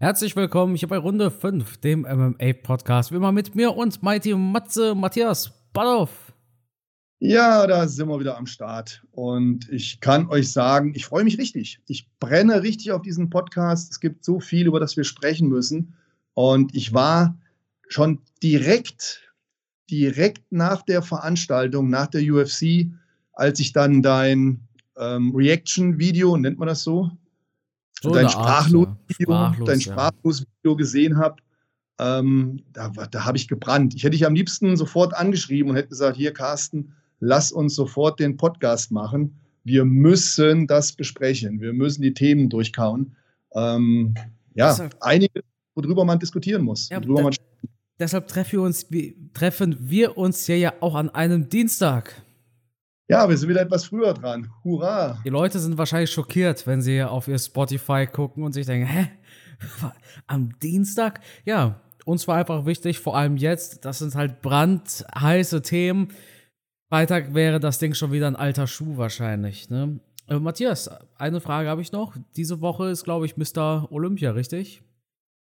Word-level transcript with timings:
Herzlich 0.00 0.36
willkommen 0.36 0.76
hier 0.76 0.86
bei 0.86 0.96
Runde 0.96 1.28
5, 1.28 1.78
dem 1.78 2.02
MMA-Podcast. 2.02 3.10
Wie 3.10 3.16
immer 3.16 3.32
mit 3.32 3.56
mir 3.56 3.74
und 3.74 4.00
Mighty 4.00 4.32
Matze 4.32 4.94
Matthias 4.94 5.50
Balloff. 5.72 6.32
Ja, 7.18 7.66
da 7.66 7.88
sind 7.88 8.08
wir 8.08 8.20
wieder 8.20 8.38
am 8.38 8.46
Start. 8.46 9.02
Und 9.10 9.68
ich 9.70 9.98
kann 9.98 10.28
euch 10.28 10.52
sagen, 10.52 10.92
ich 10.94 11.04
freue 11.04 11.24
mich 11.24 11.36
richtig. 11.36 11.80
Ich 11.88 12.08
brenne 12.20 12.62
richtig 12.62 12.92
auf 12.92 13.02
diesen 13.02 13.28
Podcast. 13.28 13.90
Es 13.90 13.98
gibt 13.98 14.24
so 14.24 14.38
viel, 14.38 14.68
über 14.68 14.78
das 14.78 14.96
wir 14.96 15.02
sprechen 15.02 15.48
müssen. 15.48 15.94
Und 16.34 16.76
ich 16.76 16.94
war 16.94 17.36
schon 17.88 18.20
direkt, 18.40 19.32
direkt 19.90 20.52
nach 20.52 20.82
der 20.82 21.02
Veranstaltung, 21.02 21.90
nach 21.90 22.06
der 22.06 22.22
UFC, 22.22 22.86
als 23.32 23.58
ich 23.58 23.72
dann 23.72 24.02
dein 24.02 24.60
ähm, 24.96 25.34
Reaction-Video, 25.34 26.36
nennt 26.36 26.60
man 26.60 26.68
das 26.68 26.84
so, 26.84 27.10
so 28.02 28.10
dein 28.10 28.28
Sprachlos-Video 28.28 29.34
Sprachlos, 29.34 29.66
dein 29.66 29.80
Sprachlos 29.80 30.44
Video 30.62 30.76
gesehen 30.76 31.18
habe, 31.18 31.36
ähm, 31.98 32.62
da, 32.72 32.88
da 32.88 33.24
habe 33.24 33.36
ich 33.36 33.48
gebrannt. 33.48 33.94
Ich 33.94 34.04
hätte 34.04 34.12
dich 34.12 34.26
am 34.26 34.34
liebsten 34.34 34.76
sofort 34.76 35.14
angeschrieben 35.14 35.70
und 35.70 35.76
hätte 35.76 35.88
gesagt, 35.88 36.16
hier 36.16 36.32
Carsten, 36.32 36.94
lass 37.20 37.50
uns 37.50 37.74
sofort 37.74 38.20
den 38.20 38.36
Podcast 38.36 38.92
machen. 38.92 39.36
Wir 39.64 39.84
müssen 39.84 40.66
das 40.66 40.92
besprechen. 40.92 41.60
Wir 41.60 41.72
müssen 41.72 42.02
die 42.02 42.14
Themen 42.14 42.48
durchkauen. 42.48 43.16
Ähm, 43.54 44.14
ja, 44.54 44.70
deshalb, 44.70 44.96
einige, 45.00 45.42
worüber 45.74 46.04
man 46.04 46.18
diskutieren 46.18 46.62
muss. 46.62 46.88
Ja, 46.88 47.00
da, 47.00 47.08
man 47.08 47.34
deshalb 47.98 48.28
treffen 48.28 48.52
wir, 48.52 48.62
uns, 48.62 48.86
treffen 49.34 49.76
wir 49.80 50.16
uns 50.16 50.46
ja, 50.46 50.54
ja 50.54 50.72
auch 50.80 50.94
an 50.94 51.10
einem 51.10 51.48
Dienstag. 51.48 52.22
Ja, 53.10 53.26
wir 53.26 53.38
sind 53.38 53.48
wieder 53.48 53.62
etwas 53.62 53.86
früher 53.86 54.12
dran. 54.12 54.50
Hurra! 54.62 55.18
Die 55.24 55.30
Leute 55.30 55.58
sind 55.58 55.78
wahrscheinlich 55.78 56.10
schockiert, 56.10 56.66
wenn 56.66 56.82
sie 56.82 57.02
auf 57.02 57.26
ihr 57.26 57.38
Spotify 57.38 58.06
gucken 58.06 58.44
und 58.44 58.52
sich 58.52 58.66
denken, 58.66 58.86
hä? 58.86 59.08
Am 60.26 60.58
Dienstag? 60.58 61.20
Ja, 61.46 61.80
uns 62.04 62.28
war 62.28 62.36
einfach 62.36 62.66
wichtig, 62.66 63.00
vor 63.00 63.16
allem 63.16 63.38
jetzt, 63.38 63.86
das 63.86 64.00
sind 64.00 64.14
halt 64.14 64.42
brandheiße 64.42 65.62
Themen. 65.62 66.08
Freitag 66.90 67.32
wäre 67.32 67.60
das 67.60 67.78
Ding 67.78 67.94
schon 67.94 68.12
wieder 68.12 68.26
ein 68.26 68.36
alter 68.36 68.66
Schuh 68.66 68.98
wahrscheinlich, 68.98 69.70
ne? 69.70 70.00
Äh, 70.26 70.38
Matthias, 70.38 70.90
eine 71.16 71.40
Frage 71.40 71.70
habe 71.70 71.80
ich 71.80 71.92
noch. 71.92 72.14
Diese 72.36 72.60
Woche 72.60 72.90
ist, 72.90 73.04
glaube 73.04 73.24
ich, 73.24 73.38
Mr. 73.38 73.90
Olympia, 73.90 74.32
richtig? 74.32 74.82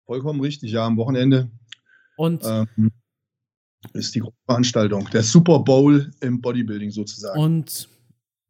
Vollkommen 0.06 0.40
richtig, 0.40 0.72
ja, 0.72 0.84
am 0.84 0.96
Wochenende. 0.96 1.48
Und 2.16 2.44
ähm, 2.44 2.90
ist 3.92 4.14
die 4.14 4.22
Veranstaltung, 4.46 5.08
der 5.12 5.22
Super 5.22 5.60
Bowl 5.60 6.10
im 6.20 6.40
Bodybuilding 6.40 6.90
sozusagen. 6.90 7.38
Und 7.40 7.88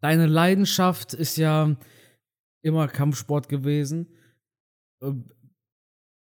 deine 0.00 0.26
Leidenschaft 0.26 1.14
ist 1.14 1.36
ja 1.36 1.76
immer 2.62 2.88
Kampfsport 2.88 3.48
gewesen. 3.48 4.08
Ähm, 5.02 5.24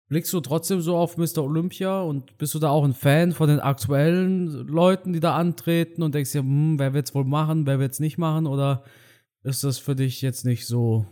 blickst 0.07 0.33
du 0.33 0.39
trotzdem 0.39 0.81
so 0.81 0.97
auf 0.97 1.17
Mr. 1.17 1.39
Olympia 1.39 2.01
und 2.01 2.37
bist 2.37 2.53
du 2.53 2.59
da 2.59 2.69
auch 2.69 2.83
ein 2.83 2.93
Fan 2.93 3.31
von 3.31 3.47
den 3.47 3.59
aktuellen 3.59 4.47
Leuten, 4.67 5.13
die 5.13 5.19
da 5.19 5.35
antreten 5.35 6.03
und 6.03 6.13
denkst 6.13 6.31
dir, 6.31 6.41
hm, 6.41 6.77
wer 6.77 6.93
wird's 6.93 7.15
wohl 7.15 7.25
machen, 7.25 7.65
wer 7.65 7.79
wird's 7.79 7.99
nicht 7.99 8.17
machen 8.17 8.45
oder 8.45 8.83
ist 9.43 9.63
das 9.63 9.77
für 9.77 9.95
dich 9.95 10.21
jetzt 10.21 10.45
nicht 10.45 10.65
so? 10.65 11.05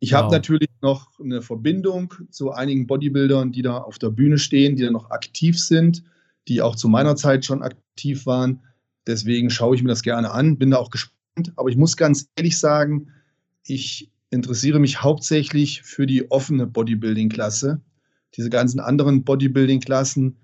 Ich 0.00 0.14
habe 0.14 0.32
natürlich 0.32 0.68
noch 0.80 1.18
eine 1.20 1.42
Verbindung 1.42 2.12
zu 2.30 2.50
einigen 2.50 2.88
Bodybuildern, 2.88 3.52
die 3.52 3.62
da 3.62 3.78
auf 3.78 4.00
der 4.00 4.10
Bühne 4.10 4.38
stehen, 4.38 4.74
die 4.74 4.82
da 4.82 4.90
noch 4.90 5.10
aktiv 5.10 5.60
sind 5.60 6.02
die 6.48 6.62
auch 6.62 6.76
zu 6.76 6.88
meiner 6.88 7.16
Zeit 7.16 7.44
schon 7.44 7.62
aktiv 7.62 8.26
waren. 8.26 8.62
Deswegen 9.06 9.50
schaue 9.50 9.76
ich 9.76 9.82
mir 9.82 9.88
das 9.88 10.02
gerne 10.02 10.30
an, 10.30 10.58
bin 10.58 10.70
da 10.70 10.78
auch 10.78 10.90
gespannt. 10.90 11.52
Aber 11.56 11.68
ich 11.68 11.76
muss 11.76 11.96
ganz 11.96 12.28
ehrlich 12.36 12.58
sagen, 12.58 13.08
ich 13.64 14.10
interessiere 14.30 14.80
mich 14.80 15.02
hauptsächlich 15.02 15.82
für 15.82 16.06
die 16.06 16.30
offene 16.30 16.66
Bodybuilding-Klasse. 16.66 17.80
Diese 18.36 18.50
ganzen 18.50 18.80
anderen 18.80 19.24
Bodybuilding-Klassen 19.24 20.36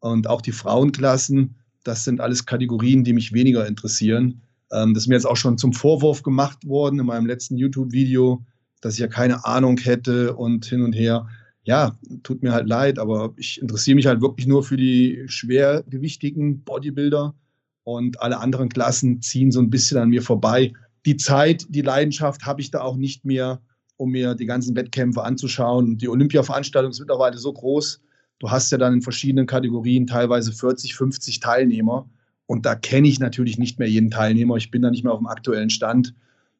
und 0.00 0.28
auch 0.28 0.42
die 0.42 0.52
Frauenklassen, 0.52 1.56
das 1.84 2.04
sind 2.04 2.20
alles 2.20 2.46
Kategorien, 2.46 3.04
die 3.04 3.12
mich 3.12 3.32
weniger 3.32 3.66
interessieren. 3.66 4.42
Ähm, 4.72 4.94
das 4.94 5.04
ist 5.04 5.08
mir 5.08 5.14
jetzt 5.14 5.26
auch 5.26 5.36
schon 5.36 5.58
zum 5.58 5.72
Vorwurf 5.72 6.22
gemacht 6.22 6.66
worden 6.66 6.98
in 6.98 7.06
meinem 7.06 7.26
letzten 7.26 7.56
YouTube-Video, 7.56 8.44
dass 8.80 8.94
ich 8.94 9.00
ja 9.00 9.06
keine 9.06 9.44
Ahnung 9.44 9.78
hätte 9.78 10.34
und 10.34 10.66
hin 10.66 10.82
und 10.82 10.92
her 10.92 11.28
ja, 11.66 11.98
tut 12.22 12.44
mir 12.44 12.52
halt 12.52 12.68
leid, 12.68 12.98
aber 13.00 13.34
ich 13.36 13.60
interessiere 13.60 13.96
mich 13.96 14.06
halt 14.06 14.20
wirklich 14.20 14.46
nur 14.46 14.62
für 14.62 14.76
die 14.76 15.24
schwergewichtigen 15.26 16.62
Bodybuilder 16.62 17.34
und 17.82 18.22
alle 18.22 18.38
anderen 18.38 18.68
Klassen 18.68 19.20
ziehen 19.20 19.50
so 19.50 19.60
ein 19.60 19.68
bisschen 19.68 19.98
an 19.98 20.10
mir 20.10 20.22
vorbei. 20.22 20.72
Die 21.06 21.16
Zeit, 21.16 21.66
die 21.68 21.82
Leidenschaft 21.82 22.46
habe 22.46 22.60
ich 22.60 22.70
da 22.70 22.82
auch 22.82 22.96
nicht 22.96 23.24
mehr, 23.24 23.60
um 23.96 24.12
mir 24.12 24.36
die 24.36 24.46
ganzen 24.46 24.76
Wettkämpfe 24.76 25.24
anzuschauen. 25.24 25.98
Die 25.98 26.08
Olympia-Veranstaltung 26.08 26.92
ist 26.92 27.00
mittlerweile 27.00 27.36
so 27.36 27.52
groß. 27.52 28.00
Du 28.38 28.48
hast 28.48 28.70
ja 28.70 28.78
dann 28.78 28.94
in 28.94 29.02
verschiedenen 29.02 29.46
Kategorien 29.46 30.06
teilweise 30.06 30.52
40, 30.52 30.94
50 30.94 31.40
Teilnehmer. 31.40 32.08
Und 32.46 32.64
da 32.64 32.76
kenne 32.76 33.08
ich 33.08 33.18
natürlich 33.18 33.58
nicht 33.58 33.80
mehr 33.80 33.88
jeden 33.88 34.12
Teilnehmer. 34.12 34.56
Ich 34.56 34.70
bin 34.70 34.82
da 34.82 34.90
nicht 34.90 35.02
mehr 35.02 35.12
auf 35.12 35.18
dem 35.18 35.26
aktuellen 35.26 35.70
Stand. 35.70 36.14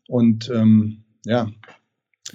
Und 0.08 0.50
ähm, 0.52 1.04
ja, 1.24 1.48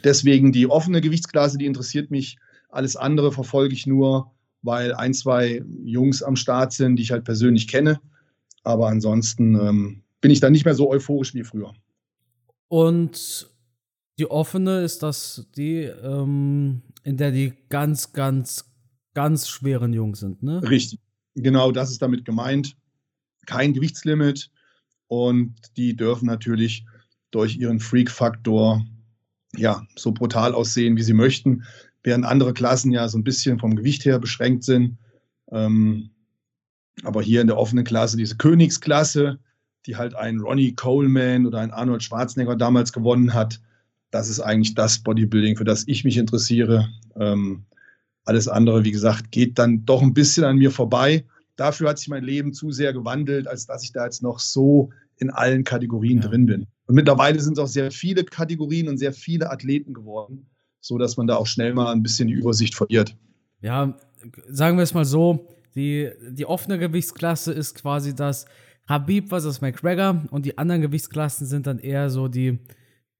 deswegen 0.05 0.53
die 0.53 0.67
offene 0.67 1.01
Gewichtsklasse, 1.01 1.57
die 1.57 1.65
interessiert 1.65 2.11
mich 2.11 2.37
alles 2.71 2.95
andere 2.95 3.31
verfolge 3.31 3.73
ich 3.73 3.85
nur, 3.85 4.31
weil 4.61 4.93
ein, 4.93 5.13
zwei 5.13 5.63
Jungs 5.83 6.23
am 6.23 6.35
Start 6.35 6.73
sind, 6.73 6.95
die 6.95 7.03
ich 7.03 7.11
halt 7.11 7.25
persönlich 7.25 7.67
kenne. 7.67 7.99
Aber 8.63 8.87
ansonsten 8.87 9.55
ähm, 9.55 10.03
bin 10.21 10.31
ich 10.31 10.39
da 10.39 10.49
nicht 10.49 10.65
mehr 10.65 10.75
so 10.75 10.89
euphorisch 10.89 11.33
wie 11.33 11.43
früher. 11.43 11.73
Und 12.67 13.49
die 14.17 14.29
offene 14.29 14.81
ist 14.81 15.03
das 15.03 15.47
die, 15.55 15.81
ähm, 15.81 16.83
in 17.03 17.17
der 17.17 17.31
die 17.31 17.53
ganz, 17.69 18.13
ganz, 18.13 18.65
ganz 19.13 19.49
schweren 19.49 19.93
Jungs 19.93 20.19
sind, 20.19 20.43
ne? 20.43 20.61
Richtig. 20.69 20.99
Genau, 21.35 21.71
das 21.71 21.91
ist 21.91 22.01
damit 22.01 22.23
gemeint. 22.25 22.75
Kein 23.45 23.73
Gewichtslimit. 23.73 24.51
Und 25.07 25.55
die 25.75 25.95
dürfen 25.95 26.27
natürlich 26.27 26.85
durch 27.31 27.57
ihren 27.57 27.79
Freak-Faktor 27.79 28.85
ja, 29.57 29.85
so 29.97 30.11
brutal 30.11 30.53
aussehen, 30.53 30.95
wie 30.95 31.03
sie 31.03 31.13
möchten 31.13 31.63
während 32.03 32.25
andere 32.25 32.53
Klassen 32.53 32.91
ja 32.91 33.07
so 33.07 33.17
ein 33.17 33.23
bisschen 33.23 33.59
vom 33.59 33.75
Gewicht 33.75 34.05
her 34.05 34.19
beschränkt 34.19 34.63
sind. 34.63 34.97
Ähm, 35.51 36.09
aber 37.03 37.21
hier 37.21 37.41
in 37.41 37.47
der 37.47 37.57
offenen 37.57 37.85
Klasse, 37.85 38.17
diese 38.17 38.37
Königsklasse, 38.37 39.39
die 39.85 39.95
halt 39.95 40.15
ein 40.15 40.39
Ronnie 40.39 40.73
Coleman 40.73 41.45
oder 41.45 41.59
ein 41.59 41.71
Arnold 41.71 42.03
Schwarzenegger 42.03 42.55
damals 42.55 42.93
gewonnen 42.93 43.33
hat, 43.33 43.59
das 44.11 44.29
ist 44.29 44.39
eigentlich 44.39 44.75
das 44.75 44.99
Bodybuilding, 44.99 45.55
für 45.55 45.63
das 45.63 45.87
ich 45.87 46.03
mich 46.03 46.17
interessiere. 46.17 46.89
Ähm, 47.15 47.63
alles 48.25 48.47
andere, 48.47 48.83
wie 48.83 48.91
gesagt, 48.91 49.31
geht 49.31 49.57
dann 49.57 49.85
doch 49.85 50.01
ein 50.01 50.13
bisschen 50.13 50.43
an 50.43 50.57
mir 50.57 50.71
vorbei. 50.71 51.25
Dafür 51.55 51.89
hat 51.89 51.99
sich 51.99 52.09
mein 52.09 52.23
Leben 52.23 52.53
zu 52.53 52.71
sehr 52.71 52.93
gewandelt, 52.93 53.47
als 53.47 53.65
dass 53.65 53.83
ich 53.83 53.93
da 53.93 54.05
jetzt 54.05 54.21
noch 54.21 54.39
so 54.39 54.91
in 55.17 55.29
allen 55.29 55.63
Kategorien 55.63 56.21
ja. 56.21 56.27
drin 56.27 56.45
bin. 56.45 56.67
Und 56.87 56.95
mittlerweile 56.95 57.39
sind 57.39 57.53
es 57.53 57.59
auch 57.59 57.67
sehr 57.67 57.91
viele 57.91 58.23
Kategorien 58.23 58.89
und 58.89 58.97
sehr 58.97 59.13
viele 59.13 59.49
Athleten 59.49 59.93
geworden 59.93 60.50
so 60.81 60.97
dass 60.97 61.15
man 61.15 61.27
da 61.27 61.37
auch 61.37 61.47
schnell 61.47 61.73
mal 61.73 61.91
ein 61.91 62.03
bisschen 62.03 62.27
die 62.27 62.33
Übersicht 62.33 62.75
verliert. 62.75 63.15
Ja, 63.61 63.95
sagen 64.49 64.77
wir 64.77 64.83
es 64.83 64.93
mal 64.93 65.05
so, 65.05 65.47
die, 65.75 66.09
die 66.29 66.45
offene 66.45 66.79
Gewichtsklasse 66.79 67.53
ist 67.53 67.75
quasi 67.75 68.15
das 68.15 68.45
Habib 68.87 69.29
versus 69.29 69.61
McGregor 69.61 70.25
und 70.31 70.45
die 70.45 70.57
anderen 70.57 70.81
Gewichtsklassen 70.81 71.47
sind 71.47 71.67
dann 71.67 71.79
eher 71.79 72.09
so 72.09 72.27
die 72.27 72.59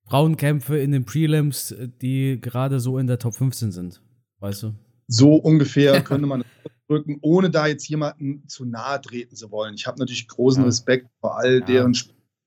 Frauenkämpfe 0.05 0.77
in 0.77 0.91
den 0.91 1.05
Prelims, 1.05 1.73
die 2.01 2.39
gerade 2.41 2.79
so 2.79 2.97
in 2.97 3.07
der 3.07 3.19
Top 3.19 3.35
15 3.35 3.71
sind. 3.71 4.01
Weißt 4.39 4.63
du? 4.63 4.73
So 5.07 5.35
ungefähr 5.35 6.01
könnte 6.03 6.27
man 6.27 6.43
drücken, 6.89 7.19
ohne 7.21 7.49
da 7.49 7.67
jetzt 7.67 7.87
jemanden 7.87 8.47
zu 8.47 8.65
nahe 8.65 8.99
treten 8.99 9.35
zu 9.35 9.51
wollen. 9.51 9.75
Ich 9.75 9.87
habe 9.87 9.99
natürlich 9.99 10.27
großen 10.27 10.63
ja. 10.63 10.67
Respekt 10.67 11.07
vor 11.21 11.37
all 11.37 11.59
ja. 11.59 11.65
deren 11.65 11.97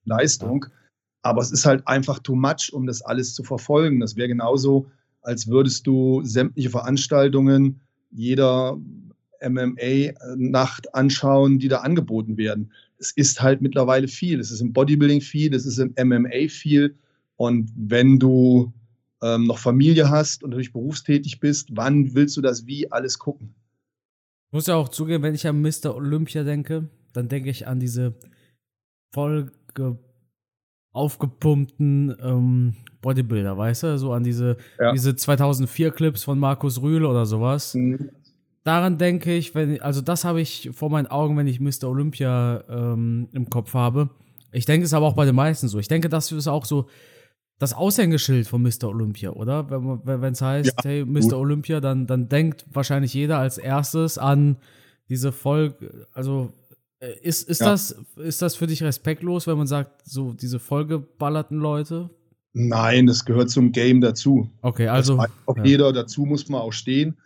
Leistung, 0.04 0.66
aber 1.22 1.41
es 1.41 1.52
ist 1.52 1.64
halt 1.64 1.86
einfach 1.88 2.19
too 2.19 2.34
much, 2.34 2.70
um 2.72 2.86
das 2.86 3.00
alles 3.00 3.34
zu 3.34 3.42
verfolgen. 3.42 4.00
Das 4.00 4.16
wäre 4.16 4.28
genauso, 4.28 4.91
als 5.24 5.48
würdest 5.48 5.86
du 5.86 6.22
sämtliche 6.24 6.70
Veranstaltungen 6.70 7.80
jeder 8.10 8.78
MMA-Nacht 9.43 10.94
anschauen, 10.94 11.58
die 11.58 11.69
da 11.69 11.78
angeboten 11.78 12.37
werden. 12.37 12.72
Es 12.99 13.10
ist 13.10 13.43
halt 13.43 13.60
mittlerweile 13.60 14.08
viel. 14.08 14.40
Es 14.40 14.50
ist 14.50 14.60
im 14.60 14.72
Bodybuilding 14.72 15.20
viel, 15.20 15.54
es 15.54 15.66
ist 15.66 15.78
im 15.78 15.94
MMA 15.99 16.49
viel. 16.49 16.94
Und 17.37 17.70
wenn 17.76 18.19
du 18.19 18.72
ähm, 19.22 19.44
noch 19.44 19.58
Familie 19.58 20.10
hast 20.10 20.43
und 20.43 20.50
natürlich 20.50 20.72
berufstätig 20.72 21.40
bist, 21.40 21.69
wann 21.72 22.14
willst 22.14 22.37
du 22.37 22.40
das 22.40 22.66
wie 22.66 22.90
alles 22.93 23.19
gucken? 23.19 23.54
Ich 24.49 24.52
muss 24.52 24.66
ja 24.66 24.76
auch 24.76 24.88
zugeben, 24.88 25.22
wenn 25.22 25.34
ich 25.34 25.46
an 25.46 25.60
Mr. 25.60 25.94
Olympia 25.94 26.44
denke, 26.44 26.88
dann 27.12 27.28
denke 27.28 27.50
ich 27.50 27.66
an 27.66 27.81
diese 27.81 28.14
vollge 29.12 29.99
aufgepumpten 30.94 32.17
ähm, 32.23 32.75
Bodybuilder, 33.02 33.58
weißt 33.58 33.82
du? 33.82 33.99
So 33.99 34.12
an 34.12 34.25
diese, 34.25 34.56
ja. 34.79 34.93
diese 34.93 35.14
2004 35.14 35.91
Clips 35.91 36.25
von 36.25 36.38
Markus 36.38 36.81
Rühl 36.81 37.05
oder 37.05 37.26
sowas. 37.26 37.75
Mhm. 37.75 38.11
Daran 38.62 38.96
denke 38.96 39.35
ich, 39.35 39.55
wenn, 39.55 39.82
also 39.82 40.00
das 40.00 40.25
habe 40.25 40.41
ich 40.41 40.70
vor 40.73 40.88
meinen 40.88 41.08
Augen, 41.08 41.37
wenn 41.37 41.46
ich 41.46 41.61
Mr. 41.61 41.88
Olympia 41.88 42.64
ähm, 42.70 43.29
im 43.32 43.50
Kopf 43.50 43.75
habe. 43.75 44.08
Ich 44.52 44.64
denke 44.64 44.87
es 44.87 44.94
aber 44.94 45.06
auch 45.06 45.14
bei 45.14 45.26
den 45.26 45.35
meisten 45.35 45.69
so. 45.69 45.79
Ich 45.79 45.88
denke, 45.88 46.08
das 46.08 46.32
ist 46.32 46.49
auch 46.49 46.64
so 46.64 46.87
das 47.58 47.75
Aushängeschild 47.75 48.47
von 48.47 48.62
Mr. 48.62 48.88
Olympia, 48.88 49.31
oder? 49.31 49.69
Wenn 49.69 50.32
es 50.32 50.40
heißt, 50.40 50.75
ja, 50.79 50.85
hey, 50.85 51.05
Mr. 51.05 51.20
Gut. 51.20 51.32
Olympia, 51.35 51.81
dann, 51.81 52.06
dann 52.06 52.29
denkt 52.29 52.64
wahrscheinlich 52.73 53.12
jeder 53.14 53.38
als 53.38 53.58
erstes 53.58 54.17
an 54.17 54.56
diese 55.08 55.32
Folge, 55.32 56.06
also 56.12 56.52
ist, 57.22 57.48
ist, 57.48 57.60
ja. 57.60 57.70
das, 57.70 57.90
ist 58.16 58.42
das 58.42 58.56
für 58.56 58.66
dich 58.66 58.82
respektlos, 58.82 59.46
wenn 59.46 59.58
man 59.58 59.66
sagt, 59.66 60.06
so 60.06 60.32
diese 60.32 60.58
vollgeballerten 60.58 61.58
Leute? 61.58 62.10
Nein, 62.52 63.06
das 63.06 63.24
gehört 63.24 63.50
zum 63.50 63.72
Game 63.72 64.00
dazu. 64.00 64.48
Okay, 64.62 64.86
also. 64.86 65.18
auch 65.46 65.56
ja. 65.56 65.64
jeder, 65.64 65.92
dazu 65.92 66.24
muss 66.24 66.48
man 66.48 66.60
auch 66.60 66.72
stehen. 66.72 67.16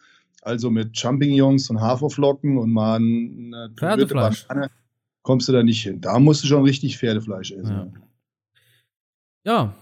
Also 0.43 0.71
mit 0.71 0.97
Champignons 0.97 1.69
und 1.69 1.81
Haferflocken 1.81 2.57
und 2.57 2.73
mal 2.73 2.97
eine 2.97 3.71
Pferdefleisch. 3.77 4.47
Banane 4.47 4.71
kommst 5.23 5.49
du 5.49 5.53
da 5.53 5.63
nicht 5.63 5.83
hin. 5.83 6.01
Da 6.01 6.19
musst 6.19 6.43
du 6.43 6.47
schon 6.47 6.63
richtig 6.63 6.97
Pferdefleisch 6.97 7.51
essen. 7.53 7.93
Ja. 9.45 9.53
ja. 9.53 9.75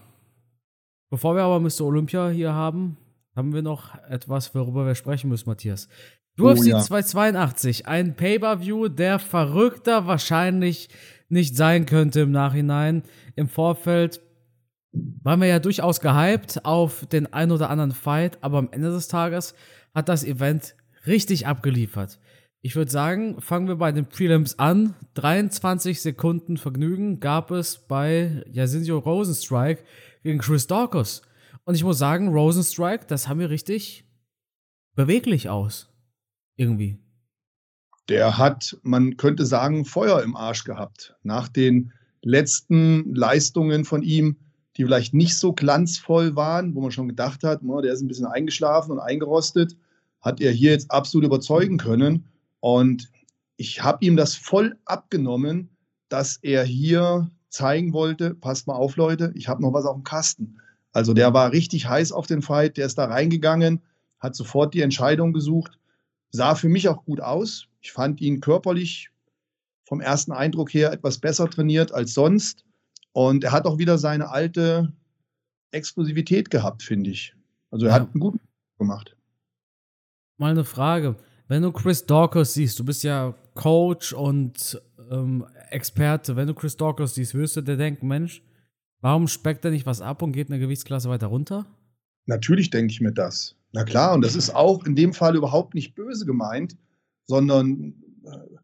Bevor 1.09 1.35
wir 1.35 1.43
aber 1.43 1.61
Mr. 1.61 1.81
Olympia 1.81 2.29
hier 2.29 2.51
haben, 2.51 2.97
haben 3.33 3.53
wir 3.53 3.61
noch 3.61 3.95
etwas, 4.09 4.53
worüber 4.53 4.85
wir 4.85 4.95
sprechen 4.95 5.29
müssen, 5.29 5.47
Matthias. 5.47 5.87
UFC 6.39 6.59
oh, 6.59 6.63
ja. 6.65 6.79
282, 6.81 7.87
ein 7.87 8.15
Pay-Per-View, 8.15 8.89
der 8.89 9.19
verrückter 9.19 10.05
wahrscheinlich 10.05 10.89
nicht 11.29 11.55
sein 11.55 11.85
könnte 11.85 12.21
im 12.21 12.31
Nachhinein. 12.31 13.03
Im 13.35 13.49
Vorfeld 13.49 14.21
waren 14.91 15.41
wir 15.41 15.47
ja 15.47 15.59
durchaus 15.59 15.99
gehypt 15.99 16.63
auf 16.65 17.05
den 17.07 17.31
ein 17.33 17.51
oder 17.51 17.69
anderen 17.69 17.91
Fight, 17.91 18.37
aber 18.41 18.59
am 18.59 18.69
Ende 18.71 18.91
des 18.91 19.07
Tages 19.07 19.55
hat 19.93 20.09
das 20.09 20.23
Event 20.23 20.75
richtig 21.05 21.47
abgeliefert. 21.47 22.19
Ich 22.61 22.75
würde 22.75 22.91
sagen, 22.91 23.39
fangen 23.39 23.67
wir 23.67 23.75
bei 23.75 23.91
den 23.91 24.07
Prelims 24.07 24.59
an. 24.59 24.95
23 25.13 26.01
Sekunden 26.01 26.57
Vergnügen 26.57 27.19
gab 27.19 27.51
es 27.51 27.77
bei 27.77 28.43
Yasinio 28.51 28.97
Rosenstrike 28.97 29.83
gegen 30.23 30.39
Chris 30.39 30.67
Dawkins. 30.67 31.21
Und 31.65 31.75
ich 31.75 31.83
muss 31.83 31.97
sagen, 31.97 32.29
Rosenstrike, 32.29 33.05
das 33.07 33.27
haben 33.27 33.39
wir 33.39 33.49
richtig 33.49 34.05
beweglich 34.95 35.49
aus. 35.49 35.89
Irgendwie. 36.57 36.97
Der 38.09 38.37
hat, 38.37 38.77
man 38.83 39.17
könnte 39.17 39.45
sagen, 39.45 39.85
Feuer 39.85 40.21
im 40.23 40.35
Arsch 40.35 40.63
gehabt. 40.63 41.15
Nach 41.23 41.47
den 41.47 41.93
letzten 42.21 43.13
Leistungen 43.15 43.85
von 43.85 44.01
ihm, 44.01 44.37
die 44.75 44.83
vielleicht 44.83 45.13
nicht 45.13 45.37
so 45.37 45.53
glanzvoll 45.53 46.35
waren, 46.35 46.75
wo 46.75 46.81
man 46.81 46.91
schon 46.91 47.07
gedacht 47.07 47.43
hat, 47.43 47.61
oh, 47.63 47.81
der 47.81 47.93
ist 47.93 48.01
ein 48.01 48.07
bisschen 48.07 48.27
eingeschlafen 48.27 48.91
und 48.91 48.99
eingerostet, 48.99 49.75
hat 50.21 50.41
er 50.41 50.51
hier 50.51 50.71
jetzt 50.71 50.91
absolut 50.91 51.25
überzeugen 51.25 51.77
können. 51.77 52.25
Und 52.59 53.09
ich 53.55 53.83
habe 53.83 54.05
ihm 54.05 54.15
das 54.15 54.35
voll 54.35 54.77
abgenommen, 54.85 55.69
dass 56.09 56.37
er 56.37 56.63
hier 56.63 57.29
zeigen 57.49 57.93
wollte, 57.93 58.35
passt 58.35 58.67
mal 58.67 58.75
auf 58.75 58.95
Leute, 58.97 59.31
ich 59.35 59.47
habe 59.47 59.61
noch 59.61 59.73
was 59.73 59.85
auf 59.85 59.95
dem 59.95 60.03
Kasten. 60.03 60.57
Also 60.91 61.13
der 61.13 61.33
war 61.33 61.51
richtig 61.51 61.87
heiß 61.87 62.11
auf 62.11 62.27
den 62.27 62.41
Fight, 62.41 62.77
der 62.77 62.85
ist 62.85 62.97
da 62.97 63.05
reingegangen, 63.05 63.81
hat 64.19 64.35
sofort 64.35 64.73
die 64.73 64.81
Entscheidung 64.81 65.33
gesucht, 65.33 65.76
sah 66.37 66.55
für 66.55 66.69
mich 66.69 66.87
auch 66.87 67.03
gut 67.03 67.19
aus. 67.19 67.67
Ich 67.81 67.91
fand 67.91 68.21
ihn 68.21 68.39
körperlich 68.39 69.09
vom 69.85 69.99
ersten 69.99 70.31
Eindruck 70.31 70.73
her 70.73 70.91
etwas 70.93 71.17
besser 71.17 71.49
trainiert 71.49 71.93
als 71.93 72.13
sonst. 72.13 72.63
Und 73.11 73.43
er 73.43 73.51
hat 73.51 73.65
auch 73.65 73.77
wieder 73.77 73.97
seine 73.97 74.29
alte 74.29 74.93
Explosivität 75.71 76.49
gehabt, 76.49 76.83
finde 76.83 77.09
ich. 77.09 77.35
Also 77.71 77.85
er 77.85 77.89
ja. 77.89 77.95
hat 77.95 78.09
einen 78.11 78.19
guten 78.19 78.39
gemacht. 78.77 79.15
Mal 80.37 80.51
eine 80.51 80.63
Frage. 80.63 81.15
Wenn 81.47 81.63
du 81.63 81.71
Chris 81.71 82.05
Dawkins 82.05 82.53
siehst, 82.53 82.77
du 82.79 82.85
bist 82.85 83.03
ja 83.03 83.33
Coach 83.55 84.13
und 84.13 84.81
ähm, 85.09 85.45
Experte, 85.69 86.35
wenn 86.35 86.47
du 86.47 86.53
Chris 86.53 86.77
Dawkins 86.77 87.15
siehst, 87.15 87.33
wirst 87.33 87.55
du 87.57 87.61
dir 87.61 87.77
denken, 87.77 88.07
Mensch, 88.07 88.43
warum 89.01 89.27
speckt 89.27 89.65
er 89.65 89.71
nicht 89.71 89.85
was 89.85 90.01
ab 90.01 90.21
und 90.21 90.33
geht 90.33 90.49
eine 90.49 90.59
Gewichtsklasse 90.59 91.09
weiter 91.09 91.27
runter? 91.27 91.65
Natürlich 92.25 92.69
denke 92.69 92.91
ich 92.91 93.01
mir 93.01 93.13
das. 93.13 93.56
Na 93.73 93.83
klar, 93.83 94.13
und 94.13 94.23
das 94.23 94.35
ist 94.35 94.55
auch 94.55 94.85
in 94.85 94.95
dem 94.95 95.13
Fall 95.13 95.35
überhaupt 95.35 95.73
nicht 95.73 95.93
böse 95.93 96.25
gemeint, 96.25 96.77
sondern 97.25 97.93
äh, 98.23 98.57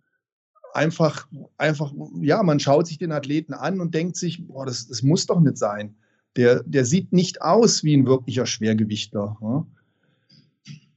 einfach, 0.73 1.27
einfach, 1.57 1.93
ja, 2.21 2.41
man 2.43 2.59
schaut 2.59 2.87
sich 2.87 2.97
den 2.97 3.11
Athleten 3.11 3.53
an 3.53 3.79
und 3.79 3.93
denkt 3.93 4.15
sich, 4.15 4.47
boah, 4.47 4.65
das, 4.65 4.87
das 4.87 5.03
muss 5.03 5.25
doch 5.25 5.39
nicht 5.39 5.57
sein. 5.57 5.95
Der, 6.35 6.63
der 6.63 6.85
sieht 6.85 7.13
nicht 7.13 7.41
aus 7.41 7.83
wie 7.83 7.95
ein 7.95 8.07
wirklicher 8.07 8.45
Schwergewichtler. 8.45 9.37
Ja? 9.41 9.67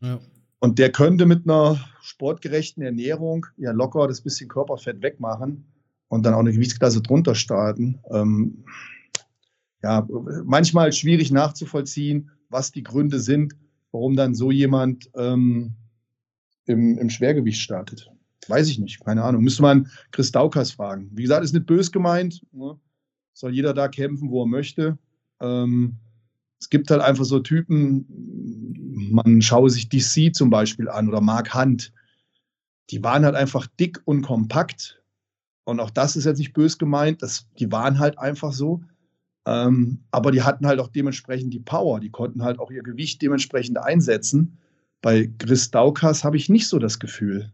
Ja. 0.00 0.20
Und 0.60 0.78
der 0.78 0.90
könnte 0.90 1.26
mit 1.26 1.44
einer 1.44 1.78
sportgerechten 2.00 2.82
Ernährung 2.82 3.46
ja 3.56 3.72
locker 3.72 4.08
das 4.08 4.22
bisschen 4.22 4.48
Körperfett 4.48 5.02
wegmachen 5.02 5.66
und 6.08 6.24
dann 6.24 6.34
auch 6.34 6.40
eine 6.40 6.52
Gewichtsklasse 6.52 7.02
drunter 7.02 7.34
starten. 7.34 7.98
Ähm, 8.10 8.64
ja, 9.82 10.06
manchmal 10.44 10.92
schwierig 10.92 11.30
nachzuvollziehen, 11.30 12.30
was 12.48 12.72
die 12.72 12.82
Gründe 12.82 13.20
sind, 13.20 13.54
warum 13.96 14.14
dann 14.14 14.34
so 14.34 14.50
jemand 14.50 15.10
ähm, 15.14 15.72
im, 16.66 16.98
im 16.98 17.08
Schwergewicht 17.08 17.62
startet. 17.62 18.10
Weiß 18.46 18.68
ich 18.68 18.78
nicht, 18.78 19.02
keine 19.02 19.24
Ahnung. 19.24 19.42
Müsste 19.42 19.62
man 19.62 19.88
Chris 20.10 20.30
Daukas 20.32 20.72
fragen. 20.72 21.08
Wie 21.14 21.22
gesagt, 21.22 21.42
ist 21.42 21.54
nicht 21.54 21.64
bös 21.64 21.90
gemeint. 21.90 22.42
Ne? 22.52 22.78
Soll 23.32 23.54
jeder 23.54 23.72
da 23.72 23.88
kämpfen, 23.88 24.28
wo 24.28 24.42
er 24.42 24.48
möchte. 24.48 24.98
Ähm, 25.40 25.96
es 26.60 26.68
gibt 26.68 26.90
halt 26.90 27.00
einfach 27.00 27.24
so 27.24 27.40
Typen, 27.40 28.04
man 29.10 29.40
schaue 29.40 29.70
sich 29.70 29.88
DC 29.88 30.34
zum 30.34 30.50
Beispiel 30.50 30.90
an 30.90 31.08
oder 31.08 31.22
Mark 31.22 31.54
Hunt. 31.54 31.94
Die 32.90 33.02
waren 33.02 33.24
halt 33.24 33.34
einfach 33.34 33.66
dick 33.80 34.02
und 34.04 34.20
kompakt. 34.20 35.02
Und 35.64 35.80
auch 35.80 35.90
das 35.90 36.16
ist 36.16 36.26
jetzt 36.26 36.38
nicht 36.38 36.52
bös 36.52 36.76
gemeint. 36.76 37.22
Das, 37.22 37.46
die 37.58 37.72
waren 37.72 37.98
halt 37.98 38.18
einfach 38.18 38.52
so. 38.52 38.82
Ähm, 39.46 40.00
aber 40.10 40.32
die 40.32 40.42
hatten 40.42 40.66
halt 40.66 40.80
auch 40.80 40.88
dementsprechend 40.88 41.54
die 41.54 41.60
Power. 41.60 42.00
Die 42.00 42.10
konnten 42.10 42.42
halt 42.42 42.58
auch 42.58 42.70
ihr 42.70 42.82
Gewicht 42.82 43.22
dementsprechend 43.22 43.78
einsetzen. 43.78 44.58
Bei 45.00 45.30
Chris 45.38 45.70
Daukas 45.70 46.24
habe 46.24 46.36
ich 46.36 46.48
nicht 46.48 46.68
so 46.68 46.80
das 46.80 46.98
Gefühl. 46.98 47.52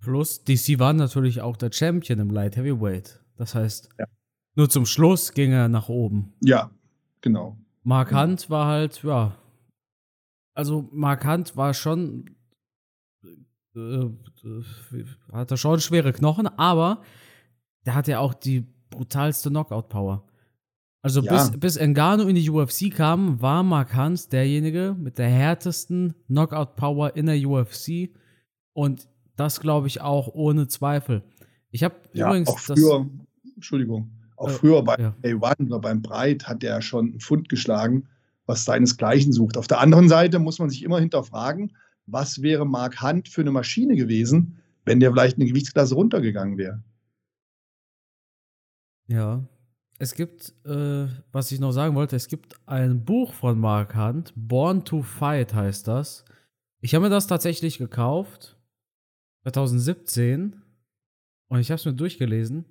Plus, 0.00 0.42
DC 0.42 0.78
war 0.78 0.94
natürlich 0.94 1.42
auch 1.42 1.56
der 1.56 1.70
Champion 1.70 2.18
im 2.18 2.30
Light 2.30 2.56
Heavyweight. 2.56 3.20
Das 3.36 3.54
heißt, 3.54 3.90
ja. 3.98 4.06
nur 4.54 4.70
zum 4.70 4.86
Schluss 4.86 5.32
ging 5.32 5.52
er 5.52 5.68
nach 5.68 5.88
oben. 5.88 6.32
Ja, 6.40 6.70
genau. 7.20 7.58
Mark 7.82 8.08
genau. 8.08 8.22
Hunt 8.22 8.48
war 8.48 8.66
halt, 8.66 9.02
ja. 9.02 9.36
Also, 10.54 10.88
Mark 10.92 11.26
Hunt 11.26 11.56
war 11.56 11.74
schon. 11.74 12.30
Äh, 13.74 13.80
äh, 13.80 15.04
hatte 15.32 15.56
schon 15.56 15.80
schwere 15.80 16.12
Knochen, 16.12 16.46
aber 16.46 17.02
der 17.84 17.94
hat 17.94 18.08
ja 18.08 18.20
auch 18.20 18.32
die 18.32 18.66
brutalste 18.90 19.50
Knockout-Power. 19.50 20.24
Also 21.04 21.20
ja. 21.20 21.32
bis, 21.32 21.60
bis 21.60 21.76
Engano 21.76 22.22
in 22.22 22.34
die 22.34 22.48
UFC 22.48 22.90
kam, 22.90 23.42
war 23.42 23.62
Mark 23.62 23.94
Hunt 23.94 24.32
derjenige 24.32 24.96
mit 24.98 25.18
der 25.18 25.28
härtesten 25.28 26.14
Knockout-Power 26.28 27.14
in 27.14 27.26
der 27.26 27.36
UFC. 27.46 28.08
Und 28.72 29.06
das 29.36 29.60
glaube 29.60 29.86
ich 29.86 30.00
auch 30.00 30.28
ohne 30.28 30.66
Zweifel. 30.66 31.22
Ich 31.70 31.84
habe 31.84 31.96
ja, 32.14 32.28
übrigens 32.28 32.48
auch 32.48 32.58
früher, 32.58 33.06
Entschuldigung, 33.54 34.12
auch 34.38 34.48
äh, 34.48 34.52
früher 34.52 34.82
bei 34.82 34.96
ja. 34.96 35.14
A1 35.22 35.66
oder 35.66 35.78
beim 35.78 36.00
Breit 36.00 36.48
hat 36.48 36.64
er 36.64 36.80
schon 36.80 37.10
einen 37.10 37.20
Pfund 37.20 37.50
geschlagen, 37.50 38.08
was 38.46 38.64
seinesgleichen 38.64 39.34
sucht. 39.34 39.58
Auf 39.58 39.66
der 39.66 39.80
anderen 39.80 40.08
Seite 40.08 40.38
muss 40.38 40.58
man 40.58 40.70
sich 40.70 40.82
immer 40.82 41.00
hinterfragen, 41.00 41.76
was 42.06 42.40
wäre 42.40 42.64
Mark 42.64 43.02
Hunt 43.02 43.28
für 43.28 43.42
eine 43.42 43.50
Maschine 43.50 43.94
gewesen, 43.96 44.56
wenn 44.86 45.00
der 45.00 45.12
vielleicht 45.12 45.36
eine 45.36 45.44
Gewichtsklasse 45.44 45.96
runtergegangen 45.96 46.56
wäre. 46.56 46.82
Ja. 49.06 49.44
Es 49.98 50.14
gibt, 50.14 50.52
äh, 50.66 51.06
was 51.30 51.52
ich 51.52 51.60
noch 51.60 51.72
sagen 51.72 51.94
wollte, 51.94 52.16
es 52.16 52.28
gibt 52.28 52.56
ein 52.66 53.04
Buch 53.04 53.32
von 53.32 53.58
Mark 53.58 53.96
Hunt, 53.96 54.32
Born 54.34 54.84
to 54.84 55.02
Fight 55.02 55.54
heißt 55.54 55.86
das. 55.86 56.24
Ich 56.80 56.94
habe 56.94 57.04
mir 57.04 57.10
das 57.10 57.26
tatsächlich 57.26 57.78
gekauft, 57.78 58.58
2017, 59.44 60.56
und 61.48 61.60
ich 61.60 61.70
habe 61.70 61.78
es 61.78 61.84
mir 61.84 61.94
durchgelesen. 61.94 62.64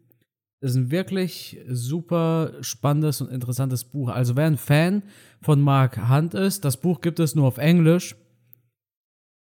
Es 0.60 0.72
ist 0.72 0.78
ein 0.78 0.92
wirklich 0.92 1.60
super 1.68 2.54
spannendes 2.62 3.22
und 3.22 3.32
interessantes 3.32 3.84
Buch. 3.84 4.10
Also 4.10 4.36
wer 4.36 4.46
ein 4.46 4.58
Fan 4.58 5.04
von 5.42 5.62
Mark 5.62 6.10
Hunt 6.10 6.34
ist, 6.34 6.66
das 6.66 6.78
Buch 6.78 7.02
gibt 7.02 7.20
es 7.20 7.36
nur 7.36 7.48
auf 7.48 7.58
Englisch. 7.58 8.16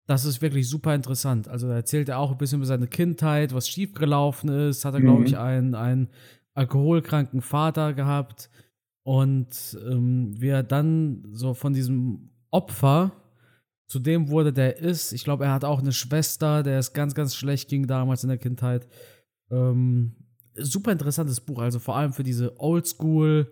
Das 0.07 0.25
ist 0.25 0.41
wirklich 0.41 0.67
super 0.67 0.95
interessant. 0.95 1.47
Also 1.47 1.67
da 1.67 1.75
erzählt 1.75 2.09
er 2.09 2.17
auch 2.17 2.31
ein 2.31 2.38
bisschen 2.38 2.57
über 2.57 2.65
seine 2.65 2.88
Kindheit, 2.88 3.53
was 3.53 3.69
schiefgelaufen 3.69 4.49
ist. 4.49 4.83
Hat 4.85 4.95
er, 4.95 4.99
mhm. 4.99 5.03
glaube 5.03 5.25
ich, 5.25 5.38
einen, 5.38 5.75
einen 5.75 6.09
alkoholkranken 6.60 7.42
Vater 7.42 7.94
gehabt. 7.94 8.50
Und 9.04 9.78
ähm, 9.89 10.34
wie 10.38 10.50
er 10.50 10.62
dann 10.62 11.24
so 11.32 11.54
von 11.54 11.74
diesem 11.74 12.30
Opfer 12.51 13.12
zu 13.88 14.00
dem 14.00 14.30
wurde, 14.30 14.54
der 14.54 14.78
ist. 14.78 15.13
Ich 15.13 15.24
glaube, 15.24 15.46
er 15.46 15.54
hat 15.54 15.66
auch 15.66 15.80
eine 15.80 15.94
Schwester, 15.94 16.62
der 16.62 16.78
es 16.78 16.94
ganz, 16.94 17.16
ganz 17.16 17.36
schlecht 17.36 17.70
ging 17.70 17.88
damals 17.88 18.24
in 18.24 18.30
der 18.30 18.38
Kindheit. 18.38 18.88
Ähm, 19.50 20.16
super 20.54 20.92
interessantes 20.92 21.39
Buch, 21.39 21.60
also 21.60 21.80
vor 21.80 21.96
allem 21.96 22.13
für 22.13 22.24
diese 22.24 22.60
Oldschool 22.60 23.51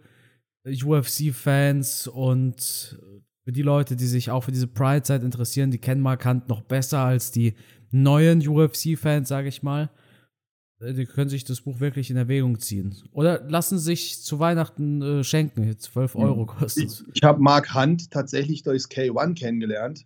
UFC-Fans 0.66 2.08
und 2.08 3.00
für 3.46 3.52
die 3.52 3.62
Leute, 3.62 3.96
die 3.96 4.06
sich 4.06 4.30
auch 4.30 4.44
für 4.44 4.52
diese 4.52 4.68
Pride-Zeit 4.68 5.24
interessieren, 5.24 5.72
die 5.72 5.78
kennen 5.80 6.02
Mark 6.02 6.26
Hunt 6.26 6.50
noch 6.50 6.62
besser 6.62 7.00
als 7.00 7.32
die 7.32 7.56
neuen 7.90 8.46
UFC-Fans, 8.46 9.30
sage 9.30 9.48
ich 9.48 9.64
mal. 9.64 9.90
Äh, 10.80 10.94
die 10.94 11.06
können 11.06 11.30
sich 11.30 11.44
das 11.44 11.62
Buch 11.62 11.80
wirklich 11.80 12.10
in 12.10 12.18
Erwägung 12.18 12.60
ziehen. 12.60 12.96
Oder 13.12 13.44
lassen 13.48 13.80
sich 13.80 14.22
zu 14.22 14.40
Weihnachten 14.40 15.02
äh, 15.02 15.24
schenken. 15.24 15.78
12 15.78 16.14
hm. 16.14 16.22
Euro 16.22 16.46
kostet 16.46 16.86
Ich, 16.86 17.04
ich 17.14 17.24
habe 17.24 17.42
Mark 17.42 17.74
Hunt 17.74 18.12
tatsächlich 18.12 18.64
durchs 18.64 18.90
K1 18.90 19.36
kennengelernt. 19.36 20.06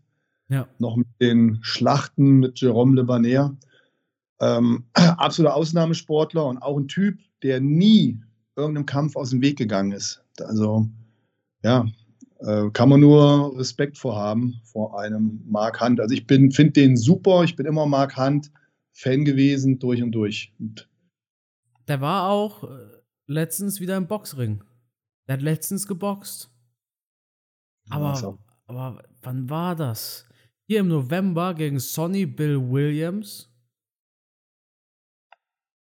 Ja. 0.50 0.68
Noch 0.80 0.98
mit 0.98 1.08
den 1.22 1.60
Schlachten 1.62 2.40
mit 2.40 2.60
Jerome 2.60 2.96
Le 2.96 3.04
Banner. 3.04 3.56
Ähm, 4.40 4.86
absoluter 4.94 5.56
Ausnahmesportler 5.56 6.46
und 6.46 6.58
auch 6.60 6.78
ein 6.78 6.88
Typ, 6.88 7.20
der 7.44 7.62
nie 7.62 8.20
irgendeinem 8.56 8.86
Kampf 8.86 9.16
aus 9.16 9.30
dem 9.30 9.42
Weg 9.42 9.58
gegangen 9.58 9.92
ist. 9.92 10.24
Also, 10.42 10.88
ja, 11.64 11.86
äh, 12.40 12.70
kann 12.72 12.90
man 12.90 13.00
nur 13.00 13.58
Respekt 13.58 13.98
vorhaben 13.98 14.60
vor 14.64 15.00
einem 15.00 15.42
Mark 15.48 15.80
Hunt. 15.80 16.00
Also 16.00 16.14
ich 16.14 16.26
finde 16.26 16.72
den 16.72 16.98
super, 16.98 17.44
ich 17.44 17.56
bin 17.56 17.66
immer 17.66 17.86
Mark 17.86 18.18
Hunt 18.18 18.52
Fan 18.94 19.26
gewesen, 19.26 19.80
durch 19.80 20.02
und 20.02 20.12
durch. 20.12 20.54
Und 20.60 20.90
der 21.88 22.02
war 22.02 22.30
auch 22.30 22.64
äh, 22.64 23.02
letztens 23.28 23.80
wieder 23.80 23.98
im 23.98 24.08
Boxring. 24.08 24.64
Der 25.28 25.34
hat 25.34 25.42
letztens 25.42 25.88
geboxt. 25.88 26.50
Aber, 27.90 28.40
aber 28.68 29.04
wann 29.22 29.50
war 29.50 29.76
das? 29.76 30.26
Hier 30.68 30.80
im 30.80 30.88
November 30.88 31.54
gegen 31.54 31.80
Sonny 31.80 32.26
Bill 32.26 32.58
Williams. 32.72 33.50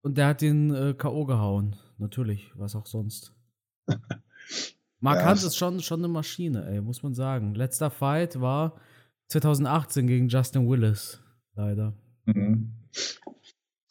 Und 0.03 0.19
der 0.19 0.29
hat 0.29 0.41
den 0.41 0.75
äh, 0.75 0.95
K.O. 0.95 1.25
gehauen. 1.25 1.77
Natürlich, 1.99 2.51
was 2.57 2.75
auch 2.75 2.87
sonst. 2.87 3.33
Mark 5.01 5.19
ja, 5.19 5.31
Hunt 5.31 5.43
ist 5.43 5.57
schon, 5.57 5.81
schon 5.81 6.01
eine 6.01 6.09
Maschine, 6.09 6.67
ey, 6.67 6.81
muss 6.81 7.03
man 7.03 7.15
sagen. 7.15 7.55
Letzter 7.55 7.91
Fight 7.91 8.41
war 8.41 8.81
2018 9.29 10.07
gegen 10.07 10.29
Justin 10.29 10.69
Willis, 10.69 11.21
leider. 11.55 11.95
Mhm. 12.27 12.73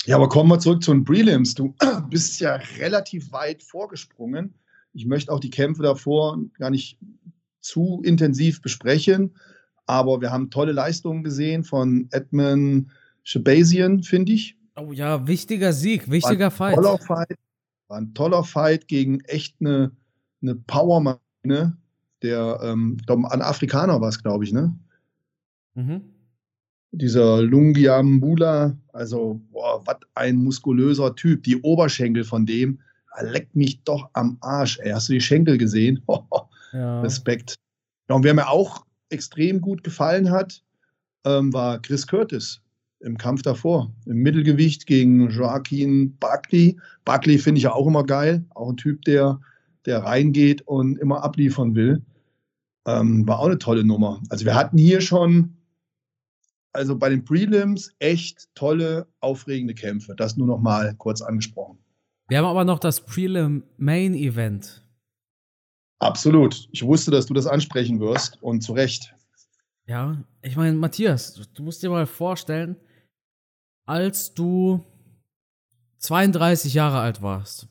Ja, 0.06 0.16
aber 0.16 0.30
kommen 0.30 0.50
wir 0.50 0.60
zurück 0.60 0.84
zu 0.84 0.92
den 0.94 1.04
Prelims. 1.04 1.54
Du 1.54 1.76
bist 2.10 2.40
ja 2.40 2.56
relativ 2.80 3.32
weit 3.32 3.62
vorgesprungen. 3.62 4.54
Ich 4.94 5.06
möchte 5.06 5.32
auch 5.32 5.40
die 5.40 5.50
Kämpfe 5.50 5.84
davor 5.84 6.40
gar 6.58 6.70
nicht 6.70 6.98
zu 7.62 8.02
intensiv 8.04 8.62
besprechen, 8.62 9.36
aber 9.86 10.20
wir 10.20 10.32
haben 10.32 10.50
tolle 10.50 10.72
Leistungen 10.72 11.24
gesehen 11.24 11.64
von 11.64 12.08
Edmund 12.12 12.90
Shabazian, 13.24 14.02
finde 14.02 14.34
ich. 14.34 14.58
Oh 14.76 14.92
ja, 14.92 15.28
wichtiger 15.28 15.74
Sieg, 15.74 16.10
wichtiger 16.10 16.50
Fight. 16.50 16.76
Toller 16.76 16.98
Fight. 16.98 17.38
War 17.88 18.00
ein 18.00 18.14
toller 18.14 18.44
Fight 18.44 18.88
gegen 18.88 19.20
echt 19.22 19.58
eine, 19.60 19.92
eine 20.42 20.56
Powermaschine. 20.56 21.78
Der, 22.24 22.60
ähm, 22.64 22.98
ein 23.08 23.42
Afrikaner 23.42 24.02
war 24.02 24.10
es, 24.10 24.22
glaube 24.22 24.44
ich, 24.44 24.54
ne? 24.54 24.76
Mhm 25.76 26.02
dieser 26.92 27.42
Lungiambula, 27.42 28.78
also 28.94 29.42
boah, 29.52 29.82
was 29.86 29.98
ein 30.16 30.36
muskulöser 30.36 31.16
Typ. 31.16 31.44
Die 31.44 31.62
Oberschenkel 31.62 32.24
von 32.24 32.46
dem, 32.46 32.80
leckt 33.20 33.56
mich 33.56 33.82
doch 33.84 34.10
am 34.14 34.38
Arsch. 34.42 34.80
Ey, 34.80 34.92
hast 34.92 35.10
du 35.10 35.14
die 35.14 35.22
Schenkel 35.22 35.58
gesehen? 35.58 36.04
ja. 36.74 37.02
Respekt. 37.02 37.56
Ja, 38.10 38.16
und 38.16 38.24
wer 38.24 38.34
mir 38.34 38.50
auch 38.50 38.86
extrem 39.10 39.62
gut 39.62 39.84
gefallen 39.84 40.32
hat, 40.32 40.64
ähm, 41.26 41.54
war 41.54 41.82
Chris 41.82 42.08
Curtis 42.08 42.62
im 43.00 43.18
Kampf 43.18 43.42
davor. 43.42 43.92
Im 44.06 44.18
Mittelgewicht 44.18 44.86
gegen 44.86 45.30
Joaquin 45.30 46.16
Buckley. 46.18 46.78
Buckley 47.06 47.38
finde 47.38 47.58
ich 47.58 47.64
ja 47.64 47.74
auch 47.74 47.88
immer 47.88 48.04
geil. 48.04 48.46
Auch 48.54 48.70
ein 48.70 48.78
Typ, 48.78 49.04
der, 49.04 49.40
der 49.86 50.00
reingeht 50.00 50.62
und 50.68 50.98
immer 51.00 51.24
abliefern 51.24 51.76
will. 51.76 52.02
Ähm, 52.86 53.28
war 53.28 53.40
auch 53.40 53.46
eine 53.46 53.60
tolle 53.60 53.84
Nummer. 53.84 54.22
Also 54.30 54.46
wir 54.46 54.56
hatten 54.56 54.78
hier 54.78 55.02
schon 55.02 55.56
also 56.74 56.98
bei 56.98 57.10
den 57.10 57.24
Prelims 57.24 57.94
echt 58.00 58.50
tolle, 58.56 59.08
aufregende 59.20 59.74
Kämpfe. 59.74 60.16
Das 60.16 60.38
nur 60.38 60.48
noch 60.48 60.60
mal 60.60 60.96
kurz 60.96 61.22
angesprochen. 61.22 61.78
Wir 62.28 62.38
haben 62.38 62.46
aber 62.46 62.64
noch 62.64 62.80
das 62.80 63.02
Prelim 63.02 63.64
Main 63.78 64.14
Event. 64.14 64.86
Absolut. 66.00 66.68
Ich 66.72 66.84
wusste, 66.84 67.12
dass 67.12 67.26
du 67.26 67.34
das 67.34 67.46
ansprechen 67.46 68.00
wirst 68.00 68.42
und 68.42 68.62
zu 68.62 68.74
Recht. 68.74 69.14
Ja, 69.86 70.24
ich 70.42 70.56
meine, 70.56 70.78
Matthias, 70.78 71.50
du 71.54 71.64
musst 71.64 71.84
dir 71.84 71.90
mal 71.90 72.06
vorstellen, 72.06 72.76
als 73.86 74.34
du 74.34 74.84
32 76.00 76.74
Jahre 76.74 77.00
alt 77.00 77.22
warst, 77.22 77.68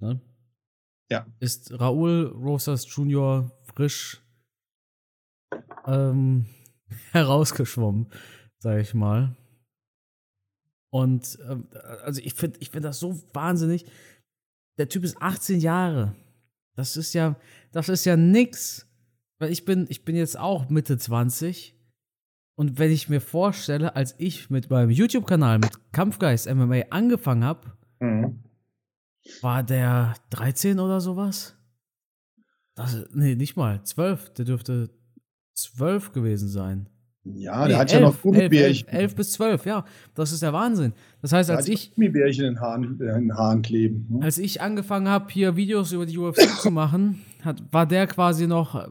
ne? 0.00 0.20
ja. 1.10 1.26
ist 1.40 1.72
Raúl 1.72 2.26
Rosas 2.26 2.86
Jr. 2.94 3.50
frisch 3.64 4.22
ähm, 5.86 6.46
herausgeschwommen, 7.12 8.06
sag 8.58 8.80
ich 8.80 8.94
mal. 8.94 9.36
Und 10.90 11.38
äh, 11.40 11.56
also 12.04 12.20
ich 12.22 12.34
finde 12.34 12.58
ich 12.60 12.70
find 12.70 12.84
das 12.84 13.00
so 13.00 13.20
wahnsinnig. 13.32 13.86
Der 14.78 14.88
Typ 14.88 15.04
ist 15.04 15.20
18 15.20 15.60
Jahre. 15.60 16.14
Das 16.76 16.96
ist 16.96 17.14
ja, 17.14 17.36
das 17.72 17.88
ist 17.88 18.04
ja 18.04 18.16
nix. 18.16 18.88
Weil 19.38 19.50
ich 19.50 19.64
bin, 19.64 19.86
ich 19.88 20.04
bin 20.04 20.16
jetzt 20.16 20.38
auch 20.38 20.68
Mitte 20.68 20.96
20. 20.96 21.74
Und 22.56 22.78
wenn 22.78 22.92
ich 22.92 23.08
mir 23.08 23.20
vorstelle, 23.20 23.96
als 23.96 24.14
ich 24.18 24.48
mit 24.50 24.70
meinem 24.70 24.90
YouTube-Kanal 24.90 25.58
mit 25.58 25.92
Kampfgeist 25.92 26.52
MMA 26.52 26.82
angefangen 26.90 27.42
habe, 27.42 27.72
mhm. 27.98 28.44
war 29.40 29.64
der 29.64 30.14
13 30.30 30.78
oder 30.78 31.00
sowas? 31.00 31.56
Das, 32.76 33.06
nee, 33.12 33.34
nicht 33.34 33.56
mal. 33.56 33.82
12. 33.82 34.34
Der 34.34 34.44
dürfte 34.44 34.90
12 35.54 36.12
gewesen 36.12 36.48
sein. 36.48 36.88
Ja, 37.24 37.62
nee, 37.62 37.68
der 37.68 37.78
hat 37.78 37.92
elf, 37.92 38.00
ja 38.00 38.06
noch 38.06 38.20
Gummibärchen. 38.20 38.86
11, 38.88 39.02
11, 39.02 39.14
bis 39.14 39.32
12, 39.32 39.66
ja. 39.66 39.84
Das 40.14 40.30
ist 40.30 40.42
der 40.42 40.52
Wahnsinn. 40.52 40.92
Das 41.22 41.32
heißt, 41.32 41.50
als 41.50 41.68
ich. 41.68 41.94
Gummibärchen 41.94 42.44
in 42.44 42.60
Haaren, 42.60 42.84
in 42.84 42.98
den 42.98 43.34
Haaren 43.34 43.62
kleben. 43.62 44.06
Ne? 44.10 44.24
Als 44.24 44.36
ich 44.36 44.60
angefangen 44.60 45.08
habe, 45.08 45.32
hier 45.32 45.56
Videos 45.56 45.92
über 45.92 46.04
die 46.04 46.18
UFC 46.18 46.46
zu 46.60 46.70
machen, 46.70 47.22
hat, 47.42 47.62
war 47.72 47.86
der 47.86 48.06
quasi 48.06 48.46
noch. 48.46 48.74
Äh, 48.74 48.88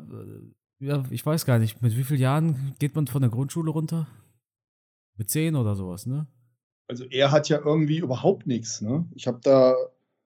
ja, 0.80 1.04
ich 1.12 1.26
weiß 1.26 1.46
gar 1.46 1.60
nicht, 1.60 1.82
mit 1.82 1.96
wie 1.96 2.04
vielen 2.04 2.20
Jahren 2.20 2.74
geht 2.80 2.96
man 2.96 3.08
von 3.08 3.22
der 3.22 3.30
Grundschule 3.30 3.72
runter? 3.72 4.08
Mit 5.18 5.30
10 5.30 5.56
oder 5.56 5.76
sowas, 5.76 6.08
ne? 6.08 6.28
Also 6.88 7.06
er 7.06 7.32
hat 7.32 7.50
ja 7.50 7.60
irgendwie 7.64 8.00
überhaupt 8.00 8.48
nichts, 8.48 8.82
ne? 8.82 9.06
Ich 9.14 9.28
habe 9.28 9.40
da. 9.44 9.76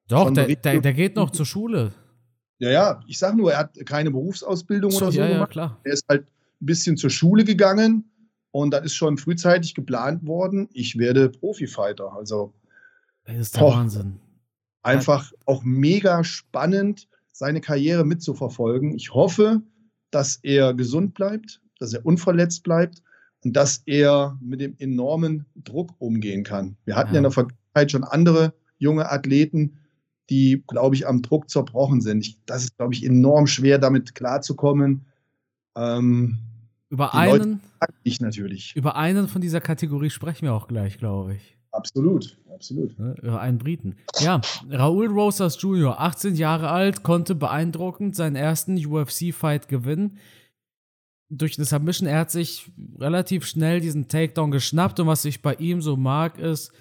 Doch, 0.08 0.32
der, 0.32 0.48
der, 0.48 0.80
der, 0.80 0.94
geht 0.94 1.18
noch 1.18 1.32
zur 1.32 1.46
Schule. 1.46 1.92
Ja, 2.60 2.70
ja, 2.72 3.00
ich 3.08 3.20
sag 3.20 3.36
nur, 3.36 3.52
er 3.52 3.60
hat 3.60 3.86
keine 3.86 4.12
Berufsausbildung 4.12 4.92
so, 4.92 4.98
oder 4.98 5.12
so. 5.12 5.20
Ja, 5.20 5.30
ja, 5.30 5.46
klar. 5.46 5.80
Er 5.84 5.94
ist 5.94 6.06
halt 6.10 6.24
ein 6.62 6.66
bisschen 6.66 6.98
zur 6.98 7.10
Schule 7.10 7.44
gegangen 7.44 8.10
und 8.52 8.72
dann 8.72 8.84
ist 8.84 8.96
schon 8.96 9.18
frühzeitig 9.18 9.76
geplant 9.76 10.26
worden, 10.26 10.68
ich 10.74 10.98
werde 10.98 11.30
Profifighter. 11.30 12.14
Also 12.14 12.54
das 13.26 13.38
ist 13.38 13.56
der 13.56 13.60
boah, 13.60 13.76
Wahnsinn. 13.76 14.20
Einfach 14.82 15.32
auch 15.46 15.64
mega 15.64 16.24
spannend, 16.24 17.08
seine 17.32 17.62
Karriere 17.62 18.06
mitzuverfolgen. 18.06 18.96
Ich 18.96 19.14
hoffe, 19.14 19.62
dass 20.10 20.40
er 20.42 20.74
gesund 20.74 21.14
bleibt, 21.14 21.62
dass 21.80 21.94
er 21.94 22.06
unverletzt 22.06 22.64
bleibt 22.64 23.04
und 23.44 23.54
dass 23.54 23.84
er 23.86 24.38
mit 24.42 24.62
dem 24.62 24.76
enormen 24.80 25.46
Druck 25.56 25.94
umgehen 26.00 26.44
kann. 26.44 26.78
Wir 26.86 26.96
hatten 26.96 27.10
ja, 27.10 27.16
ja 27.16 27.20
in 27.20 27.24
der 27.24 27.32
Vergangenheit 27.32 27.92
schon 27.92 28.04
andere 28.04 28.54
junge 28.80 29.12
Athleten, 29.12 29.78
die, 30.30 30.64
glaube 30.68 30.96
ich, 30.96 31.08
am 31.08 31.22
Druck 31.22 31.50
zerbrochen 31.50 32.02
sind. 32.02 32.26
Ich, 32.26 32.38
das 32.46 32.64
ist, 32.64 32.78
glaube 32.78 32.94
ich, 32.94 33.06
enorm 33.06 33.48
schwer, 33.48 33.80
damit 33.80 34.16
klarzukommen. 34.16 35.06
Ähm, 35.76 36.40
über 36.90 37.14
einen, 37.14 37.62
ich 38.04 38.22
natürlich. 38.22 38.76
Über 38.76 38.96
einen 38.96 39.28
von 39.28 39.42
dieser 39.42 39.62
Kategorie 39.62 40.10
sprechen 40.10 40.44
wir 40.44 40.54
auch 40.54 40.68
gleich, 40.68 40.98
glaube 40.98 41.36
ich. 41.36 41.58
Absolut, 41.72 42.38
absolut. 42.54 42.98
Ne, 42.98 43.16
über 43.22 43.42
einen 43.42 43.58
Briten. 43.58 43.96
Ja, 44.20 44.42
Raúl 44.70 45.08
Rosas 45.08 45.62
Jr., 45.62 46.00
18 46.00 46.36
Jahre 46.36 46.70
alt, 46.70 47.04
konnte 47.04 47.36
beeindruckend 47.36 48.16
seinen 48.16 48.36
ersten 48.36 48.84
UFC-Fight 48.84 49.68
gewinnen. 49.68 50.18
Durch 51.30 51.58
eine 51.58 51.66
Submission, 51.66 52.08
er 52.08 52.20
hat 52.20 52.32
sich 52.32 52.72
relativ 52.98 53.46
schnell 53.46 53.82
diesen 53.82 54.08
Takedown 54.08 54.50
geschnappt 54.52 55.00
und 55.02 55.08
was 55.08 55.26
ich 55.26 55.42
bei 55.42 55.56
ihm 55.56 55.82
so 55.82 55.98
mag, 55.98 56.40
ist 56.40 56.72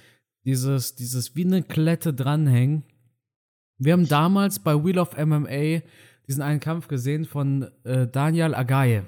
dieses, 0.45 0.95
dieses 0.95 1.35
wie 1.35 1.45
eine 1.45 1.65
Klette 1.65 2.15
dranhängen. 2.15 2.85
Wir 3.79 3.93
haben 3.93 4.09
damals 4.09 4.59
bei 4.59 4.75
Wheel 4.75 4.99
of 4.99 5.17
MMA 5.17 5.83
diesen 6.27 6.43
einen 6.43 6.61
Kampf 6.61 6.89
gesehen 6.89 7.25
von 7.25 7.71
äh, 7.85 8.07
Daniel 8.07 8.55
Agaye. 8.55 9.05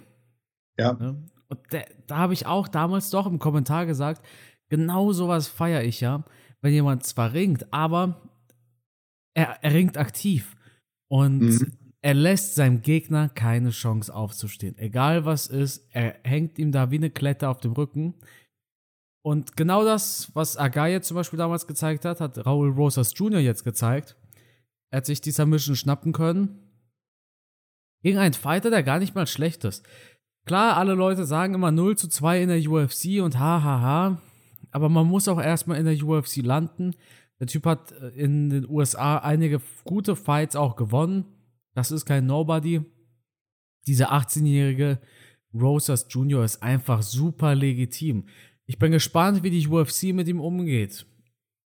Ja. 0.78 0.92
Ne? 0.92 1.22
Und 1.48 1.58
der, 1.72 1.86
da 2.06 2.18
habe 2.18 2.34
ich 2.34 2.46
auch 2.46 2.68
damals 2.68 3.10
doch 3.10 3.26
im 3.26 3.38
Kommentar 3.38 3.86
gesagt, 3.86 4.24
genau 4.68 5.12
sowas 5.12 5.48
feiere 5.48 5.82
ich 5.82 6.00
ja, 6.00 6.24
wenn 6.60 6.72
jemand 6.72 7.04
zwar 7.04 7.32
ringt, 7.32 7.72
aber 7.72 8.20
er, 9.34 9.62
er 9.62 9.72
ringt 9.72 9.96
aktiv 9.96 10.56
und 11.08 11.40
mhm. 11.40 11.72
er 12.02 12.14
lässt 12.14 12.54
seinem 12.54 12.82
Gegner 12.82 13.28
keine 13.30 13.70
Chance 13.70 14.14
aufzustehen. 14.14 14.76
Egal 14.78 15.24
was 15.24 15.46
ist, 15.46 15.88
er 15.90 16.16
hängt 16.24 16.58
ihm 16.58 16.72
da 16.72 16.90
wie 16.90 16.96
eine 16.96 17.10
Klette 17.10 17.48
auf 17.48 17.60
dem 17.60 17.72
Rücken. 17.72 18.14
Und 19.24 19.56
genau 19.56 19.84
das, 19.84 20.30
was 20.34 20.56
Agaye 20.56 21.00
zum 21.00 21.16
Beispiel 21.16 21.38
damals 21.38 21.66
gezeigt 21.66 22.04
hat, 22.04 22.20
hat 22.20 22.46
Raul 22.46 22.70
Rosas 22.70 23.12
Jr. 23.16 23.40
jetzt 23.40 23.64
gezeigt. 23.64 24.16
Er 24.90 24.98
hat 24.98 25.06
sich 25.06 25.20
dieser 25.20 25.46
Mission 25.46 25.76
schnappen 25.76 26.12
können. 26.12 26.58
Gegen 28.02 28.18
einen 28.18 28.34
Fighter, 28.34 28.70
der 28.70 28.82
gar 28.82 28.98
nicht 28.98 29.14
mal 29.14 29.26
schlecht 29.26 29.64
ist. 29.64 29.84
Klar, 30.46 30.76
alle 30.76 30.94
Leute 30.94 31.24
sagen 31.24 31.54
immer 31.54 31.70
0 31.70 31.98
zu 31.98 32.08
2 32.08 32.42
in 32.42 32.48
der 32.48 32.70
UFC 32.70 33.22
und 33.22 33.38
hahaha. 33.38 33.80
Ha, 33.80 33.80
ha. 33.82 34.22
aber 34.70 34.88
man 34.88 35.06
muss 35.06 35.28
auch 35.28 35.40
erstmal 35.40 35.78
in 35.78 35.84
der 35.84 36.02
UFC 36.02 36.36
landen. 36.38 36.94
Der 37.40 37.46
Typ 37.46 37.66
hat 37.66 37.92
äh, 37.92 38.08
in 38.10 38.50
den 38.50 38.68
USA 38.68 39.18
einige 39.18 39.60
gute 39.84 40.16
Fights 40.16 40.56
auch 40.56 40.76
gewonnen. 40.76 41.24
Das 41.74 41.90
ist 41.90 42.06
kein 42.06 42.26
Nobody. 42.26 42.80
Dieser 43.86 44.12
18-jährige 44.12 45.00
Rosas 45.54 46.06
Jr. 46.08 46.44
ist 46.44 46.62
einfach 46.62 47.02
super 47.02 47.54
legitim. 47.54 48.26
Ich 48.66 48.78
bin 48.78 48.92
gespannt, 48.92 49.42
wie 49.42 49.50
die 49.50 49.66
UFC 49.66 50.14
mit 50.14 50.28
ihm 50.28 50.40
umgeht. 50.40 51.06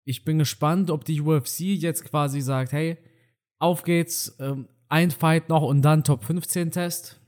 Ich 0.05 0.25
bin 0.25 0.39
gespannt, 0.39 0.91
ob 0.91 1.05
die 1.05 1.21
UFC 1.21 1.61
jetzt 1.61 2.05
quasi 2.05 2.41
sagt, 2.41 2.73
hey, 2.73 2.99
auf 3.63 3.85
geht's, 3.85 4.37
ähm, 4.41 4.69
ein 4.89 5.11
Fight 5.11 5.49
noch 5.49 5.63
und 5.63 5.83
dann 5.83 6.05
Top 6.05 6.25
15 6.25 6.71
Test. 6.71 7.21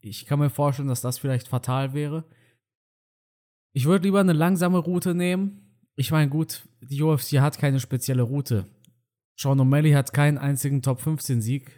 Ich 0.00 0.26
kann 0.26 0.38
mir 0.38 0.50
vorstellen, 0.50 0.88
dass 0.88 1.00
das 1.00 1.18
vielleicht 1.18 1.48
fatal 1.48 1.94
wäre. 1.94 2.24
Ich 3.72 3.84
würde 3.84 4.04
lieber 4.04 4.20
eine 4.20 4.32
langsame 4.32 4.78
Route 4.78 5.14
nehmen. 5.14 5.78
Ich 5.96 6.10
meine, 6.10 6.30
gut, 6.30 6.66
die 6.80 7.02
UFC 7.02 7.38
hat 7.40 7.58
keine 7.58 7.80
spezielle 7.80 8.22
Route. 8.22 8.66
Sean 9.36 9.60
O'Malley 9.60 9.94
hat 9.94 10.12
keinen 10.12 10.38
einzigen 10.38 10.82
Top 10.82 11.00
15 11.00 11.42
Sieg 11.42 11.70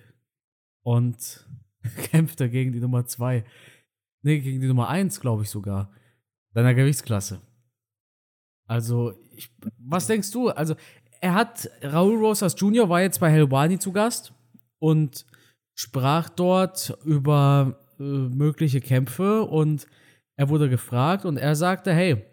und 0.82 1.46
kämpfte 2.10 2.48
gegen 2.48 2.72
die 2.72 2.80
Nummer 2.80 3.06
2. 3.06 3.44
Nee, 4.22 4.40
gegen 4.40 4.60
die 4.60 4.68
Nummer 4.68 4.88
1, 4.88 5.20
glaube 5.20 5.42
ich 5.42 5.50
sogar. 5.50 5.92
Deiner 6.52 6.74
Gewichtsklasse. 6.74 7.40
Also, 8.66 9.14
ich, 9.36 9.50
was 9.78 10.06
denkst 10.06 10.30
du? 10.32 10.48
Also, 10.48 10.74
er 11.26 11.34
hat, 11.34 11.68
Raul 11.82 12.18
Rosas 12.18 12.54
Jr. 12.56 12.88
war 12.88 13.02
jetzt 13.02 13.18
bei 13.18 13.28
Helwani 13.30 13.80
zu 13.80 13.90
Gast 13.90 14.32
und 14.78 15.26
sprach 15.74 16.28
dort 16.28 16.96
über 17.04 17.80
äh, 17.98 18.02
mögliche 18.02 18.80
Kämpfe 18.80 19.42
und 19.42 19.88
er 20.36 20.48
wurde 20.50 20.70
gefragt 20.70 21.24
und 21.24 21.36
er 21.36 21.56
sagte, 21.56 21.92
hey, 21.92 22.24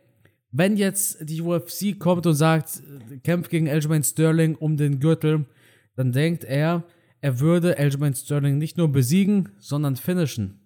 wenn 0.52 0.78
jetzt 0.78 1.28
die 1.28 1.42
UFC 1.42 1.98
kommt 1.98 2.28
und 2.28 2.36
sagt, 2.36 2.84
kämpft 3.24 3.50
gegen 3.50 3.68
Aljamain 3.68 4.04
Sterling 4.04 4.54
um 4.56 4.78
den 4.78 5.00
Gürtel, 5.00 5.48
dann 5.96 6.12
denkt 6.12 6.44
er, 6.44 6.84
er 7.20 7.40
würde 7.40 7.80
Aljamain 7.80 8.14
Sterling 8.14 8.60
nicht 8.60 8.78
nur 8.78 8.92
besiegen, 8.92 9.54
sondern 9.58 9.96
finishen. 9.96 10.60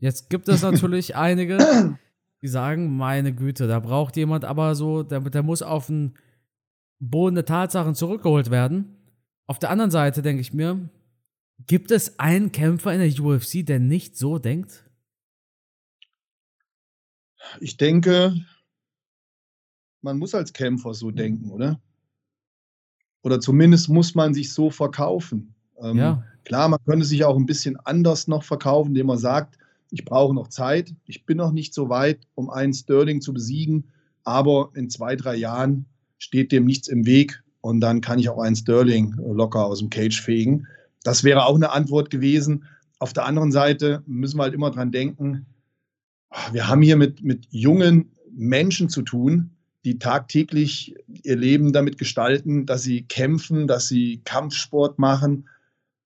Jetzt 0.00 0.30
gibt 0.30 0.48
es 0.48 0.62
natürlich 0.62 1.14
einige, 1.26 1.96
die 2.42 2.48
sagen, 2.48 2.96
meine 2.96 3.32
Güte, 3.32 3.68
da 3.68 3.78
braucht 3.78 4.16
jemand 4.16 4.44
aber 4.44 4.74
so, 4.74 5.04
der, 5.04 5.20
der 5.20 5.44
muss 5.44 5.62
auf 5.62 5.86
den 5.86 6.14
Boden 6.98 7.34
der 7.34 7.44
Tatsachen 7.44 7.94
zurückgeholt 7.94 8.50
werden. 8.50 8.96
Auf 9.46 9.58
der 9.58 9.70
anderen 9.70 9.90
Seite 9.90 10.22
denke 10.22 10.40
ich 10.40 10.52
mir, 10.52 10.88
gibt 11.66 11.90
es 11.90 12.18
einen 12.18 12.52
Kämpfer 12.52 12.92
in 12.92 13.00
der 13.00 13.24
UFC, 13.24 13.64
der 13.64 13.78
nicht 13.78 14.16
so 14.16 14.38
denkt? 14.38 14.84
Ich 17.60 17.76
denke, 17.76 18.34
man 20.02 20.18
muss 20.18 20.34
als 20.34 20.52
Kämpfer 20.52 20.94
so 20.94 21.10
denken, 21.10 21.50
oder? 21.50 21.80
Oder 23.22 23.40
zumindest 23.40 23.88
muss 23.88 24.14
man 24.14 24.34
sich 24.34 24.52
so 24.52 24.70
verkaufen. 24.70 25.54
Ähm, 25.80 25.96
ja. 25.96 26.24
Klar, 26.44 26.68
man 26.68 26.78
könnte 26.84 27.04
sich 27.04 27.24
auch 27.24 27.36
ein 27.36 27.46
bisschen 27.46 27.76
anders 27.76 28.28
noch 28.28 28.44
verkaufen, 28.44 28.90
indem 28.90 29.08
man 29.08 29.18
sagt, 29.18 29.58
ich 29.90 30.04
brauche 30.04 30.34
noch 30.34 30.48
Zeit, 30.48 30.94
ich 31.04 31.26
bin 31.26 31.36
noch 31.36 31.52
nicht 31.52 31.74
so 31.74 31.88
weit, 31.88 32.26
um 32.34 32.50
einen 32.50 32.72
Sterling 32.72 33.20
zu 33.20 33.32
besiegen, 33.32 33.92
aber 34.24 34.70
in 34.74 34.90
zwei, 34.90 35.16
drei 35.16 35.36
Jahren 35.36 35.86
steht 36.18 36.52
dem 36.52 36.64
nichts 36.64 36.88
im 36.88 37.06
Weg 37.06 37.42
und 37.60 37.80
dann 37.80 38.00
kann 38.00 38.18
ich 38.18 38.28
auch 38.28 38.38
einen 38.38 38.56
Sterling 38.56 39.14
locker 39.18 39.64
aus 39.64 39.80
dem 39.80 39.90
Cage 39.90 40.20
fegen. 40.20 40.66
Das 41.02 41.24
wäre 41.24 41.44
auch 41.44 41.54
eine 41.54 41.72
Antwort 41.72 42.10
gewesen. 42.10 42.64
Auf 42.98 43.12
der 43.12 43.26
anderen 43.26 43.52
Seite 43.52 44.02
müssen 44.06 44.38
wir 44.38 44.44
halt 44.44 44.54
immer 44.54 44.70
dran 44.70 44.92
denken, 44.92 45.46
wir 46.52 46.68
haben 46.68 46.82
hier 46.82 46.96
mit, 46.96 47.22
mit 47.22 47.46
jungen 47.50 48.10
Menschen 48.32 48.88
zu 48.88 49.02
tun, 49.02 49.50
die 49.84 49.98
tagtäglich 49.98 50.96
ihr 51.22 51.36
Leben 51.36 51.72
damit 51.72 51.98
gestalten, 51.98 52.66
dass 52.66 52.82
sie 52.82 53.02
kämpfen, 53.02 53.66
dass 53.66 53.88
sie 53.88 54.20
Kampfsport 54.24 54.98
machen. 54.98 55.48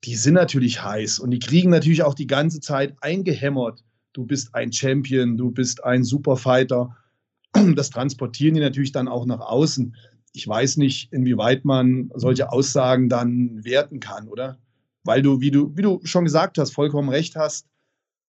Die 0.04 0.16
sind 0.16 0.34
natürlich 0.34 0.84
heiß 0.84 1.18
und 1.18 1.30
die 1.30 1.38
kriegen 1.38 1.70
natürlich 1.70 2.02
auch 2.02 2.14
die 2.14 2.26
ganze 2.26 2.60
Zeit 2.60 2.94
eingehämmert. 3.00 3.82
Du 4.12 4.26
bist 4.26 4.54
ein 4.54 4.72
Champion, 4.72 5.36
du 5.36 5.50
bist 5.50 5.84
ein 5.84 6.04
Superfighter. 6.04 6.96
Das 7.74 7.90
transportieren 7.90 8.54
die 8.54 8.60
natürlich 8.60 8.92
dann 8.92 9.08
auch 9.08 9.26
nach 9.26 9.40
außen. 9.40 9.96
Ich 10.32 10.46
weiß 10.46 10.76
nicht, 10.76 11.12
inwieweit 11.12 11.64
man 11.64 12.10
solche 12.14 12.52
Aussagen 12.52 13.08
dann 13.08 13.64
werten 13.64 14.00
kann, 14.00 14.28
oder? 14.28 14.58
Weil 15.04 15.22
du, 15.22 15.40
wie 15.40 15.50
du, 15.50 15.76
wie 15.76 15.82
du 15.82 16.00
schon 16.04 16.24
gesagt 16.24 16.58
hast, 16.58 16.72
vollkommen 16.72 17.08
recht 17.08 17.36
hast, 17.36 17.66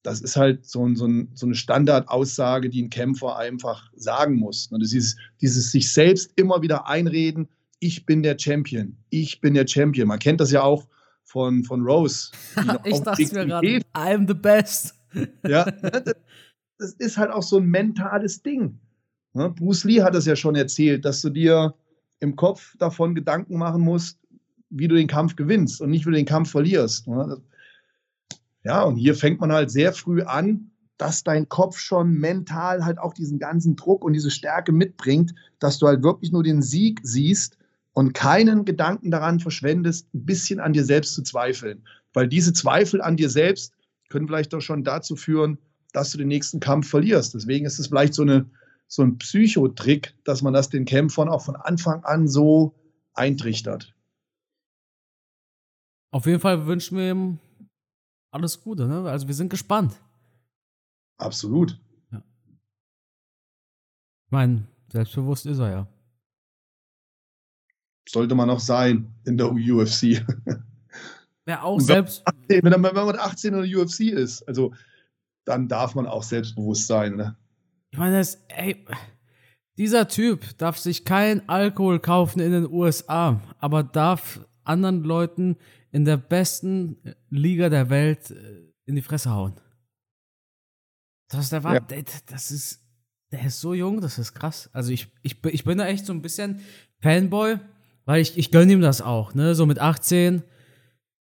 das 0.03 0.21
ist 0.21 0.35
halt 0.35 0.65
so, 0.65 0.85
ein, 0.85 0.95
so, 0.95 1.05
ein, 1.05 1.29
so, 1.33 1.45
eine 1.45 1.55
Standardaussage, 1.55 2.69
die 2.69 2.81
ein 2.81 2.89
Kämpfer 2.89 3.37
einfach 3.37 3.91
sagen 3.95 4.35
muss. 4.35 4.67
Und 4.67 4.81
das 4.81 4.93
ist 4.93 5.17
dieses 5.41 5.71
sich 5.71 5.91
selbst 5.91 6.31
immer 6.35 6.61
wieder 6.61 6.87
einreden, 6.87 7.47
ich 7.79 8.05
bin 8.05 8.23
der 8.23 8.37
Champion, 8.37 8.95
ich 9.09 9.41
bin 9.41 9.53
der 9.53 9.67
Champion. 9.67 10.07
Man 10.07 10.19
kennt 10.19 10.39
das 10.39 10.51
ja 10.51 10.61
auch 10.61 10.87
von, 11.23 11.63
von 11.63 11.83
Rose. 11.83 12.31
ich 12.83 12.99
dachte 12.99 13.33
mir 13.33 13.45
gerade, 13.45 13.81
I'm 13.93 14.27
the 14.27 14.33
best. 14.33 14.95
ja, 15.47 15.65
ne, 15.65 16.03
das 16.77 16.93
ist 16.93 17.17
halt 17.17 17.31
auch 17.31 17.43
so 17.43 17.57
ein 17.57 17.65
mentales 17.65 18.41
Ding. 18.41 18.79
Ne, 19.33 19.49
Bruce 19.49 19.83
Lee 19.83 20.01
hat 20.01 20.15
das 20.15 20.25
ja 20.25 20.35
schon 20.35 20.55
erzählt, 20.55 21.05
dass 21.05 21.21
du 21.21 21.29
dir 21.29 21.73
im 22.21 22.35
Kopf 22.35 22.77
davon 22.77 23.13
Gedanken 23.13 23.57
machen 23.57 23.81
musst, 23.81 24.17
wie 24.69 24.87
du 24.87 24.95
den 24.95 25.07
Kampf 25.07 25.35
gewinnst 25.35 25.81
und 25.81 25.89
nicht, 25.89 26.05
wie 26.05 26.11
du 26.11 26.15
den 26.15 26.25
Kampf 26.25 26.51
verlierst. 26.51 27.07
Ne. 27.07 27.41
Ja, 28.63 28.83
und 28.83 28.95
hier 28.95 29.15
fängt 29.15 29.41
man 29.41 29.51
halt 29.51 29.69
sehr 29.71 29.91
früh 29.91 30.21
an, 30.21 30.71
dass 30.97 31.23
dein 31.23 31.49
Kopf 31.49 31.79
schon 31.79 32.13
mental 32.13 32.85
halt 32.85 32.99
auch 32.99 33.13
diesen 33.13 33.39
ganzen 33.39 33.75
Druck 33.75 34.05
und 34.05 34.13
diese 34.13 34.29
Stärke 34.29 34.71
mitbringt, 34.71 35.33
dass 35.59 35.79
du 35.79 35.87
halt 35.87 36.03
wirklich 36.03 36.31
nur 36.31 36.43
den 36.43 36.61
Sieg 36.61 36.99
siehst 37.03 37.57
und 37.93 38.13
keinen 38.13 38.65
Gedanken 38.65 39.09
daran 39.09 39.39
verschwendest, 39.39 40.07
ein 40.13 40.25
bisschen 40.25 40.59
an 40.59 40.73
dir 40.73 40.85
selbst 40.85 41.15
zu 41.15 41.23
zweifeln. 41.23 41.83
Weil 42.13 42.27
diese 42.27 42.53
Zweifel 42.53 43.01
an 43.01 43.17
dir 43.17 43.29
selbst 43.29 43.73
können 44.09 44.27
vielleicht 44.27 44.53
doch 44.53 44.61
schon 44.61 44.83
dazu 44.83 45.15
führen, 45.15 45.57
dass 45.91 46.11
du 46.11 46.19
den 46.19 46.27
nächsten 46.27 46.59
Kampf 46.59 46.89
verlierst. 46.89 47.33
Deswegen 47.33 47.65
ist 47.65 47.79
es 47.79 47.87
vielleicht 47.87 48.13
so, 48.13 48.21
eine, 48.21 48.45
so 48.91 49.03
ein 49.03 49.17
Psychotrick, 49.19 50.13
dass 50.25 50.41
man 50.41 50.53
das 50.53 50.69
den 50.69 50.83
Kämpfern 50.83 51.29
auch 51.29 51.41
von 51.41 51.55
Anfang 51.55 52.03
an 52.03 52.27
so 52.27 52.75
eintrichtert. 53.13 53.95
Auf 56.13 56.25
jeden 56.25 56.41
Fall 56.41 56.65
wünschen 56.65 56.97
wir 56.97 57.11
ihm 57.11 57.39
alles 58.31 58.61
Gute, 58.61 58.87
ne? 58.87 59.09
Also 59.09 59.27
wir 59.27 59.33
sind 59.33 59.49
gespannt. 59.49 59.95
Absolut. 61.17 61.79
Ja. 62.11 62.21
Ich 64.25 64.31
meine, 64.31 64.67
selbstbewusst 64.91 65.45
ist 65.45 65.59
er 65.59 65.71
ja. 65.71 65.87
Sollte 68.09 68.35
man 68.35 68.47
noch 68.47 68.59
sein 68.59 69.13
in 69.25 69.37
der 69.37 69.53
UFC. 69.53 70.25
Ja, 71.45 71.61
auch 71.63 71.79
selbst. 71.79 72.27
18, 72.27 72.63
wenn, 72.63 72.81
man, 72.81 72.93
wenn 72.95 73.05
man 73.05 73.19
18 73.19 73.53
in 73.53 73.61
der 73.61 73.79
UFC 73.79 74.01
ist, 74.01 74.45
also 74.49 74.73
dann 75.45 75.69
darf 75.69 75.95
man 75.95 76.07
auch 76.07 76.23
selbstbewusst 76.23 76.87
sein. 76.87 77.15
Ne? 77.15 77.37
Ich 77.91 77.99
meine, 77.99 78.17
das, 78.17 78.35
ey, 78.47 78.85
dieser 79.77 80.07
Typ 80.07 80.57
darf 80.57 80.77
sich 80.77 81.05
kein 81.05 81.47
Alkohol 81.49 81.99
kaufen 81.99 82.39
in 82.39 82.51
den 82.51 82.71
USA, 82.71 83.41
aber 83.59 83.83
darf 83.83 84.39
anderen 84.63 85.03
Leuten 85.03 85.57
in 85.91 86.05
der 86.05 86.17
besten 86.17 86.97
Liga 87.29 87.69
der 87.69 87.89
Welt 87.89 88.31
äh, 88.31 88.71
in 88.85 88.95
die 88.95 89.01
Fresse 89.01 89.31
hauen. 89.31 89.53
Das, 91.29 91.49
der 91.49 91.63
war, 91.63 91.75
ja. 91.75 91.81
das 92.27 92.51
ist, 92.51 92.79
der 93.31 93.45
ist 93.45 93.59
so 93.59 93.73
jung, 93.73 94.01
das 94.01 94.17
ist 94.17 94.33
krass. 94.33 94.69
Also 94.73 94.91
ich, 94.91 95.07
ich, 95.21 95.43
ich 95.45 95.63
bin 95.63 95.77
da 95.77 95.87
echt 95.87 96.05
so 96.05 96.13
ein 96.13 96.21
bisschen 96.21 96.61
Fanboy, 97.01 97.59
weil 98.05 98.21
ich, 98.21 98.37
ich 98.37 98.51
gönne 98.51 98.73
ihm 98.73 98.81
das 98.81 99.01
auch, 99.01 99.33
ne? 99.33 99.55
So 99.55 99.65
mit 99.65 99.79
18, 99.79 100.43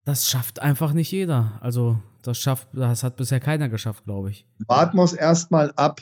das 0.04 0.28
schafft 0.28 0.60
einfach 0.60 0.92
nicht 0.92 1.10
jeder. 1.10 1.58
Also 1.60 2.00
das 2.22 2.38
schafft, 2.38 2.68
das 2.72 3.02
hat 3.02 3.16
bisher 3.16 3.40
keiner 3.40 3.68
geschafft, 3.68 4.04
glaube 4.04 4.30
ich. 4.30 4.46
Warten 4.66 4.96
wir 4.96 5.04
es 5.04 5.12
erstmal 5.12 5.72
ab. 5.72 6.00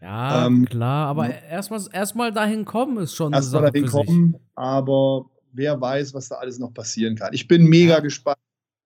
Ja, 0.00 0.46
ähm, 0.46 0.64
klar, 0.64 1.08
aber 1.08 1.42
erstmal 1.42 1.80
erst 1.92 2.16
dahin 2.16 2.64
kommen 2.64 2.98
ist 2.98 3.14
schon 3.14 3.32
erstmal 3.32 3.70
dahin 3.72 3.86
kommen, 3.86 4.36
aber 4.54 5.26
wer 5.52 5.80
weiß, 5.80 6.14
was 6.14 6.28
da 6.28 6.36
alles 6.36 6.60
noch 6.60 6.72
passieren 6.72 7.16
kann. 7.16 7.32
Ich 7.32 7.48
bin 7.48 7.64
mega 7.64 7.94
ja. 7.94 8.00
gespannt. 8.00 8.38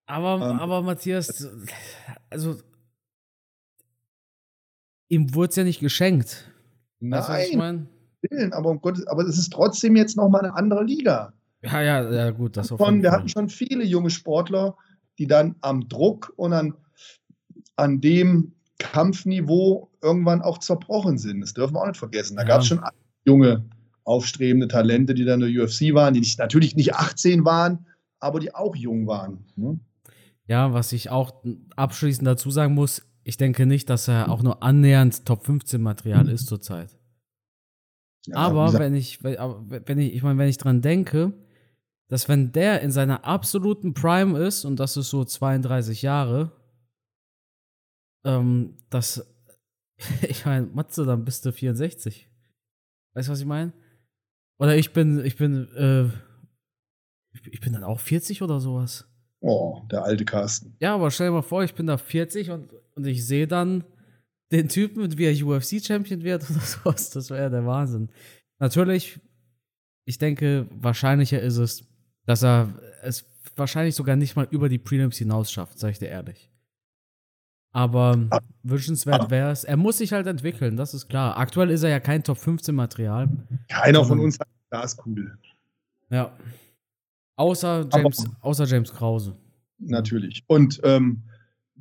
Aber, 0.06 0.34
ähm, 0.34 0.58
aber 0.58 0.82
Matthias, 0.82 1.48
also 2.30 2.56
ihm 5.08 5.34
wurde 5.34 5.50
es 5.50 5.56
ja 5.56 5.64
nicht 5.64 5.80
geschenkt. 5.80 6.50
Nein, 7.00 7.20
weißt 7.20 7.54
du, 7.54 7.86
ich 8.30 8.54
aber 8.54 8.70
um 8.70 8.80
Gottes, 8.80 9.06
aber 9.06 9.22
es 9.24 9.36
ist 9.36 9.52
trotzdem 9.52 9.96
jetzt 9.96 10.16
noch 10.16 10.28
mal 10.28 10.40
eine 10.40 10.54
andere 10.54 10.84
Liga. 10.84 11.34
Ja, 11.62 11.80
ja, 11.80 12.10
ja, 12.10 12.30
gut, 12.30 12.56
das 12.56 12.68
von, 12.68 13.02
Wir 13.02 13.12
hatten 13.12 13.28
schon 13.28 13.48
viele 13.48 13.84
junge 13.84 14.10
Sportler, 14.10 14.76
die 15.18 15.26
dann 15.26 15.56
am 15.60 15.88
Druck 15.88 16.32
und 16.36 16.52
an, 16.52 16.74
an 17.76 18.00
dem 18.00 18.54
Kampfniveau 18.78 19.90
irgendwann 20.02 20.42
auch 20.42 20.58
zerbrochen 20.58 21.18
sind. 21.18 21.40
Das 21.40 21.54
dürfen 21.54 21.74
wir 21.74 21.82
auch 21.82 21.86
nicht 21.86 21.98
vergessen. 21.98 22.36
Da 22.36 22.42
ja. 22.42 22.48
gab 22.48 22.62
es 22.62 22.68
schon 22.68 22.80
junge 23.24 23.64
aufstrebende 24.04 24.68
Talente, 24.68 25.14
die 25.14 25.24
dann 25.24 25.42
in 25.42 25.54
der 25.54 25.64
UFC 25.64 25.94
waren, 25.94 26.14
die 26.14 26.20
nicht, 26.20 26.38
natürlich 26.38 26.74
nicht 26.74 26.94
18 26.94 27.44
waren, 27.44 27.86
aber 28.18 28.40
die 28.40 28.54
auch 28.54 28.74
jung 28.74 29.06
waren. 29.06 29.44
Ne? 29.56 29.78
Ja, 30.46 30.72
was 30.72 30.92
ich 30.92 31.10
auch 31.10 31.42
abschließend 31.76 32.26
dazu 32.26 32.50
sagen 32.50 32.74
muss, 32.74 33.02
ich 33.24 33.36
denke 33.36 33.66
nicht, 33.66 33.88
dass 33.88 34.08
er 34.08 34.30
auch 34.30 34.42
nur 34.42 34.62
annähernd 34.62 35.24
Top 35.24 35.46
15 35.46 35.80
Material 35.80 36.28
ist 36.28 36.46
zurzeit. 36.46 36.98
Ja, 38.26 38.36
aber 38.36 38.72
wenn 38.74 38.94
ich, 38.94 39.22
wenn 39.22 39.98
ich, 39.98 40.14
ich 40.14 40.22
meine, 40.22 40.38
wenn 40.38 40.48
ich 40.48 40.58
dran 40.58 40.80
denke, 40.80 41.32
dass 42.08 42.28
wenn 42.28 42.52
der 42.52 42.80
in 42.82 42.90
seiner 42.90 43.24
absoluten 43.24 43.94
Prime 43.94 44.38
ist, 44.38 44.64
und 44.64 44.78
das 44.78 44.96
ist 44.96 45.10
so 45.10 45.24
32 45.24 46.02
Jahre, 46.02 46.52
ähm, 48.24 48.76
dass, 48.90 49.26
ich 50.22 50.44
meine, 50.44 50.66
Matze, 50.66 51.04
dann 51.04 51.24
bist 51.24 51.44
du 51.44 51.52
64. 51.52 52.28
Weißt 53.14 53.28
du, 53.28 53.32
was 53.32 53.40
ich 53.40 53.46
meine? 53.46 53.72
Oder 54.58 54.76
ich 54.76 54.92
bin, 54.92 55.24
ich 55.24 55.36
bin, 55.36 55.68
äh, 55.74 56.08
ich 57.50 57.60
bin 57.60 57.72
dann 57.72 57.84
auch 57.84 58.00
40 58.00 58.42
oder 58.42 58.60
sowas. 58.60 59.08
Oh, 59.40 59.82
der 59.90 60.04
alte 60.04 60.24
Carsten. 60.24 60.76
Ja, 60.78 60.94
aber 60.94 61.10
stell 61.10 61.28
dir 61.28 61.32
mal 61.32 61.42
vor, 61.42 61.64
ich 61.64 61.74
bin 61.74 61.86
da 61.86 61.98
40 61.98 62.50
und, 62.50 62.72
und 62.94 63.06
ich 63.06 63.26
sehe 63.26 63.48
dann 63.48 63.84
den 64.52 64.68
Typen, 64.68 65.18
wie 65.18 65.24
er 65.24 65.46
UFC-Champion 65.46 66.22
wird 66.22 66.42
oder 66.50 66.60
sowas. 66.60 67.10
Das 67.10 67.30
wäre 67.30 67.42
ja 67.42 67.50
der 67.50 67.66
Wahnsinn. 67.66 68.10
Natürlich, 68.60 69.18
ich 70.04 70.18
denke, 70.18 70.68
wahrscheinlicher 70.70 71.40
ist 71.40 71.56
es, 71.56 71.84
dass 72.26 72.44
er 72.44 72.72
es 73.02 73.24
wahrscheinlich 73.56 73.96
sogar 73.96 74.14
nicht 74.14 74.36
mal 74.36 74.46
über 74.50 74.68
die 74.68 74.78
Prelims 74.78 75.18
hinaus 75.18 75.50
schafft, 75.50 75.78
sag 75.78 75.90
ich 75.90 75.98
dir 75.98 76.08
ehrlich. 76.08 76.51
Aber 77.72 78.18
ah. 78.30 78.40
wünschenswert 78.62 79.30
wäre 79.30 79.50
es. 79.50 79.64
Er 79.64 79.76
muss 79.76 79.98
sich 79.98 80.12
halt 80.12 80.26
entwickeln, 80.26 80.76
das 80.76 80.92
ist 80.92 81.08
klar. 81.08 81.38
Aktuell 81.38 81.70
ist 81.70 81.82
er 81.82 81.90
ja 81.90 82.00
kein 82.00 82.22
Top 82.22 82.38
15 82.38 82.74
Material. 82.74 83.28
Keiner 83.68 84.04
von 84.04 84.20
uns 84.20 84.38
hat 84.38 84.48
Glaskugel. 84.70 85.38
Ja. 86.10 86.32
Außer 87.36 87.88
James, 87.90 88.26
außer 88.40 88.64
James 88.64 88.92
Krause. 88.92 89.34
Natürlich. 89.78 90.44
Und 90.46 90.80
ähm, 90.84 91.22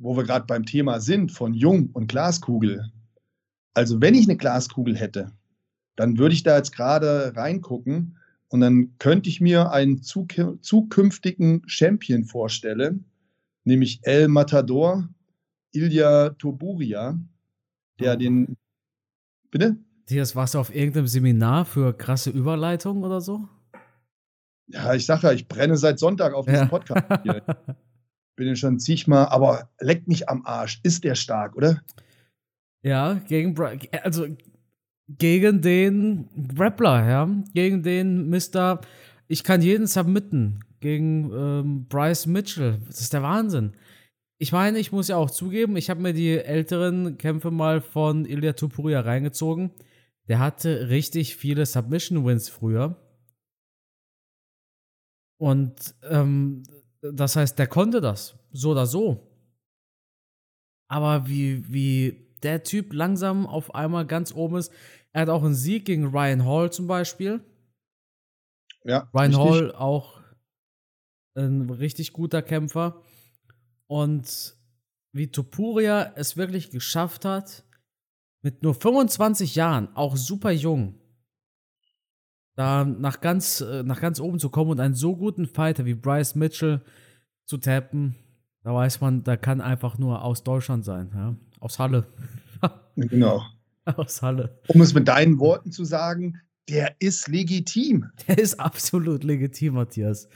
wo 0.02 0.16
wir 0.16 0.24
gerade 0.24 0.46
beim 0.46 0.66
Thema 0.66 1.00
sind, 1.00 1.30
von 1.30 1.54
Jung 1.54 1.90
und 1.92 2.08
Glaskugel. 2.08 2.90
Also, 3.74 4.00
wenn 4.00 4.14
ich 4.14 4.28
eine 4.28 4.36
Glaskugel 4.36 4.96
hätte, 4.96 5.32
dann 5.96 6.18
würde 6.18 6.34
ich 6.34 6.42
da 6.42 6.56
jetzt 6.56 6.72
gerade 6.72 7.32
reingucken 7.36 8.18
und 8.48 8.60
dann 8.60 8.98
könnte 8.98 9.28
ich 9.28 9.40
mir 9.40 9.70
einen 9.70 10.02
zukünftigen 10.02 11.62
Champion 11.66 12.24
vorstellen, 12.24 13.04
nämlich 13.64 14.00
El 14.02 14.28
Matador, 14.28 15.08
Ilya 15.72 16.30
Toburia, 16.30 17.18
der 18.00 18.14
oh. 18.14 18.16
den. 18.16 18.56
Bitte? 19.50 19.76
Das 20.08 20.36
warst 20.36 20.54
du 20.54 20.58
auf 20.58 20.74
irgendeinem 20.74 21.06
Seminar 21.06 21.64
für 21.64 21.96
krasse 21.96 22.30
Überleitung 22.30 23.02
oder 23.02 23.20
so? 23.20 23.48
Ja, 24.66 24.94
ich 24.94 25.06
sage 25.06 25.26
ja, 25.26 25.32
ich 25.32 25.48
brenne 25.48 25.76
seit 25.76 25.98
Sonntag 25.98 26.34
auf 26.34 26.46
diesem 26.46 26.62
ja. 26.62 26.66
Podcast 26.66 27.04
hier. 27.22 27.42
Bin 28.36 28.48
ja 28.48 28.56
schon 28.56 28.78
zigmal, 28.78 29.26
aber 29.26 29.70
leckt 29.78 30.08
mich 30.08 30.28
am 30.28 30.44
Arsch. 30.46 30.80
Ist 30.82 31.04
der 31.04 31.14
stark, 31.14 31.54
oder? 31.54 31.82
Ja, 32.82 33.14
gegen 33.28 33.54
also 34.02 34.26
gegen 35.08 35.60
den 35.60 36.28
Grappler, 36.54 37.08
ja, 37.08 37.28
gegen 37.52 37.82
den 37.82 38.30
Mr. 38.30 38.80
Ich 39.28 39.44
kann 39.44 39.62
jeden 39.62 39.86
submitten 39.86 40.60
gegen 40.80 41.30
ähm, 41.32 41.86
Bryce 41.88 42.26
Mitchell. 42.26 42.80
Das 42.86 43.00
ist 43.00 43.12
der 43.12 43.22
Wahnsinn. 43.22 43.74
Ich 44.42 44.50
meine, 44.50 44.80
ich 44.80 44.90
muss 44.90 45.06
ja 45.06 45.18
auch 45.18 45.30
zugeben, 45.30 45.76
ich 45.76 45.88
habe 45.88 46.00
mir 46.00 46.12
die 46.12 46.36
älteren 46.36 47.16
Kämpfe 47.16 47.52
mal 47.52 47.80
von 47.80 48.24
Ilya 48.24 48.54
Tupuria 48.54 48.98
reingezogen. 48.98 49.70
Der 50.26 50.40
hatte 50.40 50.88
richtig 50.88 51.36
viele 51.36 51.64
Submission-Wins 51.64 52.48
früher. 52.48 52.96
Und 55.38 55.94
ähm, 56.02 56.64
das 57.02 57.36
heißt, 57.36 57.56
der 57.56 57.68
konnte 57.68 58.00
das, 58.00 58.36
so 58.50 58.72
oder 58.72 58.86
so. 58.86 59.30
Aber 60.88 61.28
wie, 61.28 61.72
wie 61.72 62.28
der 62.42 62.64
Typ 62.64 62.92
langsam 62.92 63.46
auf 63.46 63.76
einmal 63.76 64.08
ganz 64.08 64.34
oben 64.34 64.56
ist, 64.56 64.72
er 65.12 65.22
hat 65.22 65.28
auch 65.28 65.44
einen 65.44 65.54
Sieg 65.54 65.84
gegen 65.84 66.06
Ryan 66.06 66.44
Hall 66.44 66.72
zum 66.72 66.88
Beispiel. 66.88 67.44
Ja. 68.82 69.08
Ryan 69.14 69.34
richtig. 69.36 69.38
Hall 69.38 69.72
auch 69.76 70.20
ein 71.36 71.70
richtig 71.70 72.12
guter 72.12 72.42
Kämpfer. 72.42 73.00
Und 73.92 74.54
wie 75.12 75.30
Topuria 75.30 76.14
es 76.16 76.38
wirklich 76.38 76.70
geschafft 76.70 77.26
hat, 77.26 77.62
mit 78.40 78.62
nur 78.62 78.74
25 78.74 79.54
Jahren, 79.54 79.94
auch 79.94 80.16
super 80.16 80.50
jung, 80.50 80.94
da 82.54 82.86
nach 82.86 83.20
ganz, 83.20 83.60
äh, 83.60 83.82
nach 83.82 84.00
ganz 84.00 84.18
oben 84.18 84.38
zu 84.38 84.48
kommen 84.48 84.70
und 84.70 84.80
einen 84.80 84.94
so 84.94 85.14
guten 85.14 85.44
Fighter 85.44 85.84
wie 85.84 85.92
Bryce 85.92 86.36
Mitchell 86.36 86.80
zu 87.44 87.58
tappen, 87.58 88.16
da 88.62 88.72
weiß 88.72 89.02
man, 89.02 89.24
da 89.24 89.36
kann 89.36 89.60
einfach 89.60 89.98
nur 89.98 90.24
aus 90.24 90.42
Deutschland 90.42 90.86
sein, 90.86 91.10
ja? 91.14 91.36
aus 91.60 91.78
Halle. 91.78 92.06
genau. 92.96 93.42
Aus 93.84 94.22
Halle. 94.22 94.58
Um 94.68 94.80
es 94.80 94.94
mit 94.94 95.06
deinen 95.06 95.38
Worten 95.38 95.70
zu 95.70 95.84
sagen, 95.84 96.40
der 96.68 96.94
ist 97.00 97.28
legitim. 97.28 98.10
Der 98.26 98.38
ist 98.38 98.58
absolut 98.58 99.22
legitim, 99.22 99.74
Matthias. 99.74 100.28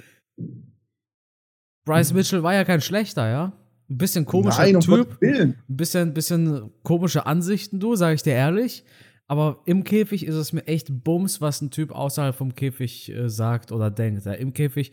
Bryce 1.86 2.12
Mitchell 2.12 2.42
war 2.42 2.52
ja 2.52 2.64
kein 2.64 2.82
schlechter, 2.82 3.30
ja? 3.30 3.52
Ein 3.88 3.98
bisschen 3.98 4.26
komischer 4.26 4.62
Nein, 4.62 4.76
um 4.76 4.82
Typ. 4.82 5.18
Ein 5.22 5.54
bisschen, 5.68 6.12
bisschen 6.12 6.70
komische 6.82 7.24
Ansichten, 7.24 7.78
du, 7.78 7.94
sag 7.94 8.14
ich 8.14 8.22
dir 8.22 8.34
ehrlich. 8.34 8.84
Aber 9.28 9.62
im 9.64 9.84
Käfig 9.84 10.26
ist 10.26 10.34
es 10.34 10.52
mir 10.52 10.66
echt 10.66 11.04
Bums, 11.04 11.40
was 11.40 11.60
ein 11.60 11.70
Typ 11.70 11.92
außerhalb 11.92 12.34
vom 12.34 12.54
Käfig 12.54 13.10
äh, 13.10 13.28
sagt 13.28 13.72
oder 13.72 13.90
denkt. 13.90 14.24
Ja, 14.24 14.32
Im 14.32 14.52
Käfig, 14.52 14.92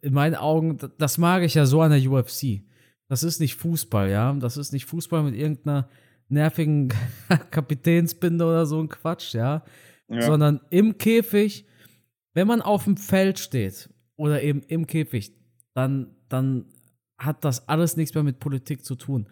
in 0.00 0.14
meinen 0.14 0.34
Augen, 0.34 0.78
das 0.98 1.18
mag 1.18 1.42
ich 1.42 1.54
ja 1.54 1.66
so 1.66 1.80
an 1.82 1.90
der 1.90 2.10
UFC. 2.10 2.62
Das 3.08 3.22
ist 3.22 3.40
nicht 3.40 3.54
Fußball, 3.56 4.10
ja. 4.10 4.32
Das 4.34 4.56
ist 4.56 4.72
nicht 4.72 4.86
Fußball 4.86 5.22
mit 5.22 5.34
irgendeiner 5.34 5.88
nervigen 6.28 6.92
Kapitänsbinde 7.50 8.44
oder 8.44 8.64
so 8.64 8.80
ein 8.80 8.88
Quatsch, 8.88 9.34
ja? 9.34 9.62
ja. 10.08 10.22
Sondern 10.22 10.60
im 10.70 10.96
Käfig, 10.96 11.66
wenn 12.32 12.46
man 12.46 12.62
auf 12.62 12.84
dem 12.84 12.96
Feld 12.96 13.38
steht 13.38 13.90
oder 14.16 14.42
eben 14.42 14.62
im 14.62 14.86
Käfig, 14.86 15.32
dann, 15.74 16.14
dann 16.28 16.66
hat 17.18 17.44
das 17.44 17.68
alles 17.68 17.96
nichts 17.96 18.14
mehr 18.14 18.24
mit 18.24 18.38
Politik 18.38 18.84
zu 18.84 18.94
tun. 18.96 19.28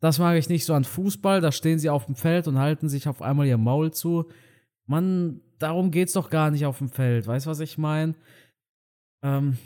Das 0.00 0.18
mag 0.18 0.36
ich 0.36 0.48
nicht 0.48 0.64
so 0.64 0.74
an 0.74 0.84
Fußball, 0.84 1.40
da 1.40 1.52
stehen 1.52 1.78
sie 1.78 1.88
auf 1.88 2.06
dem 2.06 2.16
Feld 2.16 2.48
und 2.48 2.58
halten 2.58 2.88
sich 2.88 3.06
auf 3.06 3.22
einmal 3.22 3.46
ihr 3.46 3.58
Maul 3.58 3.92
zu. 3.92 4.28
Mann, 4.86 5.40
darum 5.58 5.90
geht's 5.90 6.14
doch 6.14 6.28
gar 6.28 6.50
nicht 6.50 6.66
auf 6.66 6.78
dem 6.78 6.88
Feld. 6.88 7.26
Weißt 7.26 7.46
du, 7.46 7.50
was 7.50 7.60
ich 7.60 7.78
meine? 7.78 8.14
Ähm, 9.22 9.58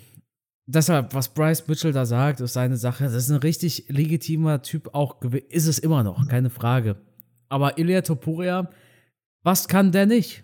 deshalb, 0.67 1.15
was 1.15 1.33
Bryce 1.33 1.67
Mitchell 1.67 1.93
da 1.93 2.05
sagt, 2.05 2.41
ist 2.41 2.53
seine 2.53 2.77
Sache. 2.77 3.05
Das 3.05 3.15
ist 3.15 3.31
ein 3.31 3.39
richtig 3.39 3.87
legitimer 3.89 4.61
Typ, 4.61 4.95
auch 4.95 5.23
ist 5.23 5.67
es 5.67 5.79
immer 5.79 6.03
noch, 6.03 6.29
keine 6.29 6.51
Frage. 6.51 6.97
Aber 7.49 7.79
Ilya 7.79 8.03
Topuria, 8.03 8.71
was 9.43 9.69
kann 9.69 9.93
der 9.93 10.07
nicht? 10.07 10.43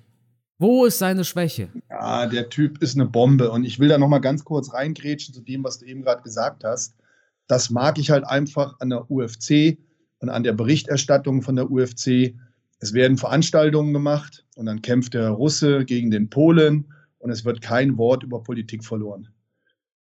Wo 0.58 0.84
ist 0.84 0.98
seine 0.98 1.24
Schwäche? 1.24 1.68
Ja, 1.90 2.26
der 2.26 2.48
Typ 2.48 2.82
ist 2.82 2.94
eine 2.94 3.06
Bombe. 3.06 3.50
Und 3.50 3.64
ich 3.64 3.78
will 3.78 3.88
da 3.88 3.98
noch 3.98 4.08
mal 4.08 4.20
ganz 4.20 4.44
kurz 4.44 4.72
reingrätschen 4.72 5.34
zu 5.34 5.40
dem, 5.40 5.64
was 5.64 5.78
du 5.78 5.86
eben 5.86 6.02
gerade 6.02 6.22
gesagt 6.22 6.64
hast. 6.64 6.94
Das 7.48 7.70
mag 7.70 7.98
ich 7.98 8.10
halt 8.10 8.24
einfach 8.24 8.78
an 8.80 8.90
der 8.90 9.10
UFC 9.10 9.78
und 10.20 10.28
an 10.28 10.44
der 10.44 10.52
Berichterstattung 10.52 11.42
von 11.42 11.56
der 11.56 11.70
UFC. 11.70 12.34
Es 12.78 12.92
werden 12.92 13.18
Veranstaltungen 13.18 13.92
gemacht 13.92 14.44
und 14.56 14.66
dann 14.66 14.82
kämpft 14.82 15.14
der 15.14 15.30
Russe 15.30 15.84
gegen 15.84 16.10
den 16.10 16.30
Polen 16.30 16.92
und 17.18 17.30
es 17.30 17.44
wird 17.44 17.60
kein 17.60 17.98
Wort 17.98 18.22
über 18.22 18.42
Politik 18.42 18.84
verloren. 18.84 19.28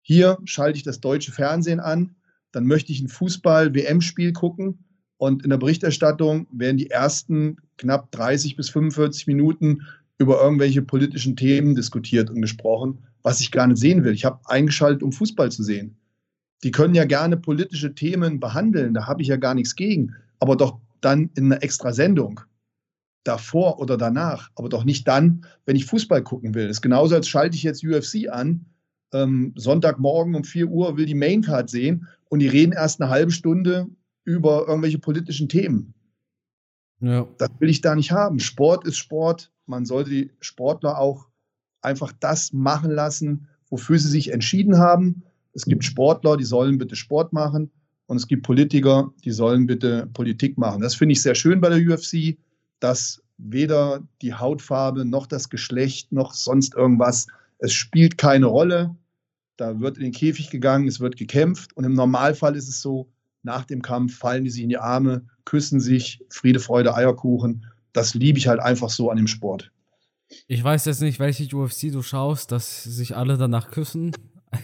Hier 0.00 0.38
schalte 0.44 0.76
ich 0.76 0.82
das 0.82 1.00
deutsche 1.00 1.32
Fernsehen 1.32 1.80
an, 1.80 2.16
dann 2.50 2.66
möchte 2.66 2.92
ich 2.92 3.00
ein 3.00 3.08
Fußball-WM-Spiel 3.08 4.32
gucken 4.32 4.84
und 5.16 5.44
in 5.44 5.50
der 5.50 5.58
Berichterstattung 5.58 6.48
werden 6.50 6.76
die 6.76 6.90
ersten 6.90 7.58
knapp 7.78 8.10
30 8.10 8.56
bis 8.56 8.70
45 8.70 9.28
Minuten 9.28 9.86
über 10.18 10.40
irgendwelche 10.40 10.82
politischen 10.82 11.36
Themen 11.36 11.74
diskutiert 11.74 12.30
und 12.30 12.40
gesprochen, 12.40 12.98
was 13.22 13.40
ich 13.40 13.50
gar 13.50 13.66
nicht 13.66 13.78
sehen 13.78 14.04
will. 14.04 14.12
Ich 14.12 14.24
habe 14.24 14.40
eingeschaltet, 14.44 15.02
um 15.02 15.12
Fußball 15.12 15.50
zu 15.50 15.62
sehen. 15.62 15.96
Die 16.62 16.70
können 16.70 16.94
ja 16.94 17.04
gerne 17.04 17.36
politische 17.36 17.94
Themen 17.94 18.38
behandeln, 18.38 18.94
da 18.94 19.06
habe 19.06 19.22
ich 19.22 19.28
ja 19.28 19.36
gar 19.36 19.54
nichts 19.54 19.74
gegen, 19.74 20.14
aber 20.38 20.56
doch 20.56 20.78
dann 21.00 21.30
in 21.34 21.46
einer 21.46 21.62
extra 21.62 21.92
Sendung. 21.92 22.40
Davor 23.24 23.78
oder 23.78 23.96
danach, 23.96 24.50
aber 24.56 24.68
doch 24.68 24.84
nicht 24.84 25.06
dann, 25.06 25.46
wenn 25.64 25.76
ich 25.76 25.86
Fußball 25.86 26.22
gucken 26.22 26.54
will. 26.54 26.66
Das 26.68 26.78
ist 26.78 26.82
genauso, 26.82 27.14
als 27.14 27.28
schalte 27.28 27.56
ich 27.56 27.62
jetzt 27.62 27.84
UFC 27.84 28.28
an, 28.28 28.66
ähm, 29.12 29.52
Sonntagmorgen 29.56 30.34
um 30.34 30.44
4 30.44 30.68
Uhr 30.68 30.96
will 30.96 31.06
die 31.06 31.14
Maincard 31.14 31.70
sehen 31.70 32.08
und 32.28 32.40
die 32.40 32.48
reden 32.48 32.72
erst 32.72 33.00
eine 33.00 33.10
halbe 33.10 33.30
Stunde 33.30 33.88
über 34.24 34.66
irgendwelche 34.66 34.98
politischen 34.98 35.48
Themen. 35.48 35.94
Ja. 37.00 37.26
Das 37.38 37.50
will 37.58 37.68
ich 37.68 37.80
da 37.80 37.94
nicht 37.94 38.12
haben. 38.12 38.38
Sport 38.38 38.86
ist 38.86 38.96
Sport. 38.96 39.50
Man 39.72 39.86
sollte 39.86 40.10
die 40.10 40.30
Sportler 40.40 40.98
auch 40.98 41.28
einfach 41.80 42.12
das 42.20 42.52
machen 42.52 42.90
lassen, 42.90 43.48
wofür 43.70 43.98
sie 43.98 44.10
sich 44.10 44.30
entschieden 44.30 44.76
haben. 44.76 45.22
Es 45.54 45.64
gibt 45.64 45.82
Sportler, 45.82 46.36
die 46.36 46.44
sollen 46.44 46.76
bitte 46.76 46.94
Sport 46.94 47.32
machen 47.32 47.70
und 48.04 48.18
es 48.18 48.26
gibt 48.26 48.42
Politiker, 48.42 49.10
die 49.24 49.30
sollen 49.30 49.66
bitte 49.66 50.10
Politik 50.12 50.58
machen. 50.58 50.82
Das 50.82 50.94
finde 50.94 51.14
ich 51.14 51.22
sehr 51.22 51.34
schön 51.34 51.62
bei 51.62 51.70
der 51.70 51.78
UFC, 51.78 52.36
dass 52.80 53.22
weder 53.38 54.06
die 54.20 54.34
Hautfarbe 54.34 55.06
noch 55.06 55.26
das 55.26 55.48
Geschlecht 55.48 56.12
noch 56.12 56.34
sonst 56.34 56.74
irgendwas, 56.74 57.26
es 57.56 57.72
spielt 57.72 58.18
keine 58.18 58.46
Rolle. 58.46 58.94
Da 59.56 59.80
wird 59.80 59.96
in 59.96 60.02
den 60.02 60.12
Käfig 60.12 60.50
gegangen, 60.50 60.86
es 60.86 61.00
wird 61.00 61.16
gekämpft 61.16 61.74
und 61.78 61.84
im 61.84 61.94
Normalfall 61.94 62.56
ist 62.56 62.68
es 62.68 62.82
so, 62.82 63.08
nach 63.42 63.64
dem 63.64 63.80
Kampf 63.80 64.18
fallen 64.18 64.44
die 64.44 64.50
sich 64.50 64.64
in 64.64 64.68
die 64.68 64.76
Arme, 64.76 65.24
küssen 65.46 65.80
sich, 65.80 66.22
Friede, 66.28 66.60
Freude, 66.60 66.94
Eierkuchen. 66.94 67.64
Das 67.92 68.14
liebe 68.14 68.38
ich 68.38 68.48
halt 68.48 68.60
einfach 68.60 68.90
so 68.90 69.10
an 69.10 69.16
dem 69.16 69.26
Sport. 69.26 69.70
Ich 70.48 70.62
weiß 70.62 70.86
jetzt 70.86 71.02
nicht, 71.02 71.18
welche 71.18 71.44
UFC 71.54 71.92
du 71.92 72.02
schaust, 72.02 72.52
dass 72.52 72.82
sich 72.84 73.16
alle 73.16 73.36
danach 73.36 73.70
küssen. 73.70 74.12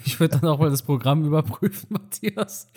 Ich 0.04 0.20
würde 0.20 0.38
dann 0.38 0.50
auch 0.50 0.58
mal 0.58 0.70
das 0.70 0.82
Programm 0.82 1.24
überprüfen, 1.24 1.88
Matthias. 1.90 2.68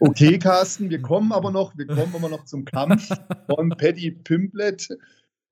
Okay, 0.00 0.38
Carsten, 0.38 0.90
wir 0.90 1.00
kommen 1.00 1.32
aber 1.32 1.50
noch, 1.50 1.76
wir 1.78 1.86
kommen 1.86 2.12
aber 2.14 2.28
noch 2.28 2.44
zum 2.44 2.64
Kampf 2.64 3.08
von 3.46 3.70
Paddy 3.70 4.10
Pimplet. 4.10 4.88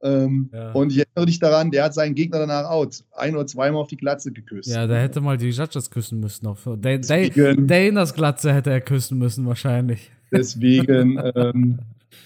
Ähm, 0.03 0.51
ja. 0.53 0.73
Und 0.73 0.93
ich 0.93 0.99
erinnere 0.99 1.27
dich 1.27 1.39
daran, 1.39 1.71
der 1.71 1.85
hat 1.85 1.95
seinen 1.95 2.15
Gegner 2.15 2.41
danach 2.41 2.69
out. 2.69 3.03
Ein 3.13 3.35
oder 3.35 3.47
zweimal 3.47 3.81
auf 3.81 3.89
die 3.89 3.97
Glatze 3.97 4.31
geküsst. 4.31 4.69
Ja, 4.69 4.87
der 4.87 5.01
hätte 5.01 5.23
mal 5.23 5.39
die 5.39 5.49
Judges 5.49 5.91
küssen 5.91 6.21
müssen. 6.21 6.47
Auf, 6.47 6.69
Danas 6.77 8.15
Glatze 8.15 8.53
hätte 8.53 8.71
er 8.71 8.83
küssen 8.83 9.19
müssen, 9.19 9.47
wahrscheinlich. 9.47 10.11
Deswegen 10.31 11.19
ähm, 11.35 11.79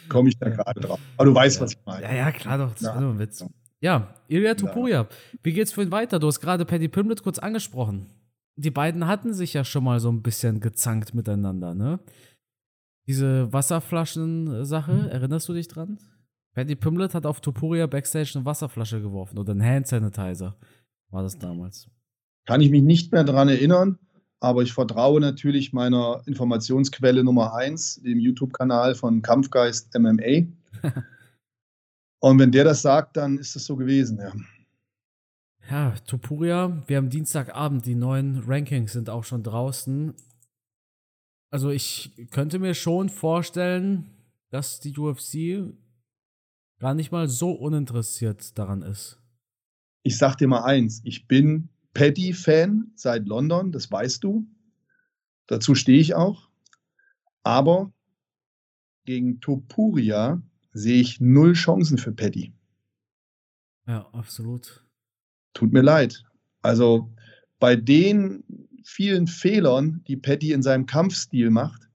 komme 0.09 0.29
ich 0.29 0.39
da 0.39 0.49
gerade 0.49 0.81
drauf. 0.81 1.01
Aber 1.17 1.27
du 1.27 1.35
weißt, 1.35 1.57
ja. 1.57 1.63
was 1.63 1.73
ich 1.73 1.79
meine. 1.85 2.03
Ja, 2.05 2.15
ja, 2.15 2.33
klar 2.33 2.59
doch. 2.59 2.73
Das 2.73 2.83
ja. 2.83 2.95
war 2.95 3.01
nur 3.01 3.15
ein 3.15 3.19
Witz. 3.19 3.45
Ja, 3.81 4.15
Ilya 4.29 4.55
Tupuria. 4.55 5.09
Wie 5.43 5.53
geht's 5.53 5.73
für 5.73 5.83
ihn 5.83 5.93
weiter? 5.93 6.19
Du 6.19 6.27
hast 6.27 6.41
gerade 6.41 6.65
Paddy 6.65 6.89
Pimblet 6.89 7.23
kurz 7.23 7.39
angesprochen. 7.39 8.07
Die 8.57 8.71
beiden 8.71 9.07
hatten 9.07 9.33
sich 9.33 9.55
ja 9.55 9.65
schon 9.65 9.85
mal 9.85 10.01
so 10.01 10.11
ein 10.11 10.23
bisschen 10.23 10.61
gezankt 10.61 11.15
miteinander, 11.15 11.75
ne? 11.75 12.01
Diese 13.07 13.53
Wasserflaschen-Sache, 13.53 14.93
mhm. 14.93 15.09
erinnerst 15.09 15.49
du 15.49 15.55
dich 15.55 15.69
dran? 15.69 15.99
Paddy 16.55 16.75
Pimblet 16.75 17.15
hat 17.15 17.25
auf 17.25 17.41
Tupuria 17.41 17.87
Backstage 17.87 18.33
eine 18.35 18.45
Wasserflasche 18.45 19.01
geworfen 19.01 19.39
oder 19.39 19.53
einen 19.53 19.65
Hand 19.65 19.87
Sanitizer. 19.87 20.57
War 21.11 21.23
das 21.23 21.39
damals. 21.39 21.89
Kann 22.47 22.61
ich 22.61 22.71
mich 22.71 22.83
nicht 22.83 23.13
mehr 23.13 23.25
daran 23.25 23.49
erinnern, 23.49 23.99
aber 24.41 24.63
ich 24.63 24.73
vertraue 24.73 25.21
natürlich 25.21 25.73
meiner 25.73 26.23
Informationsquelle 26.27 27.25
Nummer 27.25 27.55
1, 27.55 28.03
dem 28.03 28.21
YouTube-Kanal 28.21 28.95
von 28.95 29.23
Kampfgeist 29.23 29.93
MMA. 29.99 30.47
Und 32.21 32.39
wenn 32.39 32.53
der 32.53 32.65
das 32.65 32.83
sagt, 32.83 33.17
dann 33.17 33.39
ist 33.39 33.57
es 33.57 33.65
so 33.65 33.77
gewesen, 33.77 34.19
ja. 34.19 34.33
Ja, 35.71 35.95
Topuria, 36.07 36.83
wir 36.87 36.97
haben 36.97 37.11
Dienstagabend, 37.11 37.85
die 37.85 37.95
neuen 37.95 38.43
Rankings 38.47 38.93
sind 38.93 39.11
auch 39.11 39.25
schon 39.25 39.43
draußen. 39.43 40.15
Also 41.51 41.71
ich 41.71 42.13
könnte 42.31 42.59
mir 42.59 42.75
schon 42.75 43.09
vorstellen, 43.09 44.07
dass 44.51 44.81
die 44.81 44.97
UFC 44.97 45.75
gar 46.79 46.95
nicht 46.95 47.13
mal 47.13 47.29
so 47.29 47.53
uninteressiert 47.53 48.57
daran 48.59 48.83
ist. 48.83 49.21
Ich 50.05 50.17
sag 50.17 50.37
dir 50.37 50.49
mal 50.49 50.65
eins, 50.65 51.03
ich 51.05 51.27
bin 51.27 51.69
Paddy-Fan 51.95 52.93
seit 52.95 53.27
London, 53.27 53.73
das 53.73 53.91
weißt 53.91 54.23
du. 54.23 54.47
Dazu 55.47 55.75
stehe 55.75 56.01
ich 56.01 56.15
auch. 56.15 56.49
Aber 57.43 57.93
gegen 59.05 59.41
Topuria 59.41 60.43
sehe 60.73 61.01
ich 61.01 61.21
null 61.21 61.55
Chancen 61.55 61.99
für 61.99 62.13
Paddy. 62.13 62.53
Ja, 63.87 64.07
absolut. 64.13 64.85
Tut 65.55 65.73
mir 65.73 65.83
leid. 65.83 66.23
Also 66.61 67.11
bei 67.59 67.75
den 67.75 68.45
vielen 68.85 69.27
Fehlern, 69.27 70.03
die 70.07 70.17
Paddy 70.17 70.53
in 70.53 70.63
seinem 70.63 70.87
Kampfstil 70.87 71.51
macht, 71.51 71.89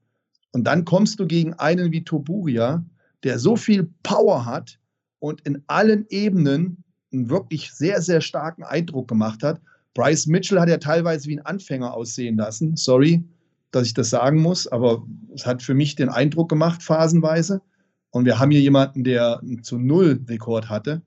und 0.52 0.64
dann 0.64 0.84
kommst 0.84 1.18
du 1.18 1.26
gegen 1.26 1.54
einen 1.54 1.90
wie 1.90 2.04
Topuria, 2.04 2.84
der 3.24 3.38
so 3.38 3.56
viel 3.56 3.90
Power 4.04 4.44
hat 4.44 4.78
und 5.18 5.40
in 5.40 5.64
allen 5.66 6.06
Ebenen 6.10 6.84
einen 7.12 7.28
wirklich 7.28 7.72
sehr, 7.72 8.00
sehr 8.02 8.20
starken 8.20 8.62
Eindruck 8.62 9.08
gemacht 9.08 9.42
hat. 9.42 9.60
Bryce 9.94 10.26
Mitchell 10.26 10.60
hat 10.60 10.68
ja 10.68 10.78
teilweise 10.78 11.28
wie 11.28 11.38
ein 11.38 11.46
Anfänger 11.46 11.94
aussehen 11.94 12.36
lassen. 12.36 12.76
Sorry, 12.76 13.24
dass 13.70 13.86
ich 13.86 13.94
das 13.94 14.10
sagen 14.10 14.40
muss, 14.40 14.66
aber 14.66 15.04
es 15.34 15.46
hat 15.46 15.62
für 15.62 15.74
mich 15.74 15.94
den 15.94 16.08
Eindruck 16.08 16.48
gemacht, 16.48 16.82
phasenweise. 16.82 17.62
Und 18.10 18.24
wir 18.24 18.38
haben 18.38 18.50
hier 18.50 18.60
jemanden, 18.60 19.04
der 19.04 19.40
einen 19.40 19.62
zu 19.62 19.78
Null 19.78 20.20
Rekord 20.28 20.68
hatte. 20.68 21.02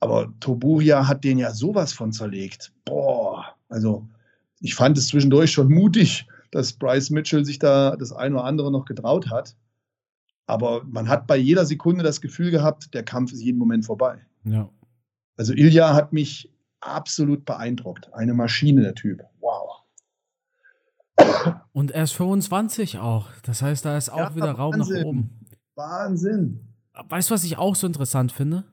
Aber 0.00 0.32
Toburia 0.40 1.06
hat 1.06 1.24
den 1.24 1.38
ja 1.38 1.52
sowas 1.52 1.92
von 1.92 2.12
zerlegt. 2.12 2.72
Boah, 2.84 3.54
also 3.68 4.08
ich 4.60 4.74
fand 4.74 4.96
es 4.98 5.08
zwischendurch 5.08 5.52
schon 5.52 5.68
mutig, 5.70 6.26
dass 6.50 6.72
Bryce 6.72 7.10
Mitchell 7.10 7.44
sich 7.44 7.58
da 7.58 7.96
das 7.96 8.12
eine 8.12 8.36
oder 8.36 8.44
andere 8.44 8.72
noch 8.72 8.84
getraut 8.84 9.30
hat. 9.30 9.56
Aber 10.46 10.82
man 10.84 11.08
hat 11.08 11.26
bei 11.26 11.36
jeder 11.36 11.64
Sekunde 11.64 12.02
das 12.02 12.20
Gefühl 12.20 12.50
gehabt, 12.50 12.92
der 12.92 13.02
Kampf 13.02 13.32
ist 13.32 13.42
jeden 13.42 13.58
Moment 13.58 13.84
vorbei. 13.86 14.18
Ja. 14.44 14.68
Also 15.36 15.52
Ilja 15.52 15.94
hat 15.94 16.12
mich 16.12 16.50
absolut 16.80 17.44
beeindruckt. 17.44 18.12
Eine 18.14 18.34
Maschine, 18.34 18.82
der 18.82 18.94
Typ. 18.94 19.22
Wow. 19.40 19.82
Und 21.72 21.90
er 21.90 22.04
ist 22.04 22.12
25 22.12 22.98
auch. 22.98 23.28
Das 23.42 23.62
heißt, 23.62 23.84
da 23.84 23.96
ist 23.96 24.10
auch 24.10 24.18
ja, 24.18 24.36
wieder 24.36 24.52
Raum 24.52 24.74
Wahnsinn. 24.74 24.96
nach 24.96 25.04
oben. 25.04 25.46
Wahnsinn. 25.74 26.74
Weißt 26.92 27.30
du, 27.30 27.34
was 27.34 27.44
ich 27.44 27.56
auch 27.56 27.76
so 27.76 27.86
interessant 27.86 28.32
finde? 28.32 28.64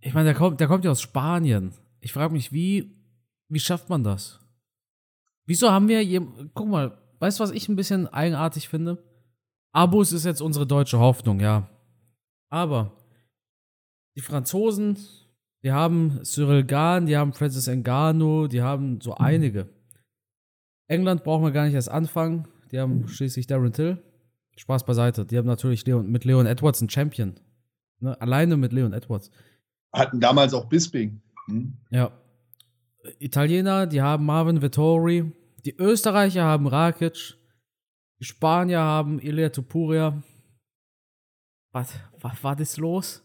Ich 0.00 0.14
meine, 0.14 0.26
der 0.26 0.34
kommt, 0.34 0.60
der 0.60 0.68
kommt 0.68 0.84
ja 0.84 0.90
aus 0.90 1.00
Spanien. 1.00 1.72
Ich 2.00 2.12
frage 2.12 2.32
mich, 2.32 2.52
wie, 2.52 2.96
wie 3.48 3.60
schafft 3.60 3.88
man 3.88 4.04
das? 4.04 4.40
Wieso 5.44 5.70
haben 5.70 5.88
wir, 5.88 6.00
hier, 6.00 6.26
guck 6.54 6.68
mal, 6.68 6.98
weißt 7.18 7.38
du, 7.38 7.44
was 7.44 7.50
ich 7.50 7.68
ein 7.68 7.76
bisschen 7.76 8.06
eigenartig 8.08 8.68
finde? 8.68 9.02
Abus 9.72 10.12
ist 10.12 10.24
jetzt 10.24 10.40
unsere 10.40 10.66
deutsche 10.66 10.98
Hoffnung, 10.98 11.40
ja. 11.40 11.68
Aber 12.48 12.92
die 14.14 14.20
Franzosen, 14.20 14.98
die 15.62 15.72
haben 15.72 16.24
Cyril 16.24 16.64
Gahn, 16.64 17.06
die 17.06 17.16
haben 17.16 17.32
Francis 17.32 17.68
Ngannou, 17.68 18.48
die 18.48 18.62
haben 18.62 19.00
so 19.00 19.14
einige. 19.14 19.68
England 20.88 21.24
brauchen 21.24 21.44
wir 21.44 21.52
gar 21.52 21.64
nicht 21.64 21.74
erst 21.74 21.90
anfangen. 21.90 22.48
Die 22.70 22.78
haben 22.78 23.06
schließlich 23.06 23.46
Darren 23.46 23.72
Till. 23.72 24.02
Spaß 24.56 24.84
beiseite. 24.84 25.24
Die 25.24 25.38
haben 25.38 25.46
natürlich 25.46 25.86
Leon, 25.86 26.10
mit 26.10 26.24
Leon 26.24 26.46
Edwards 26.46 26.80
einen 26.80 26.90
Champion. 26.90 27.34
Ne? 28.00 28.20
Alleine 28.20 28.56
mit 28.56 28.72
Leon 28.72 28.92
Edwards. 28.92 29.30
Hatten 29.92 30.20
damals 30.20 30.52
auch 30.54 30.66
Bisping. 30.66 31.22
Hm? 31.46 31.78
Ja. 31.90 32.12
Italiener, 33.18 33.86
die 33.86 34.02
haben 34.02 34.26
Marvin 34.26 34.62
Vittori. 34.62 35.32
Die 35.64 35.76
Österreicher 35.76 36.44
haben 36.44 36.66
Rakic. 36.66 37.38
Die 38.20 38.24
Spanier 38.24 38.80
haben 38.80 39.18
Ilia 39.18 39.48
Tupuria. 39.48 40.22
Was, 41.72 41.94
was 42.20 42.44
war 42.44 42.56
das 42.56 42.76
los? 42.76 43.21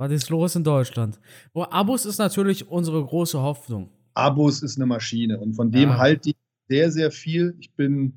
Was 0.00 0.12
ist 0.12 0.30
los 0.30 0.56
in 0.56 0.64
Deutschland? 0.64 1.20
Oh, 1.52 1.62
Abus 1.62 2.06
ist 2.06 2.16
natürlich 2.16 2.66
unsere 2.66 3.04
große 3.04 3.38
Hoffnung. 3.38 3.90
Abus 4.14 4.62
ist 4.62 4.78
eine 4.78 4.86
Maschine 4.86 5.38
und 5.38 5.52
von 5.52 5.70
dem 5.70 5.90
ja. 5.90 5.98
halte 5.98 6.30
ich 6.30 6.36
sehr, 6.70 6.90
sehr 6.90 7.10
viel. 7.10 7.54
Ich 7.60 7.74
bin 7.74 8.14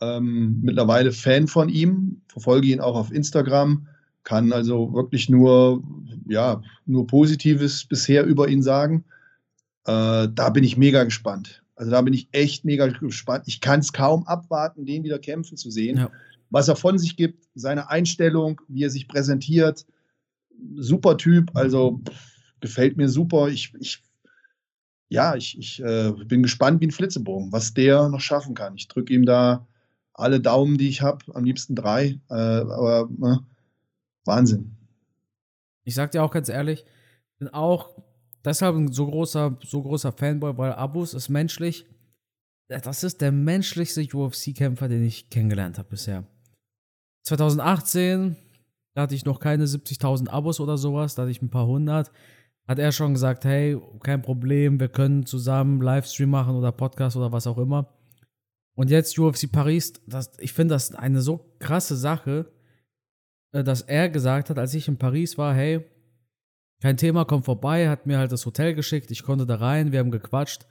ähm, 0.00 0.58
mittlerweile 0.62 1.12
Fan 1.12 1.46
von 1.46 1.68
ihm, 1.68 2.22
verfolge 2.26 2.66
ihn 2.66 2.80
auch 2.80 2.96
auf 2.96 3.12
Instagram, 3.12 3.86
kann 4.24 4.52
also 4.52 4.94
wirklich 4.94 5.28
nur, 5.28 5.84
ja, 6.26 6.60
nur 6.86 7.06
Positives 7.06 7.84
bisher 7.84 8.24
über 8.24 8.48
ihn 8.48 8.64
sagen. 8.64 9.04
Äh, 9.84 10.26
da 10.28 10.50
bin 10.50 10.64
ich 10.64 10.76
mega 10.76 11.04
gespannt. 11.04 11.62
Also 11.76 11.92
da 11.92 12.02
bin 12.02 12.14
ich 12.14 12.30
echt 12.32 12.64
mega 12.64 12.88
gespannt. 12.88 13.44
Ich 13.46 13.60
kann 13.60 13.78
es 13.78 13.92
kaum 13.92 14.26
abwarten, 14.26 14.86
den 14.86 15.04
wieder 15.04 15.20
kämpfen 15.20 15.56
zu 15.56 15.70
sehen. 15.70 15.98
Ja. 15.98 16.10
Was 16.50 16.66
er 16.66 16.74
von 16.74 16.98
sich 16.98 17.16
gibt, 17.16 17.44
seine 17.54 17.90
Einstellung, 17.90 18.60
wie 18.66 18.82
er 18.82 18.90
sich 18.90 19.06
präsentiert. 19.06 19.86
Super 20.76 21.16
Typ, 21.16 21.50
also 21.54 22.00
gefällt 22.60 22.96
mir 22.96 23.08
super. 23.08 23.48
Ich, 23.48 23.74
ich 23.78 24.02
ja, 25.08 25.34
ich, 25.34 25.58
ich 25.58 25.82
äh, 25.82 26.12
bin 26.24 26.42
gespannt 26.42 26.80
wie 26.80 26.86
ein 26.86 26.90
Flitzebogen, 26.90 27.52
was 27.52 27.74
der 27.74 28.08
noch 28.08 28.20
schaffen 28.20 28.54
kann. 28.54 28.76
Ich 28.76 28.88
drücke 28.88 29.12
ihm 29.12 29.26
da 29.26 29.66
alle 30.14 30.40
Daumen, 30.40 30.78
die 30.78 30.88
ich 30.88 31.02
habe, 31.02 31.22
am 31.34 31.44
liebsten 31.44 31.74
drei. 31.74 32.18
Äh, 32.30 32.34
aber 32.34 33.10
äh, 33.22 33.36
Wahnsinn. 34.24 34.76
Ich 35.84 35.94
sag 35.94 36.12
dir 36.12 36.22
auch 36.22 36.30
ganz 36.30 36.48
ehrlich, 36.48 36.86
bin 37.38 37.48
auch 37.48 37.90
deshalb 38.44 38.76
ein 38.76 38.90
so 38.90 39.06
großer, 39.06 39.58
so 39.62 39.82
großer 39.82 40.12
Fanboy, 40.12 40.56
weil 40.56 40.72
Abus 40.72 41.12
ist 41.12 41.28
menschlich. 41.28 41.86
Das 42.68 43.04
ist 43.04 43.20
der 43.20 43.32
menschlichste 43.32 44.00
UFC-Kämpfer, 44.00 44.88
den 44.88 45.04
ich 45.04 45.28
kennengelernt 45.28 45.76
habe 45.76 45.90
bisher. 45.90 46.24
2018, 47.24 48.36
da 48.94 49.02
hatte 49.02 49.14
ich 49.14 49.24
noch 49.24 49.40
keine 49.40 49.64
70.000 49.64 50.28
Abos 50.28 50.60
oder 50.60 50.76
sowas, 50.76 51.14
da 51.14 51.22
hatte 51.22 51.30
ich 51.30 51.42
ein 51.42 51.50
paar 51.50 51.66
hundert. 51.66 52.10
Hat 52.68 52.78
er 52.78 52.92
schon 52.92 53.14
gesagt, 53.14 53.44
hey, 53.44 53.80
kein 54.02 54.22
Problem, 54.22 54.78
wir 54.78 54.88
können 54.88 55.26
zusammen 55.26 55.80
Livestream 55.80 56.30
machen 56.30 56.54
oder 56.54 56.70
Podcast 56.72 57.16
oder 57.16 57.32
was 57.32 57.46
auch 57.46 57.58
immer. 57.58 57.92
Und 58.74 58.90
jetzt 58.90 59.18
UFC 59.18 59.50
Paris, 59.50 59.94
das, 60.06 60.32
ich 60.38 60.52
finde 60.52 60.74
das 60.74 60.94
eine 60.94 61.20
so 61.20 61.54
krasse 61.58 61.96
Sache, 61.96 62.52
äh, 63.52 63.64
dass 63.64 63.82
er 63.82 64.08
gesagt 64.08 64.50
hat, 64.50 64.58
als 64.58 64.74
ich 64.74 64.88
in 64.88 64.96
Paris 64.96 65.36
war, 65.38 65.54
hey, 65.54 65.84
kein 66.80 66.96
Thema, 66.96 67.24
komm 67.24 67.42
vorbei, 67.42 67.88
hat 67.88 68.06
mir 68.06 68.18
halt 68.18 68.32
das 68.32 68.44
Hotel 68.46 68.74
geschickt, 68.74 69.10
ich 69.10 69.22
konnte 69.22 69.46
da 69.46 69.56
rein, 69.56 69.92
wir 69.92 70.00
haben 70.00 70.10
gequatscht. 70.10 70.66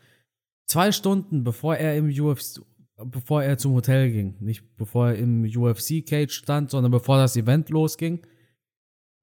Zwei 0.68 0.92
Stunden 0.92 1.44
bevor 1.44 1.76
er 1.76 1.96
im 1.98 2.10
UFC, 2.10 2.62
bevor 3.06 3.44
er 3.44 3.58
zum 3.58 3.74
Hotel 3.74 4.12
ging, 4.12 4.36
nicht 4.40 4.78
bevor 4.78 5.10
er 5.10 5.16
im 5.16 5.44
UFC 5.44 6.06
Cage 6.06 6.32
stand, 6.32 6.72
sondern 6.72 6.92
bevor 6.92 7.18
das 7.18 7.36
Event 7.36 7.70
losging. 7.70 8.20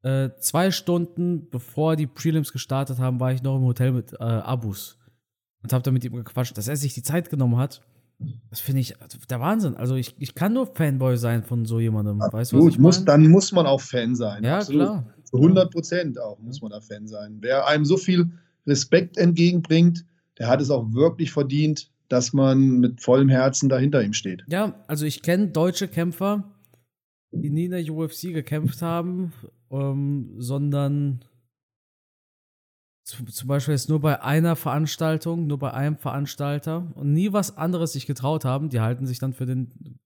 Äh, 0.02 0.30
zwei 0.40 0.70
Stunden 0.70 1.50
bevor 1.50 1.96
die 1.96 2.06
Prelims 2.06 2.52
gestartet 2.52 2.98
haben, 2.98 3.20
war 3.20 3.32
ich 3.32 3.42
noch 3.42 3.56
im 3.56 3.64
Hotel 3.64 3.92
mit 3.92 4.12
äh, 4.12 4.16
Abus 4.22 4.98
und 5.62 5.72
habe 5.72 5.82
da 5.82 5.90
mit 5.90 6.04
ihm 6.04 6.14
gequatscht, 6.14 6.56
dass 6.56 6.68
er 6.68 6.76
sich 6.76 6.94
die 6.94 7.02
Zeit 7.02 7.30
genommen 7.30 7.56
hat 7.56 7.82
das 8.50 8.60
finde 8.60 8.80
ich 8.80 8.94
der 9.30 9.40
Wahnsinn. 9.40 9.76
Also 9.76 9.94
ich, 9.94 10.14
ich 10.18 10.34
kann 10.34 10.52
nur 10.52 10.66
Fanboy 10.66 11.16
sein 11.16 11.44
von 11.44 11.64
so 11.66 11.78
jemandem. 11.78 12.18
Weißt 12.18 12.52
du, 12.52 12.58
was 12.58 12.72
ich 12.72 12.78
muss, 12.78 13.04
Dann 13.04 13.28
muss 13.28 13.52
man 13.52 13.66
auch 13.66 13.80
Fan 13.80 14.16
sein. 14.16 14.42
Ja, 14.42 14.56
Absolut. 14.58 14.82
klar. 14.82 15.14
Zu 15.24 15.36
100 15.36 15.70
Prozent 15.70 16.20
auch 16.20 16.38
muss 16.40 16.60
man 16.60 16.70
da 16.70 16.80
Fan 16.80 17.06
sein. 17.06 17.38
Wer 17.40 17.66
einem 17.66 17.84
so 17.84 17.96
viel 17.96 18.30
Respekt 18.66 19.18
entgegenbringt, 19.18 20.04
der 20.38 20.48
hat 20.48 20.60
es 20.60 20.70
auch 20.70 20.92
wirklich 20.92 21.30
verdient, 21.30 21.90
dass 22.08 22.32
man 22.32 22.80
mit 22.80 23.02
vollem 23.02 23.28
Herzen 23.28 23.68
dahinter 23.68 24.02
ihm 24.02 24.12
steht. 24.12 24.44
Ja, 24.48 24.82
also 24.86 25.06
ich 25.06 25.22
kenne 25.22 25.48
deutsche 25.48 25.88
Kämpfer, 25.88 26.44
die 27.30 27.50
nie 27.50 27.66
in 27.66 27.70
der 27.70 27.92
UFC 27.92 28.32
gekämpft 28.32 28.82
haben, 28.82 29.32
ähm, 29.70 30.34
sondern 30.38 31.24
zum 33.04 33.48
Beispiel 33.48 33.72
jetzt 33.72 33.88
nur 33.88 34.00
bei 34.00 34.22
einer 34.22 34.54
Veranstaltung, 34.54 35.46
nur 35.46 35.58
bei 35.58 35.72
einem 35.72 35.96
Veranstalter 35.96 36.92
und 36.94 37.12
nie 37.12 37.32
was 37.32 37.56
anderes 37.56 37.92
sich 37.92 38.06
getraut 38.06 38.44
haben, 38.44 38.68
die 38.68 38.80
halten 38.80 39.06
sich 39.06 39.18
dann 39.18 39.32
für 39.32 39.46
den, 39.46 39.98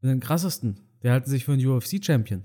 für 0.00 0.08
den 0.08 0.20
krassesten. 0.20 0.80
Die 1.02 1.10
halten 1.10 1.30
sich 1.30 1.44
für 1.44 1.52
einen 1.52 1.64
UFC-Champion. 1.64 2.44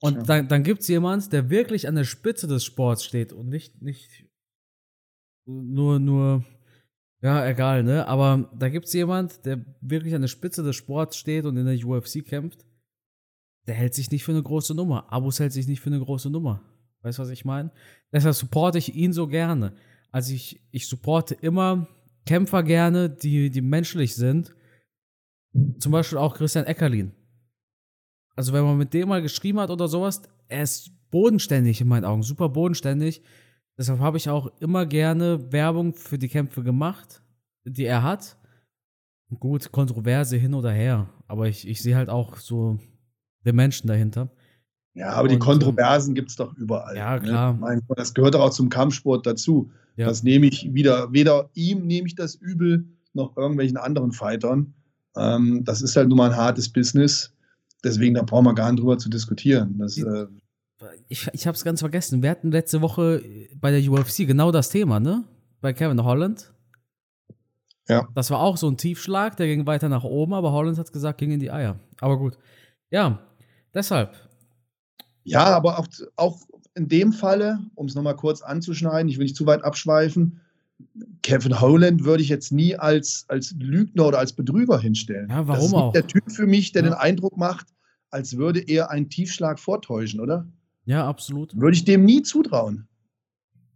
Und 0.00 0.16
ja. 0.16 0.22
dann, 0.22 0.48
dann 0.48 0.62
gibt 0.62 0.82
es 0.82 0.88
jemanden, 0.88 1.30
der 1.30 1.50
wirklich 1.50 1.88
an 1.88 1.94
der 1.94 2.04
Spitze 2.04 2.46
des 2.46 2.64
Sports 2.64 3.04
steht 3.04 3.32
und 3.32 3.48
nicht, 3.48 3.82
nicht 3.82 4.26
nur, 5.46 5.98
nur, 5.98 6.44
ja, 7.22 7.46
egal, 7.46 7.84
ne? 7.84 8.06
Aber 8.08 8.50
da 8.58 8.68
gibt 8.68 8.86
es 8.86 8.92
jemand, 8.92 9.44
der 9.46 9.64
wirklich 9.80 10.14
an 10.14 10.22
der 10.22 10.28
Spitze 10.28 10.64
des 10.64 10.74
Sports 10.74 11.16
steht 11.16 11.44
und 11.44 11.56
in 11.56 11.66
der 11.66 11.86
UFC 11.86 12.24
kämpft. 12.24 12.66
Der 13.68 13.76
hält 13.76 13.94
sich 13.94 14.10
nicht 14.10 14.24
für 14.24 14.32
eine 14.32 14.42
große 14.42 14.74
Nummer. 14.74 15.12
Abus 15.12 15.38
hält 15.38 15.52
sich 15.52 15.68
nicht 15.68 15.80
für 15.80 15.90
eine 15.90 16.00
große 16.00 16.30
Nummer. 16.30 16.62
Weißt 17.02 17.18
du, 17.18 17.22
was 17.22 17.30
ich 17.30 17.44
meine? 17.44 17.70
Deshalb 18.12 18.34
supporte 18.34 18.78
ich 18.78 18.96
ihn 18.96 19.12
so 19.12 19.28
gerne. 19.28 19.76
Also 20.10 20.34
ich, 20.34 20.66
ich 20.72 20.88
supporte 20.88 21.34
immer 21.34 21.86
Kämpfer 22.26 22.64
gerne, 22.64 23.08
die, 23.08 23.50
die 23.50 23.60
menschlich 23.60 24.16
sind. 24.16 24.52
Zum 25.78 25.92
Beispiel 25.92 26.18
auch 26.18 26.34
Christian 26.34 26.66
Eckerlin. 26.66 27.12
Also 28.34 28.52
wenn 28.52 28.64
man 28.64 28.78
mit 28.78 28.94
dem 28.94 29.08
mal 29.08 29.22
geschrieben 29.22 29.60
hat 29.60 29.70
oder 29.70 29.86
sowas, 29.86 30.22
er 30.48 30.64
ist 30.64 30.90
bodenständig 31.10 31.80
in 31.80 31.88
meinen 31.88 32.04
Augen, 32.04 32.22
super 32.24 32.48
bodenständig. 32.48 33.22
Deshalb 33.82 33.98
habe 33.98 34.16
ich 34.16 34.28
auch 34.28 34.48
immer 34.60 34.86
gerne 34.86 35.50
Werbung 35.50 35.92
für 35.92 36.16
die 36.16 36.28
Kämpfe 36.28 36.62
gemacht, 36.62 37.20
die 37.64 37.84
er 37.84 38.04
hat. 38.04 38.36
Gut, 39.40 39.72
Kontroverse 39.72 40.36
hin 40.36 40.54
oder 40.54 40.70
her. 40.70 41.08
Aber 41.26 41.48
ich, 41.48 41.66
ich 41.66 41.82
sehe 41.82 41.96
halt 41.96 42.08
auch 42.08 42.36
so 42.36 42.78
den 43.44 43.56
Menschen 43.56 43.88
dahinter. 43.88 44.30
Ja, 44.94 45.08
aber 45.08 45.24
und, 45.24 45.32
die 45.32 45.38
Kontroversen 45.40 46.14
gibt 46.14 46.30
es 46.30 46.36
doch 46.36 46.56
überall. 46.56 46.96
Ja, 46.96 47.16
ne? 47.16 47.22
klar. 47.22 47.54
Ne? 47.54 47.82
Das 47.96 48.14
gehört 48.14 48.36
auch 48.36 48.50
zum 48.50 48.68
Kampfsport 48.68 49.26
dazu. 49.26 49.72
Ja. 49.96 50.06
Das 50.06 50.22
nehme 50.22 50.46
ich 50.46 50.72
wieder, 50.72 51.12
weder 51.12 51.50
ihm 51.54 51.84
nehme 51.84 52.06
ich 52.06 52.14
das 52.14 52.36
übel, 52.36 52.84
noch 53.14 53.36
irgendwelchen 53.36 53.78
anderen 53.78 54.12
Fightern. 54.12 54.74
Ähm, 55.16 55.64
das 55.64 55.82
ist 55.82 55.96
halt 55.96 56.08
nun 56.08 56.18
mal 56.18 56.30
ein 56.30 56.36
hartes 56.36 56.68
Business. 56.68 57.32
Deswegen, 57.82 58.14
da 58.14 58.22
brauchen 58.22 58.44
wir 58.44 58.54
gar 58.54 58.70
nicht 58.70 58.80
drüber 58.80 58.98
zu 58.98 59.08
diskutieren. 59.08 59.76
Das, 59.80 59.98
äh, 59.98 60.26
ich 61.08 61.28
ich 61.32 61.46
habe 61.46 61.56
es 61.56 61.64
ganz 61.64 61.80
vergessen. 61.80 62.22
Wir 62.22 62.30
hatten 62.30 62.50
letzte 62.50 62.80
Woche 62.80 63.22
bei 63.54 63.70
der 63.70 63.90
UFC 63.90 64.26
genau 64.26 64.50
das 64.52 64.70
Thema, 64.70 65.00
ne? 65.00 65.24
Bei 65.60 65.72
Kevin 65.72 66.02
Holland. 66.04 66.52
Ja. 67.88 68.08
Das 68.14 68.30
war 68.30 68.40
auch 68.40 68.56
so 68.56 68.68
ein 68.68 68.76
Tiefschlag, 68.76 69.36
der 69.36 69.46
ging 69.46 69.66
weiter 69.66 69.88
nach 69.88 70.04
oben, 70.04 70.34
aber 70.34 70.52
Holland 70.52 70.78
hat 70.78 70.92
gesagt, 70.92 71.18
ging 71.18 71.32
in 71.32 71.40
die 71.40 71.50
Eier. 71.50 71.78
Aber 72.00 72.18
gut. 72.18 72.38
Ja, 72.90 73.18
deshalb, 73.74 74.16
ja, 75.24 75.44
aber 75.44 75.78
auch, 75.78 75.86
auch 76.16 76.40
in 76.74 76.88
dem 76.88 77.12
Falle, 77.12 77.60
um 77.74 77.86
es 77.86 77.94
nochmal 77.94 78.16
kurz 78.16 78.42
anzuschneiden, 78.42 79.08
ich 79.08 79.18
will 79.18 79.24
nicht 79.24 79.36
zu 79.36 79.46
weit 79.46 79.64
abschweifen, 79.64 80.40
Kevin 81.22 81.60
Holland 81.60 82.04
würde 82.04 82.22
ich 82.22 82.28
jetzt 82.28 82.50
nie 82.50 82.74
als, 82.74 83.24
als 83.28 83.54
Lügner 83.58 84.06
oder 84.06 84.18
als 84.18 84.32
Betrüger 84.32 84.80
hinstellen. 84.80 85.28
Ja, 85.30 85.46
warum 85.46 85.60
das 85.60 85.66
ist 85.66 85.74
auch? 85.74 85.92
der 85.92 86.06
Typ 86.06 86.32
für 86.32 86.46
mich, 86.46 86.72
der 86.72 86.82
ja. 86.82 86.90
den 86.90 86.94
Eindruck 86.94 87.36
macht, 87.36 87.68
als 88.10 88.36
würde 88.36 88.60
er 88.60 88.90
einen 88.90 89.08
Tiefschlag 89.08 89.60
vortäuschen, 89.60 90.20
oder? 90.20 90.46
Ja, 90.84 91.06
absolut. 91.06 91.58
Würde 91.58 91.76
ich 91.76 91.84
dem 91.84 92.04
nie 92.04 92.22
zutrauen. 92.22 92.88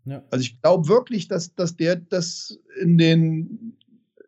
Ja. 0.04 0.22
Also 0.30 0.42
ich 0.42 0.60
glaube 0.60 0.88
wirklich, 0.88 1.28
dass, 1.28 1.54
dass 1.54 1.76
der 1.76 1.96
das 1.96 2.58
in 2.80 2.98
den 2.98 3.76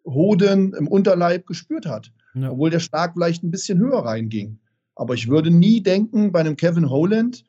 Hoden, 0.05 0.75
im 0.75 0.89
Unterleib 0.89 1.47
gespürt 1.47 1.87
hat. 1.87 2.13
Ja. 2.35 2.51
Obwohl 2.51 2.71
der 2.71 2.81
Schlag 2.81 3.13
vielleicht 3.15 3.43
ein 3.43 3.51
bisschen 3.51 3.79
höher 3.79 4.05
reinging. 4.05 4.59
Aber 4.95 5.15
ich 5.15 5.29
würde 5.29 5.51
nie 5.51 5.81
denken, 5.81 6.33
bei 6.33 6.41
einem 6.41 6.57
Kevin 6.57 6.91
Holland, 6.91 7.45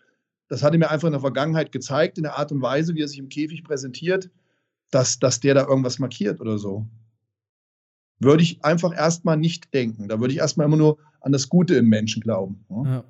das 0.47 0.61
hat 0.63 0.73
er 0.73 0.79
mir 0.79 0.91
einfach 0.91 1.07
in 1.07 1.13
der 1.13 1.21
Vergangenheit 1.21 1.71
gezeigt, 1.71 2.17
in 2.17 2.23
der 2.23 2.37
Art 2.37 2.51
und 2.51 2.61
Weise, 2.61 2.95
wie 2.95 3.01
er 3.01 3.07
sich 3.07 3.19
im 3.19 3.29
Käfig 3.29 3.63
präsentiert, 3.63 4.29
dass, 4.91 5.19
dass 5.19 5.39
der 5.39 5.55
da 5.55 5.67
irgendwas 5.67 5.99
markiert 5.99 6.41
oder 6.41 6.57
so. 6.57 6.85
Würde 8.19 8.43
ich 8.43 8.63
einfach 8.63 8.95
erstmal 8.95 9.37
nicht 9.37 9.73
denken. 9.73 10.07
Da 10.07 10.19
würde 10.19 10.33
ich 10.33 10.39
erstmal 10.39 10.67
immer 10.67 10.77
nur 10.77 10.97
an 11.21 11.31
das 11.31 11.49
Gute 11.49 11.75
im 11.75 11.87
Menschen 11.87 12.21
glauben. 12.21 12.65
Ja. 12.69 13.03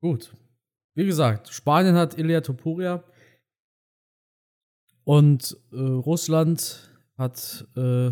Gut. 0.00 0.32
Wie 0.94 1.06
gesagt, 1.06 1.48
Spanien 1.48 1.94
hat 1.94 2.18
Ilya 2.18 2.40
Topuria 2.40 3.02
und 5.04 5.56
äh, 5.72 5.76
Russland 5.76 6.90
hat 7.16 7.66
äh, 7.76 8.10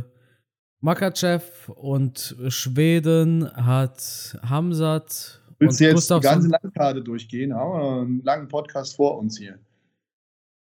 Makachev 0.81 1.69
und 1.75 2.37
Schweden 2.49 3.51
hat 3.55 4.39
Hamzat. 4.43 5.43
Willst 5.59 5.81
du 5.81 5.85
jetzt 5.85 6.11
die 6.11 6.21
ganze 6.21 6.49
Landkarte 6.49 7.03
durchgehen? 7.03 7.55
Haben 7.55 7.73
wir 7.73 8.01
einen 8.03 8.23
langen 8.23 8.49
Podcast 8.49 8.97
vor 8.97 9.19
uns 9.19 9.39
hier. 9.39 9.59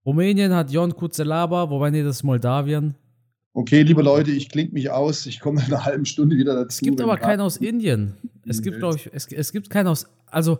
Rumänien 0.05 0.53
hat 0.53 0.71
Jon 0.71 0.95
Kuzelaba, 0.95 1.69
wobei 1.69 1.89
nee, 1.89 2.03
das 2.03 2.17
ist 2.17 2.23
Moldawien. 2.23 2.95
Okay, 3.53 3.83
liebe 3.83 4.01
Leute, 4.01 4.31
ich 4.31 4.49
klinge 4.49 4.71
mich 4.71 4.89
aus. 4.89 5.25
Ich 5.25 5.39
komme 5.39 5.61
in 5.61 5.67
einer 5.67 5.85
halben 5.85 6.05
Stunde 6.05 6.35
wieder 6.35 6.53
dazu. 6.53 6.67
Es 6.69 6.79
gibt 6.81 7.01
aber 7.01 7.17
keinen 7.17 7.39
aus 7.41 7.57
Indien. 7.57 8.17
Es 8.45 8.61
gibt, 8.61 8.79
glaube 8.79 8.97
ich, 8.97 9.09
es, 9.13 9.27
es 9.31 9.51
gibt 9.51 9.69
keinen 9.69 9.87
aus. 9.87 10.07
Also, 10.25 10.59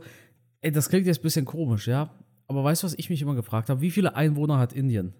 ey, 0.65 0.71
das 0.71 0.89
klingt 0.89 1.05
jetzt 1.05 1.19
ein 1.19 1.23
bisschen 1.23 1.45
komisch, 1.45 1.87
ja. 1.87 2.09
Aber 2.47 2.63
weißt 2.63 2.83
du, 2.83 2.85
was 2.87 2.95
ich 2.95 3.09
mich 3.09 3.21
immer 3.21 3.35
gefragt 3.35 3.69
habe? 3.69 3.81
Wie 3.81 3.91
viele 3.91 4.15
Einwohner 4.15 4.57
hat 4.57 4.73
Indien? 4.73 5.13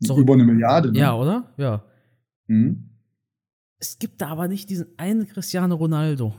So, 0.00 0.18
Über 0.18 0.34
eine 0.34 0.44
Milliarde, 0.44 0.92
ne? 0.92 0.98
Ja, 0.98 1.14
oder? 1.14 1.52
Ja. 1.56 1.84
Mhm. 2.46 2.90
Es 3.78 3.98
gibt 3.98 4.20
da 4.20 4.28
aber 4.28 4.48
nicht 4.48 4.68
diesen 4.68 4.86
einen 4.98 5.26
Cristiano 5.26 5.74
Ronaldo. 5.74 6.34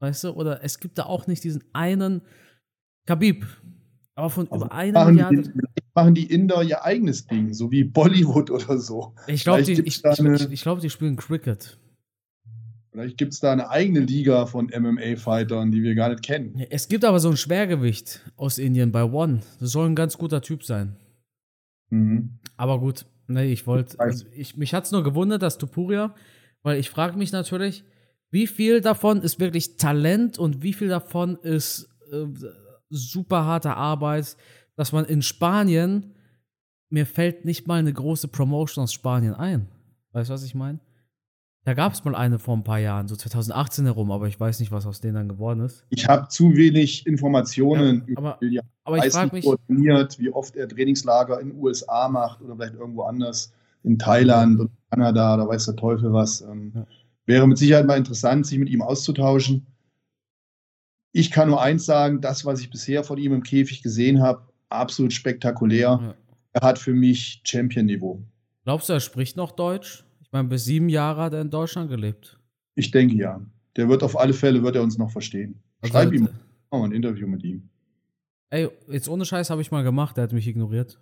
Weißt 0.00 0.24
du? 0.24 0.30
Oder 0.30 0.64
es 0.64 0.78
gibt 0.78 0.98
da 0.98 1.04
auch 1.04 1.26
nicht 1.26 1.44
diesen 1.44 1.62
einen 1.72 2.22
Khabib. 3.06 3.46
Aber 4.14 4.30
von 4.30 4.50
also 4.50 4.66
über 4.66 4.74
einer 4.74 5.04
Milliarde. 5.06 5.42
Die, 5.42 5.50
machen 5.94 6.14
die 6.14 6.30
Inder 6.32 6.62
ihr 6.62 6.84
eigenes 6.84 7.26
Ding, 7.26 7.52
so 7.52 7.70
wie 7.70 7.84
Bollywood 7.84 8.50
oder 8.50 8.78
so. 8.78 9.14
Ich 9.26 9.44
glaube, 9.44 9.62
die, 9.62 9.72
ich, 9.72 10.02
ich, 10.04 10.50
ich 10.50 10.62
glaub, 10.62 10.80
die 10.80 10.90
spielen 10.90 11.16
Cricket. 11.16 11.78
Vielleicht 12.92 13.16
gibt 13.16 13.32
es 13.32 13.40
da 13.40 13.52
eine 13.52 13.70
eigene 13.70 14.00
Liga 14.00 14.46
von 14.46 14.66
MMA-Fightern, 14.66 15.72
die 15.72 15.82
wir 15.82 15.94
gar 15.94 16.10
nicht 16.10 16.22
kennen. 16.22 16.62
Es 16.70 16.88
gibt 16.88 17.04
aber 17.04 17.20
so 17.20 17.30
ein 17.30 17.36
Schwergewicht 17.36 18.20
aus 18.36 18.58
Indien 18.58 18.92
bei 18.92 19.02
One. 19.04 19.40
Das 19.60 19.72
soll 19.72 19.88
ein 19.88 19.94
ganz 19.94 20.18
guter 20.18 20.42
Typ 20.42 20.62
sein. 20.62 20.96
Mhm. 21.88 22.38
Aber 22.56 22.78
gut, 22.78 23.06
nee, 23.28 23.50
ich 23.50 23.66
wollte. 23.66 23.98
Also 23.98 24.26
mich 24.56 24.74
hat 24.74 24.84
es 24.84 24.92
nur 24.92 25.02
gewundert, 25.02 25.42
dass 25.42 25.56
Tupuria 25.56 26.14
weil 26.62 26.78
ich 26.78 26.90
frage 26.90 27.18
mich 27.18 27.32
natürlich, 27.32 27.84
wie 28.30 28.46
viel 28.46 28.80
davon 28.80 29.20
ist 29.20 29.40
wirklich 29.40 29.76
Talent 29.76 30.38
und 30.38 30.62
wie 30.62 30.72
viel 30.72 30.88
davon 30.88 31.36
ist 31.36 31.88
äh, 32.10 32.26
super 32.88 33.44
harte 33.44 33.74
Arbeit, 33.76 34.36
dass 34.76 34.92
man 34.92 35.04
in 35.04 35.22
Spanien, 35.22 36.14
mir 36.88 37.06
fällt 37.06 37.44
nicht 37.44 37.66
mal 37.66 37.78
eine 37.78 37.92
große 37.92 38.28
Promotion 38.28 38.84
aus 38.84 38.92
Spanien 38.92 39.34
ein. 39.34 39.68
Weißt 40.12 40.30
du, 40.30 40.34
was 40.34 40.44
ich 40.44 40.54
meine? 40.54 40.78
Da 41.64 41.74
gab 41.74 41.92
es 41.92 42.02
mal 42.02 42.16
eine 42.16 42.40
vor 42.40 42.56
ein 42.56 42.64
paar 42.64 42.80
Jahren, 42.80 43.06
so 43.06 43.14
2018 43.14 43.84
herum, 43.84 44.10
aber 44.10 44.26
ich 44.26 44.38
weiß 44.38 44.58
nicht, 44.58 44.72
was 44.72 44.84
aus 44.84 45.00
denen 45.00 45.14
dann 45.14 45.28
geworden 45.28 45.60
ist. 45.60 45.84
Ich 45.90 46.08
habe 46.08 46.26
zu 46.26 46.56
wenig 46.56 47.06
Informationen 47.06 48.04
ja, 48.08 48.16
aber, 48.16 48.36
über 48.40 48.62
aber 48.82 48.98
ich 48.98 49.12
frage 49.12 49.36
mich, 49.36 49.44
wie 49.44 50.30
oft 50.30 50.56
er 50.56 50.68
Trainingslager 50.68 51.40
in 51.40 51.50
den 51.50 51.60
USA 51.60 52.08
macht 52.08 52.42
oder 52.42 52.56
vielleicht 52.56 52.74
irgendwo 52.74 53.02
anders 53.02 53.52
in 53.84 53.96
Thailand 53.96 54.58
und 54.58 54.70
Kanada, 54.90 55.36
da 55.36 55.46
weiß 55.46 55.66
der 55.66 55.76
Teufel 55.76 56.12
was. 56.12 56.40
Ähm, 56.40 56.72
ja. 56.74 56.86
Wäre 57.26 57.46
mit 57.46 57.58
Sicherheit 57.58 57.86
mal 57.86 57.96
interessant, 57.96 58.46
sich 58.46 58.58
mit 58.58 58.68
ihm 58.68 58.82
auszutauschen. 58.82 59.66
Ich 61.12 61.30
kann 61.30 61.48
nur 61.48 61.62
eins 61.62 61.84
sagen, 61.84 62.20
das, 62.20 62.44
was 62.44 62.60
ich 62.60 62.70
bisher 62.70 63.04
von 63.04 63.18
ihm 63.18 63.34
im 63.34 63.42
Käfig 63.44 63.82
gesehen 63.82 64.20
habe, 64.20 64.42
absolut 64.68 65.12
spektakulär. 65.12 66.00
Ja. 66.02 66.14
Er 66.54 66.66
hat 66.66 66.78
für 66.78 66.92
mich 66.92 67.40
Champion-Niveau. 67.44 68.20
Glaubst 68.64 68.88
du, 68.88 68.94
er 68.94 69.00
spricht 69.00 69.36
noch 69.36 69.52
Deutsch? 69.52 70.04
Ich 70.32 70.34
meine, 70.34 70.48
bis 70.48 70.64
sieben 70.64 70.88
Jahre 70.88 71.24
hat 71.24 71.34
er 71.34 71.42
in 71.42 71.50
Deutschland 71.50 71.90
gelebt. 71.90 72.38
Ich 72.74 72.90
denke 72.90 73.16
ja. 73.16 73.42
Der 73.76 73.90
wird 73.90 74.02
auf 74.02 74.18
alle 74.18 74.32
Fälle, 74.32 74.62
wird 74.62 74.76
er 74.76 74.82
uns 74.82 74.96
noch 74.96 75.10
verstehen. 75.10 75.60
Also 75.82 75.92
Schreib 75.92 76.10
ihm, 76.10 76.22
machen 76.22 76.32
wir 76.70 76.84
ein 76.84 76.92
Interview 76.92 77.28
mit 77.28 77.44
ihm. 77.44 77.68
Ey, 78.48 78.70
jetzt 78.88 79.10
ohne 79.10 79.26
Scheiß 79.26 79.50
habe 79.50 79.60
ich 79.60 79.70
mal 79.70 79.82
gemacht, 79.82 80.16
der 80.16 80.24
hat 80.24 80.32
mich 80.32 80.48
ignoriert. 80.48 80.98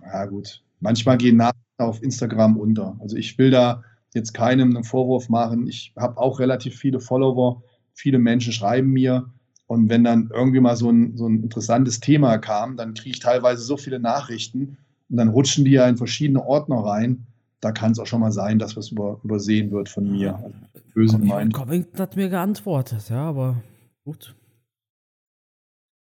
Ja, 0.00 0.26
gut. 0.26 0.60
Manchmal 0.80 1.18
gehen 1.18 1.36
Nachrichten 1.36 1.62
auf 1.78 2.02
Instagram 2.02 2.56
unter. 2.56 2.96
Also 2.98 3.16
ich 3.16 3.38
will 3.38 3.52
da 3.52 3.84
jetzt 4.12 4.34
keinem 4.34 4.74
einen 4.74 4.82
Vorwurf 4.82 5.28
machen. 5.28 5.68
Ich 5.68 5.92
habe 5.96 6.18
auch 6.18 6.40
relativ 6.40 6.76
viele 6.76 6.98
Follower. 6.98 7.62
Viele 7.94 8.18
Menschen 8.18 8.52
schreiben 8.52 8.90
mir. 8.90 9.30
Und 9.68 9.88
wenn 9.88 10.02
dann 10.02 10.30
irgendwie 10.34 10.58
mal 10.58 10.74
so 10.74 10.90
ein, 10.90 11.16
so 11.16 11.28
ein 11.28 11.44
interessantes 11.44 12.00
Thema 12.00 12.38
kam, 12.38 12.76
dann 12.76 12.94
kriege 12.94 13.10
ich 13.10 13.20
teilweise 13.20 13.62
so 13.62 13.76
viele 13.76 14.00
Nachrichten 14.00 14.78
und 15.08 15.16
dann 15.16 15.28
rutschen 15.28 15.64
die 15.64 15.70
ja 15.70 15.88
in 15.88 15.96
verschiedene 15.96 16.44
Ordner 16.44 16.78
rein. 16.78 17.28
Da 17.60 17.72
kann 17.72 17.92
es 17.92 17.98
auch 17.98 18.06
schon 18.06 18.20
mal 18.20 18.32
sein, 18.32 18.58
dass 18.58 18.76
was 18.76 18.90
über, 18.90 19.20
übersehen 19.22 19.70
wird 19.70 19.88
von 19.88 20.10
mir. 20.10 20.36
Also, 20.36 20.52
böse 20.94 21.18
gemeint. 21.18 21.54
Covington 21.54 22.00
hat 22.00 22.16
mir 22.16 22.28
geantwortet, 22.28 23.08
ja, 23.10 23.22
aber 23.22 23.56
gut. 24.04 24.34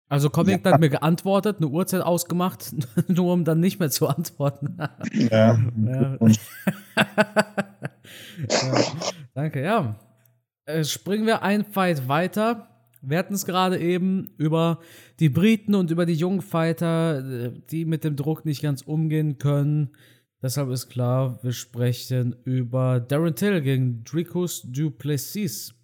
Also 0.08 0.28
Covington 0.28 0.70
ja. 0.70 0.72
hat 0.74 0.80
mir 0.80 0.90
geantwortet, 0.90 1.56
eine 1.58 1.68
Uhrzeit 1.68 2.02
ausgemacht, 2.02 2.74
nur 3.08 3.32
um 3.32 3.44
dann 3.44 3.60
nicht 3.60 3.80
mehr 3.80 3.90
zu 3.90 4.08
antworten. 4.08 4.76
ja. 5.12 5.58
ja. 5.86 6.18
ja. 8.48 8.82
Danke, 9.34 9.62
ja. 9.62 9.96
Äh, 10.66 10.84
springen 10.84 11.26
wir 11.26 11.42
ein 11.42 11.64
Fight 11.64 12.08
weiter. 12.08 12.68
Wir 13.00 13.18
hatten 13.18 13.34
es 13.34 13.46
gerade 13.46 13.78
eben 13.78 14.34
über 14.36 14.78
die 15.18 15.28
Briten 15.28 15.74
und 15.74 15.90
über 15.90 16.06
die 16.06 16.14
Jungfighter, 16.14 17.18
äh, 17.18 17.52
die 17.70 17.84
mit 17.84 18.04
dem 18.04 18.16
Druck 18.16 18.44
nicht 18.44 18.62
ganz 18.62 18.82
umgehen 18.82 19.38
können. 19.38 19.90
Deshalb 20.42 20.70
ist 20.70 20.88
klar, 20.88 21.38
wir 21.42 21.52
sprechen 21.52 22.34
über 22.44 23.00
Darren 23.00 23.34
Till 23.34 23.60
gegen 23.60 24.02
Dricus 24.04 24.62
Duplessis. 24.62 25.74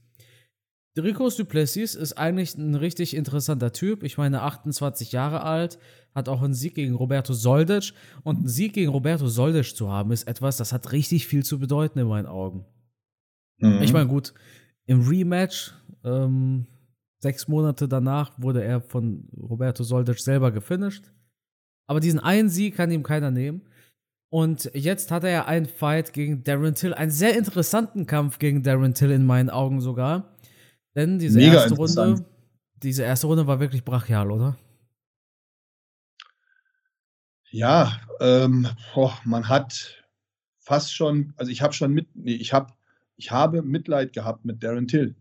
Dricus 0.97 1.37
Duplessis 1.37 1.95
ist 1.95 2.15
eigentlich 2.15 2.57
ein 2.57 2.75
richtig 2.75 3.15
interessanter 3.15 3.73
Typ. 3.73 4.03
Ich 4.03 4.19
meine, 4.19 4.43
28 4.43 5.13
Jahre 5.13 5.43
alt, 5.43 5.79
hat 6.13 6.29
auch 6.29 6.43
einen 6.43 6.55
Sieg 6.55 6.75
gegen 6.75 6.95
Roberto 6.95 7.33
Soldic. 7.33 7.93
Und 8.25 8.39
einen 8.39 8.49
Sieg 8.49 8.73
gegen 8.73 8.91
Roberto 8.91 9.29
Soldic 9.29 9.77
zu 9.77 9.91
haben, 9.91 10.11
ist 10.11 10.27
etwas, 10.27 10.57
das 10.57 10.73
hat 10.73 10.91
richtig 10.91 11.29
viel 11.29 11.45
zu 11.45 11.61
bedeuten 11.61 12.01
in 12.01 12.09
meinen 12.09 12.27
Augen. 12.27 12.65
Mhm. 13.59 13.81
Ich 13.83 13.93
meine, 13.93 14.09
gut, 14.09 14.35
im 14.87 15.07
Rematch 15.07 15.73
ähm, 16.03 16.67
Sechs 17.21 17.49
Monate 17.49 17.89
danach 17.89 18.33
wurde 18.39 18.63
er 18.63 18.81
von 18.81 19.29
Roberto 19.37 19.83
Soldic 19.83 20.21
selber 20.21 20.53
gefinisht. 20.53 21.13
Aber 21.89 22.01
diesen 22.01 22.21
einen 22.21 22.49
Sieg 22.49 22.77
kann 22.77 22.93
ihm 22.93 23.03
keiner 23.03 23.31
nehmen. 23.31 23.63
Und 24.31 24.71
jetzt 24.75 25.11
hat 25.11 25.25
er 25.25 25.31
ja 25.31 25.45
einen 25.47 25.67
Fight 25.67 26.13
gegen 26.13 26.45
Darren 26.45 26.75
Till, 26.75 26.93
einen 26.93 27.11
sehr 27.11 27.37
interessanten 27.37 28.07
Kampf 28.07 28.39
gegen 28.39 28.63
Darren 28.63 28.95
Till 28.95 29.11
in 29.11 29.25
meinen 29.25 29.49
Augen 29.49 29.81
sogar. 29.81 30.37
Denn 30.95 31.19
diese 31.19 31.39
Mega 31.39 31.55
erste 31.55 31.75
Runde, 31.75 32.25
diese 32.83 33.03
erste 33.05 33.27
Runde 33.27 33.47
war 33.47 33.61
wirklich 33.61 33.85
brachial, 33.85 34.31
oder? 34.31 34.59
Ja, 37.51 37.99
ähm, 38.21 38.69
boah, 38.95 39.19
man 39.25 39.49
hat 39.49 40.05
fast 40.59 40.95
schon, 40.95 41.33
also 41.37 41.51
ich 41.51 41.63
habe 41.63 41.73
schon 41.73 41.93
mit, 41.93 42.09
nee, 42.15 42.35
ich 42.35 42.53
habe, 42.53 42.75
ich 43.17 43.31
habe 43.31 43.63
Mitleid 43.63 44.13
gehabt 44.13 44.45
mit 44.45 44.63
Darren 44.63 44.87
Till 44.87 45.17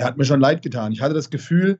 er 0.00 0.06
hat 0.06 0.16
mir 0.16 0.24
schon 0.24 0.40
leid 0.40 0.62
getan. 0.62 0.92
Ich 0.92 1.02
hatte 1.02 1.14
das 1.14 1.28
Gefühl, 1.28 1.78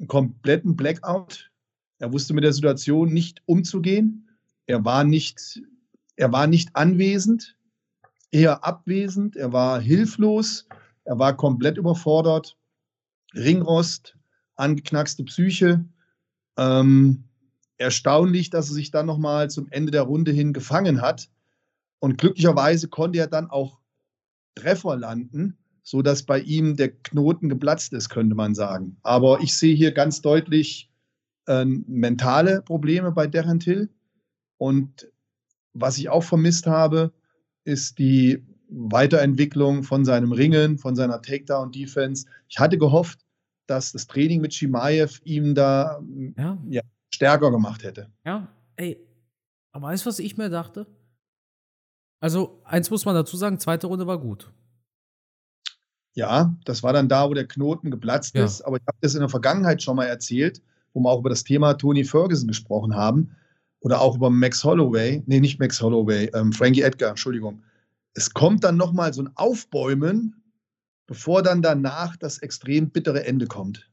einen 0.00 0.08
kompletten 0.08 0.74
Blackout. 0.74 1.52
Er 1.98 2.12
wusste 2.12 2.34
mit 2.34 2.42
der 2.42 2.52
Situation 2.52 3.12
nicht 3.12 3.42
umzugehen. 3.46 4.28
Er 4.66 4.84
war 4.84 5.04
nicht, 5.04 5.62
er 6.16 6.32
war 6.32 6.46
nicht 6.46 6.74
anwesend, 6.74 7.56
eher 8.30 8.64
abwesend. 8.64 9.36
Er 9.36 9.52
war 9.52 9.80
hilflos. 9.80 10.66
Er 11.04 11.18
war 11.18 11.36
komplett 11.36 11.76
überfordert. 11.76 12.56
Ringrost, 13.34 14.16
angeknackste 14.56 15.24
Psyche. 15.24 15.84
Ähm, 16.56 17.24
erstaunlich, 17.78 18.50
dass 18.50 18.68
er 18.68 18.74
sich 18.74 18.90
dann 18.90 19.06
nochmal 19.06 19.50
zum 19.50 19.68
Ende 19.70 19.90
der 19.90 20.02
Runde 20.02 20.32
hin 20.32 20.52
gefangen 20.52 21.00
hat. 21.00 21.28
Und 21.98 22.18
glücklicherweise 22.18 22.88
konnte 22.88 23.18
er 23.18 23.26
dann 23.26 23.50
auch 23.50 23.80
Treffer 24.54 24.96
landen 24.96 25.58
so 25.84 26.00
dass 26.00 26.22
bei 26.22 26.40
ihm 26.40 26.76
der 26.76 26.88
Knoten 26.90 27.48
geplatzt 27.48 27.92
ist, 27.92 28.08
könnte 28.08 28.34
man 28.34 28.54
sagen. 28.54 28.96
Aber 29.02 29.40
ich 29.40 29.56
sehe 29.56 29.76
hier 29.76 29.92
ganz 29.92 30.22
deutlich 30.22 30.90
äh, 31.46 31.64
mentale 31.64 32.62
Probleme 32.62 33.12
bei 33.12 33.26
Darren 33.26 33.60
Till. 33.60 33.90
Und 34.56 35.06
was 35.74 35.98
ich 35.98 36.08
auch 36.08 36.22
vermisst 36.22 36.66
habe, 36.66 37.12
ist 37.64 37.98
die 37.98 38.44
Weiterentwicklung 38.68 39.82
von 39.82 40.04
seinem 40.04 40.32
Ringen, 40.32 40.78
von 40.78 40.96
seiner 40.96 41.20
Takedown-Defense. 41.20 42.26
Ich 42.48 42.58
hatte 42.58 42.78
gehofft, 42.78 43.20
dass 43.66 43.92
das 43.92 44.06
Training 44.06 44.40
mit 44.40 44.54
Shimaev 44.54 45.20
ihm 45.24 45.54
da 45.54 46.00
ja. 46.36 46.58
Ja, 46.68 46.82
stärker 47.12 47.50
gemacht 47.50 47.82
hätte. 47.82 48.10
Ja, 48.24 48.48
ey, 48.76 48.98
aber 49.72 49.88
weißt 49.88 50.04
du, 50.04 50.08
was 50.08 50.18
ich 50.18 50.36
mir 50.36 50.50
dachte? 50.50 50.86
Also, 52.20 52.60
eins 52.64 52.90
muss 52.90 53.04
man 53.04 53.14
dazu 53.14 53.36
sagen, 53.36 53.58
zweite 53.58 53.86
Runde 53.86 54.06
war 54.06 54.18
gut. 54.18 54.50
Ja, 56.14 56.56
das 56.64 56.82
war 56.82 56.92
dann 56.92 57.08
da, 57.08 57.28
wo 57.28 57.34
der 57.34 57.46
Knoten 57.46 57.90
geplatzt 57.90 58.34
ja. 58.34 58.44
ist. 58.44 58.62
Aber 58.62 58.76
ich 58.76 58.86
habe 58.86 58.96
das 59.00 59.14
in 59.14 59.20
der 59.20 59.28
Vergangenheit 59.28 59.82
schon 59.82 59.96
mal 59.96 60.06
erzählt, 60.06 60.62
wo 60.92 61.00
wir 61.00 61.10
auch 61.10 61.18
über 61.18 61.28
das 61.28 61.44
Thema 61.44 61.74
Tony 61.74 62.04
Ferguson 62.04 62.46
gesprochen 62.46 62.94
haben. 62.94 63.36
Oder 63.84 64.00
auch 64.00 64.16
über 64.16 64.30
Max 64.30 64.64
Holloway. 64.64 65.22
Nee, 65.26 65.40
nicht 65.40 65.60
Max 65.60 65.80
Holloway, 65.82 66.30
ähm, 66.32 66.54
Frankie 66.54 66.80
Edgar, 66.80 67.10
Entschuldigung. 67.10 67.62
Es 68.14 68.32
kommt 68.32 68.64
dann 68.64 68.78
nochmal 68.78 69.12
so 69.12 69.22
ein 69.22 69.30
Aufbäumen, 69.34 70.42
bevor 71.06 71.42
dann 71.42 71.60
danach 71.60 72.16
das 72.16 72.38
extrem 72.38 72.88
bittere 72.88 73.26
Ende 73.26 73.46
kommt. 73.46 73.90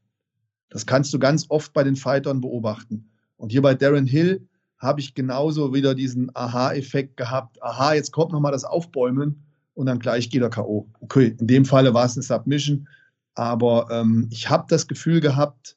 Das 0.70 0.86
kannst 0.86 1.12
du 1.12 1.18
ganz 1.18 1.44
oft 1.50 1.74
bei 1.74 1.84
den 1.84 1.94
Fightern 1.94 2.40
beobachten. 2.40 3.10
Und 3.36 3.52
hier 3.52 3.60
bei 3.60 3.74
Darren 3.74 4.06
Hill 4.06 4.48
habe 4.78 5.00
ich 5.00 5.14
genauso 5.14 5.74
wieder 5.74 5.94
diesen 5.94 6.34
Aha-Effekt 6.34 7.18
gehabt. 7.18 7.62
Aha, 7.62 7.92
jetzt 7.92 8.12
kommt 8.12 8.32
nochmal 8.32 8.52
das 8.52 8.64
Aufbäumen 8.64 9.42
und 9.74 9.84
dann 9.84 9.98
gleich 9.98 10.30
geht 10.30 10.40
er 10.40 10.48
K.O. 10.48 10.88
Okay, 11.00 11.36
in 11.38 11.46
dem 11.46 11.66
Falle 11.66 11.92
war 11.92 12.06
es 12.06 12.16
eine 12.16 12.22
Submission, 12.22 12.88
aber 13.34 13.88
ähm, 13.90 14.26
ich 14.30 14.48
habe 14.48 14.64
das 14.70 14.88
Gefühl 14.88 15.20
gehabt, 15.20 15.76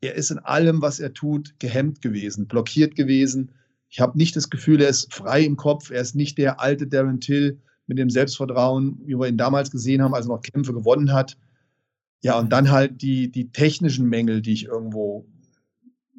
er 0.00 0.14
ist 0.14 0.30
in 0.30 0.38
allem, 0.38 0.82
was 0.82 1.00
er 1.00 1.12
tut, 1.12 1.58
gehemmt 1.58 2.02
gewesen, 2.02 2.46
blockiert 2.46 2.96
gewesen. 2.96 3.52
Ich 3.88 4.00
habe 4.00 4.18
nicht 4.18 4.36
das 4.36 4.50
Gefühl, 4.50 4.80
er 4.80 4.88
ist 4.88 5.12
frei 5.14 5.42
im 5.42 5.56
Kopf, 5.56 5.90
er 5.90 6.00
ist 6.00 6.14
nicht 6.14 6.38
der 6.38 6.60
alte 6.60 6.86
Darren 6.86 7.20
Till 7.20 7.60
mit 7.86 7.98
dem 7.98 8.10
Selbstvertrauen, 8.10 9.00
wie 9.04 9.14
wir 9.14 9.28
ihn 9.28 9.38
damals 9.38 9.70
gesehen 9.70 10.02
haben, 10.02 10.14
als 10.14 10.26
er 10.26 10.34
noch 10.34 10.42
Kämpfe 10.42 10.72
gewonnen 10.72 11.12
hat. 11.12 11.38
Ja, 12.22 12.38
und 12.38 12.50
dann 12.50 12.70
halt 12.70 13.02
die, 13.02 13.30
die 13.30 13.52
technischen 13.52 14.08
Mängel, 14.08 14.42
die 14.42 14.52
ich 14.52 14.64
irgendwo 14.64 15.26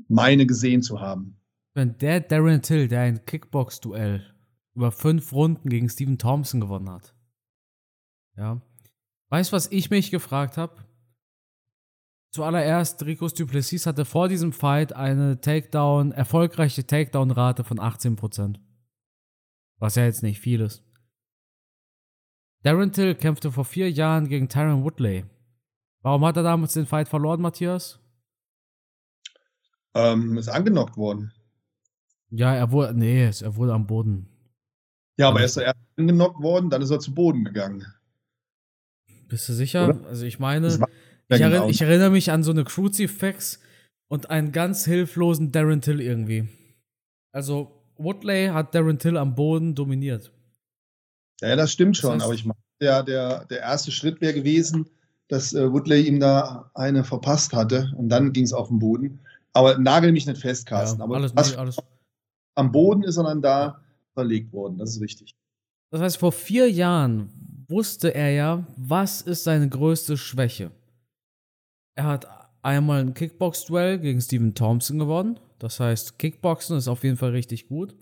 meine 0.08 0.46
gesehen 0.46 0.82
zu 0.82 1.02
haben. 1.02 1.38
Wenn 1.74 1.98
der 1.98 2.22
Darren 2.22 2.62
Till, 2.62 2.88
der 2.88 3.02
ein 3.02 3.26
Kickbox-Duell 3.26 4.24
über 4.74 4.92
fünf 4.92 5.34
Runden 5.34 5.70
gegen 5.70 5.90
Steven 5.90 6.18
Thompson 6.18 6.62
gewonnen 6.62 6.90
hat. 6.90 7.14
Ja. 8.38 8.62
Weißt 9.30 9.52
du, 9.52 9.56
was 9.56 9.72
ich 9.72 9.90
mich 9.90 10.12
gefragt 10.12 10.56
habe? 10.56 10.87
Zuallererst, 12.32 13.04
Ricos 13.06 13.34
Duplessis 13.34 13.86
hatte 13.86 14.06
vor 14.06 14.28
diesem 14.28 14.52
Fight 14.54 14.94
eine 14.94 15.40
Takedown, 15.40 16.12
erfolgreiche 16.12 16.86
Takedown-Rate 16.86 17.64
von 17.64 17.80
18%. 17.80 18.60
Was 19.80 19.96
ja 19.96 20.04
jetzt 20.06 20.24
nicht 20.24 20.40
viel 20.40 20.62
ist. 20.62 20.84
Darren 22.64 22.92
Till 22.92 23.16
kämpfte 23.16 23.52
vor 23.52 23.66
vier 23.66 23.90
Jahren 23.92 24.28
gegen 24.28 24.50
Tyron 24.50 24.84
Woodley. 24.84 25.26
Warum 26.02 26.26
hat 26.26 26.38
er 26.38 26.44
damals 26.44 26.74
den 26.74 26.86
Fight 26.86 27.08
verloren, 27.08 27.42
Matthias? 27.42 28.00
Ähm, 29.94 30.38
ist 30.38 30.50
angenockt 30.50 30.98
worden. 30.98 31.32
Ja, 32.30 32.54
er 32.54 32.72
wurde, 32.72 32.94
nee, 32.94 33.24
er 33.24 33.56
wurde 33.56 33.74
am 33.74 33.88
Boden 33.88 34.38
ja, 35.18 35.30
aber 35.30 35.40
er 35.40 35.46
ist 35.46 35.58
erst 35.58 35.76
angenockt 35.98 36.42
worden, 36.42 36.70
dann 36.70 36.82
ist 36.82 36.92
er 36.92 37.00
zu 37.00 37.14
Boden 37.14 37.44
gegangen. 37.44 37.86
Bist 39.28 39.50
du 39.50 39.54
sicher? 39.54 39.90
Oder? 39.90 40.08
Also 40.08 40.26
ich 40.26 40.38
meine, 40.40 40.68
ich, 41.30 41.42
erinn, 41.42 41.54
genau. 41.54 41.70
ich, 41.70 41.82
erinnere 41.82 42.10
mich 42.10 42.32
an 42.32 42.44
so 42.44 42.52
eine 42.52 42.64
Crucifix 42.64 43.60
und 44.08 44.30
einen 44.30 44.52
ganz 44.52 44.86
hilflosen 44.86 45.52
Darren 45.52 45.82
Till 45.82 46.02
irgendwie. 46.02 46.48
Also 47.34 47.72
Woodley 47.98 48.48
hat 48.48 48.74
Darren 48.74 49.00
Till 49.00 49.18
am 49.18 49.36
Boden 49.36 49.76
dominiert. 49.76 50.32
Ja, 51.42 51.56
das 51.56 51.72
stimmt 51.72 51.98
schon, 51.98 52.14
das 52.14 52.20
heißt, 52.20 52.26
aber 52.26 52.34
ich 52.34 52.46
meine, 52.46 52.60
der, 52.82 53.04
der, 53.04 53.46
der 53.46 53.60
erste 53.60 53.92
Schritt 53.92 54.22
wäre 54.22 54.34
gewesen, 54.34 54.88
dass 55.28 55.54
äh, 55.54 55.72
Woodley 55.72 56.08
ihm 56.08 56.20
da 56.20 56.72
eine 56.74 57.04
verpasst 57.04 57.54
hatte 57.54 57.92
und 57.98 58.10
dann 58.10 58.34
ging 58.34 58.44
es 58.44 58.54
auf 58.54 58.70
den 58.70 58.80
Boden. 58.80 59.20
Aber 59.54 59.78
nagel 59.78 60.12
mich 60.12 60.26
nicht 60.26 60.42
fest, 60.42 60.66
Carsten. 60.66 61.00
Ja, 61.00 61.06
aber 61.06 61.16
alles, 61.18 61.34
nee, 61.34 61.56
alles. 61.56 61.78
am 62.56 62.72
Boden 62.72 63.04
ist 63.04 63.18
er 63.18 63.24
dann 63.24 63.42
da 63.42 63.82
verlegt 64.14 64.54
worden, 64.54 64.78
das 64.78 64.92
ist 64.92 65.02
richtig. 65.02 65.36
Das 65.92 66.02
heißt, 66.02 66.18
vor 66.18 66.32
vier 66.32 66.70
Jahren 66.70 67.30
wusste 67.68 68.14
er 68.14 68.32
ja, 68.32 68.68
was 68.78 69.22
ist 69.22 69.44
seine 69.44 69.70
größte 69.70 70.18
Schwäche. 70.18 70.72
Er 71.98 72.06
hat 72.06 72.28
einmal 72.62 73.02
ein 73.02 73.16
Kickbox-Duell 73.16 73.98
gegen 73.98 74.22
Steven 74.22 74.54
Thompson 74.54 75.00
gewonnen. 75.00 75.40
Das 75.58 75.80
heißt, 75.80 76.20
Kickboxen 76.20 76.78
ist 76.78 76.88
auf 76.88 77.04
jeden 77.04 77.18
Fall 77.18 77.32
richtig 77.32 77.68
gut. 77.68 77.96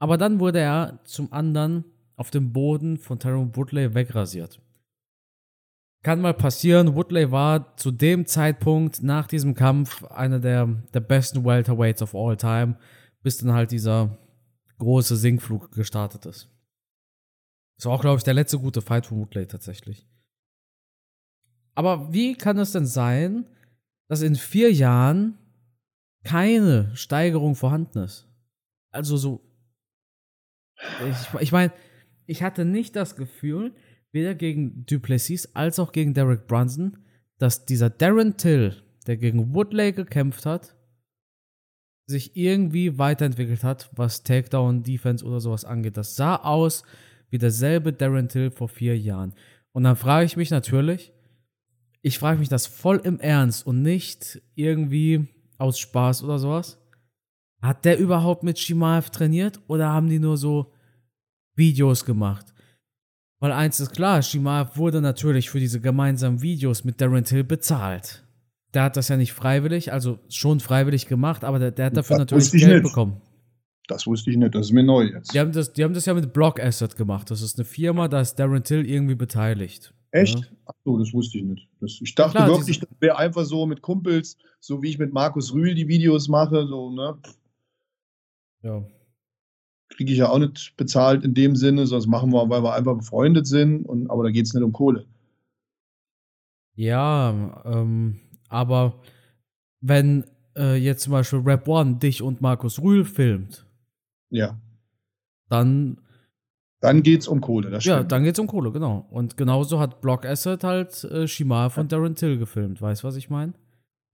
Aber 0.00 0.18
dann 0.18 0.40
wurde 0.40 0.58
er 0.58 0.98
zum 1.04 1.32
anderen 1.32 1.84
auf 2.16 2.30
dem 2.32 2.52
Boden 2.52 2.98
von 2.98 3.20
Tyrone 3.20 3.54
Woodley 3.54 3.94
wegrasiert. 3.94 4.60
Kann 6.02 6.20
mal 6.20 6.34
passieren. 6.34 6.96
Woodley 6.96 7.30
war 7.30 7.76
zu 7.76 7.92
dem 7.92 8.26
Zeitpunkt 8.26 9.02
nach 9.02 9.28
diesem 9.28 9.54
Kampf 9.54 10.02
einer 10.04 10.40
der, 10.40 10.66
der 10.92 11.00
besten 11.00 11.44
Welterweights 11.44 12.02
of 12.02 12.14
all 12.14 12.36
time, 12.36 12.76
bis 13.22 13.38
dann 13.38 13.52
halt 13.52 13.70
dieser 13.70 14.18
große 14.78 15.14
Sinkflug 15.14 15.70
gestartet 15.70 16.26
ist. 16.26 16.48
Das 17.76 17.86
war 17.86 17.92
auch, 17.92 18.00
glaube 18.00 18.16
ich, 18.16 18.24
der 18.24 18.34
letzte 18.34 18.58
gute 18.58 18.82
Fight 18.82 19.06
von 19.06 19.18
Woodley 19.18 19.46
tatsächlich. 19.46 20.09
Aber 21.74 22.12
wie 22.12 22.34
kann 22.34 22.58
es 22.58 22.72
denn 22.72 22.86
sein, 22.86 23.46
dass 24.08 24.22
in 24.22 24.34
vier 24.34 24.72
Jahren 24.72 25.38
keine 26.24 26.94
Steigerung 26.94 27.54
vorhanden 27.54 28.00
ist? 28.00 28.28
Also 28.90 29.16
so. 29.16 29.40
Ich, 31.08 31.40
ich 31.40 31.52
meine, 31.52 31.72
ich 32.26 32.42
hatte 32.42 32.64
nicht 32.64 32.96
das 32.96 33.16
Gefühl, 33.16 33.74
weder 34.12 34.34
gegen 34.34 34.84
Duplessis 34.86 35.54
als 35.54 35.78
auch 35.78 35.92
gegen 35.92 36.14
Derek 36.14 36.46
Brunson, 36.46 36.98
dass 37.38 37.66
dieser 37.66 37.90
Darren 37.90 38.36
Till, 38.36 38.82
der 39.06 39.16
gegen 39.16 39.54
Woodley 39.54 39.92
gekämpft 39.92 40.46
hat, 40.46 40.76
sich 42.06 42.36
irgendwie 42.36 42.98
weiterentwickelt 42.98 43.62
hat, 43.62 43.90
was 43.94 44.24
Takedown, 44.24 44.82
Defense 44.82 45.24
oder 45.24 45.40
sowas 45.40 45.64
angeht. 45.64 45.96
Das 45.96 46.16
sah 46.16 46.36
aus 46.36 46.82
wie 47.30 47.38
derselbe 47.38 47.92
Darren 47.92 48.28
Till 48.28 48.50
vor 48.50 48.68
vier 48.68 48.98
Jahren. 48.98 49.34
Und 49.72 49.84
dann 49.84 49.96
frage 49.96 50.26
ich 50.26 50.36
mich 50.36 50.50
natürlich, 50.50 51.12
ich 52.02 52.18
frage 52.18 52.38
mich 52.38 52.48
das 52.48 52.66
voll 52.66 53.00
im 53.04 53.20
Ernst 53.20 53.66
und 53.66 53.82
nicht 53.82 54.40
irgendwie 54.54 55.28
aus 55.58 55.78
Spaß 55.78 56.24
oder 56.24 56.38
sowas. 56.38 56.78
Hat 57.62 57.84
der 57.84 57.98
überhaupt 57.98 58.42
mit 58.42 58.58
Shimaev 58.58 59.10
trainiert 59.10 59.60
oder 59.66 59.90
haben 59.90 60.08
die 60.08 60.18
nur 60.18 60.38
so 60.38 60.72
Videos 61.56 62.04
gemacht? 62.06 62.54
Weil 63.38 63.52
eins 63.52 63.80
ist 63.80 63.92
klar, 63.92 64.22
Shimaev 64.22 64.76
wurde 64.76 65.00
natürlich 65.00 65.50
für 65.50 65.60
diese 65.60 65.80
gemeinsamen 65.80 66.40
Videos 66.40 66.84
mit 66.84 67.00
Darren 67.00 67.24
Till 67.24 67.44
bezahlt. 67.44 68.24
Der 68.72 68.84
hat 68.84 68.96
das 68.96 69.08
ja 69.08 69.16
nicht 69.16 69.32
freiwillig, 69.32 69.92
also 69.92 70.20
schon 70.28 70.60
freiwillig 70.60 71.06
gemacht, 71.06 71.44
aber 71.44 71.58
der, 71.58 71.70
der 71.70 71.86
hat 71.86 71.96
dafür 71.96 72.18
das 72.18 72.30
natürlich 72.30 72.52
Geld 72.52 72.82
nicht. 72.82 72.92
bekommen. 72.92 73.20
Das 73.88 74.06
wusste 74.06 74.30
ich 74.30 74.36
nicht, 74.36 74.54
das 74.54 74.66
ist 74.66 74.72
mir 74.72 74.84
neu 74.84 75.04
jetzt. 75.04 75.34
Die 75.34 75.40
haben 75.40 75.52
das, 75.52 75.72
die 75.72 75.82
haben 75.82 75.94
das 75.94 76.06
ja 76.06 76.14
mit 76.14 76.32
Block 76.32 76.60
Asset 76.60 76.96
gemacht. 76.96 77.30
Das 77.30 77.42
ist 77.42 77.58
eine 77.58 77.64
Firma, 77.64 78.06
da 78.08 78.20
ist 78.20 78.36
Darren 78.36 78.62
Till 78.62 78.88
irgendwie 78.88 79.16
beteiligt. 79.16 79.92
Echt? 80.12 80.38
Ja. 80.38 80.46
Achso, 80.66 80.98
das 80.98 81.12
wusste 81.12 81.38
ich 81.38 81.44
nicht. 81.44 81.68
Das, 81.80 81.98
ich 82.00 82.14
dachte 82.14 82.36
Klar, 82.38 82.48
wirklich, 82.48 82.80
das 82.80 82.88
wäre 82.98 83.16
einfach 83.16 83.44
so 83.44 83.66
mit 83.66 83.82
Kumpels, 83.82 84.36
so 84.58 84.82
wie 84.82 84.90
ich 84.90 84.98
mit 84.98 85.12
Markus 85.12 85.52
Rühl 85.52 85.74
die 85.74 85.88
Videos 85.88 86.28
mache, 86.28 86.66
so, 86.66 86.90
ne? 86.90 87.16
Ja. 88.62 88.84
Kriege 89.88 90.12
ich 90.12 90.18
ja 90.18 90.28
auch 90.28 90.38
nicht 90.38 90.76
bezahlt 90.76 91.24
in 91.24 91.34
dem 91.34 91.56
Sinne, 91.56 91.86
sonst 91.86 92.06
machen 92.06 92.32
wir, 92.32 92.48
weil 92.48 92.62
wir 92.62 92.74
einfach 92.74 92.96
befreundet 92.96 93.46
sind, 93.46 93.84
und, 93.84 94.10
aber 94.10 94.24
da 94.24 94.30
geht 94.30 94.46
es 94.46 94.54
nicht 94.54 94.62
um 94.62 94.72
Kohle. 94.72 95.06
Ja, 96.74 97.62
ähm, 97.64 98.20
aber 98.48 99.00
wenn 99.80 100.24
äh, 100.56 100.76
jetzt 100.76 101.02
zum 101.02 101.12
Beispiel 101.12 101.40
Rap 101.40 101.68
One 101.68 101.96
dich 101.96 102.22
und 102.22 102.40
Markus 102.40 102.80
Rühl 102.80 103.04
filmt, 103.04 103.66
ja. 104.30 104.58
dann. 105.48 106.00
Dann 106.80 107.02
geht's 107.02 107.28
um 107.28 107.40
Kohle, 107.40 107.70
das 107.70 107.82
stimmt. 107.82 107.96
Ja, 107.96 108.02
dann 108.04 108.24
geht's 108.24 108.38
um 108.38 108.46
Kohle, 108.46 108.72
genau. 108.72 109.06
Und 109.10 109.36
genauso 109.36 109.78
hat 109.78 110.00
Block 110.00 110.24
Asset 110.24 110.64
halt 110.64 111.04
äh, 111.04 111.28
Shimar 111.28 111.68
von 111.68 111.88
Darren 111.88 112.14
Till 112.14 112.38
gefilmt. 112.38 112.80
Weißt 112.80 113.02
du, 113.02 113.08
was 113.08 113.16
ich 113.16 113.28
meine? 113.28 113.52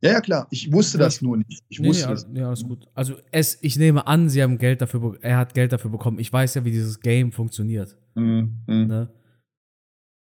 Ja, 0.03 0.13
ja, 0.13 0.21
klar. 0.21 0.47
Ich 0.51 0.71
wusste 0.73 0.99
das 0.99 1.23
nur 1.23 1.37
nicht. 1.39 1.63
Ich 1.69 1.79
nee, 1.79 1.89
wusste 1.89 2.09
nee, 2.09 2.13
das. 2.13 2.29
Ja, 2.35 2.47
alles 2.49 2.65
gut. 2.65 2.87
Also 2.95 3.15
es, 3.31 3.59
ich 3.63 3.77
nehme 3.77 4.07
an, 4.07 4.29
sie 4.29 4.43
haben 4.43 4.59
Geld 4.59 4.81
dafür, 4.81 5.17
er 5.23 5.39
hat 5.39 5.55
Geld 5.55 5.73
dafür 5.73 5.91
bekommen. 5.91 6.19
Ich 6.19 6.33
weiß 6.33 6.55
ja, 6.55 6.65
wie 6.65 6.71
dieses 6.71 7.01
Game 7.01 7.33
funktioniert. 7.33 7.97
Mhm. 8.15 8.63
mhm. 8.67 8.87
Ne? 8.87 9.09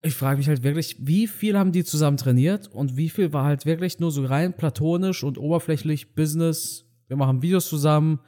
Ich 0.01 0.13
frage 0.13 0.37
mich 0.37 0.47
halt 0.47 0.61
wirklich, 0.61 0.97
wie 0.99 1.25
viel 1.25 1.57
haben 1.57 1.71
die 1.71 1.83
zusammen 1.83 2.17
trainiert 2.17 2.67
und 2.67 2.95
wie 2.95 3.09
viel 3.09 3.33
war 3.33 3.43
halt 3.43 3.65
wirklich 3.65 3.99
nur 3.99 4.11
so 4.11 4.23
rein 4.23 4.53
platonisch 4.53 5.23
und 5.23 5.39
oberflächlich 5.39 6.13
Business. 6.13 6.85
Wir 7.07 7.17
machen 7.17 7.41
Videos 7.41 7.67
zusammen 7.67 8.19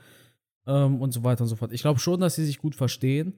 ähm, 0.66 1.00
und 1.00 1.12
so 1.12 1.24
weiter 1.24 1.44
und 1.44 1.50
so 1.50 1.56
fort. 1.56 1.72
Ich 1.72 1.82
glaube 1.82 2.00
schon, 2.00 2.20
dass 2.20 2.34
sie 2.34 2.46
sich 2.46 2.58
gut 2.58 2.74
verstehen. 2.74 3.36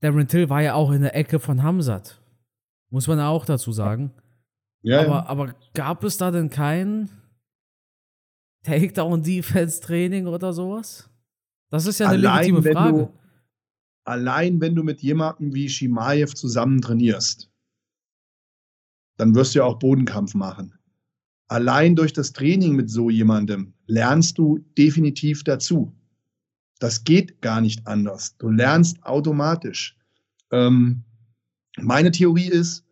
Darren 0.00 0.28
Till 0.28 0.50
war 0.50 0.62
ja 0.62 0.74
auch 0.74 0.90
in 0.90 1.02
der 1.02 1.14
Ecke 1.14 1.40
von 1.40 1.62
Hamzat. 1.62 2.20
Muss 2.90 3.08
man 3.08 3.20
auch 3.20 3.44
dazu 3.44 3.72
sagen. 3.72 4.12
Ja, 4.82 5.00
aber, 5.00 5.08
ja. 5.08 5.26
aber 5.26 5.54
gab 5.74 6.04
es 6.04 6.16
da 6.16 6.30
denn 6.30 6.50
kein 6.50 7.10
Takedown-Defense-Training 8.64 10.26
oder 10.26 10.52
sowas? 10.52 11.08
Das 11.70 11.86
ist 11.86 11.98
ja 11.98 12.08
eine 12.08 12.28
Allein, 12.28 12.52
legitime 12.52 12.72
Frage. 12.72 12.98
Du, 12.98 13.12
allein 14.04 14.60
wenn 14.60 14.74
du 14.74 14.82
mit 14.82 15.00
jemandem 15.00 15.54
wie 15.54 15.68
Shimaev 15.68 16.34
zusammen 16.34 16.80
trainierst, 16.80 17.50
dann 19.16 19.34
wirst 19.34 19.54
du 19.54 19.60
ja 19.60 19.64
auch 19.64 19.78
Bodenkampf 19.78 20.34
machen. 20.34 20.74
Allein 21.48 21.96
durch 21.96 22.12
das 22.12 22.32
Training 22.32 22.74
mit 22.74 22.90
so 22.90 23.08
jemandem 23.08 23.72
lernst 23.86 24.38
du 24.38 24.58
definitiv 24.76 25.44
dazu. 25.44 25.92
Das 26.78 27.04
geht 27.04 27.40
gar 27.40 27.60
nicht 27.60 27.86
anders. 27.86 28.36
Du 28.38 28.50
lernst 28.50 29.02
automatisch. 29.02 29.96
Ähm, 30.50 31.04
meine 31.78 32.10
Theorie 32.10 32.48
ist, 32.48 32.84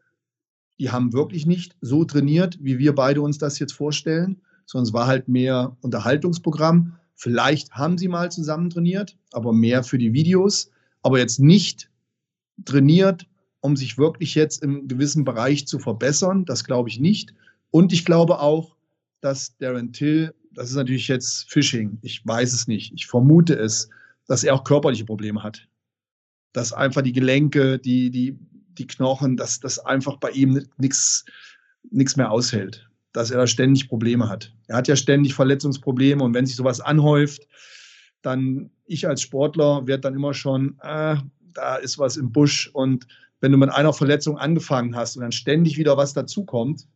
die 0.78 0.90
haben 0.90 1.12
wirklich 1.12 1.46
nicht 1.46 1.76
so 1.80 2.04
trainiert, 2.04 2.58
wie 2.60 2.78
wir 2.78 2.94
beide 2.94 3.22
uns 3.22 3.38
das 3.38 3.58
jetzt 3.58 3.72
vorstellen, 3.72 4.40
sondern 4.66 4.86
es 4.86 4.92
war 4.92 5.06
halt 5.06 5.28
mehr 5.28 5.76
Unterhaltungsprogramm. 5.80 6.96
Vielleicht 7.14 7.72
haben 7.72 7.96
sie 7.96 8.08
mal 8.08 8.32
zusammen 8.32 8.70
trainiert, 8.70 9.16
aber 9.32 9.52
mehr 9.52 9.84
für 9.84 9.98
die 9.98 10.12
Videos 10.12 10.70
aber 11.04 11.18
jetzt 11.18 11.38
nicht 11.38 11.90
trainiert, 12.64 13.28
um 13.60 13.76
sich 13.76 13.98
wirklich 13.98 14.34
jetzt 14.34 14.62
im 14.62 14.88
gewissen 14.88 15.24
Bereich 15.24 15.68
zu 15.68 15.78
verbessern. 15.78 16.44
Das 16.46 16.64
glaube 16.64 16.88
ich 16.88 16.98
nicht. 16.98 17.34
Und 17.70 17.92
ich 17.92 18.04
glaube 18.04 18.40
auch, 18.40 18.74
dass 19.20 19.56
Darren 19.58 19.92
Till, 19.92 20.34
das 20.54 20.70
ist 20.70 20.76
natürlich 20.76 21.08
jetzt 21.08 21.50
Phishing, 21.50 21.98
ich 22.02 22.26
weiß 22.26 22.52
es 22.52 22.66
nicht, 22.68 22.92
ich 22.94 23.06
vermute 23.06 23.54
es, 23.54 23.88
dass 24.26 24.44
er 24.44 24.54
auch 24.54 24.64
körperliche 24.64 25.04
Probleme 25.04 25.42
hat. 25.42 25.66
Dass 26.52 26.72
einfach 26.72 27.02
die 27.02 27.12
Gelenke, 27.12 27.78
die, 27.78 28.10
die, 28.10 28.38
die 28.78 28.86
Knochen, 28.86 29.36
dass 29.36 29.60
das 29.60 29.78
einfach 29.78 30.16
bei 30.18 30.30
ihm 30.30 30.66
nichts 30.78 31.24
mehr 32.16 32.30
aushält. 32.30 32.88
Dass 33.12 33.30
er 33.30 33.38
da 33.38 33.46
ständig 33.46 33.88
Probleme 33.88 34.28
hat. 34.28 34.52
Er 34.68 34.76
hat 34.76 34.88
ja 34.88 34.96
ständig 34.96 35.34
Verletzungsprobleme 35.34 36.22
und 36.22 36.34
wenn 36.34 36.46
sich 36.46 36.56
sowas 36.56 36.80
anhäuft, 36.80 37.46
dann 38.22 38.70
ich 38.86 39.06
als 39.06 39.22
Sportler 39.22 39.86
werde 39.86 40.02
dann 40.02 40.14
immer 40.14 40.34
schon, 40.34 40.78
äh, 40.82 41.16
da 41.52 41.76
ist 41.76 41.98
was 41.98 42.16
im 42.16 42.32
Busch. 42.32 42.70
Und 42.72 43.06
wenn 43.40 43.52
du 43.52 43.58
mit 43.58 43.70
einer 43.70 43.92
Verletzung 43.92 44.38
angefangen 44.38 44.96
hast 44.96 45.16
und 45.16 45.22
dann 45.22 45.32
ständig 45.32 45.78
wieder 45.78 45.96
was 45.96 46.12
dazukommt, 46.12 46.86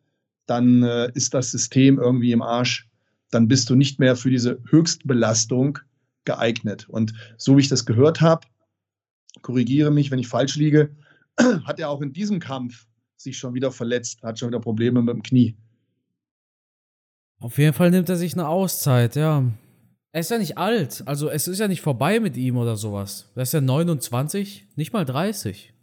dann 0.46 0.82
äh, 0.82 1.10
ist 1.14 1.34
das 1.34 1.50
System 1.50 1.98
irgendwie 1.98 2.32
im 2.32 2.42
Arsch. 2.42 2.88
Dann 3.30 3.48
bist 3.48 3.68
du 3.70 3.74
nicht 3.74 3.98
mehr 3.98 4.16
für 4.16 4.30
diese 4.30 4.62
Höchstbelastung 4.70 5.78
geeignet. 6.24 6.88
Und 6.88 7.12
so 7.36 7.56
wie 7.56 7.60
ich 7.60 7.68
das 7.68 7.86
gehört 7.86 8.20
habe, 8.20 8.46
korrigiere 9.42 9.90
mich, 9.90 10.10
wenn 10.10 10.18
ich 10.18 10.28
falsch 10.28 10.56
liege, 10.56 10.94
hat 11.64 11.78
er 11.78 11.90
auch 11.90 12.00
in 12.00 12.12
diesem 12.12 12.40
Kampf 12.40 12.86
sich 13.16 13.38
schon 13.38 13.54
wieder 13.54 13.72
verletzt, 13.72 14.22
hat 14.22 14.38
schon 14.38 14.48
wieder 14.48 14.60
Probleme 14.60 15.02
mit 15.02 15.14
dem 15.14 15.22
Knie. 15.22 15.56
Auf 17.40 17.58
jeden 17.58 17.72
Fall 17.72 17.90
nimmt 17.90 18.08
er 18.08 18.16
sich 18.16 18.34
eine 18.34 18.48
Auszeit, 18.48 19.16
ja. 19.16 19.44
Er 20.12 20.20
ist 20.20 20.30
ja 20.30 20.38
nicht 20.38 20.58
alt. 20.58 21.02
Also 21.06 21.28
es 21.28 21.46
ist 21.46 21.58
ja 21.58 21.68
nicht 21.68 21.82
vorbei 21.82 22.18
mit 22.18 22.36
ihm 22.36 22.56
oder 22.56 22.76
sowas. 22.76 23.30
Er 23.34 23.42
ist 23.42 23.52
ja 23.52 23.60
29, 23.60 24.68
nicht 24.74 24.92
mal 24.92 25.04
30. 25.04 25.74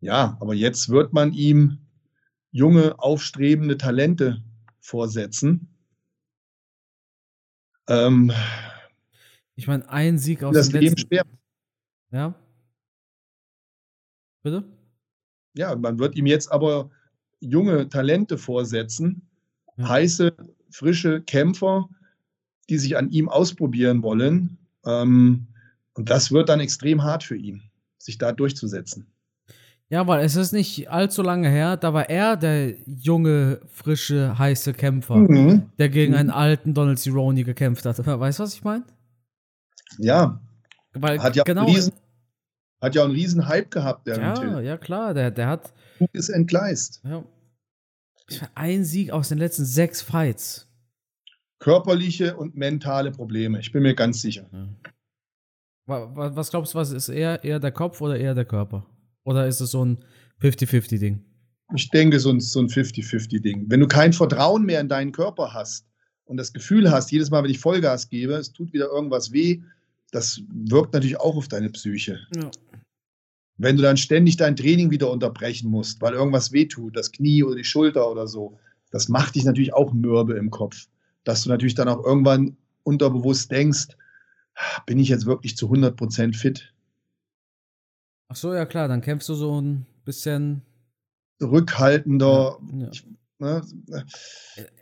Ja, 0.00 0.38
aber 0.40 0.54
jetzt 0.54 0.88
wird 0.88 1.12
man 1.12 1.32
ihm 1.32 1.78
junge, 2.50 2.98
aufstrebende 2.98 3.76
Talente 3.76 4.42
vorsetzen. 4.90 5.68
Ähm, 7.88 8.32
ich 9.54 9.66
meine, 9.66 9.88
ein 9.88 10.18
Sieg 10.18 10.42
aus 10.42 10.54
das 10.54 10.68
dem 10.68 10.80
Leben 10.80 10.96
letzten... 10.96 11.08
schwer. 11.08 11.24
Ja. 12.10 12.34
Bitte? 14.42 14.64
Ja, 15.54 15.76
man 15.76 15.98
wird 15.98 16.16
ihm 16.16 16.26
jetzt 16.26 16.50
aber 16.50 16.90
junge 17.40 17.88
Talente 17.88 18.36
vorsetzen, 18.36 19.28
ja. 19.76 19.88
heiße, 19.88 20.34
frische 20.70 21.22
Kämpfer, 21.22 21.88
die 22.68 22.78
sich 22.78 22.96
an 22.96 23.10
ihm 23.10 23.28
ausprobieren 23.28 24.02
wollen. 24.02 24.58
Ähm, 24.84 25.46
und 25.94 26.10
das 26.10 26.32
wird 26.32 26.48
dann 26.48 26.60
extrem 26.60 27.02
hart 27.02 27.22
für 27.22 27.36
ihn, 27.36 27.62
sich 27.98 28.18
da 28.18 28.32
durchzusetzen. 28.32 29.09
Ja, 29.90 30.06
weil 30.06 30.24
es 30.24 30.36
ist 30.36 30.52
nicht 30.52 30.88
allzu 30.88 31.20
lange 31.22 31.48
her, 31.48 31.76
da 31.76 31.92
war 31.92 32.08
er 32.08 32.36
der 32.36 32.74
junge, 32.86 33.60
frische, 33.66 34.38
heiße 34.38 34.72
Kämpfer, 34.72 35.16
mhm. 35.16 35.70
der 35.78 35.88
gegen 35.88 36.14
einen 36.14 36.30
alten 36.30 36.74
Donald 36.74 37.00
Cerrone 37.00 37.42
gekämpft 37.42 37.84
hat. 37.84 37.98
Weißt 38.06 38.38
du, 38.38 38.44
was 38.44 38.54
ich 38.54 38.62
meine? 38.62 38.84
Ja. 39.98 40.40
Weil 40.92 41.20
hat 41.20 41.34
ja 41.34 41.42
genau. 41.42 41.66
Riesen, 41.66 41.92
hat 42.80 42.94
ja 42.94 43.02
einen 43.02 43.12
riesen 43.12 43.48
Hype 43.48 43.70
gehabt, 43.70 44.06
der 44.06 44.18
Ja, 44.18 44.60
ja, 44.60 44.76
klar, 44.76 45.12
der, 45.12 45.32
der 45.32 45.48
hat. 45.48 45.72
Ist 46.12 46.28
entgleist. 46.28 47.02
Ja. 47.04 47.24
Ein 48.54 48.84
Sieg 48.84 49.10
aus 49.10 49.28
den 49.28 49.38
letzten 49.38 49.64
sechs 49.64 50.02
Fights 50.02 50.70
körperliche 51.60 52.36
und 52.36 52.56
mentale 52.56 53.12
Probleme. 53.12 53.60
Ich 53.60 53.70
bin 53.70 53.82
mir 53.82 53.94
ganz 53.94 54.20
sicher. 54.20 54.48
Was 55.86 56.50
glaubst 56.50 56.74
du, 56.74 56.78
was 56.78 56.90
ist 56.90 57.08
eher, 57.08 57.44
eher 57.44 57.60
der 57.60 57.72
Kopf 57.72 58.00
oder 58.00 58.18
eher 58.18 58.34
der 58.34 58.44
Körper? 58.44 58.86
Oder 59.24 59.46
ist 59.46 59.60
es 59.60 59.70
so 59.70 59.84
ein 59.84 60.04
50-50-Ding? 60.42 61.24
Ich 61.74 61.90
denke, 61.90 62.18
so 62.18 62.30
ein, 62.30 62.40
so 62.40 62.60
ein 62.60 62.68
50-50-Ding. 62.68 63.66
Wenn 63.68 63.80
du 63.80 63.86
kein 63.86 64.12
Vertrauen 64.12 64.64
mehr 64.64 64.80
in 64.80 64.88
deinen 64.88 65.12
Körper 65.12 65.54
hast 65.54 65.86
und 66.24 66.36
das 66.36 66.52
Gefühl 66.52 66.90
hast, 66.90 67.12
jedes 67.12 67.30
Mal, 67.30 67.42
wenn 67.44 67.50
ich 67.50 67.60
Vollgas 67.60 68.08
gebe, 68.08 68.34
es 68.34 68.52
tut 68.52 68.72
wieder 68.72 68.88
irgendwas 68.88 69.32
weh, 69.32 69.60
das 70.10 70.42
wirkt 70.52 70.94
natürlich 70.94 71.20
auch 71.20 71.36
auf 71.36 71.48
deine 71.48 71.70
Psyche. 71.70 72.18
Ja. 72.34 72.50
Wenn 73.56 73.76
du 73.76 73.82
dann 73.82 73.96
ständig 73.96 74.36
dein 74.36 74.56
Training 74.56 74.90
wieder 74.90 75.10
unterbrechen 75.10 75.70
musst, 75.70 76.00
weil 76.00 76.14
irgendwas 76.14 76.50
wehtut, 76.50 76.96
das 76.96 77.12
Knie 77.12 77.44
oder 77.44 77.56
die 77.56 77.64
Schulter 77.64 78.10
oder 78.10 78.26
so, 78.26 78.58
das 78.90 79.08
macht 79.08 79.36
dich 79.36 79.44
natürlich 79.44 79.74
auch 79.74 79.92
mürbe 79.92 80.34
im 80.34 80.50
Kopf 80.50 80.88
dass 81.24 81.44
du 81.44 81.48
natürlich 81.48 81.74
dann 81.74 81.88
auch 81.88 82.04
irgendwann 82.04 82.56
unterbewusst 82.82 83.50
denkst, 83.50 83.88
bin 84.86 84.98
ich 84.98 85.08
jetzt 85.08 85.26
wirklich 85.26 85.56
zu 85.56 85.66
100 85.66 85.96
Prozent 85.96 86.36
fit? 86.36 86.72
Ach 88.30 88.36
so, 88.36 88.54
ja 88.54 88.64
klar, 88.64 88.86
dann 88.86 89.00
kämpfst 89.00 89.28
du 89.28 89.34
so 89.34 89.60
ein 89.60 89.86
bisschen 90.04 90.62
rückhaltender. 91.42 92.60
Ja, 92.72 92.78
ja. 92.78 92.90
Ich, 92.92 93.04
ne, 93.40 93.62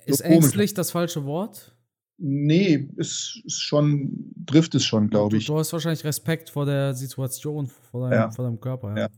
ist 0.04 0.18
so 0.18 0.24
ängstlich 0.24 0.74
das 0.74 0.90
falsche 0.90 1.24
Wort? 1.24 1.74
Nee, 2.18 2.90
ist, 2.96 3.40
ist 3.46 3.62
schon, 3.62 4.34
trifft 4.46 4.74
es 4.74 4.84
schon, 4.84 5.08
glaube 5.08 5.38
ich. 5.38 5.46
Du, 5.46 5.54
du, 5.54 5.58
hast 5.60 5.72
wahrscheinlich 5.72 6.04
Respekt 6.04 6.50
vor 6.50 6.66
der 6.66 6.92
Situation, 6.92 7.68
vor 7.68 8.10
deinem, 8.10 8.20
ja. 8.20 8.30
vor 8.30 8.44
deinem 8.44 8.60
Körper. 8.60 8.94
Ja. 8.98 9.08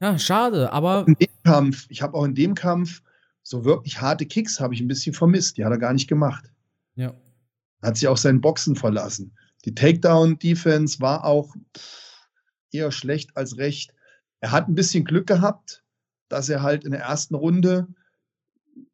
ja. 0.00 0.18
schade, 0.18 0.72
aber. 0.72 1.04
In 1.06 1.14
dem 1.14 1.42
Kampf, 1.44 1.86
ich 1.90 2.00
habe 2.00 2.16
auch 2.16 2.24
in 2.24 2.34
dem 2.34 2.54
Kampf 2.54 3.02
so 3.42 3.66
wirklich 3.66 4.00
harte 4.00 4.24
Kicks 4.24 4.60
habe 4.60 4.72
ich 4.72 4.80
ein 4.80 4.88
bisschen 4.88 5.12
vermisst. 5.12 5.58
Die 5.58 5.64
hat 5.66 5.72
er 5.72 5.78
gar 5.78 5.92
nicht 5.92 6.08
gemacht. 6.08 6.50
Ja. 6.94 7.12
Hat 7.82 7.98
sich 7.98 8.08
auch 8.08 8.16
seinen 8.16 8.40
Boxen 8.40 8.76
verlassen. 8.76 9.36
Die 9.66 9.74
Takedown-Defense 9.74 11.00
war 11.00 11.24
auch 11.24 11.54
eher 12.72 12.92
schlecht 12.92 13.36
als 13.36 13.58
recht. 13.58 13.94
Er 14.40 14.52
hat 14.52 14.68
ein 14.68 14.74
bisschen 14.74 15.04
Glück 15.04 15.26
gehabt, 15.26 15.82
dass 16.28 16.48
er 16.48 16.62
halt 16.62 16.84
in 16.84 16.92
der 16.92 17.00
ersten 17.00 17.34
Runde 17.34 17.88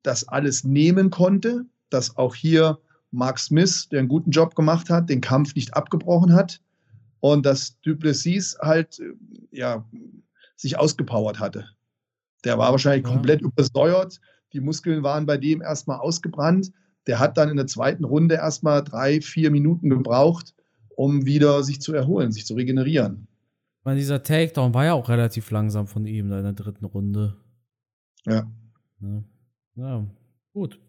das 0.03 0.27
alles 0.29 0.65
nehmen 0.65 1.11
konnte, 1.11 1.67
dass 1.91 2.17
auch 2.17 2.35
hier 2.35 2.79
Mark 3.11 3.39
Smith, 3.39 3.89
der 3.91 4.01
einen 4.01 4.09
guten 4.09 4.31
Job 4.31 4.55
gemacht 4.55 4.91
hat, 4.91 5.09
den 5.09 5.21
Kampf 5.21 5.55
nicht 5.55 5.75
abgebrochen 5.75 6.35
hat 6.35 6.61
und 7.21 7.47
dass 7.47 7.81
Duplessis 7.81 8.57
halt 8.61 8.99
äh, 9.01 9.13
ja, 9.51 9.85
sich 10.57 10.79
ausgepowert 10.79 11.39
hatte. 11.39 11.67
Der 12.45 12.59
war 12.59 12.71
wahrscheinlich 12.71 13.07
ja. 13.07 13.13
komplett 13.13 13.43
übersäuert. 13.43 14.21
Die 14.53 14.61
Muskeln 14.61 15.03
waren 15.03 15.27
bei 15.27 15.37
dem 15.37 15.63
erstmal 15.63 15.99
ausgebrannt. 15.99 16.73
Der 17.07 17.19
hat 17.19 17.37
dann 17.37 17.49
in 17.49 17.57
der 17.57 17.67
zweiten 17.67 18.05
Runde 18.05 18.37
erstmal 18.37 18.83
drei, 18.83 19.21
vier 19.21 19.51
Minuten 19.51 19.91
gebraucht, 19.91 20.55
um 20.97 21.27
wieder 21.27 21.63
sich 21.63 21.81
zu 21.81 21.95
erholen, 21.95 22.33
sich 22.33 22.47
zu 22.47 22.55
regenerieren. 22.55 23.26
Ich 23.87 23.89
meine, 23.89 24.01
dieser 24.01 24.21
Takedown 24.21 24.75
war 24.75 24.85
ja 24.85 24.95
auch 24.95 25.09
relativ 25.09 25.53
langsam 25.53 25.87
von 25.87 26.07
ihm 26.07 26.33
in 26.33 26.43
der 26.43 26.53
dritten 26.55 26.87
Runde. 26.87 27.37
Ja. 28.25 28.51
Ja, 29.01 29.23
ja. 29.77 30.05
gut. 30.53 30.81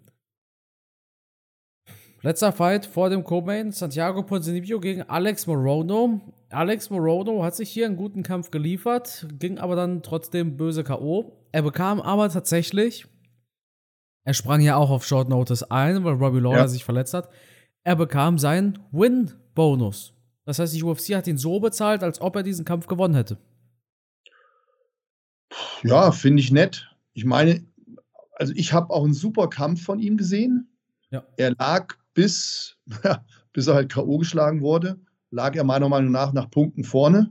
Letzter 2.24 2.52
Fight 2.52 2.88
vor 2.88 3.12
dem 3.12 3.24
Co-Main, 3.24 3.72
Santiago 3.72 4.24
Ponzinibbio 4.24 4.80
gegen 4.80 5.04
Alex 5.04 5.46
Morono. 5.46 6.22
Alex 6.50 6.90
Morono 6.90 7.44
hat 7.44 7.56
sich 7.56 7.70
hier 7.70 7.86
einen 7.86 7.98
guten 7.98 8.24
Kampf 8.24 8.50
geliefert, 8.50 9.28
ging 9.38 9.60
aber 9.60 9.76
dann 9.76 10.02
trotzdem 10.02 10.58
böse 10.58 10.84
K.O. 10.84 11.48
Er 11.52 11.62
bekam 11.62 12.02
aber 12.02 12.30
tatsächlich, 12.30 13.06
er 14.24 14.34
sprang 14.34 14.62
ja 14.62 14.76
auch 14.76 14.90
auf 14.90 15.06
Short 15.06 15.30
Notice 15.30 15.62
ein, 15.70 16.04
weil 16.04 16.16
Robbie 16.16 16.40
Lawler 16.40 16.58
ja. 16.58 16.68
sich 16.68 16.84
verletzt 16.84 17.14
hat. 17.14 17.30
Er 17.84 17.96
bekam 17.96 18.40
seinen 18.40 18.80
Win-Bonus. 18.92 20.17
Das 20.48 20.60
heißt, 20.60 20.74
die 20.74 20.82
UFC 20.82 21.14
hat 21.14 21.28
ihn 21.28 21.38
so 21.38 21.60
bezahlt, 21.60 22.04
als 22.04 22.22
ob 22.22 22.38
er 22.38 22.42
diesen 22.42 22.64
Kampf 22.64 22.88
gewonnen 22.88 23.16
hätte. 23.16 23.38
Ja, 25.84 26.14
finde 26.14 26.42
ich 26.42 26.52
nett. 26.52 26.88
Ich 27.14 27.26
meine, 27.26 27.66
also 28.32 28.54
ich 28.56 28.72
habe 28.72 28.94
auch 28.94 29.04
einen 29.04 29.14
super 29.14 29.50
Kampf 29.50 29.84
von 29.84 30.00
ihm 30.00 30.16
gesehen. 30.16 30.70
Ja. 31.12 31.26
Er 31.36 31.54
lag 31.60 31.96
bis, 32.14 32.78
bis 33.52 33.68
er 33.68 33.76
halt 33.76 33.92
K.O. 33.92 34.20
geschlagen 34.20 34.62
wurde, 34.62 34.98
lag 35.32 35.54
er 35.54 35.66
meiner 35.66 35.90
Meinung 35.90 36.14
nach 36.14 36.32
nach 36.32 36.50
Punkten 36.50 36.86
vorne, 36.86 37.30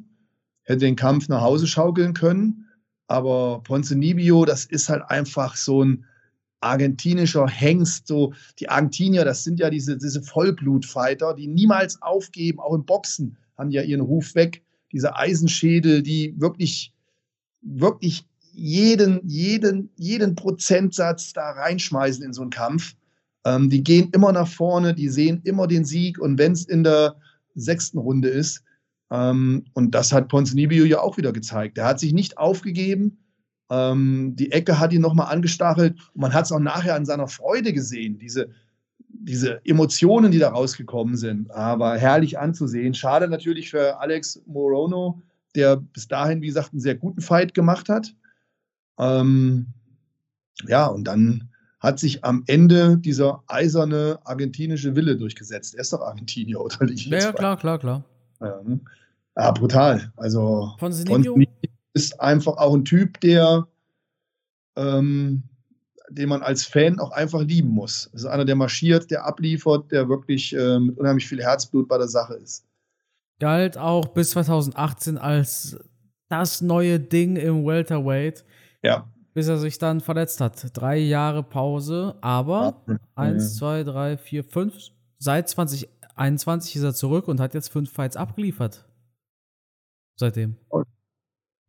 hätte 0.65 0.81
den 0.81 0.97
Kampf 0.97 1.29
nach 1.29 1.41
Hause 1.41 1.67
schaukeln 1.67 2.13
können. 2.13 2.69
Aber 3.07 3.63
Ponce 3.63 3.93
Nibio, 3.93 4.45
das 4.45 4.67
ist 4.67 4.91
halt 4.91 5.05
einfach 5.09 5.57
so 5.57 5.83
ein 5.83 6.05
argentinischer 6.61 7.47
Hengst. 7.47 8.07
So, 8.07 8.33
die 8.59 8.69
Argentinier, 8.69 9.25
das 9.25 9.45
sind 9.45 9.61
ja 9.61 9.71
diese, 9.71 9.97
diese 9.97 10.23
Vollblutfighter, 10.23 11.35
die 11.35 11.47
niemals 11.47 12.01
aufgeben, 12.03 12.61
auch 12.61 12.75
im 12.75 12.85
Boxen 12.85 13.37
haben 13.57 13.71
ja 13.71 13.83
ihren 13.83 14.01
Ruf 14.01 14.35
weg. 14.35 14.63
Diese 14.93 15.17
Eisenschädel, 15.17 16.03
die 16.03 16.35
wirklich, 16.39 16.93
wirklich 17.63 18.27
jeden, 18.53 19.21
jeden, 19.27 19.91
jeden 19.97 20.35
Prozentsatz 20.35 21.33
da 21.33 21.51
reinschmeißen 21.51 22.25
in 22.25 22.33
so 22.33 22.43
einen 22.43 22.51
Kampf. 22.51 22.95
Ähm, 23.45 23.69
die 23.69 23.85
gehen 23.85 24.11
immer 24.13 24.33
nach 24.33 24.49
vorne, 24.49 24.95
die 24.95 25.09
sehen 25.09 25.41
immer 25.45 25.67
den 25.67 25.85
Sieg 25.85 26.19
und 26.19 26.39
wenn 26.39 26.53
es 26.53 26.65
in 26.65 26.85
der 26.85 27.17
sechsten 27.55 27.99
Runde 27.99 28.29
ist, 28.29 28.63
ähm, 29.11 29.65
und 29.75 29.95
das 29.95 30.13
hat 30.13 30.29
Ponzinibbio 30.29 30.85
ja 30.85 31.01
auch 31.01 31.17
wieder 31.17 31.33
gezeigt. 31.33 31.79
Er 31.79 31.87
hat 31.87 32.01
sich 32.01 32.13
nicht 32.13 32.39
aufgegeben. 32.39 33.19
Ähm, 33.71 34.35
die 34.37 34.53
Ecke 34.53 34.79
hat 34.79 34.93
ihn 34.93 35.01
nochmal 35.01 35.33
angestachelt 35.33 35.95
und 36.15 36.21
man 36.21 36.33
hat 36.33 36.45
es 36.45 36.53
auch 36.53 36.61
nachher 36.61 36.95
an 36.95 37.05
seiner 37.05 37.29
Freude 37.29 37.73
gesehen, 37.73 38.19
diese, 38.19 38.49
diese 39.09 39.61
Emotionen, 39.65 40.31
die 40.31 40.39
da 40.39 40.51
rausgekommen 40.51 41.17
sind. 41.17 41.51
Aber 41.51 41.97
herrlich 41.97 42.39
anzusehen. 42.39 42.95
Schade 42.95 43.29
natürlich 43.29 43.71
für 43.71 43.99
Alex 44.01 44.41
Morono, 44.47 45.21
der 45.55 45.77
bis 45.77 46.07
dahin, 46.07 46.43
wie 46.43 46.49
gesagt, 46.49 46.73
einen 46.73 46.81
sehr 46.81 46.95
guten 46.95 47.21
Fight 47.21 47.55
gemacht 47.55 47.89
hat. 47.89 48.15
Ähm, 48.99 49.67
ja, 50.69 50.87
und 50.87 51.05
dann 51.05 51.49
hat 51.81 51.99
sich 51.99 52.25
am 52.25 52.43
Ende 52.47 52.97
dieser 52.99 53.43
eiserne 53.47 54.19
argentinische 54.25 54.97
Wille 54.97 55.17
durchgesetzt. 55.17 55.75
Er 55.75 55.83
ist 55.83 55.93
doch 55.93 56.01
Argentinier, 56.01 56.61
oder 56.61 56.85
nicht? 56.85 57.07
Ja, 57.07 57.19
ja 57.19 57.33
klar, 57.33 57.57
klar, 57.57 57.79
klar. 57.79 58.05
Ja, 58.41 58.61
ne? 58.65 58.81
brutal. 59.55 60.13
Also 60.17 60.75
von 60.79 60.93
Sinibio 60.93 61.37
ist 61.97 62.21
einfach 62.21 62.57
auch 62.59 62.75
ein 62.75 62.85
Typ, 62.85 63.21
der 63.21 63.67
ähm, 64.77 65.43
den 66.09 66.29
man 66.29 66.43
als 66.43 66.65
Fan 66.65 67.01
auch 67.01 67.11
einfach 67.11 67.43
lieben 67.43 67.71
muss. 67.71 68.09
Das 68.13 68.23
ist 68.23 68.27
einer, 68.27 68.45
der 68.45 68.55
marschiert, 68.55 69.11
der 69.11 69.25
abliefert, 69.25 69.91
der 69.91 70.09
wirklich 70.09 70.55
äh, 70.55 70.79
mit 70.79 70.97
unheimlich 70.99 71.27
viel 71.27 71.43
Herzblut 71.43 71.89
bei 71.89 71.99
der 71.99 72.09
Sache 72.09 72.35
ist. 72.35 72.65
Galt 73.41 73.77
auch 73.77 74.09
bis 74.09 74.31
2018 74.31 75.19
als 75.19 75.77
das 76.29 76.61
neue 76.61 77.01
Ding 77.01 77.37
im 77.37 77.67
Welterweight. 77.67 78.45
Ja 78.83 79.11
bis 79.37 79.49
er 79.49 79.59
sich 79.59 79.77
dann 79.77 80.01
verletzt 80.01 80.41
hat. 80.41 80.71
Drei 80.73 80.97
Jahre 80.97 81.43
Pause, 81.43 82.17
aber 82.23 82.83
ja. 82.89 82.97
eins, 83.17 83.57
zwei, 83.57 83.85
drei, 83.85 84.17
vier, 84.17 84.43
fünf. 84.43 84.75
Seit 85.19 85.51
2021 85.51 86.77
ist 86.77 86.83
er 86.83 86.95
zurück 86.95 87.29
und 87.29 87.39
hat 87.39 87.53
jetzt 87.53 87.69
fünf 87.69 87.93
Fights 87.93 88.17
abgeliefert. 88.17 88.89
Seitdem. 90.19 90.57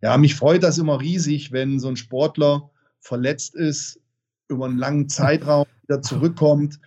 Ja, 0.01 0.17
mich 0.17 0.35
freut 0.35 0.63
das 0.63 0.77
immer 0.77 0.99
riesig, 0.99 1.51
wenn 1.51 1.79
so 1.79 1.87
ein 1.87 1.95
Sportler 1.95 2.69
verletzt 2.99 3.55
ist, 3.55 3.99
über 4.47 4.65
einen 4.65 4.77
langen 4.77 5.09
Zeitraum 5.09 5.65
wieder 5.83 6.01
zurückkommt. 6.01 6.79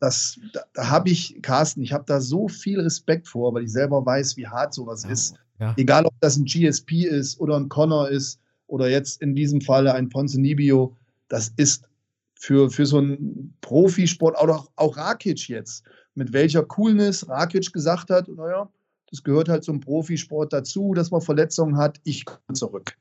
Das, 0.00 0.38
da, 0.52 0.60
da 0.74 0.90
habe 0.90 1.10
ich, 1.10 1.40
Carsten, 1.42 1.82
ich 1.82 1.92
habe 1.92 2.04
da 2.06 2.20
so 2.20 2.48
viel 2.48 2.80
Respekt 2.80 3.26
vor, 3.26 3.54
weil 3.54 3.64
ich 3.64 3.72
selber 3.72 4.04
weiß, 4.04 4.36
wie 4.36 4.46
hart 4.46 4.74
sowas 4.74 5.04
oh, 5.06 5.10
ist. 5.10 5.34
Ja. 5.58 5.74
Egal, 5.76 6.06
ob 6.06 6.14
das 6.20 6.36
ein 6.36 6.44
GSP 6.44 7.04
ist 7.04 7.40
oder 7.40 7.56
ein 7.56 7.68
Connor 7.68 8.08
ist 8.08 8.40
oder 8.68 8.88
jetzt 8.88 9.20
in 9.22 9.34
diesem 9.34 9.60
Falle 9.60 9.94
ein 9.94 10.08
Ponce 10.08 10.40
Nibio, 10.40 10.96
das 11.28 11.52
ist 11.56 11.88
für, 12.34 12.70
für 12.70 12.86
so 12.86 12.98
einen 12.98 13.56
Profisport, 13.60 14.36
auch, 14.36 14.68
auch 14.76 14.96
Rakic 14.96 15.48
jetzt, 15.48 15.82
mit 16.14 16.32
welcher 16.32 16.62
Coolness 16.62 17.28
Rakic 17.28 17.72
gesagt 17.72 18.10
hat, 18.10 18.28
naja, 18.28 18.70
das 19.10 19.22
gehört 19.22 19.48
halt 19.48 19.64
zum 19.64 19.80
Profisport 19.80 20.52
dazu, 20.52 20.94
dass 20.94 21.10
man 21.10 21.20
Verletzungen 21.20 21.76
hat, 21.76 22.00
ich 22.04 22.24
komme 22.24 22.54
zurück. 22.54 22.96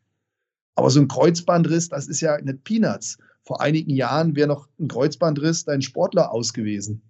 Aber 0.75 0.89
so 0.89 0.99
ein 0.99 1.07
Kreuzbandriss, 1.07 1.89
das 1.89 2.07
ist 2.07 2.21
ja 2.21 2.39
nicht 2.39 2.63
Peanuts. 2.63 3.17
Vor 3.43 3.61
einigen 3.61 3.91
Jahren 3.91 4.35
wäre 4.35 4.47
noch 4.47 4.67
ein 4.79 4.87
Kreuzbandriss 4.87 5.65
dein 5.65 5.81
Sportler 5.81 6.31
aus 6.31 6.53
gewesen. 6.53 7.01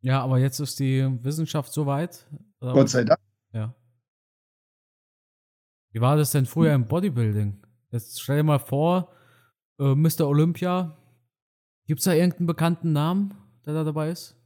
Ja, 0.00 0.20
aber 0.22 0.38
jetzt 0.38 0.60
ist 0.60 0.78
die 0.78 1.08
Wissenschaft 1.22 1.72
so 1.72 1.86
weit. 1.86 2.26
Gott 2.60 2.90
sei 2.90 3.04
Dank. 3.04 3.18
Ja. 3.52 3.74
Wie 5.92 6.00
war 6.00 6.16
das 6.16 6.30
denn 6.32 6.46
früher 6.46 6.74
im 6.74 6.86
Bodybuilding? 6.86 7.62
Jetzt 7.90 8.20
stell 8.20 8.38
dir 8.38 8.42
mal 8.42 8.58
vor, 8.58 9.12
äh, 9.78 9.94
Mr. 9.94 10.26
Olympia. 10.28 10.96
Gibt 11.86 12.00
es 12.00 12.04
da 12.04 12.12
irgendeinen 12.12 12.46
bekannten 12.46 12.92
Namen, 12.92 13.34
der 13.64 13.74
da 13.74 13.84
dabei 13.84 14.10
ist? 14.10 14.36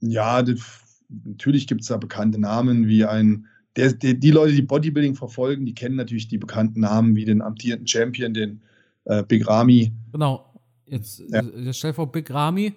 Ja, 0.00 0.42
das, 0.42 0.87
natürlich 1.08 1.66
gibt 1.66 1.82
es 1.82 1.88
da 1.88 1.96
bekannte 1.96 2.40
Namen 2.40 2.88
wie 2.88 3.04
ein. 3.04 3.46
Der, 3.76 3.92
der, 3.92 4.14
die 4.14 4.30
Leute, 4.30 4.54
die 4.54 4.62
Bodybuilding 4.62 5.14
verfolgen, 5.14 5.64
die 5.64 5.74
kennen 5.74 5.96
natürlich 5.96 6.28
die 6.28 6.38
bekannten 6.38 6.80
Namen 6.80 7.14
wie 7.14 7.24
den 7.24 7.42
amtierenden 7.42 7.86
Champion, 7.86 8.34
den 8.34 8.60
äh, 9.04 9.22
Big 9.22 9.46
Ramy. 9.46 9.92
Genau. 10.12 10.44
Jetzt, 10.86 11.22
ja. 11.28 11.42
jetzt 11.42 11.78
stell 11.78 11.90
dir 11.90 11.96
vor, 11.96 12.10
Big 12.10 12.30
Ramy. 12.30 12.74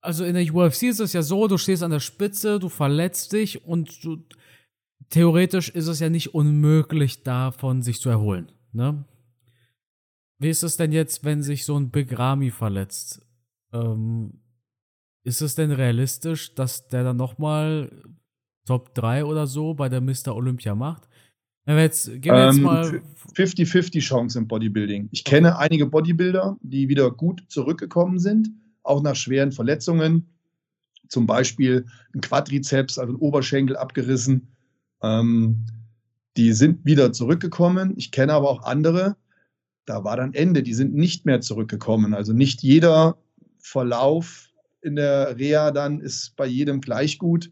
Also 0.00 0.24
in 0.24 0.34
der 0.34 0.54
UFC 0.54 0.84
ist 0.84 1.00
es 1.00 1.12
ja 1.12 1.22
so, 1.22 1.48
du 1.48 1.58
stehst 1.58 1.82
an 1.82 1.90
der 1.90 2.00
Spitze, 2.00 2.58
du 2.58 2.68
verletzt 2.68 3.32
dich 3.32 3.64
und 3.64 4.04
du, 4.04 4.24
theoretisch 5.10 5.70
ist 5.70 5.88
es 5.88 5.98
ja 5.98 6.08
nicht 6.08 6.34
unmöglich, 6.34 7.24
davon 7.24 7.82
sich 7.82 8.00
zu 8.00 8.08
erholen. 8.08 8.52
Ne? 8.72 9.04
Wie 10.38 10.50
ist 10.50 10.62
es 10.62 10.76
denn 10.76 10.92
jetzt, 10.92 11.24
wenn 11.24 11.42
sich 11.42 11.64
so 11.64 11.76
ein 11.78 11.90
Big 11.90 12.16
Ramy 12.16 12.50
verletzt? 12.50 13.26
Ähm, 13.72 14.40
ist 15.28 15.42
es 15.42 15.54
denn 15.54 15.70
realistisch, 15.70 16.54
dass 16.54 16.88
der 16.88 17.04
dann 17.04 17.18
nochmal 17.18 17.92
Top 18.64 18.94
3 18.94 19.24
oder 19.26 19.46
so 19.46 19.74
bei 19.74 19.88
der 19.88 20.00
Mr. 20.00 20.34
Olympia 20.34 20.74
macht? 20.74 21.08
Wenn 21.66 21.76
wir 21.76 21.82
jetzt, 21.82 22.06
gehen 22.06 22.34
wir 22.34 22.46
jetzt 22.46 22.56
ähm, 22.56 22.62
mal. 22.62 23.02
50-50 23.34 24.00
Chance 24.00 24.38
im 24.38 24.48
Bodybuilding. 24.48 25.10
Ich 25.12 25.24
kenne 25.24 25.58
einige 25.58 25.84
Bodybuilder, 25.84 26.56
die 26.62 26.88
wieder 26.88 27.10
gut 27.10 27.44
zurückgekommen 27.48 28.18
sind, 28.18 28.50
auch 28.82 29.02
nach 29.02 29.14
schweren 29.14 29.52
Verletzungen. 29.52 30.28
Zum 31.08 31.26
Beispiel 31.26 31.84
ein 32.14 32.22
Quadrizeps, 32.22 32.98
also 32.98 33.12
ein 33.12 33.16
Oberschenkel 33.16 33.76
abgerissen 33.76 34.48
Ähm, 35.02 35.66
die 36.38 36.52
sind 36.52 36.84
wieder 36.86 37.12
zurückgekommen. 37.12 37.94
Ich 37.96 38.12
kenne 38.12 38.32
aber 38.32 38.48
auch 38.48 38.62
andere, 38.62 39.16
da 39.84 40.04
war 40.04 40.16
dann 40.16 40.34
Ende, 40.34 40.62
die 40.62 40.74
sind 40.74 40.94
nicht 40.94 41.26
mehr 41.26 41.40
zurückgekommen. 41.40 42.14
Also 42.14 42.32
nicht 42.32 42.62
jeder 42.62 43.18
Verlauf 43.58 44.47
in 44.82 44.96
der 44.96 45.36
Reha 45.38 45.70
dann 45.70 46.00
ist 46.00 46.36
bei 46.36 46.46
jedem 46.46 46.80
gleich 46.80 47.18
gut. 47.18 47.50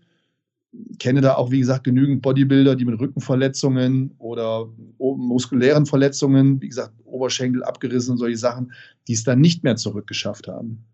Ich 0.73 0.99
kenne 0.99 1.21
da 1.21 1.37
auch, 1.37 1.51
wie 1.51 1.61
gesagt, 1.61 1.85
genügend 1.85 2.23
Bodybuilder, 2.23 2.77
die 2.77 2.85
mit 2.85 3.01
Rückenverletzungen 3.01 4.15
oder 4.19 4.69
muskulären 4.99 5.87
Verletzungen, 5.87 6.61
wie 6.61 6.69
gesagt, 6.69 6.95
Oberschenkel 7.05 7.65
abgerissen 7.65 8.13
und 8.13 8.19
solche 8.19 8.37
Sachen, 8.37 8.73
die 9.09 9.15
es 9.15 9.25
dann 9.25 9.41
nicht 9.41 9.65
mehr 9.65 9.77
zurückgeschafft 9.77 10.49
haben. 10.49 10.85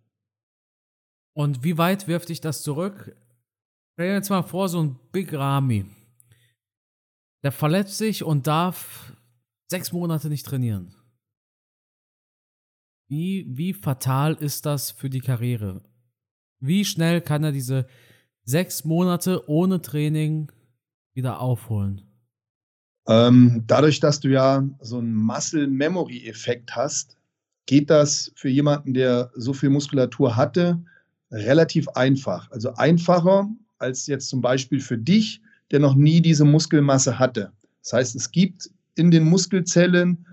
Und 1.35 1.65
wie 1.65 1.79
weit 1.79 2.07
wirft 2.07 2.29
dich 2.29 2.41
das 2.41 2.63
zurück? 2.63 3.17
Stell 3.95 4.09
dir 4.09 4.15
jetzt 4.15 4.31
mal 4.31 4.43
vor, 4.43 4.69
so 4.69 4.83
ein 4.83 4.99
Big 5.11 5.33
Rami. 5.33 5.87
Der 7.43 7.53
verletzt 7.53 7.99
sich 7.99 8.23
und 8.23 8.47
darf 8.47 9.17
sechs 9.69 9.93
Monate 9.93 10.29
nicht 10.29 10.47
trainieren. 10.47 10.95
Wie, 13.09 13.47
wie 13.49 13.75
fatal 13.75 14.35
ist 14.35 14.65
das 14.65 14.91
für 14.91 15.11
die 15.11 15.21
Karriere? 15.21 15.83
Wie 16.63 16.85
schnell 16.85 17.21
kann 17.21 17.43
er 17.43 17.51
diese 17.51 17.87
sechs 18.45 18.85
Monate 18.85 19.49
ohne 19.49 19.83
Training 19.83 20.53
wieder 21.13 21.41
aufholen? 21.41 22.03
Ähm, 23.09 23.65
dadurch, 23.67 23.99
dass 23.99 24.21
du 24.21 24.29
ja 24.29 24.65
so 24.81 24.99
einen 24.99 25.13
Muscle-Memory-Effekt 25.13 26.77
hast, 26.77 27.17
geht 27.67 27.91
das 27.91 28.31
für 28.37 28.49
jemanden, 28.49 28.95
der 28.95 29.33
so 29.35 29.53
viel 29.53 29.71
Muskulatur 29.71 30.37
hatte, 30.37 30.81
relativ 31.33 31.89
einfach. 31.89 32.49
Also 32.53 32.75
einfacher 32.75 33.51
als 33.79 34.07
jetzt 34.07 34.29
zum 34.29 34.41
Beispiel 34.41 34.79
für 34.79 34.99
dich, 34.99 35.43
der 35.73 35.81
noch 35.81 35.97
nie 35.97 36.21
diese 36.21 36.45
Muskelmasse 36.45 37.19
hatte. 37.19 37.51
Das 37.83 37.93
heißt, 37.93 38.15
es 38.15 38.31
gibt 38.31 38.71
in 38.95 39.11
den 39.11 39.25
Muskelzellen 39.25 40.27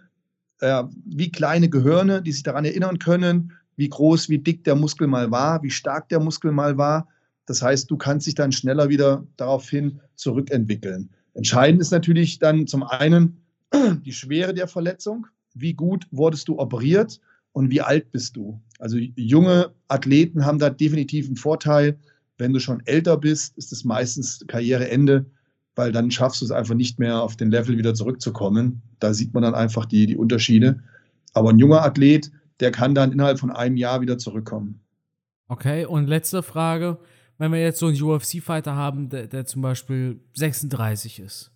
äh, 0.59 0.83
wie 1.05 1.31
kleine 1.31 1.69
Gehirne, 1.69 2.21
die 2.21 2.33
sich 2.33 2.43
daran 2.43 2.65
erinnern 2.65 2.99
können, 2.99 3.53
wie 3.79 3.89
groß, 3.89 4.29
wie 4.29 4.39
dick 4.39 4.63
der 4.65 4.75
Muskel 4.75 5.07
mal 5.07 5.31
war, 5.31 5.63
wie 5.63 5.71
stark 5.71 6.09
der 6.09 6.19
Muskel 6.19 6.51
mal 6.51 6.77
war. 6.77 7.07
Das 7.45 7.61
heißt, 7.61 7.89
du 7.89 7.97
kannst 7.97 8.27
dich 8.27 8.35
dann 8.35 8.51
schneller 8.51 8.89
wieder 8.89 9.25
daraufhin 9.37 10.01
zurückentwickeln. 10.15 11.09
Entscheidend 11.33 11.81
ist 11.81 11.91
natürlich 11.91 12.39
dann 12.39 12.67
zum 12.67 12.83
einen 12.83 13.37
die 14.05 14.11
Schwere 14.11 14.53
der 14.53 14.67
Verletzung. 14.67 15.27
Wie 15.53 15.73
gut 15.73 16.05
wurdest 16.11 16.49
du 16.49 16.59
operiert 16.59 17.21
und 17.53 17.71
wie 17.71 17.81
alt 17.81 18.11
bist 18.11 18.35
du? 18.35 18.61
Also 18.79 18.97
junge 18.97 19.71
Athleten 19.87 20.45
haben 20.45 20.59
da 20.59 20.69
definitiv 20.69 21.27
einen 21.27 21.37
Vorteil. 21.37 21.97
Wenn 22.37 22.53
du 22.53 22.59
schon 22.59 22.81
älter 22.85 23.17
bist, 23.17 23.57
ist 23.57 23.71
es 23.71 23.85
meistens 23.85 24.45
Karriereende 24.47 25.25
weil 25.79 25.93
dann 25.93 26.11
schaffst 26.11 26.41
du 26.41 26.45
es 26.45 26.51
einfach 26.51 26.75
nicht 26.75 26.99
mehr 26.99 27.21
auf 27.21 27.37
den 27.37 27.51
Level 27.51 27.77
wieder 27.77 27.93
zurückzukommen. 27.93 28.81
Da 28.99 29.13
sieht 29.13 29.33
man 29.33 29.43
dann 29.43 29.55
einfach 29.55 29.85
die, 29.85 30.07
die 30.07 30.17
Unterschiede. 30.17 30.81
Aber 31.33 31.51
ein 31.51 31.57
junger 31.57 31.83
Athlet, 31.83 32.31
der 32.59 32.71
kann 32.71 32.95
dann 32.95 33.11
innerhalb 33.11 33.39
von 33.39 33.51
einem 33.51 33.77
Jahr 33.77 34.01
wieder 34.01 34.17
zurückkommen. 34.17 34.81
Okay, 35.47 35.85
und 35.85 36.07
letzte 36.07 36.43
Frage. 36.43 36.99
Wenn 37.37 37.53
wir 37.53 37.61
jetzt 37.61 37.79
so 37.79 37.87
einen 37.87 38.01
UFC-Fighter 38.01 38.75
haben, 38.75 39.09
der, 39.09 39.27
der, 39.27 39.45
zum 39.45 39.61
Beispiel 39.61 40.19
36 40.33 41.19
ist, 41.19 41.51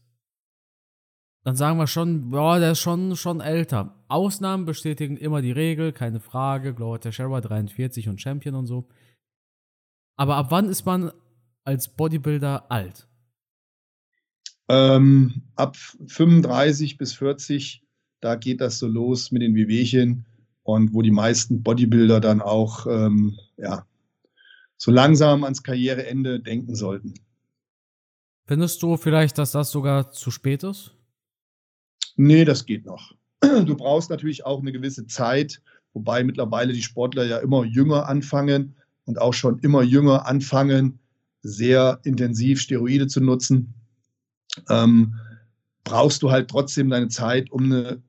dann 1.44 1.58
sagen 1.58 1.78
wir 1.78 1.88
schon, 1.88 2.30
boah, 2.30 2.58
der 2.58 2.72
ist 2.72 2.80
schon, 2.80 3.18
schon 3.18 3.42
älter. 3.42 3.94
Ausnahmen 4.08 4.64
bestätigen 4.64 5.18
immer 5.18 5.42
die 5.42 5.52
Regel, 5.52 5.92
keine 5.92 6.22
Frage. 6.22 6.74
Glover 6.74 7.02
Teixeira 7.02 7.42
43 7.42 8.08
und 8.08 8.22
Champion 8.22 8.56
und 8.56 8.66
so. 8.66 8.88
Aber 10.16 10.38
ab 10.38 10.48
wann 10.52 10.70
ist 10.70 10.86
man 10.86 11.12
als 11.66 11.90
Bodybuilder 11.90 12.72
alt? 12.72 13.10
Ähm, 14.70 15.44
ab 15.58 15.76
35 15.76 16.98
bis 16.98 17.14
40, 17.14 17.84
da 18.22 18.36
geht 18.36 18.62
das 18.62 18.80
so 18.80 18.88
los 18.88 19.32
mit 19.32 19.42
den 19.42 19.54
Wehwehchen 19.54 20.26
und 20.64 20.94
wo 20.94 21.02
die 21.02 21.12
meisten 21.12 21.64
Bodybuilder 21.64 22.20
dann 22.20 22.42
auch 22.42 22.88
ähm, 22.88 23.38
ja, 23.58 23.86
so 24.78 24.92
langsam 24.92 25.44
ans 25.44 25.64
Karriereende 25.64 26.40
denken 26.40 26.76
sollten. 26.76 27.14
Findest 28.46 28.82
du 28.82 28.98
vielleicht, 28.98 29.38
dass 29.38 29.52
das 29.52 29.72
sogar 29.72 30.12
zu 30.12 30.32
spät 30.32 30.64
ist? 30.64 30.96
Nee, 32.16 32.46
das 32.46 32.66
geht 32.66 32.86
noch. 32.86 33.14
Du 33.66 33.76
brauchst 33.76 34.10
natürlich 34.10 34.46
auch 34.46 34.62
eine 34.62 34.72
gewisse 34.72 35.06
Zeit, 35.06 35.62
wobei 35.94 36.24
mittlerweile 36.24 36.74
die 36.74 36.82
Sportler 36.82 37.26
ja 37.26 37.38
immer 37.40 37.66
jünger 37.66 38.08
anfangen 38.08 38.76
und 39.06 39.20
auch 39.20 39.34
schon 39.34 39.60
immer 39.60 39.84
jünger 39.84 40.26
anfangen, 40.26 41.00
sehr 41.42 42.00
intensiv 42.04 42.62
Steroide 42.62 43.08
zu 43.08 43.20
nutzen 43.20 43.74
ähm, 44.70 45.16
brauchst 45.84 46.22
du 46.24 46.32
halt 46.32 46.50
trotzdem 46.50 46.90
deine 46.90 47.10
Zeit, 47.10 47.52
um 47.52 47.66
eine 47.66 48.02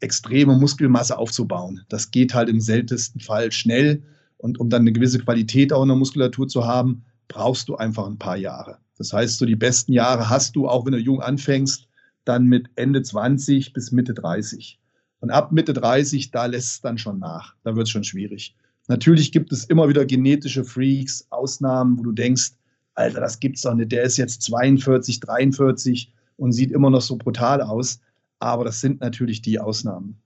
extreme 0.00 0.56
Muskelmasse 0.56 1.18
aufzubauen. 1.18 1.82
Das 1.88 2.10
geht 2.10 2.34
halt 2.34 2.48
im 2.48 2.60
seltensten 2.60 3.20
Fall 3.20 3.52
schnell. 3.52 4.02
Und 4.38 4.60
um 4.60 4.68
dann 4.68 4.82
eine 4.82 4.92
gewisse 4.92 5.18
Qualität 5.18 5.72
auch 5.72 5.82
in 5.82 5.88
der 5.88 5.96
Muskulatur 5.96 6.46
zu 6.46 6.66
haben, 6.66 7.04
brauchst 7.28 7.68
du 7.68 7.76
einfach 7.76 8.06
ein 8.06 8.18
paar 8.18 8.36
Jahre. 8.36 8.78
Das 8.98 9.12
heißt, 9.12 9.38
so 9.38 9.46
die 9.46 9.56
besten 9.56 9.92
Jahre 9.92 10.30
hast 10.30 10.56
du, 10.56 10.68
auch 10.68 10.84
wenn 10.86 10.92
du 10.92 10.98
jung 10.98 11.20
anfängst, 11.20 11.88
dann 12.24 12.46
mit 12.46 12.68
Ende 12.76 13.02
20 13.02 13.72
bis 13.72 13.92
Mitte 13.92 14.14
30. 14.14 14.78
Und 15.20 15.30
ab 15.30 15.52
Mitte 15.52 15.72
30, 15.72 16.30
da 16.30 16.46
lässt 16.46 16.74
es 16.74 16.80
dann 16.80 16.98
schon 16.98 17.18
nach. 17.18 17.54
Da 17.62 17.76
wird 17.76 17.86
es 17.86 17.90
schon 17.90 18.04
schwierig. 18.04 18.54
Natürlich 18.88 19.32
gibt 19.32 19.52
es 19.52 19.64
immer 19.64 19.88
wieder 19.88 20.04
genetische 20.04 20.64
Freaks, 20.64 21.26
Ausnahmen, 21.30 21.98
wo 21.98 22.02
du 22.02 22.12
denkst, 22.12 22.52
Alter, 22.94 23.20
das 23.20 23.40
gibt's 23.40 23.62
doch 23.62 23.74
nicht. 23.74 23.92
Der 23.92 24.04
ist 24.04 24.16
jetzt 24.16 24.42
42, 24.42 25.20
43 25.20 26.12
und 26.36 26.52
sieht 26.52 26.70
immer 26.70 26.90
noch 26.90 27.02
so 27.02 27.16
brutal 27.16 27.60
aus. 27.60 28.00
Aber 28.38 28.64
das 28.64 28.80
sind 28.80 29.00
natürlich 29.00 29.42
die 29.42 29.58
Ausnahmen. 29.58 30.20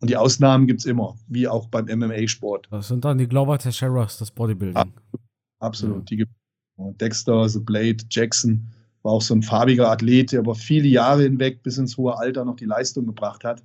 Und 0.00 0.08
die 0.08 0.16
Ausnahmen 0.16 0.66
gibt 0.66 0.80
es 0.80 0.86
immer, 0.86 1.16
wie 1.28 1.46
auch 1.46 1.66
beim 1.68 1.86
MMA-Sport. 1.86 2.68
Das 2.70 2.88
sind 2.88 3.04
dann 3.04 3.18
die 3.18 3.28
Glover 3.28 3.58
Teixeiras, 3.58 4.18
das 4.18 4.30
Bodybuilding. 4.30 4.76
Absolut, 4.76 5.20
absolut. 5.58 5.98
Ja. 5.98 6.04
die 6.04 6.16
gibt 6.16 6.32
Dexter, 7.00 7.48
The 7.48 7.60
Blade, 7.60 7.98
Jackson 8.08 8.66
war 9.02 9.12
auch 9.12 9.22
so 9.22 9.34
ein 9.34 9.42
farbiger 9.42 9.90
Athlet, 9.90 10.32
der 10.32 10.40
über 10.40 10.54
viele 10.54 10.88
Jahre 10.88 11.22
hinweg 11.22 11.62
bis 11.62 11.78
ins 11.78 11.96
hohe 11.96 12.16
Alter 12.18 12.44
noch 12.44 12.56
die 12.56 12.66
Leistung 12.66 13.06
gebracht 13.06 13.44
hat. 13.44 13.62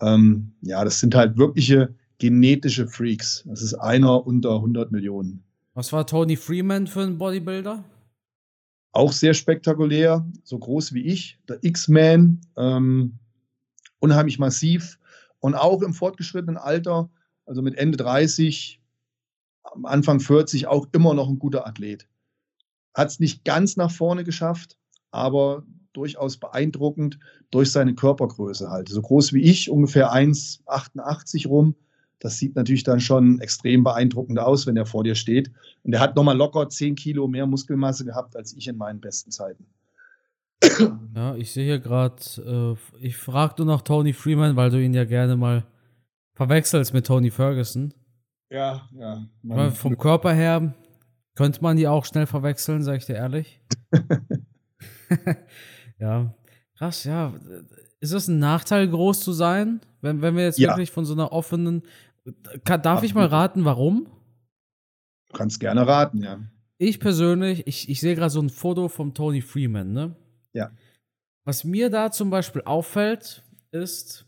Ähm, 0.00 0.52
ja, 0.62 0.84
das 0.84 1.00
sind 1.00 1.14
halt 1.14 1.38
wirkliche 1.38 1.94
genetische 2.18 2.86
Freaks. 2.86 3.44
Das 3.46 3.62
ist 3.62 3.74
einer 3.74 4.26
unter 4.26 4.56
100 4.56 4.90
Millionen. 4.92 5.42
Was 5.74 5.92
war 5.92 6.06
Tony 6.06 6.36
Freeman 6.36 6.86
für 6.86 7.02
ein 7.02 7.18
Bodybuilder? 7.18 7.84
Auch 8.96 9.12
sehr 9.12 9.34
spektakulär, 9.34 10.26
so 10.42 10.58
groß 10.58 10.94
wie 10.94 11.02
ich, 11.02 11.38
der 11.50 11.58
X-Man, 11.60 12.40
ähm, 12.56 13.18
unheimlich 13.98 14.38
massiv 14.38 14.98
und 15.38 15.54
auch 15.54 15.82
im 15.82 15.92
fortgeschrittenen 15.92 16.56
Alter, 16.56 17.10
also 17.44 17.60
mit 17.60 17.76
Ende 17.76 17.98
30, 17.98 18.80
Anfang 19.82 20.18
40, 20.18 20.68
auch 20.68 20.86
immer 20.92 21.12
noch 21.12 21.28
ein 21.28 21.38
guter 21.38 21.66
Athlet. 21.66 22.08
Hat 22.94 23.08
es 23.08 23.20
nicht 23.20 23.44
ganz 23.44 23.76
nach 23.76 23.90
vorne 23.90 24.24
geschafft, 24.24 24.78
aber 25.10 25.66
durchaus 25.92 26.38
beeindruckend 26.38 27.18
durch 27.50 27.72
seine 27.72 27.94
Körpergröße 27.94 28.70
halt. 28.70 28.88
So 28.88 29.02
groß 29.02 29.34
wie 29.34 29.42
ich, 29.42 29.68
ungefähr 29.68 30.10
1,88 30.10 31.48
rum, 31.48 31.74
das 32.18 32.38
sieht 32.38 32.56
natürlich 32.56 32.82
dann 32.82 33.00
schon 33.00 33.40
extrem 33.40 33.84
beeindruckend 33.84 34.38
aus, 34.38 34.66
wenn 34.66 34.76
er 34.76 34.86
vor 34.86 35.04
dir 35.04 35.14
steht. 35.14 35.50
Und 35.82 35.92
er 35.92 36.00
hat 36.00 36.16
nochmal 36.16 36.36
locker 36.36 36.68
10 36.68 36.94
Kilo 36.94 37.28
mehr 37.28 37.46
Muskelmasse 37.46 38.04
gehabt 38.04 38.36
als 38.36 38.54
ich 38.54 38.68
in 38.68 38.76
meinen 38.76 39.00
besten 39.00 39.30
Zeiten. 39.30 39.66
Ja, 41.14 41.36
ich 41.36 41.52
sehe 41.52 41.64
hier 41.64 41.78
gerade, 41.78 42.76
äh, 42.98 43.04
ich 43.04 43.16
frage 43.16 43.54
du 43.56 43.64
nach 43.64 43.82
Tony 43.82 44.12
Freeman, 44.12 44.56
weil 44.56 44.70
du 44.70 44.82
ihn 44.82 44.94
ja 44.94 45.04
gerne 45.04 45.36
mal 45.36 45.66
verwechselst 46.34 46.94
mit 46.94 47.06
Tony 47.06 47.30
Ferguson. 47.30 47.92
Ja, 48.50 48.88
ja. 48.92 49.26
Weil 49.42 49.70
vom 49.72 49.98
Körper 49.98 50.32
her 50.32 50.74
könnte 51.34 51.62
man 51.62 51.76
die 51.76 51.88
auch 51.88 52.04
schnell 52.04 52.26
verwechseln, 52.26 52.82
sag 52.82 52.98
ich 52.98 53.06
dir 53.06 53.16
ehrlich. 53.16 53.60
ja, 55.98 56.34
krass, 56.78 57.04
ja. 57.04 57.34
Ist 58.00 58.12
es 58.12 58.28
ein 58.28 58.38
Nachteil, 58.38 58.88
groß 58.88 59.20
zu 59.20 59.32
sein? 59.32 59.80
Wenn, 60.00 60.22
wenn 60.22 60.36
wir 60.36 60.44
jetzt 60.44 60.58
ja. 60.58 60.70
wirklich 60.70 60.90
von 60.90 61.04
so 61.04 61.14
einer 61.14 61.32
offenen. 61.32 61.82
Kann, 62.64 62.82
darf 62.82 63.02
ich 63.02 63.14
mal 63.14 63.26
raten, 63.26 63.64
warum? 63.64 64.08
Du 65.28 65.36
kannst 65.36 65.60
gerne 65.60 65.86
raten, 65.86 66.22
ja. 66.22 66.40
Ich 66.78 67.00
persönlich, 67.00 67.66
ich, 67.66 67.88
ich 67.88 68.00
sehe 68.00 68.14
gerade 68.14 68.30
so 68.30 68.40
ein 68.40 68.50
Foto 68.50 68.88
vom 68.88 69.14
Tony 69.14 69.40
Freeman, 69.40 69.92
ne? 69.92 70.16
Ja. 70.52 70.70
Was 71.44 71.64
mir 71.64 71.90
da 71.90 72.10
zum 72.10 72.30
Beispiel 72.30 72.62
auffällt, 72.62 73.44
ist, 73.70 74.26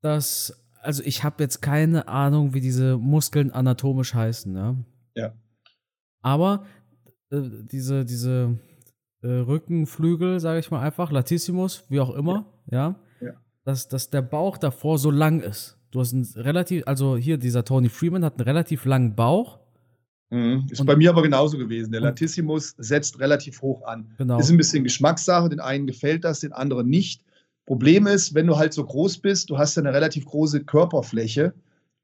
dass, 0.00 0.64
also 0.80 1.02
ich 1.04 1.24
habe 1.24 1.42
jetzt 1.42 1.60
keine 1.60 2.08
Ahnung, 2.08 2.54
wie 2.54 2.60
diese 2.60 2.96
Muskeln 2.96 3.52
anatomisch 3.52 4.14
heißen, 4.14 4.52
ne? 4.52 4.84
Ja. 5.14 5.34
Aber 6.22 6.66
äh, 7.30 7.42
diese, 7.42 8.04
diese 8.04 8.58
äh, 9.22 9.28
Rückenflügel, 9.28 10.40
sage 10.40 10.60
ich 10.60 10.70
mal 10.70 10.80
einfach, 10.80 11.10
Latissimus, 11.10 11.84
wie 11.88 12.00
auch 12.00 12.14
immer, 12.14 12.46
ja, 12.66 12.96
ja, 13.20 13.34
Dass, 13.64 13.88
dass 13.88 14.10
der 14.10 14.22
Bauch 14.22 14.58
davor 14.58 14.98
so 14.98 15.10
lang 15.10 15.40
ist. 15.40 15.77
Du 15.90 16.00
hast 16.00 16.12
einen 16.12 16.26
relativ, 16.36 16.82
also 16.86 17.16
hier 17.16 17.38
dieser 17.38 17.64
Tony 17.64 17.88
Freeman 17.88 18.24
hat 18.24 18.34
einen 18.34 18.44
relativ 18.44 18.84
langen 18.84 19.14
Bauch 19.14 19.58
Mhm. 20.30 20.66
Ist 20.70 20.80
und, 20.80 20.86
bei 20.86 20.96
mir 20.96 21.10
aber 21.10 21.22
genauso 21.22 21.56
gewesen. 21.56 21.92
Der 21.92 22.00
Latissimus 22.00 22.74
setzt 22.78 23.18
relativ 23.18 23.62
hoch 23.62 23.82
an. 23.86 24.10
Genau. 24.18 24.38
Ist 24.38 24.50
ein 24.50 24.56
bisschen 24.56 24.84
Geschmackssache. 24.84 25.48
Den 25.48 25.60
einen 25.60 25.86
gefällt 25.86 26.24
das, 26.24 26.40
den 26.40 26.52
anderen 26.52 26.88
nicht. 26.88 27.22
Problem 27.66 28.06
ist, 28.06 28.34
wenn 28.34 28.46
du 28.46 28.56
halt 28.56 28.72
so 28.72 28.84
groß 28.84 29.18
bist, 29.18 29.50
du 29.50 29.58
hast 29.58 29.76
ja 29.76 29.82
eine 29.82 29.92
relativ 29.92 30.24
große 30.26 30.64
Körperfläche 30.64 31.52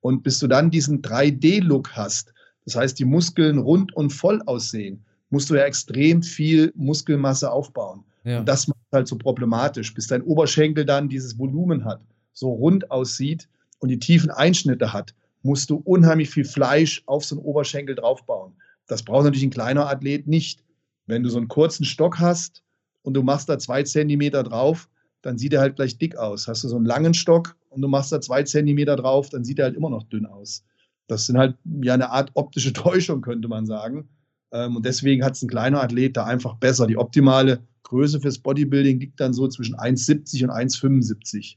und 0.00 0.22
bis 0.22 0.38
du 0.38 0.46
dann 0.46 0.70
diesen 0.70 1.00
3D-Look 1.00 1.92
hast, 1.92 2.34
das 2.66 2.76
heißt, 2.76 2.98
die 2.98 3.04
Muskeln 3.04 3.58
rund 3.58 3.94
und 3.94 4.10
voll 4.10 4.42
aussehen, 4.46 5.04
musst 5.30 5.50
du 5.50 5.54
ja 5.54 5.64
extrem 5.64 6.22
viel 6.22 6.72
Muskelmasse 6.76 7.50
aufbauen. 7.50 8.04
Ja. 8.24 8.40
Und 8.40 8.48
das 8.48 8.68
macht 8.68 8.78
halt 8.92 9.08
so 9.08 9.16
problematisch, 9.16 9.92
bis 9.94 10.06
dein 10.06 10.22
Oberschenkel 10.22 10.84
dann 10.84 11.08
dieses 11.08 11.38
Volumen 11.38 11.84
hat, 11.84 12.00
so 12.32 12.52
rund 12.52 12.90
aussieht 12.90 13.48
und 13.84 13.90
die 13.90 13.98
tiefen 13.98 14.30
Einschnitte 14.30 14.94
hat, 14.94 15.14
musst 15.42 15.68
du 15.68 15.76
unheimlich 15.76 16.30
viel 16.30 16.46
Fleisch 16.46 17.02
auf 17.04 17.22
so 17.22 17.36
einen 17.36 17.44
Oberschenkel 17.44 17.94
draufbauen. 17.94 18.54
Das 18.86 19.02
braucht 19.02 19.24
natürlich 19.24 19.44
ein 19.44 19.50
kleiner 19.50 19.90
Athlet 19.90 20.26
nicht. 20.26 20.64
Wenn 21.04 21.22
du 21.22 21.28
so 21.28 21.36
einen 21.36 21.48
kurzen 21.48 21.84
Stock 21.84 22.18
hast 22.18 22.62
und 23.02 23.12
du 23.12 23.22
machst 23.22 23.50
da 23.50 23.58
zwei 23.58 23.82
Zentimeter 23.82 24.42
drauf, 24.42 24.88
dann 25.20 25.36
sieht 25.36 25.52
er 25.52 25.60
halt 25.60 25.76
gleich 25.76 25.98
dick 25.98 26.16
aus. 26.16 26.48
Hast 26.48 26.64
du 26.64 26.68
so 26.68 26.76
einen 26.76 26.86
langen 26.86 27.12
Stock 27.12 27.56
und 27.68 27.82
du 27.82 27.88
machst 27.88 28.10
da 28.10 28.22
zwei 28.22 28.42
Zentimeter 28.42 28.96
drauf, 28.96 29.28
dann 29.28 29.44
sieht 29.44 29.58
er 29.58 29.66
halt 29.66 29.76
immer 29.76 29.90
noch 29.90 30.04
dünn 30.04 30.24
aus. 30.24 30.64
Das 31.06 31.26
sind 31.26 31.36
halt 31.36 31.58
ja 31.82 31.92
eine 31.92 32.08
Art 32.08 32.30
optische 32.32 32.72
Täuschung, 32.72 33.20
könnte 33.20 33.48
man 33.48 33.66
sagen. 33.66 34.08
Ähm, 34.50 34.76
und 34.76 34.86
deswegen 34.86 35.22
hat 35.22 35.34
es 35.34 35.42
ein 35.42 35.48
kleiner 35.50 35.82
Athlet 35.82 36.16
da 36.16 36.24
einfach 36.24 36.54
besser. 36.54 36.86
Die 36.86 36.96
optimale 36.96 37.60
Größe 37.82 38.18
fürs 38.18 38.38
Bodybuilding 38.38 38.98
liegt 38.98 39.20
dann 39.20 39.34
so 39.34 39.46
zwischen 39.46 39.76
1,70 39.76 40.44
und 40.44 40.52
1,75. 40.52 41.56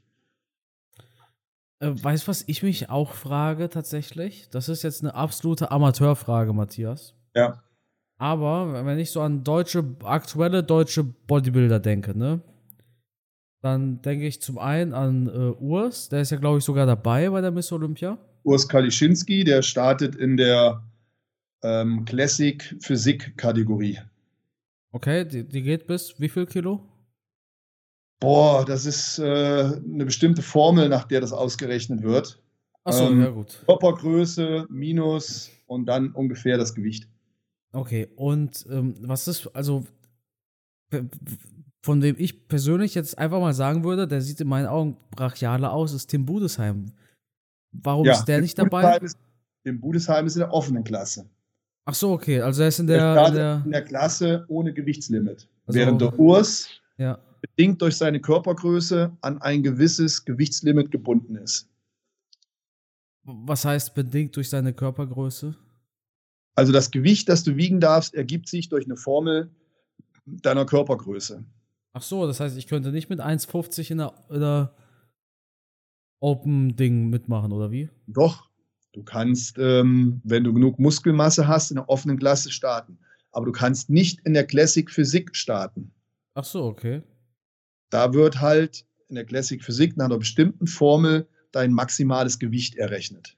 Äh, 1.79 1.91
weißt 1.91 2.25
du, 2.25 2.27
was 2.29 2.43
ich 2.47 2.63
mich 2.63 2.89
auch 2.89 3.13
frage 3.13 3.69
tatsächlich? 3.69 4.49
Das 4.49 4.69
ist 4.69 4.83
jetzt 4.83 5.03
eine 5.03 5.13
absolute 5.15 5.71
Amateurfrage, 5.71 6.53
Matthias. 6.53 7.13
Ja. 7.35 7.61
Aber 8.17 8.85
wenn 8.85 8.97
ich 8.97 9.11
so 9.11 9.21
an 9.21 9.43
deutsche, 9.43 9.83
aktuelle 10.03 10.63
deutsche 10.63 11.03
Bodybuilder 11.03 11.79
denke, 11.79 12.17
ne? 12.17 12.41
Dann 13.61 14.01
denke 14.01 14.25
ich 14.27 14.41
zum 14.41 14.57
einen 14.57 14.93
an 14.93 15.27
äh, 15.27 15.31
Urs, 15.31 16.09
der 16.09 16.21
ist 16.21 16.31
ja, 16.31 16.37
glaube 16.37 16.59
ich, 16.59 16.63
sogar 16.63 16.85
dabei 16.85 17.29
bei 17.29 17.41
der 17.41 17.51
Miss 17.51 17.71
Olympia. 17.71 18.17
Urs 18.43 18.67
Kalischinski, 18.67 19.43
der 19.43 19.61
startet 19.61 20.15
in 20.15 20.37
der 20.37 20.83
ähm, 21.63 22.05
Classic 22.05 22.75
Physik-Kategorie. 22.79 23.99
Okay, 24.91 25.25
die, 25.25 25.43
die, 25.43 25.61
geht 25.63 25.85
bis 25.87 26.19
wie 26.19 26.29
viel 26.29 26.45
Kilo? 26.45 26.81
Boah, 28.19 28.65
das 28.65 28.85
ist 28.85 29.19
äh, 29.19 29.23
eine 29.23 30.05
bestimmte 30.05 30.41
Formel, 30.41 30.89
nach 30.89 31.05
der 31.05 31.21
das 31.21 31.31
ausgerechnet 31.31 32.01
wird. 32.01 32.41
Achso, 32.83 33.09
ähm, 33.09 33.21
ja 33.21 33.29
gut. 33.29 33.63
Körpergröße 33.65 34.65
minus 34.69 35.51
und 35.67 35.85
dann 35.85 36.11
ungefähr 36.11 36.57
das 36.57 36.73
Gewicht. 36.73 37.07
Okay, 37.73 38.07
und 38.15 38.65
ähm, 38.69 38.95
was 39.01 39.27
ist, 39.27 39.53
also 39.53 39.85
von 41.83 42.01
dem 42.01 42.15
ich 42.17 42.47
persönlich 42.47 42.95
jetzt 42.95 43.17
einfach 43.17 43.39
mal 43.39 43.53
sagen 43.53 43.83
würde, 43.83 44.07
der 44.07 44.21
sieht 44.21 44.41
in 44.41 44.47
meinen 44.47 44.67
Augen 44.67 44.97
brachialer 45.11 45.71
aus, 45.71 45.93
ist 45.93 46.07
Tim 46.07 46.25
Budesheim. 46.25 46.87
Warum 47.71 48.05
ja, 48.05 48.13
ist 48.13 48.25
der 48.25 48.41
nicht 48.41 48.57
dabei? 48.57 48.97
Ist, 48.97 49.17
Tim 49.63 49.79
Budesheim 49.79 50.25
ist 50.25 50.35
in 50.35 50.39
der 50.39 50.53
offenen 50.53 50.83
Klasse. 50.83 51.29
Ach 51.85 51.93
so, 51.93 52.11
okay. 52.11 52.41
Also 52.41 52.63
er 52.63 52.69
ist 52.69 52.79
in 52.79 52.87
der, 52.87 53.27
in 53.27 53.33
der, 53.35 53.61
in 53.65 53.71
der 53.71 53.83
Klasse 53.83 54.45
ohne 54.47 54.73
Gewichtslimit. 54.73 55.47
Also, 55.65 55.79
während 55.79 56.01
der 56.01 56.17
Urs 56.17 56.69
ja. 56.97 57.19
Bedingt 57.55 57.81
durch 57.81 57.97
seine 57.97 58.19
Körpergröße 58.19 59.15
an 59.21 59.41
ein 59.41 59.63
gewisses 59.63 60.25
Gewichtslimit 60.25 60.91
gebunden 60.91 61.35
ist. 61.35 61.69
Was 63.23 63.65
heißt 63.65 63.93
bedingt 63.93 64.35
durch 64.35 64.49
seine 64.49 64.73
Körpergröße? 64.73 65.55
Also 66.55 66.71
das 66.71 66.91
Gewicht, 66.91 67.29
das 67.29 67.43
du 67.43 67.55
wiegen 67.55 67.79
darfst, 67.79 68.15
ergibt 68.15 68.47
sich 68.47 68.69
durch 68.69 68.85
eine 68.85 68.95
Formel 68.95 69.51
deiner 70.25 70.65
Körpergröße. 70.65 71.43
Ach 71.93 72.01
so, 72.01 72.25
das 72.25 72.39
heißt, 72.39 72.57
ich 72.57 72.67
könnte 72.67 72.91
nicht 72.91 73.09
mit 73.09 73.19
1,50 73.19 73.91
in 73.91 73.97
der, 73.99 74.13
in 74.29 74.39
der 74.39 74.73
Open-Ding 76.19 77.09
mitmachen, 77.09 77.51
oder 77.51 77.71
wie? 77.71 77.89
Doch. 78.07 78.49
Du 78.93 79.03
kannst, 79.03 79.57
ähm, 79.59 80.21
wenn 80.23 80.43
du 80.43 80.53
genug 80.53 80.79
Muskelmasse 80.79 81.47
hast, 81.47 81.69
in 81.69 81.75
der 81.75 81.89
offenen 81.89 82.17
Klasse 82.17 82.51
starten. 82.51 82.97
Aber 83.31 83.45
du 83.45 83.51
kannst 83.51 83.89
nicht 83.89 84.21
in 84.25 84.33
der 84.33 84.45
Classic 84.45 84.89
Physik 84.89 85.35
starten. 85.35 85.91
Ach 86.33 86.43
so, 86.43 86.63
okay. 86.63 87.03
Da 87.89 88.13
wird 88.13 88.41
halt 88.41 88.85
in 89.07 89.15
der 89.15 89.25
Classic 89.25 89.63
Physik 89.63 89.97
nach 89.97 90.05
einer 90.05 90.17
bestimmten 90.17 90.67
Formel 90.67 91.27
dein 91.51 91.71
maximales 91.71 92.39
Gewicht 92.39 92.75
errechnet. 92.75 93.37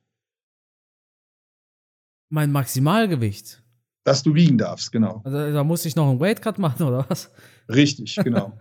Mein 2.29 2.51
Maximalgewicht? 2.51 3.63
dass 4.09 4.23
du 4.23 4.33
wiegen 4.33 4.57
darfst, 4.57 4.91
genau. 4.91 5.21
Also 5.23 5.53
da 5.53 5.63
muss 5.63 5.85
ich 5.85 5.95
noch 5.95 6.09
einen 6.09 6.19
Weightcut 6.19 6.57
machen, 6.57 6.83
oder 6.83 7.05
was? 7.09 7.31
Richtig, 7.67 8.15
genau. 8.23 8.57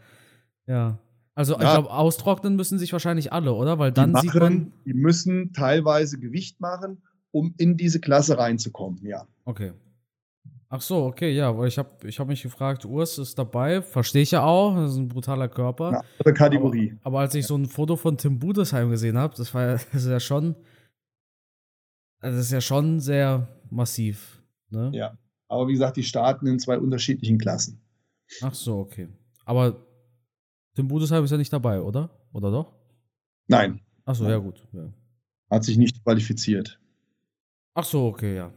ja. 0.67 0.99
Also 1.35 1.55
ja. 1.55 1.61
ich 1.61 1.71
glaube, 1.71 1.91
austrocknen 1.91 2.57
müssen 2.57 2.79
sich 2.79 2.93
wahrscheinlich 2.93 3.33
alle, 3.33 3.55
oder? 3.55 3.79
Weil 3.79 3.93
dann 3.93 4.11
die 4.11 4.13
machen, 4.13 4.31
sieht 4.31 4.41
man. 4.41 4.73
Die 4.85 4.93
müssen 4.93 5.53
teilweise 5.55 6.19
Gewicht 6.19 6.61
machen, 6.61 7.03
um 7.31 7.55
in 7.57 7.77
diese 7.77 8.01
Klasse 8.01 8.37
reinzukommen, 8.39 9.05
ja. 9.07 9.27
Okay. 9.45 9.73
Ach 10.71 10.83
so, 10.83 11.05
okay, 11.07 11.35
ja, 11.35 11.57
weil 11.57 11.69
ich 11.69 11.79
habe 11.79 12.07
ich 12.07 12.21
hab 12.21 12.29
mich 12.29 12.43
gefragt, 12.43 12.85
Urs 12.85 13.17
ist 13.17 13.39
dabei, 13.39 13.81
verstehe 13.81 14.21
ich 14.21 14.33
ja 14.33 14.45
auch, 14.45 14.77
das 14.77 14.93
ist 14.93 14.99
ein 14.99 15.09
brutaler 15.09 15.49
Körper. 15.49 15.89
Eine 15.89 16.03
andere 16.19 16.35
Kategorie. 16.35 16.93
Aber, 17.01 17.07
aber, 17.07 17.21
als 17.21 17.35
ich 17.35 17.47
so 17.47 17.57
ein 17.57 17.65
Foto 17.67 17.97
von 17.97 18.19
Tim 18.19 18.39
Budesheim 18.39 18.91
gesehen 18.91 19.17
habe, 19.17 19.35
das 19.35 19.55
war 19.55 19.67
das 19.93 19.95
ist 19.95 20.07
ja 20.07 20.21
schon, 20.21 20.57
das 22.21 22.35
ist 22.35 22.53
ja 22.53 22.61
schon 22.61 23.01
sehr 23.01 23.49
massiv. 23.71 24.43
Ne? 24.69 24.91
Ja. 24.93 25.17
Aber 25.49 25.69
wie 25.69 25.73
gesagt, 25.73 25.97
die 25.97 26.05
starten 26.05 26.47
in 26.47 26.59
zwei 26.59 26.79
unterschiedlichen 26.79 27.39
Klassen. 27.39 27.81
Ach 28.43 28.53
so, 28.53 28.81
okay. 28.81 29.09
Aber 29.47 29.87
Tim 30.75 30.87
Budesheim 30.87 31.25
ist 31.25 31.31
ja 31.31 31.39
nicht 31.39 31.53
dabei, 31.53 31.81
oder? 31.81 32.11
Oder 32.33 32.51
doch? 32.51 32.75
Nein. 33.47 33.81
Ach 34.05 34.15
so, 34.15 34.29
ja 34.29 34.37
gut. 34.37 34.63
Ja. 34.73 34.93
Hat 35.51 35.65
sich 35.65 35.79
nicht 35.79 36.05
qualifiziert. 36.05 36.79
Ach 37.73 37.85
so, 37.85 38.07
okay, 38.07 38.37
ja. 38.37 38.53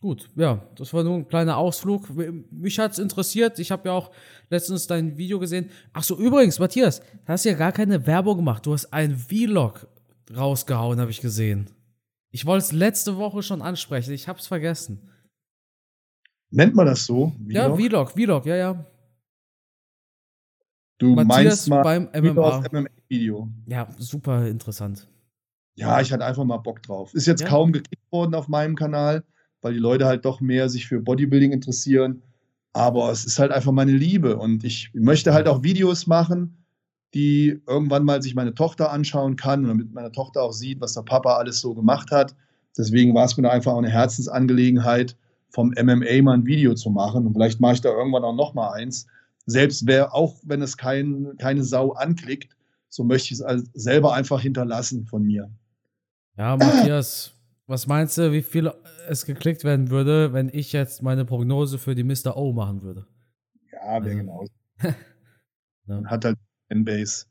Gut, 0.00 0.30
ja, 0.34 0.66
das 0.76 0.94
war 0.94 1.04
nur 1.04 1.16
ein 1.16 1.28
kleiner 1.28 1.58
Ausflug. 1.58 2.08
Mich 2.50 2.78
hat 2.78 2.92
es 2.92 2.98
interessiert. 2.98 3.58
Ich 3.58 3.70
habe 3.70 3.88
ja 3.88 3.94
auch 3.94 4.10
letztens 4.48 4.86
dein 4.86 5.18
Video 5.18 5.38
gesehen. 5.38 5.68
Ach 5.92 6.02
so, 6.02 6.16
übrigens, 6.18 6.58
Matthias, 6.58 7.00
du 7.00 7.28
hast 7.28 7.44
ja 7.44 7.52
gar 7.52 7.72
keine 7.72 8.06
Werbung 8.06 8.38
gemacht. 8.38 8.64
Du 8.64 8.72
hast 8.72 8.86
ein 8.94 9.14
Vlog 9.16 9.86
rausgehauen, 10.34 11.00
habe 11.00 11.10
ich 11.10 11.20
gesehen. 11.20 11.70
Ich 12.30 12.46
wollte 12.46 12.64
es 12.64 12.72
letzte 12.72 13.18
Woche 13.18 13.42
schon 13.42 13.60
ansprechen. 13.60 14.14
Ich 14.14 14.26
habe 14.26 14.38
es 14.38 14.46
vergessen. 14.46 15.10
Nennt 16.50 16.74
man 16.74 16.86
das 16.86 17.04
so? 17.04 17.32
Vlog? 17.36 17.50
Ja, 17.50 17.74
Vlog, 17.74 18.12
Vlog, 18.12 18.46
ja, 18.46 18.56
ja. 18.56 18.86
Du 20.96 21.14
Matthias 21.14 21.28
meinst 21.28 21.68
mal 21.68 21.82
beim 21.82 22.08
MMA. 22.14 22.62
MMA-Video. 22.72 23.48
Ja, 23.66 23.88
super 23.98 24.46
interessant. 24.46 25.08
Ja, 25.76 26.00
ich 26.00 26.12
hatte 26.12 26.24
einfach 26.24 26.44
mal 26.44 26.58
Bock 26.58 26.82
drauf. 26.82 27.14
Ist 27.14 27.26
jetzt 27.26 27.42
ja. 27.42 27.48
kaum 27.48 27.72
geklickt 27.72 28.10
worden 28.10 28.34
auf 28.34 28.48
meinem 28.48 28.76
Kanal, 28.76 29.24
weil 29.62 29.74
die 29.74 29.78
Leute 29.78 30.06
halt 30.06 30.24
doch 30.24 30.40
mehr 30.40 30.68
sich 30.68 30.86
für 30.86 31.00
Bodybuilding 31.00 31.52
interessieren. 31.52 32.22
Aber 32.72 33.10
es 33.10 33.24
ist 33.24 33.38
halt 33.38 33.50
einfach 33.50 33.72
meine 33.72 33.92
Liebe 33.92 34.36
und 34.36 34.64
ich 34.64 34.90
möchte 34.94 35.32
halt 35.32 35.48
auch 35.48 35.62
Videos 35.62 36.06
machen, 36.06 36.64
die 37.14 37.60
irgendwann 37.66 38.04
mal 38.04 38.22
sich 38.22 38.34
meine 38.34 38.54
Tochter 38.54 38.92
anschauen 38.92 39.36
kann 39.36 39.62
und 39.62 39.68
damit 39.68 39.92
meine 39.92 40.12
Tochter 40.12 40.42
auch 40.42 40.52
sieht, 40.52 40.80
was 40.80 40.94
der 40.94 41.02
Papa 41.02 41.36
alles 41.36 41.60
so 41.60 41.74
gemacht 41.74 42.12
hat. 42.12 42.36
Deswegen 42.78 43.14
war 43.14 43.24
es 43.24 43.36
mir 43.36 43.50
einfach 43.50 43.72
auch 43.72 43.78
eine 43.78 43.90
Herzensangelegenheit, 43.90 45.16
vom 45.48 45.70
MMA 45.70 46.22
mal 46.22 46.34
ein 46.34 46.46
Video 46.46 46.74
zu 46.74 46.90
machen. 46.90 47.26
Und 47.26 47.32
vielleicht 47.32 47.60
mache 47.60 47.74
ich 47.74 47.80
da 47.80 47.90
irgendwann 47.90 48.22
auch 48.22 48.34
noch 48.34 48.54
mal 48.54 48.70
eins. 48.70 49.06
Selbst 49.46 49.86
wer, 49.86 50.14
auch 50.14 50.36
wenn 50.44 50.62
es 50.62 50.76
kein, 50.76 51.32
keine 51.38 51.64
Sau 51.64 51.92
anklickt, 51.92 52.56
so 52.88 53.02
möchte 53.02 53.34
ich 53.34 53.40
es 53.40 53.70
selber 53.74 54.14
einfach 54.14 54.40
hinterlassen 54.40 55.06
von 55.06 55.24
mir. 55.24 55.50
Ja, 56.36 56.56
Matthias, 56.56 57.32
was 57.70 57.86
meinst 57.86 58.18
du, 58.18 58.32
wie 58.32 58.42
viel 58.42 58.72
es 59.08 59.24
geklickt 59.24 59.62
werden 59.62 59.90
würde, 59.90 60.32
wenn 60.32 60.50
ich 60.52 60.72
jetzt 60.72 61.02
meine 61.02 61.24
Prognose 61.24 61.78
für 61.78 61.94
die 61.94 62.02
Mr. 62.02 62.36
O 62.36 62.52
machen 62.52 62.82
würde? 62.82 63.06
Ja, 63.72 64.04
wäre 64.04 64.04
also. 64.04 64.16
genauso. 64.18 64.52
ja. 65.86 66.04
Hat 66.04 66.24
halt 66.24 66.36
Fanbase, 66.68 67.26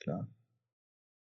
klar. 0.00 0.26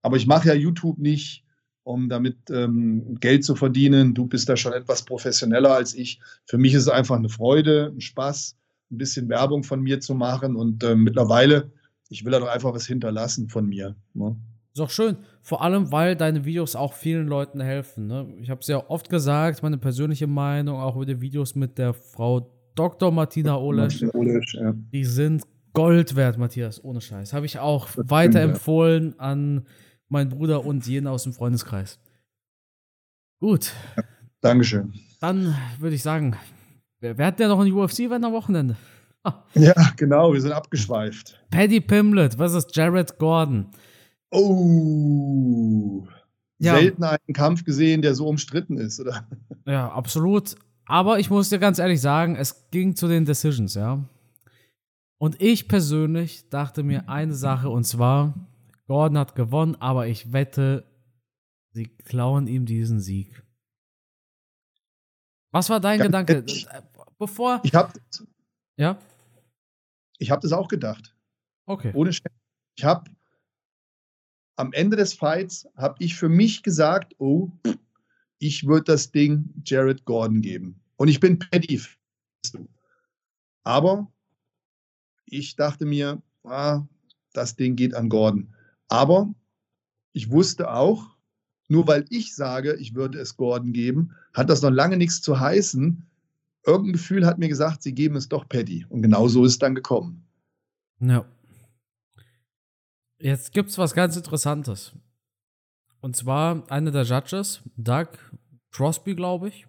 Aber 0.02 0.16
ich 0.16 0.26
mache 0.26 0.48
ja 0.48 0.54
YouTube 0.54 0.98
nicht, 0.98 1.44
um 1.82 2.08
damit 2.08 2.48
ähm, 2.50 3.18
Geld 3.20 3.44
zu 3.44 3.54
verdienen. 3.56 4.14
Du 4.14 4.26
bist 4.26 4.48
da 4.48 4.56
schon 4.56 4.72
etwas 4.72 5.04
professioneller 5.04 5.74
als 5.74 5.94
ich. 5.94 6.20
Für 6.46 6.56
mich 6.56 6.72
ist 6.72 6.82
es 6.82 6.88
einfach 6.88 7.16
eine 7.16 7.28
Freude, 7.28 7.92
ein 7.94 8.00
Spaß, 8.00 8.56
ein 8.90 8.96
bisschen 8.96 9.28
Werbung 9.28 9.64
von 9.64 9.82
mir 9.82 10.00
zu 10.00 10.14
machen 10.14 10.56
und 10.56 10.82
äh, 10.82 10.94
mittlerweile, 10.94 11.72
ich 12.08 12.24
will 12.24 12.32
da 12.32 12.40
doch 12.40 12.48
einfach 12.48 12.72
was 12.72 12.86
hinterlassen 12.86 13.50
von 13.50 13.66
mir. 13.66 13.96
Ne? 14.14 14.34
Ist 14.72 14.80
auch 14.80 14.90
schön. 14.90 15.16
Vor 15.42 15.62
allem, 15.62 15.90
weil 15.90 16.14
deine 16.14 16.44
Videos 16.44 16.76
auch 16.76 16.92
vielen 16.92 17.26
Leuten 17.26 17.60
helfen. 17.60 18.06
Ne? 18.06 18.34
Ich 18.40 18.50
habe 18.50 18.60
es 18.60 18.68
ja 18.68 18.88
oft 18.88 19.08
gesagt, 19.08 19.62
meine 19.62 19.78
persönliche 19.78 20.26
Meinung, 20.26 20.78
auch 20.78 20.94
über 20.96 21.06
die 21.06 21.20
Videos 21.20 21.54
mit 21.54 21.76
der 21.78 21.92
Frau 21.92 22.52
Dr. 22.76 23.10
Martina 23.10 23.56
Olesch. 23.56 24.02
Olesch 24.14 24.54
ja. 24.54 24.72
Die 24.74 25.04
sind 25.04 25.42
Gold 25.72 26.14
wert, 26.16 26.38
Matthias, 26.38 26.82
ohne 26.82 27.00
Scheiß. 27.00 27.32
Habe 27.32 27.46
ich 27.46 27.58
auch 27.58 27.88
weiterempfohlen 27.96 29.18
an 29.18 29.66
mein 30.08 30.28
Bruder 30.28 30.64
und 30.64 30.86
jeden 30.86 31.06
aus 31.06 31.24
dem 31.24 31.32
Freundeskreis. 31.32 31.98
Gut. 33.40 33.72
Dankeschön. 34.40 34.92
Dann 35.20 35.56
würde 35.78 35.96
ich 35.96 36.02
sagen, 36.02 36.36
wer, 37.00 37.18
wer 37.18 37.26
hat 37.26 37.38
denn 37.38 37.48
noch 37.48 37.60
ein 37.60 37.72
UFC-Event 37.72 38.24
am 38.24 38.32
Wochenende? 38.32 38.76
Ah. 39.22 39.44
Ja, 39.54 39.74
genau, 39.96 40.32
wir 40.32 40.40
sind 40.40 40.52
abgeschweift. 40.52 41.38
Paddy 41.50 41.80
Pimlet 41.80 42.34
versus 42.34 42.66
Jared 42.72 43.18
Gordon. 43.18 43.66
Oh. 44.30 46.06
Ja. 46.58 46.76
Selten 46.76 47.04
einen 47.04 47.34
Kampf 47.34 47.64
gesehen, 47.64 48.02
der 48.02 48.14
so 48.14 48.26
umstritten 48.28 48.76
ist, 48.76 49.00
oder? 49.00 49.26
Ja, 49.66 49.90
absolut. 49.90 50.56
Aber 50.86 51.18
ich 51.18 51.30
muss 51.30 51.48
dir 51.48 51.58
ganz 51.58 51.78
ehrlich 51.78 52.00
sagen, 52.00 52.36
es 52.36 52.70
ging 52.70 52.96
zu 52.96 53.08
den 53.08 53.24
Decisions, 53.24 53.74
ja. 53.74 54.04
Und 55.18 55.40
ich 55.40 55.68
persönlich 55.68 56.48
dachte 56.48 56.82
mir 56.82 57.08
eine 57.08 57.34
Sache, 57.34 57.68
und 57.68 57.84
zwar, 57.84 58.34
Gordon 58.86 59.18
hat 59.18 59.34
gewonnen, 59.34 59.76
aber 59.76 60.06
ich 60.06 60.32
wette, 60.32 60.84
sie 61.72 61.84
klauen 61.84 62.46
ihm 62.46 62.66
diesen 62.66 63.00
Sieg. 63.00 63.42
Was 65.52 65.70
war 65.70 65.80
dein 65.80 65.98
ja, 65.98 66.06
Gedanke? 66.06 66.44
Ich, 66.46 66.66
Bevor. 67.18 67.60
Ich 67.64 67.74
habe. 67.74 67.92
Ja? 68.76 68.98
Ich 70.18 70.30
habe 70.30 70.40
das 70.40 70.52
auch 70.52 70.68
gedacht. 70.68 71.14
Okay. 71.66 71.92
Ohne 71.94 72.12
Scheiß. 72.12 72.32
Ich 72.76 72.84
habe 72.84 73.10
am 74.60 74.74
Ende 74.74 74.96
des 74.96 75.14
Fights 75.14 75.66
habe 75.76 75.96
ich 76.00 76.14
für 76.14 76.28
mich 76.28 76.62
gesagt, 76.62 77.14
oh, 77.18 77.50
ich 78.38 78.66
würde 78.66 78.84
das 78.84 79.10
Ding 79.10 79.54
Jared 79.64 80.04
Gordon 80.04 80.42
geben. 80.42 80.80
Und 80.96 81.08
ich 81.08 81.18
bin 81.18 81.38
Paddy. 81.38 81.80
Aber 83.62 84.12
ich 85.24 85.56
dachte 85.56 85.86
mir, 85.86 86.20
ah, 86.44 86.82
das 87.32 87.56
Ding 87.56 87.74
geht 87.74 87.94
an 87.94 88.10
Gordon. 88.10 88.54
Aber 88.88 89.34
ich 90.12 90.30
wusste 90.30 90.70
auch, 90.70 91.16
nur 91.68 91.86
weil 91.86 92.04
ich 92.10 92.34
sage, 92.34 92.74
ich 92.74 92.94
würde 92.94 93.18
es 93.18 93.36
Gordon 93.36 93.72
geben, 93.72 94.14
hat 94.34 94.50
das 94.50 94.60
noch 94.60 94.70
lange 94.70 94.98
nichts 94.98 95.22
zu 95.22 95.40
heißen. 95.40 96.04
Irgendein 96.66 96.92
Gefühl 96.92 97.24
hat 97.24 97.38
mir 97.38 97.48
gesagt, 97.48 97.82
sie 97.82 97.94
geben 97.94 98.16
es 98.16 98.28
doch 98.28 98.46
Paddy. 98.46 98.84
Und 98.90 99.00
genau 99.00 99.26
so 99.28 99.44
ist 99.44 99.52
es 99.52 99.58
dann 99.58 99.74
gekommen. 99.74 100.26
Ja. 101.00 101.24
Jetzt 103.20 103.52
gibt 103.52 103.70
es 103.70 103.78
was 103.78 103.94
ganz 103.94 104.16
Interessantes. 104.16 104.92
Und 106.00 106.16
zwar 106.16 106.70
einer 106.70 106.90
der 106.90 107.02
Judges, 107.02 107.60
Doug 107.76 108.08
Crosby, 108.70 109.14
glaube 109.14 109.48
ich, 109.48 109.66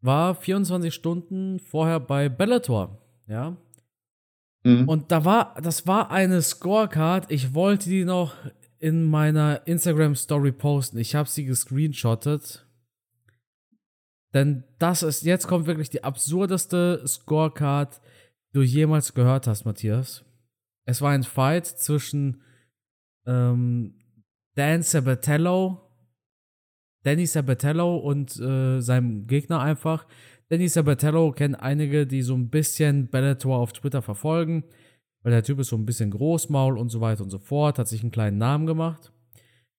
war 0.00 0.34
24 0.34 0.94
Stunden 0.94 1.58
vorher 1.58 1.98
bei 1.98 2.28
Bellator, 2.28 3.02
ja. 3.26 3.56
Mhm. 4.62 4.88
Und 4.88 5.10
da 5.10 5.24
war, 5.24 5.54
das 5.60 5.86
war 5.86 6.10
eine 6.10 6.42
Scorecard. 6.42 7.30
Ich 7.30 7.54
wollte 7.54 7.88
die 7.88 8.04
noch 8.04 8.34
in 8.78 9.04
meiner 9.04 9.66
Instagram 9.66 10.14
Story 10.14 10.52
posten. 10.52 10.98
Ich 10.98 11.14
habe 11.14 11.28
sie 11.28 11.44
gescreenshottet. 11.44 12.66
Denn 14.34 14.64
das 14.78 15.02
ist, 15.02 15.22
jetzt 15.22 15.48
kommt 15.48 15.66
wirklich 15.66 15.90
die 15.90 16.04
absurdeste 16.04 17.02
Scorecard, 17.06 18.00
die 18.50 18.58
du 18.58 18.62
jemals 18.62 19.14
gehört 19.14 19.46
hast, 19.46 19.64
Matthias. 19.64 20.25
Es 20.86 21.02
war 21.02 21.10
ein 21.10 21.24
Fight 21.24 21.66
zwischen 21.66 22.42
ähm, 23.26 23.94
Dan 24.54 24.82
Sabatello, 24.82 25.82
Danny 27.02 27.26
Sabatello 27.26 27.98
und 27.98 28.38
äh, 28.40 28.80
seinem 28.80 29.26
Gegner 29.26 29.60
einfach. 29.60 30.06
Danny 30.48 30.68
Sabatello 30.68 31.32
kennen 31.32 31.56
einige, 31.56 32.06
die 32.06 32.22
so 32.22 32.34
ein 32.34 32.50
bisschen 32.50 33.08
Bellator 33.08 33.58
auf 33.58 33.72
Twitter 33.72 34.00
verfolgen, 34.00 34.64
weil 35.22 35.32
der 35.32 35.42
Typ 35.42 35.58
ist 35.58 35.68
so 35.68 35.76
ein 35.76 35.86
bisschen 35.86 36.10
Großmaul 36.10 36.78
und 36.78 36.88
so 36.88 37.00
weiter 37.00 37.24
und 37.24 37.30
so 37.30 37.38
fort, 37.38 37.78
hat 37.78 37.88
sich 37.88 38.02
einen 38.02 38.12
kleinen 38.12 38.38
Namen 38.38 38.66
gemacht. 38.66 39.12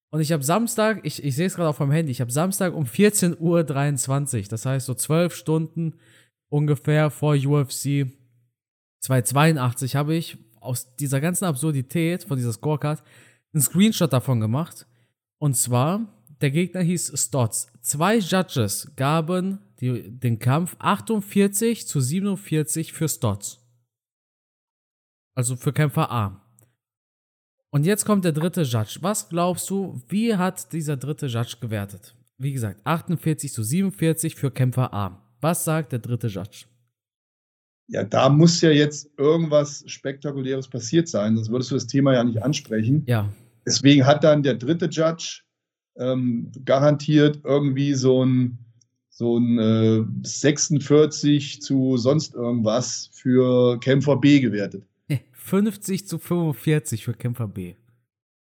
Und 0.10 0.22
ich 0.22 0.32
habe 0.32 0.43
Samstag, 0.43 1.01
ich, 1.03 1.24
ich 1.24 1.36
sehe 1.36 1.47
es 1.47 1.55
gerade 1.55 1.70
auf 1.70 1.80
meinem 1.80 1.91
Handy, 1.91 2.12
ich 2.12 2.22
habe 2.22 2.32
Samstag 2.32 2.74
um 2.74 2.86
14.23 2.86 3.39
Uhr, 3.39 4.47
das 4.49 4.66
heißt 4.66 4.86
so 4.86 4.93
zwölf 4.93 5.36
Stunden 5.36 5.95
ungefähr 6.49 7.10
vor 7.10 7.36
UFC 7.36 8.08
282 9.01 9.95
habe 9.95 10.16
ich 10.16 10.38
aus 10.68 10.95
dieser 10.95 11.22
ganzen 11.22 11.45
Absurdität 11.45 12.24
von 12.26 12.38
dieser 12.38 12.53
Scorecard 12.53 13.03
einen 13.53 13.61
Screenshot 13.61 14.13
davon 14.13 14.39
gemacht. 14.39 14.86
Und 15.39 15.55
zwar, 15.55 16.05
der 16.41 16.51
Gegner 16.51 16.82
hieß 16.82 17.13
Stotts. 17.15 17.68
Zwei 17.82 18.18
Judges 18.18 18.91
gaben 18.95 19.59
die, 19.80 20.09
den 20.20 20.39
Kampf 20.39 20.76
48 20.80 21.88
zu 21.88 22.01
47 22.01 22.93
für 22.93 23.07
Stotts. 23.07 23.59
Also 25.36 25.55
für 25.55 25.72
Kämpfer 25.72 26.11
A. 26.11 26.41
Und 27.70 27.86
jetzt 27.86 28.05
kommt 28.05 28.26
der 28.26 28.32
dritte 28.32 28.63
Judge. 28.63 28.97
Was 29.01 29.30
glaubst 29.30 29.70
du, 29.70 30.01
wie 30.07 30.36
hat 30.36 30.74
dieser 30.74 30.97
dritte 30.97 31.28
Judge 31.28 31.57
gewertet? 31.61 32.15
Wie 32.38 32.53
gesagt, 32.53 32.82
48 32.86 33.51
zu 33.51 33.63
47 33.63 34.36
für 34.36 34.51
Kämpfer 34.51 34.93
A. 34.93 35.22
Was 35.41 35.63
sagt 35.63 35.91
der 35.91 35.99
dritte 35.99 36.28
Judge? 36.28 36.65
Ja, 37.88 38.03
da 38.03 38.29
muss 38.29 38.61
ja 38.61 38.69
jetzt 38.69 39.09
irgendwas 39.17 39.83
Spektakuläres 39.88 40.67
passiert 40.67 41.07
sein, 41.07 41.35
sonst 41.35 41.49
würdest 41.49 41.71
du 41.71 41.75
das 41.75 41.88
Thema 41.88 42.13
ja 42.13 42.23
nicht 42.23 42.43
ansprechen. 42.43 43.03
Ja. 43.07 43.31
Deswegen 43.65 44.05
hat 44.05 44.23
dann 44.23 44.43
der 44.43 44.55
dritte 44.55 44.88
Judge 44.88 45.41
ähm, 45.95 46.51
garantiert 46.65 47.39
irgendwie 47.43 47.93
so 47.93 48.25
ein, 48.25 48.59
so 49.09 49.38
ein 49.38 49.57
äh, 49.57 50.03
46 50.23 51.61
zu 51.61 51.97
sonst 51.97 52.35
irgendwas 52.35 53.09
für 53.13 53.79
Kämpfer 53.79 54.17
B 54.17 54.39
gewertet. 54.39 54.83
50 55.47 56.05
zu 56.05 56.19
45 56.19 57.05
für 57.05 57.13
Kämpfer 57.13 57.47
B. 57.47 57.75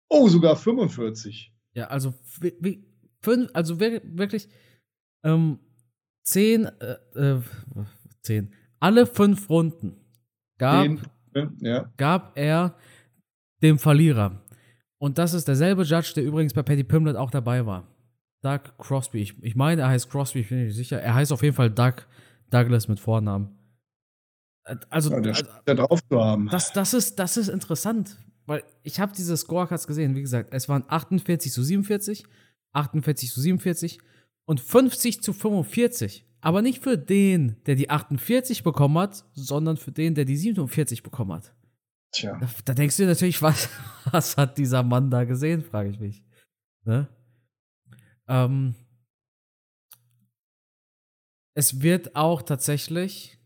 Oh, 0.08 0.30
sogar 0.30 0.56
45. 0.56 1.54
Ja, 1.74 1.88
also, 1.88 2.14
wie, 2.40 2.82
fünf, 3.20 3.50
also 3.54 3.80
wirklich 3.82 4.48
ähm, 5.24 5.60
10, 6.24 6.66
äh, 6.66 6.96
äh, 7.16 7.42
10, 8.22 8.54
alle 8.80 9.06
fünf 9.06 9.50
Runden 9.50 9.98
gab, 10.58 10.84
Den, 10.84 11.58
ja. 11.62 11.92
gab 11.98 12.38
er 12.38 12.76
dem 13.62 13.80
Verlierer. 13.80 14.42
Und 15.00 15.18
das 15.18 15.34
ist 15.34 15.48
derselbe 15.48 15.84
Judge, 15.84 16.14
der 16.16 16.24
übrigens 16.24 16.54
bei 16.54 16.64
Paddy 16.64 16.84
Pimlet 16.84 17.16
auch 17.16 17.32
dabei 17.32 17.66
war. 17.66 17.88
Doug 18.42 18.60
Crosby. 18.78 19.20
Ich, 19.20 19.44
ich 19.44 19.56
meine, 19.56 19.82
er 19.82 19.90
heißt 19.90 20.10
Crosby, 20.10 20.40
ich 20.40 20.50
bin 20.50 20.66
nicht 20.66 20.76
sicher. 20.76 21.02
Er 21.02 21.16
heißt 21.16 21.32
auf 21.32 21.44
jeden 21.44 21.56
Fall 21.56 21.70
Doug 21.70 22.06
Douglas 22.50 22.88
mit 22.88 23.00
Vornamen. 23.00 23.50
Also, 24.90 25.12
ja, 25.12 25.22
der 25.22 25.34
also, 25.34 25.74
drauf 25.74 26.00
zu 26.08 26.22
haben. 26.22 26.50
Das, 26.50 26.74
das, 26.74 26.94
ist, 26.94 27.20
das 27.20 27.38
ist 27.38 27.48
interessant, 27.48 28.18
weil 28.46 28.64
ich 28.84 29.00
habe 29.00 29.14
diese 29.16 29.36
Scorecards 29.38 29.88
gesehen. 29.88 30.16
Wie 30.16 30.22
gesagt, 30.22 30.50
es 30.52 30.68
waren 30.68 30.84
48 30.88 31.52
zu 31.52 31.64
47, 31.64 32.26
48 32.74 33.32
zu 33.32 33.42
47 33.42 34.00
und 34.48 34.60
50 34.60 35.22
zu 35.22 35.34
45. 35.34 36.26
Aber 36.40 36.62
nicht 36.62 36.82
für 36.82 36.98
den, 36.98 37.58
der 37.66 37.76
die 37.76 37.90
48 37.90 38.64
bekommen 38.64 38.98
hat, 38.98 39.26
sondern 39.34 39.78
für 39.78 39.92
den, 39.92 40.16
der 40.16 40.26
die 40.26 40.38
47 40.38 41.04
bekommen 41.04 41.34
hat. 41.34 41.54
Tja. 42.12 42.38
Da, 42.40 42.50
da 42.66 42.74
denkst 42.74 42.98
du 42.98 43.04
dir 43.04 43.10
natürlich, 43.10 43.42
was, 43.42 43.70
was 44.12 44.38
hat 44.38 44.58
dieser 44.58 44.84
Mann 44.84 45.12
da 45.12 45.26
gesehen, 45.26 45.64
frage 45.64 45.90
ich 45.90 46.00
mich. 46.00 46.24
Ne? 46.86 47.08
Ähm, 48.28 48.76
es 51.54 51.82
wird 51.82 52.16
auch 52.16 52.42
tatsächlich, 52.42 53.38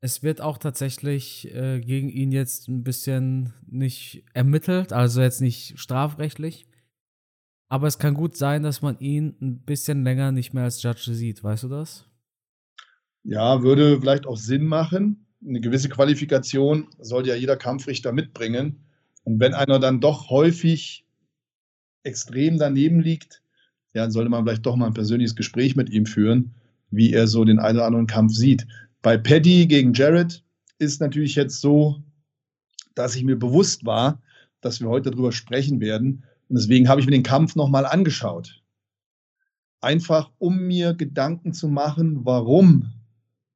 es 0.00 0.22
wird 0.22 0.40
auch 0.40 0.58
tatsächlich 0.58 1.52
äh, 1.52 1.80
gegen 1.80 2.10
ihn 2.10 2.30
jetzt 2.30 2.68
ein 2.68 2.84
bisschen 2.84 3.54
nicht 3.66 4.24
ermittelt, 4.34 4.92
also 4.92 5.22
jetzt 5.22 5.40
nicht 5.40 5.80
strafrechtlich. 5.80 6.68
Aber 7.68 7.86
es 7.86 7.98
kann 7.98 8.14
gut 8.14 8.36
sein, 8.36 8.62
dass 8.62 8.82
man 8.82 8.98
ihn 9.00 9.34
ein 9.40 9.60
bisschen 9.60 10.04
länger 10.04 10.32
nicht 10.32 10.54
mehr 10.54 10.64
als 10.64 10.82
Judge 10.82 11.12
sieht. 11.12 11.42
Weißt 11.42 11.64
du 11.64 11.68
das? 11.68 12.04
Ja, 13.24 13.62
würde 13.62 14.00
vielleicht 14.00 14.26
auch 14.26 14.36
Sinn 14.36 14.66
machen. 14.66 15.26
Eine 15.44 15.60
gewisse 15.60 15.88
Qualifikation 15.88 16.88
sollte 16.98 17.30
ja 17.30 17.34
jeder 17.34 17.56
Kampfrichter 17.56 18.12
mitbringen. 18.12 18.84
Und 19.24 19.40
wenn 19.40 19.54
einer 19.54 19.80
dann 19.80 20.00
doch 20.00 20.30
häufig 20.30 21.04
extrem 22.04 22.58
daneben 22.58 23.00
liegt, 23.00 23.42
ja, 23.94 24.02
dann 24.02 24.12
sollte 24.12 24.30
man 24.30 24.44
vielleicht 24.44 24.64
doch 24.64 24.76
mal 24.76 24.86
ein 24.86 24.94
persönliches 24.94 25.34
Gespräch 25.34 25.74
mit 25.74 25.90
ihm 25.90 26.06
führen, 26.06 26.54
wie 26.90 27.12
er 27.12 27.26
so 27.26 27.44
den 27.44 27.58
einen 27.58 27.78
oder 27.78 27.86
anderen 27.86 28.06
Kampf 28.06 28.34
sieht. 28.34 28.66
Bei 29.02 29.18
Paddy 29.18 29.66
gegen 29.66 29.92
Jared 29.92 30.44
ist 30.78 31.00
natürlich 31.00 31.34
jetzt 31.34 31.60
so, 31.60 32.02
dass 32.94 33.16
ich 33.16 33.24
mir 33.24 33.38
bewusst 33.38 33.84
war, 33.84 34.22
dass 34.60 34.80
wir 34.80 34.88
heute 34.88 35.10
darüber 35.10 35.32
sprechen 35.32 35.80
werden, 35.80 36.24
und 36.48 36.56
deswegen 36.56 36.88
habe 36.88 37.00
ich 37.00 37.06
mir 37.06 37.12
den 37.12 37.22
Kampf 37.22 37.56
nochmal 37.56 37.86
angeschaut. 37.86 38.62
Einfach, 39.80 40.30
um 40.38 40.66
mir 40.66 40.94
Gedanken 40.94 41.52
zu 41.52 41.68
machen, 41.68 42.24
warum 42.24 42.92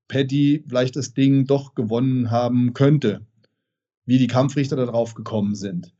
Patty 0.09 0.65
vielleicht 0.69 0.97
das 0.97 1.15
Ding 1.15 1.47
doch 1.47 1.75
gewonnen 1.75 2.31
haben 2.31 2.75
könnte. 2.75 3.27
Wie 4.05 4.19
die 4.19 4.27
Kampfrichter 4.27 4.77
darauf 4.77 5.15
gekommen 5.15 5.55
sind. 5.55 5.95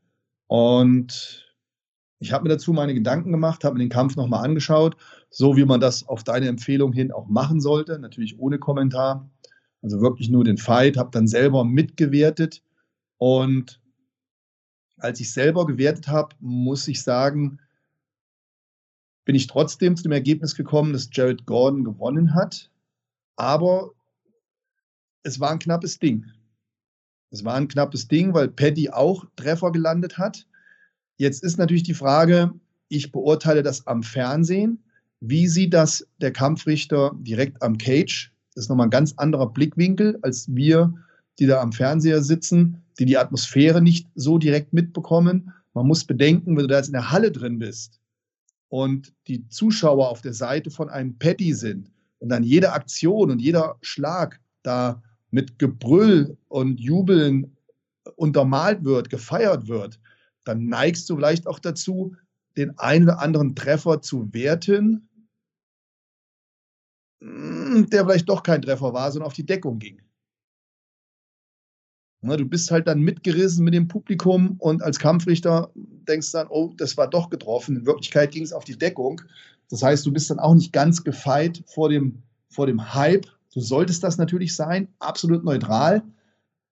Und 0.47 1.51
ich 2.19 2.31
habe 2.31 2.43
mir 2.43 2.49
dazu 2.49 2.71
meine 2.73 2.93
Gedanken 2.93 3.31
gemacht, 3.31 3.63
habe 3.63 3.75
mir 3.75 3.85
den 3.85 3.89
Kampf 3.89 4.15
nochmal 4.15 4.45
angeschaut, 4.45 4.95
so 5.29 5.57
wie 5.57 5.65
man 5.65 5.79
das 5.79 6.07
auf 6.07 6.23
deine 6.23 6.47
Empfehlung 6.47 6.93
hin 6.93 7.11
auch 7.11 7.27
machen 7.27 7.61
sollte, 7.61 7.97
natürlich 7.97 8.37
ohne 8.37 8.59
Kommentar. 8.59 9.29
Also 9.81 10.01
wirklich 10.01 10.29
nur 10.29 10.43
den 10.43 10.57
Fight, 10.57 10.97
habe 10.97 11.09
dann 11.11 11.27
selber 11.27 11.63
mitgewertet 11.63 12.61
und 13.17 13.80
als 15.03 15.19
ich 15.19 15.31
selber 15.33 15.65
gewertet 15.65 16.07
habe, 16.07 16.35
muss 16.39 16.87
ich 16.87 17.01
sagen, 17.01 17.59
bin 19.25 19.35
ich 19.35 19.47
trotzdem 19.47 19.95
zu 19.95 20.03
dem 20.03 20.11
Ergebnis 20.11 20.55
gekommen, 20.55 20.93
dass 20.93 21.09
Jared 21.11 21.45
Gordon 21.45 21.83
gewonnen 21.83 22.33
hat. 22.33 22.69
Aber 23.35 23.91
es 25.23 25.39
war 25.39 25.51
ein 25.51 25.59
knappes 25.59 25.99
Ding. 25.99 26.25
Es 27.29 27.45
war 27.45 27.55
ein 27.55 27.67
knappes 27.67 28.07
Ding, 28.07 28.33
weil 28.33 28.49
Paddy 28.49 28.89
auch 28.89 29.25
Treffer 29.35 29.71
gelandet 29.71 30.17
hat. 30.17 30.47
Jetzt 31.17 31.43
ist 31.43 31.57
natürlich 31.57 31.83
die 31.83 31.93
Frage, 31.93 32.51
ich 32.89 33.11
beurteile 33.11 33.63
das 33.63 33.87
am 33.87 34.03
Fernsehen. 34.03 34.83
Wie 35.21 35.47
sieht 35.47 35.73
das 35.73 36.07
der 36.19 36.33
Kampfrichter 36.33 37.11
direkt 37.19 37.61
am 37.61 37.77
Cage? 37.77 38.33
Das 38.53 38.65
ist 38.65 38.69
nochmal 38.69 38.87
ein 38.87 38.91
ganz 38.91 39.13
anderer 39.17 39.47
Blickwinkel 39.47 40.19
als 40.23 40.53
wir, 40.53 40.93
die 41.41 41.47
da 41.47 41.59
am 41.59 41.73
Fernseher 41.73 42.21
sitzen, 42.21 42.83
die 42.99 43.05
die 43.05 43.17
Atmosphäre 43.17 43.81
nicht 43.81 44.07
so 44.13 44.37
direkt 44.37 44.73
mitbekommen. 44.73 45.51
Man 45.73 45.87
muss 45.87 46.05
bedenken, 46.05 46.55
wenn 46.55 46.65
du 46.65 46.67
da 46.67 46.77
jetzt 46.77 46.89
in 46.89 46.93
der 46.93 47.09
Halle 47.09 47.31
drin 47.31 47.57
bist 47.57 47.99
und 48.69 49.11
die 49.27 49.47
Zuschauer 49.47 50.07
auf 50.07 50.21
der 50.21 50.35
Seite 50.35 50.69
von 50.69 50.87
einem 50.87 51.17
Patty 51.17 51.55
sind 51.55 51.91
und 52.19 52.29
dann 52.29 52.43
jede 52.43 52.73
Aktion 52.73 53.31
und 53.31 53.41
jeder 53.41 53.77
Schlag 53.81 54.39
da 54.61 55.01
mit 55.31 55.57
Gebrüll 55.57 56.37
und 56.47 56.79
Jubeln 56.79 57.57
untermalt 58.17 58.85
wird, 58.85 59.09
gefeiert 59.09 59.67
wird, 59.67 59.99
dann 60.43 60.67
neigst 60.67 61.09
du 61.09 61.15
vielleicht 61.15 61.47
auch 61.47 61.57
dazu, 61.57 62.15
den 62.55 62.77
einen 62.77 63.05
oder 63.05 63.19
anderen 63.19 63.55
Treffer 63.55 64.03
zu 64.03 64.31
werten, 64.31 65.09
hm, 67.19 67.89
der 67.89 68.05
vielleicht 68.05 68.29
doch 68.29 68.43
kein 68.43 68.61
Treffer 68.61 68.93
war, 68.93 69.11
sondern 69.11 69.25
auf 69.25 69.33
die 69.33 69.45
Deckung 69.45 69.79
ging. 69.79 70.03
Ne, 72.23 72.37
du 72.37 72.45
bist 72.45 72.69
halt 72.69 72.87
dann 72.87 73.01
mitgerissen 73.01 73.65
mit 73.65 73.73
dem 73.73 73.87
Publikum 73.87 74.55
und 74.59 74.83
als 74.83 74.99
Kampfrichter 74.99 75.71
denkst 75.75 76.31
dann, 76.31 76.47
oh, 76.49 76.71
das 76.77 76.95
war 76.95 77.09
doch 77.09 77.31
getroffen. 77.31 77.77
In 77.77 77.85
Wirklichkeit 77.87 78.31
ging 78.31 78.43
es 78.43 78.53
auf 78.53 78.63
die 78.63 78.77
Deckung. 78.77 79.21
Das 79.71 79.81
heißt, 79.81 80.05
du 80.05 80.11
bist 80.11 80.29
dann 80.29 80.37
auch 80.37 80.53
nicht 80.53 80.71
ganz 80.71 81.03
gefeit 81.03 81.63
vor 81.65 81.89
dem, 81.89 82.21
vor 82.47 82.67
dem 82.67 82.93
Hype. 82.93 83.25
Du 83.53 83.59
solltest 83.59 84.03
das 84.03 84.19
natürlich 84.19 84.55
sein, 84.55 84.87
absolut 84.99 85.43
neutral. 85.43 86.03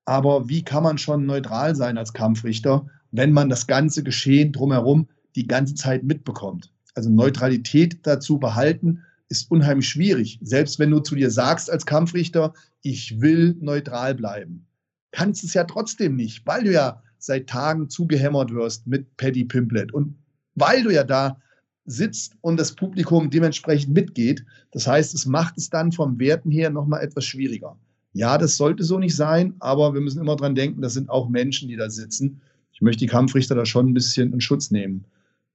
Aber 0.06 0.48
wie 0.50 0.62
kann 0.62 0.84
man 0.84 1.00
schon 1.00 1.26
neutral 1.26 1.76
sein 1.76 1.98
als 1.98 2.14
Kampfrichter, 2.14 2.86
wenn 3.12 3.32
man 3.32 3.50
das 3.50 3.66
ganze 3.66 4.04
Geschehen 4.04 4.52
drumherum 4.52 5.08
die 5.36 5.48
ganze 5.48 5.74
Zeit 5.74 6.04
mitbekommt? 6.04 6.72
Also 6.94 7.10
Neutralität 7.10 7.98
dazu 8.04 8.38
behalten, 8.38 9.02
ist 9.30 9.50
unheimlich 9.50 9.90
schwierig. 9.90 10.38
Selbst 10.44 10.78
wenn 10.78 10.92
du 10.92 11.00
zu 11.00 11.16
dir 11.16 11.32
sagst 11.32 11.72
als 11.72 11.88
Kampfrichter, 11.88 12.54
ich 12.84 13.20
will 13.20 13.56
neutral 13.60 14.14
bleiben 14.14 14.68
kannst 15.12 15.44
es 15.44 15.54
ja 15.54 15.64
trotzdem 15.64 16.16
nicht, 16.16 16.46
weil 16.46 16.64
du 16.64 16.72
ja 16.72 17.02
seit 17.18 17.48
Tagen 17.48 17.90
zugehämmert 17.90 18.54
wirst 18.54 18.88
mit 18.88 19.18
Paddy 19.18 19.46
Pimplet 19.46 19.94
und 19.94 20.16
weil 20.56 20.84
du 20.84 20.92
ja 20.92 21.04
da 21.04 21.38
sitzt 21.86 22.36
und 22.42 22.58
das 22.58 22.76
Publikum 22.76 23.30
dementsprechend 23.30 23.94
mitgeht. 23.94 24.46
Das 24.72 24.88
heißt, 24.88 25.14
es 25.16 25.26
macht 25.26 25.58
es 25.58 25.70
dann 25.70 25.92
vom 25.92 26.20
Werten 26.20 26.52
her 26.52 26.70
nochmal 26.70 27.02
etwas 27.02 27.26
schwieriger. 27.26 27.78
Ja, 28.14 28.38
das 28.38 28.58
sollte 28.58 28.84
so 28.84 29.00
nicht 29.00 29.16
sein, 29.16 29.56
aber 29.60 29.94
wir 29.94 30.02
müssen 30.02 30.22
immer 30.22 30.36
dran 30.36 30.56
denken, 30.56 30.82
das 30.82 30.94
sind 30.94 31.10
auch 31.10 31.30
Menschen, 31.30 31.68
die 31.68 31.76
da 31.76 31.90
sitzen. 31.90 32.42
Ich 32.72 32.82
möchte 32.82 33.00
die 33.00 33.12
Kampfrichter 33.12 33.56
da 33.56 33.66
schon 33.66 33.90
ein 33.90 33.94
bisschen 33.94 34.34
in 34.34 34.42
Schutz 34.42 34.72
nehmen. 34.72 35.06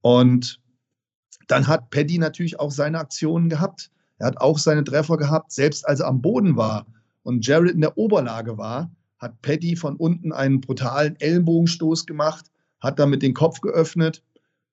Und 0.03 0.61
dann 1.49 1.67
hat 1.67 1.91
Paddy 1.91 2.19
natürlich 2.19 2.59
auch 2.61 2.71
seine 2.71 2.99
Aktionen 2.99 3.49
gehabt. 3.49 3.91
Er 4.19 4.27
hat 4.27 4.39
auch 4.39 4.59
seine 4.59 4.85
Treffer 4.85 5.17
gehabt, 5.17 5.53
selbst 5.53 5.87
als 5.87 6.01
er 6.01 6.09
am 6.09 6.21
Boden 6.21 6.57
war 6.57 6.87
und 7.23 7.47
Jared 7.47 7.73
in 7.73 7.81
der 7.81 7.97
Oberlage 7.99 8.59
war, 8.59 8.91
hat 9.19 9.41
Paddy 9.43 9.77
von 9.77 9.97
unten 9.97 10.33
einen 10.33 10.61
brutalen 10.61 11.19
Ellenbogenstoß 11.21 12.07
gemacht, 12.07 12.47
hat 12.81 12.99
damit 12.99 13.23
den 13.23 13.35
Kopf 13.35 13.61
geöffnet, 13.61 14.23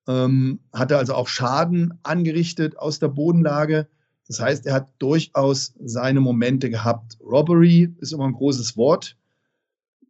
ähm, 0.08 0.60
hatte 0.74 0.98
also 0.98 1.14
auch 1.14 1.28
Schaden 1.28 1.94
angerichtet 2.04 2.78
aus 2.78 3.00
der 3.00 3.10
Bodenlage. 3.10 3.88
Das 4.28 4.40
heißt, 4.40 4.66
er 4.66 4.74
hat 4.74 4.92
durchaus 5.00 5.74
seine 5.84 6.22
Momente 6.22 6.70
gehabt. 6.70 7.18
Robbery 7.22 7.94
ist 8.00 8.14
immer 8.14 8.26
ein 8.26 8.34
großes 8.34 8.78
Wort, 8.78 9.18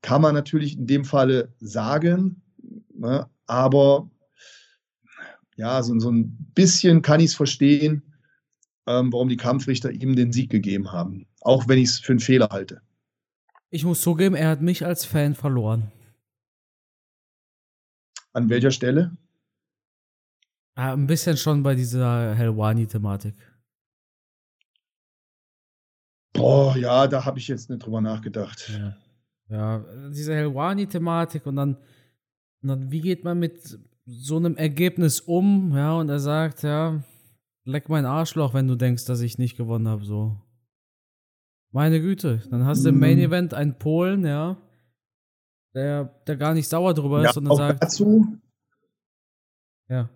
kann 0.02 0.22
man 0.22 0.34
natürlich 0.34 0.78
in 0.78 0.88
dem 0.88 1.06
Falle 1.06 1.54
sagen, 1.60 2.42
ne? 2.94 3.28
aber 3.46 4.10
ja, 5.58 5.84
so, 5.84 5.98
so 6.00 6.12
ein 6.12 6.38
bisschen 6.56 7.02
kann 7.02 7.20
ich 7.20 7.28
es 7.28 7.36
verstehen, 7.36 8.02
ähm, 8.88 9.14
warum 9.14 9.30
die 9.30 9.38
Kampfrichter 9.38 9.92
ihm 9.92 10.16
den 10.16 10.32
Sieg 10.32 10.50
gegeben 10.50 10.92
haben, 10.92 11.28
auch 11.42 11.68
wenn 11.68 11.78
ich 11.78 11.90
es 11.90 12.00
für 12.00 12.14
einen 12.14 12.20
Fehler 12.20 12.50
halte. 12.52 12.82
Ich 13.74 13.86
muss 13.86 14.02
zugeben, 14.02 14.36
er 14.36 14.50
hat 14.50 14.62
mich 14.62 14.86
als 14.86 15.06
Fan 15.06 15.34
verloren. 15.34 15.92
An 18.34 18.50
welcher 18.50 18.72
Stelle? 18.72 19.16
Ah, 20.76 20.92
ein 20.92 21.08
bisschen 21.08 21.38
schon 21.38 21.64
bei 21.64 21.74
dieser 21.74 22.36
Helwani-Thematik. 22.36 23.36
Boah, 26.34 26.76
ja, 26.76 27.08
da 27.08 27.24
habe 27.24 27.40
ich 27.40 27.48
jetzt 27.48 27.70
nicht 27.70 27.86
drüber 27.86 28.02
nachgedacht. 28.02 28.70
Ja, 28.70 28.98
ja 29.50 29.86
diese 30.10 30.36
Helwani-Thematik 30.36 31.46
und 31.46 31.56
dann, 31.56 31.76
und 32.62 32.70
dann, 32.70 32.92
wie 32.92 33.02
geht 33.02 33.24
man 33.24 33.40
mit 33.40 33.80
so 34.06 34.36
einem 34.36 34.58
Ergebnis 34.58 35.22
um? 35.22 35.74
Ja, 35.74 35.94
und 35.94 36.10
er 36.10 36.20
sagt, 36.20 36.64
ja, 36.64 37.02
leck 37.64 37.88
mein 37.88 38.06
Arschloch, 38.06 38.54
wenn 38.54 38.68
du 38.68 38.76
denkst, 38.76 39.06
dass 39.06 39.22
ich 39.22 39.38
nicht 39.38 39.56
gewonnen 39.56 39.88
habe, 39.88 40.04
so. 40.04 40.42
Meine 41.72 42.02
Güte, 42.02 42.42
dann 42.50 42.66
hast 42.66 42.84
du 42.84 42.90
im 42.90 43.00
Main 43.00 43.18
mhm. 43.18 43.24
Event 43.24 43.54
einen 43.54 43.78
Polen, 43.78 44.26
ja, 44.26 44.58
der, 45.74 46.06
der 46.28 46.36
gar 46.36 46.54
nicht 46.54 46.68
sauer 46.68 46.94
drüber 46.94 47.24
ja, 47.24 47.30
ist 47.30 47.38
und 47.38 47.46
dann 47.46 47.58
sagt. 47.58 47.84
Dazu. 47.84 48.38
Ja. 49.90 50.10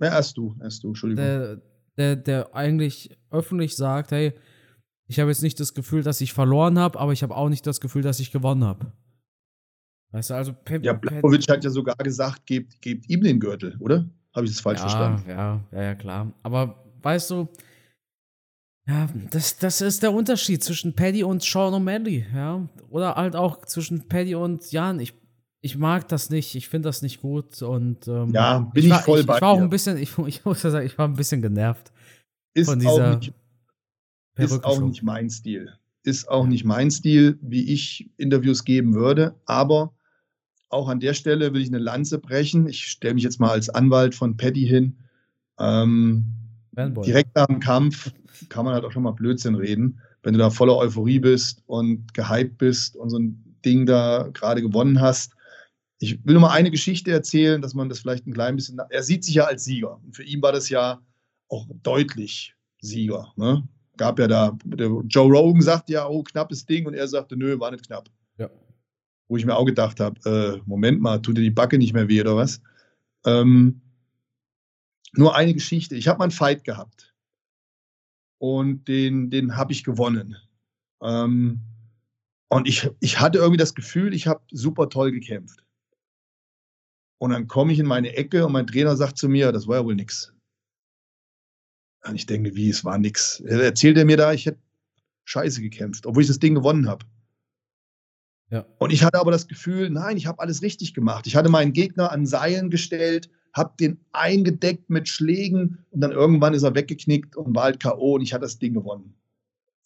Ja, 0.00 0.08
erst 0.08 0.36
du, 0.36 0.56
erst 0.60 0.82
du, 0.82 0.88
Entschuldigung. 0.88 1.24
Der, 1.24 1.60
der, 1.96 2.16
der 2.16 2.54
eigentlich 2.54 3.16
öffentlich 3.30 3.76
sagt, 3.76 4.10
hey, 4.10 4.34
ich 5.06 5.20
habe 5.20 5.30
jetzt 5.30 5.42
nicht 5.42 5.60
das 5.60 5.72
Gefühl, 5.72 6.02
dass 6.02 6.20
ich 6.20 6.32
verloren 6.32 6.78
habe, 6.78 6.98
aber 6.98 7.12
ich 7.12 7.22
habe 7.22 7.36
auch 7.36 7.48
nicht 7.48 7.66
das 7.66 7.80
Gefühl, 7.80 8.02
dass 8.02 8.20
ich 8.20 8.32
gewonnen 8.32 8.64
habe. 8.64 8.92
Weißt 10.10 10.30
du, 10.30 10.34
also 10.34 10.52
Pe 10.52 10.80
Ja, 10.82 10.92
Blachowicz 10.92 11.48
hat 11.48 11.64
ja 11.64 11.70
sogar 11.70 11.96
gesagt, 11.96 12.46
gebt, 12.46 12.80
gebt 12.80 13.08
ihm 13.08 13.22
den 13.22 13.38
Gürtel, 13.38 13.76
oder? 13.80 14.08
Habe 14.34 14.46
ich 14.46 14.52
das 14.52 14.60
falsch 14.60 14.80
ja, 14.80 14.88
verstanden? 14.88 15.30
Ja, 15.30 15.64
ja, 15.72 15.82
ja, 15.82 15.94
klar. 15.94 16.32
Aber 16.42 16.84
weißt 17.02 17.30
du, 17.30 17.48
ja, 18.88 19.08
das, 19.30 19.58
das 19.58 19.80
ist 19.80 20.02
der 20.02 20.12
Unterschied 20.12 20.62
zwischen 20.62 20.94
Paddy 20.94 21.24
und 21.24 21.42
Sean 21.42 21.74
O'Malley, 21.74 22.24
ja. 22.34 22.68
Oder 22.90 23.16
halt 23.16 23.34
auch 23.34 23.64
zwischen 23.66 24.06
Paddy 24.08 24.34
und 24.34 24.70
Jan. 24.70 25.00
Ich, 25.00 25.14
ich 25.60 25.76
mag 25.76 26.08
das 26.08 26.30
nicht, 26.30 26.54
ich 26.54 26.68
finde 26.68 26.88
das 26.88 27.02
nicht 27.02 27.20
gut 27.20 27.62
und 27.62 28.06
ähm, 28.06 28.30
ja, 28.32 28.60
bin 28.60 28.84
ich, 28.84 28.90
war, 28.90 29.02
voll 29.02 29.20
ich, 29.20 29.26
bei 29.26 29.36
ich 29.36 29.42
war 29.42 29.50
auch 29.50 29.60
ein 29.60 29.70
bisschen, 29.70 29.96
ich, 29.96 30.16
ich 30.26 30.44
muss 30.44 30.62
ja 30.62 30.70
sagen, 30.70 30.86
ich 30.86 30.96
war 30.96 31.08
ein 31.08 31.16
bisschen 31.16 31.42
genervt 31.42 31.92
ist 32.56 32.70
von 32.70 32.78
dieser 32.78 33.12
auch 33.12 33.18
nicht, 33.18 33.34
ist 34.36 34.64
auch 34.64 34.80
nicht 34.80 35.02
mein 35.02 35.30
Stil. 35.30 35.72
Ist 36.02 36.28
auch 36.28 36.46
nicht 36.46 36.64
mein 36.64 36.90
Stil, 36.90 37.38
wie 37.42 37.72
ich 37.72 38.10
Interviews 38.16 38.64
geben 38.64 38.94
würde, 38.94 39.34
aber 39.44 39.92
auch 40.68 40.88
an 40.88 41.00
der 41.00 41.14
Stelle 41.14 41.52
will 41.52 41.60
ich 41.60 41.68
eine 41.68 41.78
Lanze 41.78 42.18
brechen. 42.18 42.68
Ich 42.68 42.84
stelle 42.86 43.14
mich 43.14 43.24
jetzt 43.24 43.40
mal 43.40 43.50
als 43.50 43.68
Anwalt 43.68 44.14
von 44.14 44.36
Paddy 44.36 44.66
hin. 44.66 44.96
Ähm, 45.58 46.32
direkt 46.76 47.34
nach 47.34 47.46
dem 47.46 47.60
Kampf 47.60 48.12
kann 48.48 48.64
man 48.64 48.74
halt 48.74 48.84
auch 48.84 48.92
schon 48.92 49.02
mal 49.02 49.12
Blödsinn 49.12 49.54
reden. 49.54 50.00
Wenn 50.22 50.34
du 50.34 50.38
da 50.38 50.50
voller 50.50 50.76
Euphorie 50.76 51.18
bist 51.18 51.62
und 51.66 52.12
gehypt 52.14 52.58
bist 52.58 52.96
und 52.96 53.10
so 53.10 53.18
ein 53.18 53.56
Ding 53.64 53.86
da 53.86 54.28
gerade 54.32 54.62
gewonnen 54.62 55.00
hast. 55.00 55.32
Ich 55.98 56.24
will 56.24 56.34
nur 56.34 56.42
mal 56.42 56.52
eine 56.52 56.70
Geschichte 56.70 57.10
erzählen, 57.10 57.62
dass 57.62 57.74
man 57.74 57.88
das 57.88 58.00
vielleicht 58.00 58.26
ein 58.26 58.34
klein 58.34 58.56
bisschen. 58.56 58.78
Er 58.90 59.02
sieht 59.02 59.24
sich 59.24 59.36
ja 59.36 59.44
als 59.44 59.64
Sieger. 59.64 59.98
Und 60.04 60.14
für 60.14 60.22
ihn 60.22 60.42
war 60.42 60.52
das 60.52 60.68
ja 60.68 61.00
auch 61.48 61.66
deutlich 61.82 62.54
Sieger. 62.80 63.32
Ne? 63.36 63.66
Gab 63.96 64.18
ja 64.18 64.28
da, 64.28 64.58
Joe 65.08 65.30
Rogan 65.30 65.62
sagt 65.62 65.88
ja, 65.88 66.06
oh, 66.06 66.22
knappes 66.22 66.66
Ding. 66.66 66.86
Und 66.86 66.94
er 66.94 67.08
sagte, 67.08 67.36
nö, 67.36 67.58
war 67.58 67.70
nicht 67.70 67.86
knapp. 67.86 68.08
Ja. 68.36 68.50
Wo 69.28 69.36
ich 69.36 69.46
mir 69.46 69.56
auch 69.56 69.64
gedacht 69.64 70.00
habe, 70.00 70.20
äh, 70.28 70.60
Moment 70.66 71.00
mal, 71.00 71.18
tut 71.18 71.38
dir 71.38 71.42
die 71.42 71.50
Backe 71.50 71.78
nicht 71.78 71.94
mehr 71.94 72.08
weh 72.08 72.20
oder 72.20 72.36
was? 72.36 72.60
Ähm, 73.24 73.80
nur 75.18 75.34
eine 75.34 75.54
Geschichte. 75.54 75.96
Ich 75.96 76.08
habe 76.08 76.18
mal 76.18 76.24
einen 76.24 76.32
Fight 76.32 76.64
gehabt 76.64 77.14
und 78.38 78.86
den, 78.88 79.30
den 79.30 79.56
habe 79.56 79.72
ich 79.72 79.84
gewonnen. 79.84 80.36
Ähm, 81.02 81.60
und 82.48 82.68
ich, 82.68 82.88
ich 83.00 83.20
hatte 83.20 83.38
irgendwie 83.38 83.58
das 83.58 83.74
Gefühl, 83.74 84.14
ich 84.14 84.26
habe 84.26 84.42
super 84.50 84.88
toll 84.88 85.10
gekämpft. 85.10 85.64
Und 87.18 87.30
dann 87.30 87.48
komme 87.48 87.72
ich 87.72 87.78
in 87.78 87.86
meine 87.86 88.14
Ecke 88.14 88.44
und 88.46 88.52
mein 88.52 88.66
Trainer 88.66 88.96
sagt 88.96 89.18
zu 89.18 89.28
mir, 89.28 89.52
das 89.52 89.66
war 89.66 89.78
ja 89.78 89.84
wohl 89.84 89.94
nix. 89.94 90.32
Und 92.04 92.14
ich 92.14 92.26
denke, 92.26 92.54
wie, 92.54 92.68
es 92.68 92.84
war 92.84 92.98
nix. 92.98 93.40
Er 93.40 93.60
erzählt 93.62 93.96
er 93.96 94.04
mir 94.04 94.16
da, 94.16 94.32
ich 94.32 94.46
hätte 94.46 94.60
scheiße 95.24 95.60
gekämpft, 95.60 96.06
obwohl 96.06 96.22
ich 96.22 96.28
das 96.28 96.38
Ding 96.38 96.54
gewonnen 96.54 96.88
habe. 96.88 97.04
Ja. 98.50 98.64
Und 98.78 98.92
ich 98.92 99.02
hatte 99.02 99.18
aber 99.18 99.32
das 99.32 99.48
Gefühl, 99.48 99.90
nein, 99.90 100.16
ich 100.16 100.26
habe 100.26 100.38
alles 100.38 100.62
richtig 100.62 100.94
gemacht. 100.94 101.26
Ich 101.26 101.34
hatte 101.34 101.48
meinen 101.48 101.72
Gegner 101.72 102.12
an 102.12 102.26
Seilen 102.26 102.70
gestellt, 102.70 103.28
habe 103.56 103.74
den 103.80 103.98
eingedeckt 104.12 104.90
mit 104.90 105.08
Schlägen 105.08 105.78
und 105.90 106.00
dann 106.02 106.12
irgendwann 106.12 106.52
ist 106.54 106.62
er 106.62 106.74
weggeknickt 106.74 107.36
und 107.36 107.54
war 107.56 107.64
halt 107.64 107.80
K.O. 107.80 108.16
und 108.16 108.20
ich 108.20 108.34
hatte 108.34 108.42
das 108.42 108.58
Ding 108.58 108.74
gewonnen. 108.74 109.14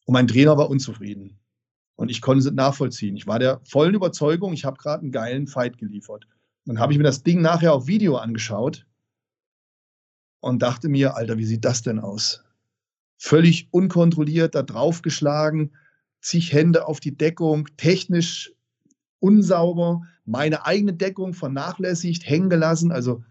Und 0.06 0.14
mein 0.14 0.26
Trainer 0.26 0.58
war 0.58 0.68
unzufrieden. 0.68 1.38
Und 1.94 2.10
ich 2.10 2.20
konnte 2.20 2.48
es 2.48 2.52
nachvollziehen. 2.52 3.14
Ich 3.16 3.26
war 3.26 3.38
der 3.38 3.60
vollen 3.64 3.94
Überzeugung, 3.94 4.52
ich 4.54 4.64
habe 4.64 4.78
gerade 4.78 5.02
einen 5.02 5.12
geilen 5.12 5.46
Fight 5.46 5.78
geliefert. 5.78 6.26
Dann 6.64 6.80
habe 6.80 6.92
ich 6.92 6.98
mir 6.98 7.04
das 7.04 7.22
Ding 7.22 7.42
nachher 7.42 7.74
auf 7.74 7.86
Video 7.86 8.16
angeschaut. 8.16 8.86
und 10.40 10.62
dachte 10.62 10.88
mir, 10.88 11.16
Alter, 11.16 11.36
wie 11.38 11.44
sieht 11.44 11.64
das 11.64 11.82
denn 11.82 11.98
aus? 11.98 12.42
Völlig 13.18 13.68
unkontrolliert 13.70 14.54
da 14.54 14.62
draufgeschlagen, 14.62 15.76
zig 16.22 16.52
Hände 16.52 16.86
auf 16.86 17.00
die 17.00 17.16
Deckung, 17.16 17.68
technisch 17.76 18.52
unsauber, 19.18 20.02
meine 20.24 20.64
eigene 20.64 20.94
Deckung 20.94 21.34
vernachlässigt, 21.34 22.26
hängen 22.26 22.48
gelassen. 22.48 22.90
Also 22.90 23.22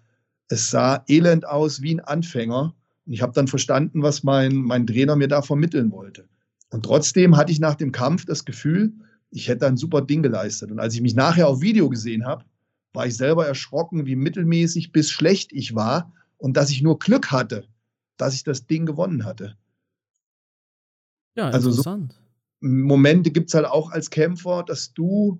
es 0.49 0.69
sah 0.69 1.03
elend 1.07 1.47
aus 1.47 1.81
wie 1.81 1.95
ein 1.95 1.99
Anfänger. 1.99 2.75
Und 3.05 3.13
ich 3.13 3.21
habe 3.21 3.33
dann 3.33 3.47
verstanden, 3.47 4.03
was 4.03 4.23
mein, 4.23 4.55
mein 4.55 4.85
Trainer 4.85 5.15
mir 5.15 5.27
da 5.27 5.41
vermitteln 5.41 5.91
wollte. 5.91 6.27
Und 6.71 6.83
trotzdem 6.83 7.37
hatte 7.37 7.51
ich 7.51 7.59
nach 7.59 7.75
dem 7.75 7.91
Kampf 7.91 8.25
das 8.25 8.45
Gefühl, 8.45 8.93
ich 9.31 9.47
hätte 9.47 9.67
ein 9.67 9.77
super 9.77 10.01
Ding 10.01 10.23
geleistet. 10.23 10.71
Und 10.71 10.79
als 10.79 10.93
ich 10.93 11.01
mich 11.01 11.15
nachher 11.15 11.47
auf 11.47 11.61
Video 11.61 11.89
gesehen 11.89 12.25
habe, 12.25 12.45
war 12.93 13.05
ich 13.05 13.15
selber 13.15 13.47
erschrocken, 13.47 14.05
wie 14.05 14.15
mittelmäßig 14.15 14.91
bis 14.91 15.11
schlecht 15.11 15.53
ich 15.53 15.75
war 15.75 16.11
und 16.37 16.57
dass 16.57 16.71
ich 16.71 16.81
nur 16.81 16.99
Glück 16.99 17.31
hatte, 17.31 17.65
dass 18.17 18.33
ich 18.33 18.43
das 18.43 18.65
Ding 18.65 18.85
gewonnen 18.85 19.25
hatte. 19.25 19.55
Ja, 21.35 21.49
also 21.49 21.69
interessant. 21.69 22.13
So 22.13 22.19
Momente 22.67 23.31
gibt 23.31 23.49
es 23.49 23.53
halt 23.53 23.65
auch 23.65 23.91
als 23.91 24.09
Kämpfer, 24.09 24.63
dass 24.63 24.93
du 24.93 25.39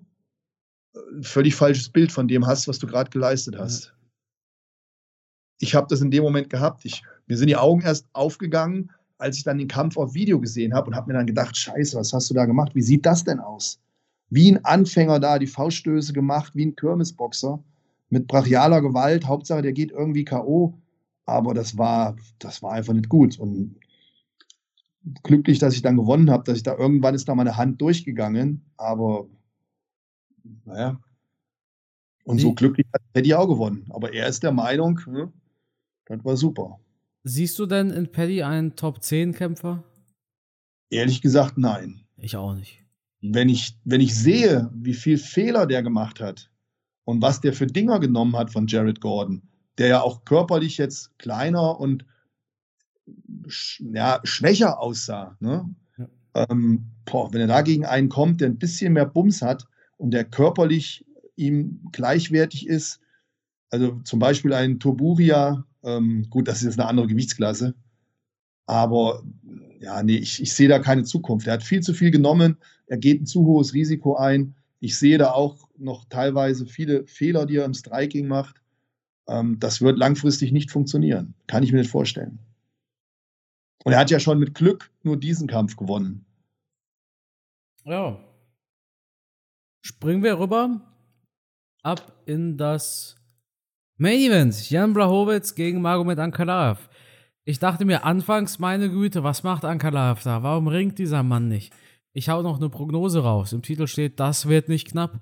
ein 1.14 1.24
völlig 1.24 1.56
falsches 1.56 1.90
Bild 1.90 2.12
von 2.12 2.28
dem 2.28 2.46
hast, 2.48 2.68
was 2.68 2.80
du 2.80 2.88
gerade 2.88 3.10
geleistet 3.10 3.58
hast. 3.58 3.86
Ja. 3.86 3.99
Ich 5.60 5.76
habe 5.76 5.88
das 5.90 6.02
in 6.02 6.12
dem 6.12 6.24
Moment 6.24 6.50
gehabt. 6.50 6.86
Ich, 6.86 7.04
mir 7.28 7.38
sind 7.38 7.48
die 7.48 7.58
Augen 7.58 7.82
erst 7.82 8.08
aufgegangen, 8.14 8.92
als 9.18 9.38
ich 9.38 9.44
dann 9.44 9.58
den 9.58 9.68
Kampf 9.68 9.98
auf 9.98 10.14
Video 10.14 10.40
gesehen 10.40 10.74
habe 10.74 10.88
und 10.88 10.96
habe 10.96 11.12
mir 11.12 11.18
dann 11.18 11.28
gedacht, 11.28 11.56
scheiße, 11.56 11.98
was 11.98 12.14
hast 12.14 12.30
du 12.30 12.34
da 12.34 12.46
gemacht? 12.46 12.74
Wie 12.74 12.82
sieht 12.82 13.06
das 13.06 13.24
denn 13.24 13.40
aus? 13.40 13.80
Wie 14.30 14.52
ein 14.52 14.64
Anfänger 14.64 15.20
da 15.20 15.38
die 15.38 15.48
Fauststöße 15.48 16.14
gemacht, 16.14 16.56
wie 16.56 16.68
ein 16.68 16.76
Kirmesboxer 16.76 17.62
mit 18.10 18.28
brachialer 18.28 18.82
Gewalt. 18.82 19.28
Hauptsache, 19.28 19.62
der 19.62 19.74
geht 19.74 19.92
irgendwie 19.92 20.24
K.O. 20.24 20.74
Aber 21.26 21.54
das 21.54 21.78
war, 21.78 22.16
das 22.40 22.64
war 22.64 22.72
einfach 22.72 22.94
nicht 22.94 23.10
gut. 23.10 23.38
Und 23.38 23.76
glücklich, 25.24 25.60
dass 25.60 25.76
ich 25.76 25.82
dann 25.82 25.98
gewonnen 25.98 26.32
habe, 26.32 26.44
dass 26.44 26.58
ich 26.58 26.64
da 26.64 26.76
irgendwann 26.76 27.16
ist 27.16 27.28
da 27.28 27.36
meine 27.36 27.58
Hand 27.58 27.82
durchgegangen. 27.82 28.64
Aber 28.78 29.28
naja. 30.66 31.00
Und 32.24 32.40
so 32.40 32.54
glücklich 32.54 32.86
hätte 33.14 33.28
ich 33.28 33.36
auch 33.36 33.48
gewonnen. 33.48 33.86
Aber 33.90 34.14
er 34.14 34.28
ist 34.28 34.44
der 34.44 34.52
Meinung, 34.52 35.00
ne, 35.08 35.32
das 36.10 36.26
war 36.26 36.36
super. 36.36 36.80
Siehst 37.24 37.58
du 37.60 37.66
denn 37.66 37.92
in 37.92 38.12
Paddy 38.12 38.44
einen 38.44 38.76
Top-10-Kämpfer? 38.76 39.84
Ehrlich 40.90 41.22
gesagt, 41.22 41.58
nein. 41.58 42.02
Ich 42.18 42.36
auch 42.36 42.54
nicht. 42.54 42.84
Wenn 43.22 43.50
ich, 43.50 43.78
wenn 43.84 44.02
ich 44.02 44.16
sehe, 44.16 44.70
wie 44.74 44.94
viel 44.94 45.18
Fehler 45.18 45.68
der 45.68 45.84
gemacht 45.84 46.20
hat 46.20 46.50
und 47.04 47.22
was 47.22 47.42
der 47.42 47.54
für 47.54 47.68
Dinger 47.68 48.00
genommen 48.00 48.36
hat 48.36 48.52
von 48.52 48.68
Jared 48.68 49.02
Gordon, 49.02 49.44
der 49.78 49.88
ja 49.88 50.02
auch 50.02 50.26
körperlich 50.26 50.78
jetzt 50.78 51.18
kleiner 51.20 51.80
und 51.80 52.06
ja, 53.80 54.20
schwächer 54.24 54.80
aussah. 54.80 55.38
Ne? 55.40 55.70
Ja. 55.98 56.10
Ähm, 56.50 56.92
boah, 57.06 57.32
wenn 57.34 57.42
er 57.42 57.48
dagegen 57.48 57.86
einen 57.86 58.10
kommt, 58.10 58.42
der 58.42 58.50
ein 58.50 58.58
bisschen 58.58 58.94
mehr 58.94 59.06
Bums 59.06 59.42
hat 59.42 59.68
und 59.98 60.12
der 60.12 60.26
körperlich 60.26 61.06
ihm 61.36 61.82
gleichwertig 61.92 62.68
ist, 62.68 63.00
also 63.70 64.00
zum 64.04 64.20
Beispiel 64.20 64.54
ein 64.54 64.80
Toburia, 64.80 65.66
ähm, 65.84 66.28
gut, 66.30 66.48
das 66.48 66.60
ist 66.60 66.66
jetzt 66.66 66.80
eine 66.80 66.88
andere 66.88 67.08
Gewichtsklasse, 67.08 67.76
aber 68.66 69.24
ja, 69.80 70.04
nee, 70.04 70.18
ich, 70.18 70.42
ich 70.42 70.54
sehe 70.54 70.68
da 70.68 70.80
keine 70.80 71.04
Zukunft. 71.04 71.48
Er 71.48 71.54
hat 71.54 71.64
viel 71.64 71.82
zu 71.82 71.94
viel 71.94 72.12
genommen, 72.12 72.58
er 72.88 72.98
geht 72.98 73.22
ein 73.22 73.26
zu 73.26 73.46
hohes 73.46 73.74
Risiko 73.74 74.16
ein. 74.16 74.56
Ich 74.80 74.98
sehe 74.98 75.18
da 75.18 75.32
auch 75.32 75.70
noch 75.78 76.06
teilweise 76.06 76.66
viele 76.66 77.06
Fehler, 77.08 77.46
die 77.46 77.58
er 77.58 77.66
im 77.66 77.74
Striking 77.74 78.28
macht. 78.28 78.62
Ähm, 79.28 79.60
das 79.60 79.82
wird 79.82 79.98
langfristig 79.98 80.52
nicht 80.52 80.72
funktionieren. 80.72 81.36
Kann 81.48 81.64
ich 81.64 81.72
mir 81.72 81.80
nicht 81.80 81.92
vorstellen. 81.92 82.40
Und 83.84 83.94
er 83.94 84.00
hat 84.00 84.12
ja 84.12 84.20
schon 84.20 84.40
mit 84.40 84.56
Glück 84.56 84.92
nur 85.04 85.18
diesen 85.18 85.48
Kampf 85.48 85.76
gewonnen. 85.78 86.26
Ja. 87.86 88.20
Springen 89.82 90.24
wir 90.24 90.40
rüber 90.40 90.82
ab 91.82 92.22
in 92.26 92.58
das 92.58 93.16
Main 94.02 94.22
Event. 94.22 94.70
Jan 94.70 94.94
Blachowitz 94.94 95.56
gegen 95.56 95.82
Magomed 95.82 96.20
Ankalaev. 96.20 96.88
Ich 97.44 97.60
dachte 97.60 97.84
mir 97.84 98.06
anfangs, 98.06 98.58
meine 98.58 98.90
Güte, 98.90 99.26
was 99.26 99.44
macht 99.44 99.66
Ankalaev 99.66 100.24
da? 100.24 100.42
Warum 100.42 100.70
ringt 100.70 100.98
dieser 101.00 101.22
Mann 101.22 101.50
nicht? 101.50 101.74
Ich 102.14 102.30
hau 102.30 102.42
noch 102.42 102.60
eine 102.60 102.70
Prognose 102.70 103.22
raus. 103.22 103.52
Im 103.52 103.62
Titel 103.62 103.88
steht, 103.88 104.22
das 104.22 104.48
wird 104.48 104.70
nicht 104.70 104.88
knapp. 104.90 105.20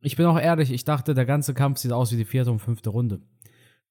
Ich 0.00 0.16
bin 0.16 0.24
auch 0.24 0.40
ehrlich, 0.40 0.72
ich 0.72 0.84
dachte, 0.84 1.12
der 1.12 1.26
ganze 1.26 1.52
Kampf 1.52 1.76
sieht 1.76 1.92
aus 1.92 2.10
wie 2.10 2.16
die 2.16 2.24
vierte 2.24 2.50
und 2.50 2.60
fünfte 2.60 2.88
Runde. 2.88 3.20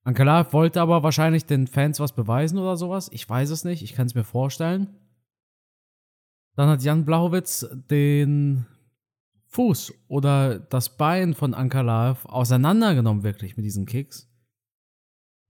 Ankalaev 0.03 0.53
wollte 0.53 0.81
aber 0.81 1.03
wahrscheinlich 1.03 1.45
den 1.45 1.67
Fans 1.67 1.99
was 1.99 2.13
beweisen 2.13 2.57
oder 2.57 2.77
sowas. 2.77 3.11
Ich 3.13 3.29
weiß 3.29 3.51
es 3.51 3.63
nicht, 3.63 3.83
ich 3.83 3.93
kann 3.93 4.07
es 4.07 4.15
mir 4.15 4.23
vorstellen. 4.23 4.87
Dann 6.55 6.67
hat 6.67 6.81
Jan 6.81 7.05
Blachowitz 7.05 7.69
den 7.91 8.65
Fuß 9.49 9.93
oder 10.07 10.59
das 10.59 10.97
Bein 10.97 11.33
von 11.33 11.53
Ankalaev 11.53 12.25
auseinandergenommen, 12.25 13.23
wirklich 13.23 13.57
mit 13.57 13.65
diesen 13.65 13.85
Kicks. 13.85 14.29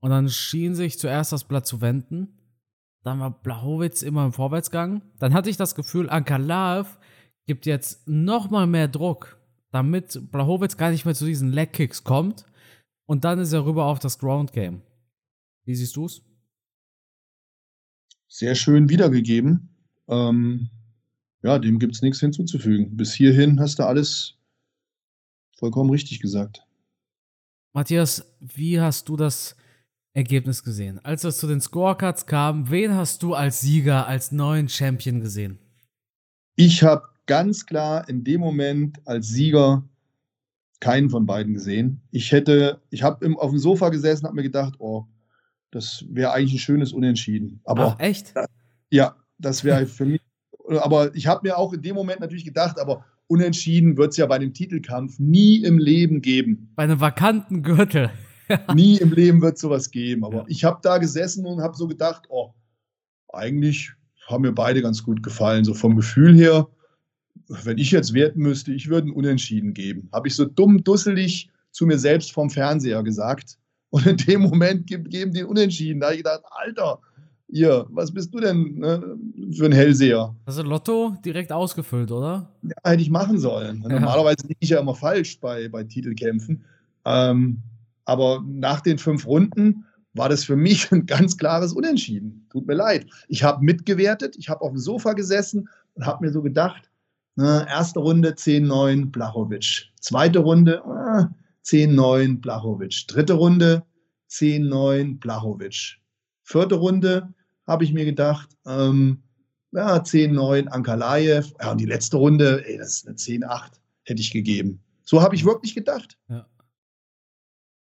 Und 0.00 0.10
dann 0.10 0.28
schien 0.28 0.74
sich 0.74 0.98
zuerst 0.98 1.32
das 1.32 1.44
Blatt 1.44 1.66
zu 1.66 1.80
wenden. 1.80 2.38
Dann 3.02 3.20
war 3.20 3.30
Blachowitz 3.30 4.02
immer 4.02 4.24
im 4.24 4.32
Vorwärtsgang. 4.32 5.02
Dann 5.18 5.34
hatte 5.34 5.50
ich 5.50 5.56
das 5.56 5.74
Gefühl, 5.74 6.08
Ankalaev 6.08 6.98
gibt 7.46 7.66
jetzt 7.66 8.06
nochmal 8.08 8.66
mehr 8.66 8.88
Druck, 8.88 9.38
damit 9.70 10.30
Blachowitz 10.30 10.76
gar 10.76 10.90
nicht 10.90 11.04
mehr 11.04 11.14
zu 11.14 11.26
diesen 11.26 11.52
Leg 11.52 11.72
Kicks 11.72 12.04
kommt 12.04 12.46
und 13.06 13.24
dann 13.24 13.38
ist 13.38 13.52
er 13.52 13.66
rüber 13.66 13.86
auf 13.86 13.98
das 13.98 14.18
Ground 14.18 14.52
Game. 14.52 14.82
Wie 15.64 15.74
siehst 15.74 15.96
du 15.96 16.06
es? 16.06 16.22
Sehr 18.28 18.54
schön 18.54 18.88
wiedergegeben. 18.88 19.76
Ähm, 20.08 20.70
ja, 21.42 21.58
dem 21.58 21.78
gibt 21.78 21.94
es 21.94 22.02
nichts 22.02 22.20
hinzuzufügen. 22.20 22.96
Bis 22.96 23.14
hierhin 23.14 23.60
hast 23.60 23.78
du 23.78 23.84
alles 23.84 24.36
vollkommen 25.56 25.90
richtig 25.90 26.20
gesagt. 26.20 26.64
Matthias, 27.72 28.26
wie 28.40 28.80
hast 28.80 29.08
du 29.08 29.16
das 29.16 29.56
Ergebnis 30.12 30.64
gesehen? 30.64 30.98
Als 31.04 31.24
es 31.24 31.38
zu 31.38 31.46
den 31.46 31.60
Scorecards 31.60 32.26
kam, 32.26 32.70
wen 32.70 32.94
hast 32.94 33.22
du 33.22 33.34
als 33.34 33.60
Sieger, 33.60 34.06
als 34.06 34.32
neuen 34.32 34.68
Champion 34.68 35.20
gesehen? 35.20 35.58
Ich 36.56 36.82
habe 36.82 37.08
ganz 37.26 37.64
klar 37.64 38.08
in 38.08 38.24
dem 38.24 38.40
Moment 38.40 39.06
als 39.06 39.28
Sieger 39.28 39.84
keinen 40.80 41.10
von 41.10 41.26
beiden 41.26 41.54
gesehen. 41.54 42.00
Ich 42.10 42.32
hätte, 42.32 42.80
ich 42.90 43.02
habe 43.02 43.38
auf 43.38 43.50
dem 43.50 43.58
Sofa 43.58 43.90
gesessen, 43.90 44.26
habe 44.26 44.34
mir 44.36 44.42
gedacht, 44.42 44.74
oh, 44.78 45.06
das 45.70 46.04
wäre 46.08 46.32
eigentlich 46.32 46.54
ein 46.54 46.58
schönes 46.58 46.92
Unentschieden. 46.92 47.60
Aber 47.64 47.94
Ach, 47.94 48.00
echt? 48.00 48.34
Ja, 48.90 49.14
das 49.38 49.62
wäre 49.62 49.86
für 49.86 50.06
mich. 50.06 50.20
Aber 50.78 51.14
ich 51.14 51.26
habe 51.26 51.48
mir 51.48 51.58
auch 51.58 51.72
in 51.72 51.82
dem 51.82 51.94
Moment 51.94 52.20
natürlich 52.20 52.44
gedacht, 52.44 52.78
aber 52.78 53.04
Unentschieden 53.26 53.96
wird 53.96 54.10
es 54.10 54.16
ja 54.16 54.26
bei 54.26 54.38
dem 54.38 54.52
Titelkampf 54.52 55.18
nie 55.20 55.62
im 55.62 55.78
Leben 55.78 56.20
geben. 56.20 56.72
Bei 56.74 56.82
einem 56.82 57.00
vakanten 57.00 57.62
Gürtel. 57.62 58.10
nie 58.74 58.96
im 58.96 59.12
Leben 59.12 59.40
wird 59.40 59.54
es 59.54 59.60
sowas 59.60 59.90
geben. 59.92 60.24
Aber 60.24 60.38
ja. 60.38 60.44
ich 60.48 60.64
habe 60.64 60.80
da 60.82 60.98
gesessen 60.98 61.46
und 61.46 61.62
habe 61.62 61.76
so 61.76 61.86
gedacht, 61.86 62.24
oh, 62.28 62.52
eigentlich 63.28 63.92
haben 64.26 64.42
mir 64.42 64.52
beide 64.52 64.82
ganz 64.82 65.04
gut 65.04 65.22
gefallen. 65.22 65.64
So 65.64 65.74
vom 65.74 65.94
Gefühl 65.94 66.34
her 66.34 66.66
wenn 67.50 67.78
ich 67.78 67.90
jetzt 67.90 68.14
werten 68.14 68.40
müsste, 68.40 68.72
ich 68.72 68.88
würde 68.88 69.08
einen 69.08 69.16
Unentschieden 69.16 69.74
geben. 69.74 70.08
Habe 70.12 70.28
ich 70.28 70.36
so 70.36 70.44
dumm, 70.44 70.84
dusselig 70.84 71.50
zu 71.72 71.84
mir 71.84 71.98
selbst 71.98 72.32
vom 72.32 72.48
Fernseher 72.48 73.02
gesagt. 73.02 73.58
Und 73.90 74.06
in 74.06 74.16
dem 74.16 74.42
Moment 74.42 74.86
geben 74.86 75.32
die 75.32 75.42
Unentschieden. 75.42 76.00
Da 76.00 76.06
habe 76.06 76.14
ich 76.14 76.22
gedacht, 76.22 76.42
Alter, 76.50 77.00
ihr, 77.50 77.86
was 77.90 78.12
bist 78.12 78.34
du 78.34 78.40
denn 78.40 78.78
ne, 78.78 79.18
für 79.52 79.66
ein 79.66 79.72
Hellseher? 79.72 80.34
Also 80.46 80.62
Lotto 80.62 81.16
direkt 81.24 81.52
ausgefüllt, 81.52 82.10
oder? 82.10 82.50
Ja, 82.62 82.90
hätte 82.90 83.02
ich 83.02 83.10
machen 83.10 83.38
sollen. 83.38 83.82
Ja. 83.82 83.88
Normalerweise 83.88 84.46
liege 84.46 84.58
ich 84.60 84.70
ja 84.70 84.80
immer 84.80 84.94
falsch 84.94 85.38
bei, 85.40 85.68
bei 85.68 85.84
Titelkämpfen. 85.84 86.64
Ähm, 87.04 87.58
aber 88.04 88.42
nach 88.46 88.80
den 88.80 88.98
fünf 88.98 89.26
Runden 89.26 89.84
war 90.14 90.28
das 90.28 90.44
für 90.44 90.56
mich 90.56 90.90
ein 90.92 91.06
ganz 91.06 91.36
klares 91.36 91.72
Unentschieden. 91.72 92.46
Tut 92.50 92.66
mir 92.66 92.74
leid. 92.74 93.06
Ich 93.28 93.42
habe 93.42 93.64
mitgewertet, 93.64 94.36
ich 94.38 94.48
habe 94.48 94.62
auf 94.62 94.70
dem 94.70 94.78
Sofa 94.78 95.12
gesessen 95.12 95.68
und 95.94 96.06
habe 96.06 96.24
mir 96.24 96.32
so 96.32 96.42
gedacht, 96.42 96.90
Ne, 97.36 97.66
erste 97.70 98.00
Runde 98.00 98.32
10-9 98.32 99.10
Blachowitsch. 99.10 99.88
Zweite 100.00 100.40
Runde 100.40 100.82
äh, 100.84 101.24
10-9 101.64 102.40
Blachowitsch. 102.40 103.06
Dritte 103.08 103.34
Runde 103.34 103.82
10-9 104.30 105.18
Blachowitsch. 105.20 105.98
Vierte 106.42 106.74
Runde 106.74 107.32
habe 107.70 107.84
ich 107.84 107.92
mir 107.92 108.04
gedacht, 108.04 108.48
ähm, 108.66 109.22
ja, 109.70 110.02
10-9 110.02 110.66
Ankalaev. 110.66 111.52
Ja, 111.60 111.70
und 111.70 111.78
die 111.78 111.86
letzte 111.86 112.16
Runde, 112.16 112.66
ey, 112.66 112.76
das 112.76 113.04
ist 113.04 113.06
eine 113.06 113.16
10-8, 113.16 113.70
hätte 114.02 114.20
ich 114.20 114.32
gegeben. 114.32 114.80
So 115.04 115.22
habe 115.22 115.36
ich 115.36 115.44
wirklich 115.44 115.76
gedacht. 115.76 116.18
Ja. 116.28 116.48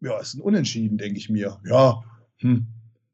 Ja, 0.01 0.19
ist 0.19 0.35
ein 0.35 0.41
Unentschieden, 0.41 0.97
denke 0.97 1.19
ich 1.19 1.29
mir. 1.29 1.61
Ja, 1.67 2.03
hm. 2.39 2.67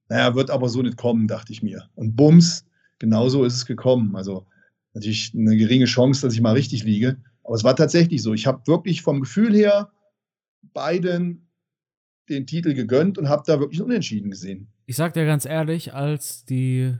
Naja, 0.09 0.37
wird 0.37 0.51
aber 0.51 0.69
so 0.69 0.81
nicht 0.81 0.97
kommen, 0.97 1.27
dachte 1.27 1.53
ich 1.53 1.63
mir. 1.63 1.89
Und 1.97 2.15
bums, 2.15 2.65
genauso 3.01 3.45
ist 3.45 3.55
es 3.55 3.67
gekommen. 3.67 4.15
Also 4.15 4.47
natürlich 4.95 5.33
eine 5.35 5.57
geringe 5.57 5.87
Chance, 5.87 6.23
dass 6.23 6.35
ich 6.35 6.41
mal 6.41 6.55
richtig 6.55 6.85
liege. 6.85 7.17
Aber 7.43 7.57
es 7.57 7.65
war 7.65 7.75
tatsächlich 7.75 8.23
so. 8.23 8.33
Ich 8.33 8.47
habe 8.47 8.65
wirklich 8.69 9.03
vom 9.03 9.21
Gefühl 9.21 9.55
her 9.55 9.91
beiden 10.73 11.49
den 12.29 12.47
Titel 12.47 12.75
gegönnt 12.75 13.19
und 13.19 13.29
habe 13.29 13.43
da 13.45 13.59
wirklich 13.59 13.83
unentschieden 13.83 14.31
gesehen. 14.31 14.69
Ich 14.91 14.97
sag 14.97 15.13
dir 15.13 15.25
ganz 15.25 15.45
ehrlich, 15.45 15.95
als 15.95 16.45
die 16.45 16.99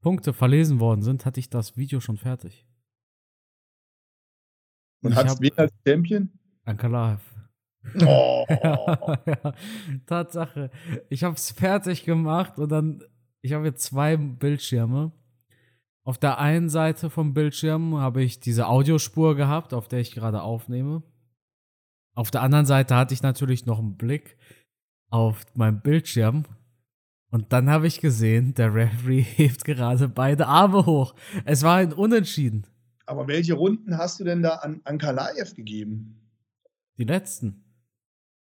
Punkte 0.00 0.32
verlesen 0.32 0.80
worden 0.80 1.02
sind, 1.02 1.26
hatte 1.26 1.38
ich 1.38 1.50
das 1.50 1.76
Video 1.76 2.00
schon 2.00 2.16
fertig. 2.16 2.66
Und 5.02 5.14
hat's 5.14 5.38
wen 5.38 5.52
als 5.58 5.74
Champion? 5.86 6.30
Ankalaev. 6.64 7.20
Oh. 8.00 8.46
ja, 9.26 9.52
Tatsache. 10.06 10.70
Ich 11.10 11.24
habe 11.24 11.34
es 11.34 11.50
fertig 11.50 12.04
gemacht 12.04 12.58
und 12.58 12.70
dann, 12.70 13.04
ich 13.42 13.52
habe 13.52 13.66
jetzt 13.66 13.84
zwei 13.84 14.16
Bildschirme. 14.16 15.12
Auf 16.04 16.16
der 16.16 16.38
einen 16.38 16.70
Seite 16.70 17.10
vom 17.10 17.34
Bildschirm 17.34 17.98
habe 17.98 18.22
ich 18.22 18.40
diese 18.40 18.66
Audiospur 18.66 19.36
gehabt, 19.36 19.74
auf 19.74 19.88
der 19.88 20.00
ich 20.00 20.12
gerade 20.12 20.40
aufnehme. 20.40 21.02
Auf 22.14 22.30
der 22.30 22.40
anderen 22.40 22.64
Seite 22.64 22.96
hatte 22.96 23.12
ich 23.12 23.20
natürlich 23.20 23.66
noch 23.66 23.78
einen 23.78 23.98
Blick 23.98 24.38
auf 25.16 25.46
meinem 25.54 25.80
Bildschirm. 25.80 26.44
Und 27.30 27.52
dann 27.52 27.70
habe 27.70 27.86
ich 27.86 28.00
gesehen, 28.00 28.54
der 28.54 28.74
Referee 28.74 29.22
hebt 29.36 29.64
gerade 29.64 30.08
beide 30.08 30.46
Arme 30.46 30.84
hoch. 30.84 31.14
Es 31.44 31.62
war 31.62 31.76
ein 31.76 31.92
Unentschieden. 31.92 32.66
Aber 33.06 33.26
welche 33.26 33.54
Runden 33.54 33.96
hast 33.96 34.20
du 34.20 34.24
denn 34.24 34.42
da 34.42 34.56
an 34.56 34.80
Ankalaev 34.84 35.54
gegeben? 35.54 36.20
Die 36.98 37.04
letzten. 37.04 37.64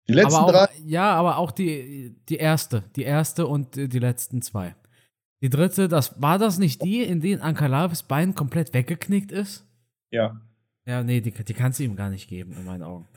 Die 0.07 0.13
letzten 0.13 0.35
aber 0.35 0.51
drei? 0.51 0.65
auch, 0.65 0.69
Ja, 0.85 1.13
aber 1.13 1.37
auch 1.37 1.51
die, 1.51 2.15
die 2.29 2.37
erste. 2.37 2.83
Die 2.95 3.03
erste 3.03 3.47
und 3.47 3.75
die 3.75 3.99
letzten 3.99 4.41
zwei. 4.41 4.75
Die 5.41 5.49
dritte, 5.49 5.87
das 5.87 6.19
war 6.21 6.39
das 6.39 6.57
nicht 6.57 6.83
die, 6.83 7.03
in 7.03 7.21
denen 7.21 7.41
Ankalaevs 7.41 8.03
Bein 8.03 8.33
komplett 8.33 8.73
weggeknickt 8.73 9.31
ist? 9.31 9.67
Ja. 10.09 10.41
Ja, 10.85 11.03
nee, 11.03 11.21
die, 11.21 11.31
die 11.31 11.53
kannst 11.53 11.79
du 11.79 11.83
ihm 11.83 11.95
gar 11.95 12.09
nicht 12.09 12.27
geben, 12.27 12.53
in 12.53 12.65
meinen 12.65 12.83
Augen. 12.83 13.07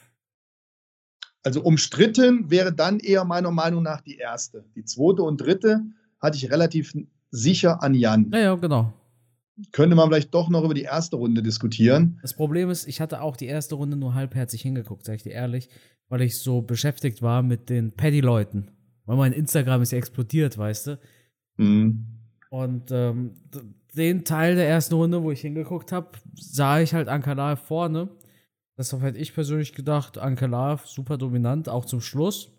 Also 1.48 1.62
umstritten 1.62 2.50
wäre 2.50 2.74
dann 2.74 3.00
eher 3.00 3.24
meiner 3.24 3.50
Meinung 3.50 3.82
nach 3.82 4.02
die 4.02 4.18
erste. 4.18 4.66
Die 4.76 4.84
zweite 4.84 5.22
und 5.22 5.40
dritte 5.40 5.80
hatte 6.20 6.36
ich 6.36 6.50
relativ 6.50 6.92
sicher 7.30 7.82
an 7.82 7.94
Jan. 7.94 8.30
Ja, 8.34 8.38
ja, 8.38 8.54
genau. 8.56 8.92
Könnte 9.72 9.96
man 9.96 10.10
vielleicht 10.10 10.34
doch 10.34 10.50
noch 10.50 10.62
über 10.62 10.74
die 10.74 10.82
erste 10.82 11.16
Runde 11.16 11.42
diskutieren. 11.42 12.18
Das 12.20 12.34
Problem 12.34 12.68
ist, 12.68 12.86
ich 12.86 13.00
hatte 13.00 13.22
auch 13.22 13.34
die 13.34 13.46
erste 13.46 13.76
Runde 13.76 13.96
nur 13.96 14.12
halbherzig 14.12 14.60
hingeguckt, 14.60 15.06
sag 15.06 15.14
ich 15.14 15.22
dir 15.22 15.32
ehrlich, 15.32 15.70
weil 16.10 16.20
ich 16.20 16.38
so 16.38 16.60
beschäftigt 16.60 17.22
war 17.22 17.42
mit 17.42 17.70
den 17.70 17.92
Paddy-Leuten. 17.92 18.70
Weil 19.06 19.16
mein 19.16 19.32
Instagram 19.32 19.80
ist 19.80 19.92
ja 19.92 19.96
explodiert, 19.96 20.58
weißt 20.58 20.88
du? 20.88 20.98
Mhm. 21.56 22.08
Und 22.50 22.90
ähm, 22.90 23.36
den 23.96 24.22
Teil 24.26 24.54
der 24.56 24.68
ersten 24.68 24.96
Runde, 24.96 25.22
wo 25.22 25.30
ich 25.30 25.40
hingeguckt 25.40 25.92
habe, 25.92 26.10
sah 26.34 26.78
ich 26.78 26.92
halt 26.92 27.08
Ankalaev 27.08 27.62
vorne. 27.62 28.10
Deshalb 28.78 29.02
hätte 29.02 29.18
ich 29.18 29.34
persönlich 29.34 29.72
gedacht, 29.74 30.18
Ankalaev 30.18 30.86
super 30.86 31.18
dominant, 31.18 31.68
auch 31.68 31.84
zum 31.84 32.00
Schluss. 32.00 32.52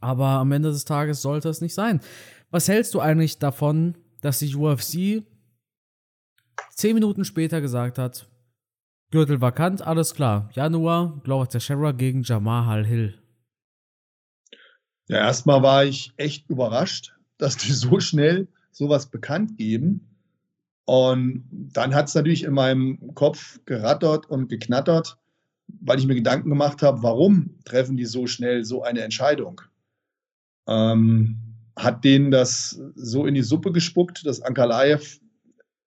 Aber 0.00 0.26
am 0.26 0.50
Ende 0.50 0.70
des 0.70 0.86
Tages 0.86 1.20
sollte 1.22 1.50
es 1.50 1.60
nicht 1.60 1.74
sein. 1.74 2.00
Was 2.50 2.68
hältst 2.68 2.94
du 2.94 3.00
eigentlich 3.00 3.38
davon, 3.38 3.96
dass 4.22 4.38
die 4.38 4.54
UFC 4.56 5.22
zehn 6.70 6.94
Minuten 6.94 7.24
später 7.24 7.60
gesagt 7.60 7.98
hat, 7.98 8.28
Gürtel 9.10 9.42
vakant, 9.42 9.82
alles 9.82 10.14
klar. 10.14 10.48
Januar, 10.54 11.20
Glover 11.22 11.46
Teixeira 11.46 11.92
gegen 11.92 12.22
Jamal 12.22 12.86
Hill. 12.86 13.22
Ja, 15.06 15.18
erstmal 15.18 15.62
war 15.62 15.84
ich 15.84 16.14
echt 16.16 16.48
überrascht, 16.48 17.14
dass 17.36 17.58
die 17.58 17.72
so 17.72 18.00
schnell 18.00 18.48
sowas 18.70 19.10
bekannt 19.10 19.58
geben. 19.58 20.11
Und 20.84 21.48
dann 21.50 21.94
hat 21.94 22.08
es 22.08 22.14
natürlich 22.14 22.44
in 22.44 22.54
meinem 22.54 23.14
Kopf 23.14 23.60
gerattert 23.66 24.28
und 24.28 24.48
geknattert, 24.48 25.16
weil 25.80 25.98
ich 25.98 26.06
mir 26.06 26.14
Gedanken 26.14 26.50
gemacht 26.50 26.82
habe, 26.82 27.02
warum 27.02 27.58
treffen 27.64 27.96
die 27.96 28.04
so 28.04 28.26
schnell 28.26 28.64
so 28.64 28.82
eine 28.82 29.02
Entscheidung? 29.02 29.60
Ähm, 30.66 31.38
hat 31.76 32.04
denen 32.04 32.30
das 32.30 32.80
so 32.94 33.26
in 33.26 33.34
die 33.34 33.42
Suppe 33.42 33.72
gespuckt, 33.72 34.26
dass 34.26 34.42
Ankalaev 34.42 35.20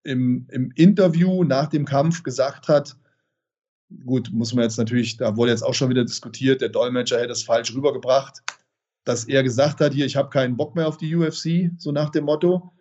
im, 0.04 0.48
im 0.52 0.72
Interview 0.76 1.44
nach 1.44 1.68
dem 1.68 1.86
Kampf 1.86 2.24
gesagt 2.24 2.68
hat, 2.68 2.98
gut, 4.06 4.32
muss 4.32 4.54
man 4.54 4.64
jetzt 4.64 4.78
natürlich, 4.78 5.18
da 5.18 5.36
wurde 5.38 5.52
jetzt 5.52 5.64
auch 5.64 5.74
schon 5.74 5.90
wieder 5.90 6.06
diskutiert, 6.06 6.62
der 6.62 6.70
Dolmetscher 6.70 7.20
hätte 7.20 7.32
es 7.32 7.44
falsch 7.44 7.74
rübergebracht, 7.74 8.42
dass 9.04 9.26
er 9.26 9.44
gesagt 9.44 9.80
hat, 9.82 9.94
hier, 9.94 10.06
ich 10.06 10.16
habe 10.16 10.30
keinen 10.30 10.58
Bock 10.58 10.76
mehr 10.76 10.88
auf 10.88 10.98
die 10.98 11.16
UFC, 11.16 11.72
so 11.78 11.92
nach 11.92 12.10
dem 12.10 12.26
Motto, 12.26 12.74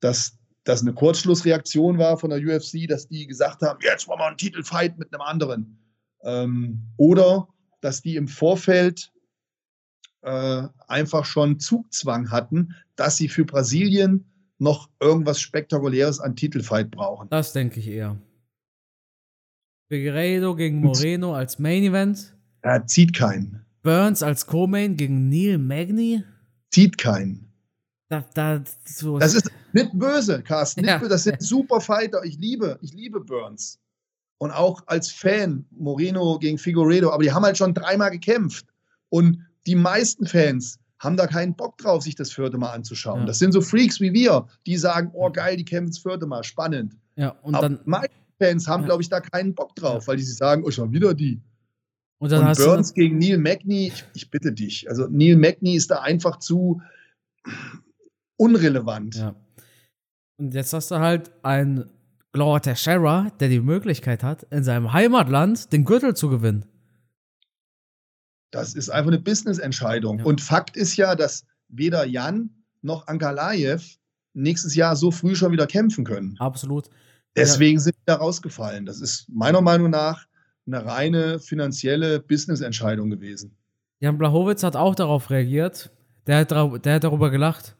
dass 0.00 0.38
das 0.64 0.82
eine 0.82 0.92
Kurzschlussreaktion 0.92 1.98
war 1.98 2.18
von 2.18 2.30
der 2.30 2.38
UFC, 2.38 2.86
dass 2.88 3.08
die 3.08 3.26
gesagt 3.26 3.62
haben, 3.62 3.78
jetzt 3.82 4.06
wollen 4.08 4.20
wir 4.20 4.26
einen 4.26 4.36
Titelfight 4.36 4.98
mit 4.98 5.12
einem 5.12 5.22
anderen. 5.22 5.78
Ähm, 6.22 6.82
oder 6.96 7.48
dass 7.80 8.00
die 8.00 8.16
im 8.16 8.28
Vorfeld 8.28 9.12
äh, 10.22 10.68
einfach 10.86 11.24
schon 11.24 11.58
Zugzwang 11.58 12.30
hatten, 12.30 12.74
dass 12.94 13.16
sie 13.16 13.28
für 13.28 13.44
Brasilien 13.44 14.24
noch 14.58 14.88
irgendwas 15.00 15.40
Spektakuläres 15.40 16.20
an 16.20 16.36
Titelfight 16.36 16.92
brauchen. 16.92 17.28
Das 17.30 17.52
denke 17.52 17.80
ich 17.80 17.88
eher. 17.88 18.16
Figueiredo 19.88 20.54
gegen 20.54 20.80
Moreno 20.80 21.34
als 21.34 21.58
Main 21.58 21.82
Event. 21.82 22.36
Er 22.62 22.86
zieht 22.86 23.14
keinen. 23.14 23.66
Burns 23.82 24.22
als 24.22 24.46
Co-Main 24.46 24.96
gegen 24.96 25.28
Neil 25.28 25.58
Magny. 25.58 26.22
Zieht 26.70 26.96
keinen. 26.96 27.51
Da, 28.12 28.22
da, 28.34 28.62
so 28.84 29.18
Das 29.18 29.32
ist 29.32 29.50
nicht 29.72 29.90
böse, 29.98 30.42
Carsten. 30.42 30.82
Nicht 30.82 30.90
Ja. 30.90 30.98
böse. 30.98 31.08
Das 31.08 31.24
sind 31.24 31.40
super 31.42 31.80
Fighter. 31.80 32.22
Ich 32.24 32.36
liebe, 32.38 32.78
ich 32.82 32.92
liebe 32.92 33.20
Burns. 33.20 33.78
Und 34.36 34.50
auch 34.50 34.82
als 34.86 35.10
Fan 35.10 35.64
Moreno 35.70 36.38
gegen 36.38 36.58
Figueredo. 36.58 37.10
Aber 37.10 37.22
die 37.22 37.32
haben 37.32 37.42
halt 37.42 37.56
schon 37.56 37.72
dreimal 37.72 38.10
gekämpft. 38.10 38.66
Und 39.08 39.38
die 39.66 39.76
meisten 39.76 40.26
Fans 40.26 40.78
haben 40.98 41.16
da 41.16 41.26
keinen 41.26 41.54
Bock 41.54 41.78
drauf, 41.78 42.02
sich 42.02 42.14
das 42.14 42.30
vierte 42.32 42.58
Mal 42.58 42.72
anzuschauen. 42.72 43.20
Ja. 43.20 43.26
Das 43.26 43.38
sind 43.38 43.52
so 43.52 43.62
Freaks 43.62 43.98
wie 43.98 44.12
wir, 44.12 44.46
die 44.66 44.76
sagen, 44.76 45.10
oh 45.14 45.30
geil, 45.30 45.56
die 45.56 45.64
kämpfen 45.64 45.90
das 45.92 45.98
vierte 46.00 46.26
Mal, 46.26 46.44
spannend. 46.44 46.94
ja, 47.16 47.30
und 47.42 47.54
Aber 47.54 47.70
dann, 47.70 47.80
meine 47.86 48.08
Fans 48.38 48.68
haben, 48.68 48.82
Ja. 48.82 48.88
glaube 48.88 49.02
ich, 49.02 49.08
da 49.08 49.20
keinen 49.20 49.54
Bock 49.54 49.74
drauf, 49.74 50.06
weil 50.06 50.18
die 50.18 50.22
sich 50.22 50.36
sagen, 50.36 50.64
oh, 50.66 50.70
schon 50.70 50.92
wieder 50.92 51.14
die. 51.14 51.40
und 52.18 52.30
dann 52.30 52.46
Und 52.46 52.58
Burns 52.58 52.92
gegen 52.92 53.16
Neil 53.18 53.38
Magny, 53.38 53.88
ich, 53.88 54.04
ich 54.14 54.30
bitte 54.30 54.52
dich. 54.52 54.88
Also 54.90 55.06
Neil 55.08 55.36
Magny 55.36 55.76
ist 55.76 55.90
da 55.90 56.00
einfach 56.02 56.38
zu 56.40 56.82
unrelevant. 58.42 59.14
Ja. 59.14 59.34
Und 60.38 60.54
jetzt 60.54 60.72
hast 60.72 60.90
du 60.90 60.96
halt 60.96 61.30
einen 61.44 61.88
Glover 62.32 62.60
Teixeira, 62.60 63.30
der 63.38 63.48
die 63.48 63.60
Möglichkeit 63.60 64.24
hat, 64.24 64.42
in 64.44 64.64
seinem 64.64 64.92
Heimatland 64.92 65.72
den 65.72 65.84
Gürtel 65.84 66.16
zu 66.16 66.28
gewinnen. 66.28 66.64
Das 68.50 68.74
ist 68.74 68.90
einfach 68.90 69.12
eine 69.12 69.20
Business-Entscheidung. 69.20 70.18
Ja. 70.18 70.24
Und 70.24 70.40
Fakt 70.40 70.76
ist 70.76 70.96
ja, 70.96 71.14
dass 71.14 71.44
weder 71.68 72.04
Jan 72.04 72.50
noch 72.82 73.06
Ankalaev 73.06 73.96
nächstes 74.34 74.74
Jahr 74.74 74.96
so 74.96 75.10
früh 75.10 75.36
schon 75.36 75.52
wieder 75.52 75.66
kämpfen 75.66 76.04
können. 76.04 76.36
Absolut. 76.38 76.90
Deswegen 77.36 77.78
sind 77.78 77.94
die 77.96 78.02
da 78.06 78.16
rausgefallen. 78.16 78.84
Das 78.84 79.00
ist 79.00 79.26
meiner 79.28 79.60
Meinung 79.60 79.90
nach 79.90 80.26
eine 80.66 80.84
reine 80.84 81.38
finanzielle 81.38 82.20
Business-Entscheidung 82.20 83.08
gewesen. 83.08 83.56
Jan 84.00 84.18
Blachowitz 84.18 84.62
hat 84.64 84.74
auch 84.74 84.94
darauf 84.94 85.30
reagiert. 85.30 85.90
Der 86.26 86.38
hat, 86.38 86.50
der 86.50 86.94
hat 86.94 87.04
darüber 87.04 87.30
gelacht. 87.30 87.76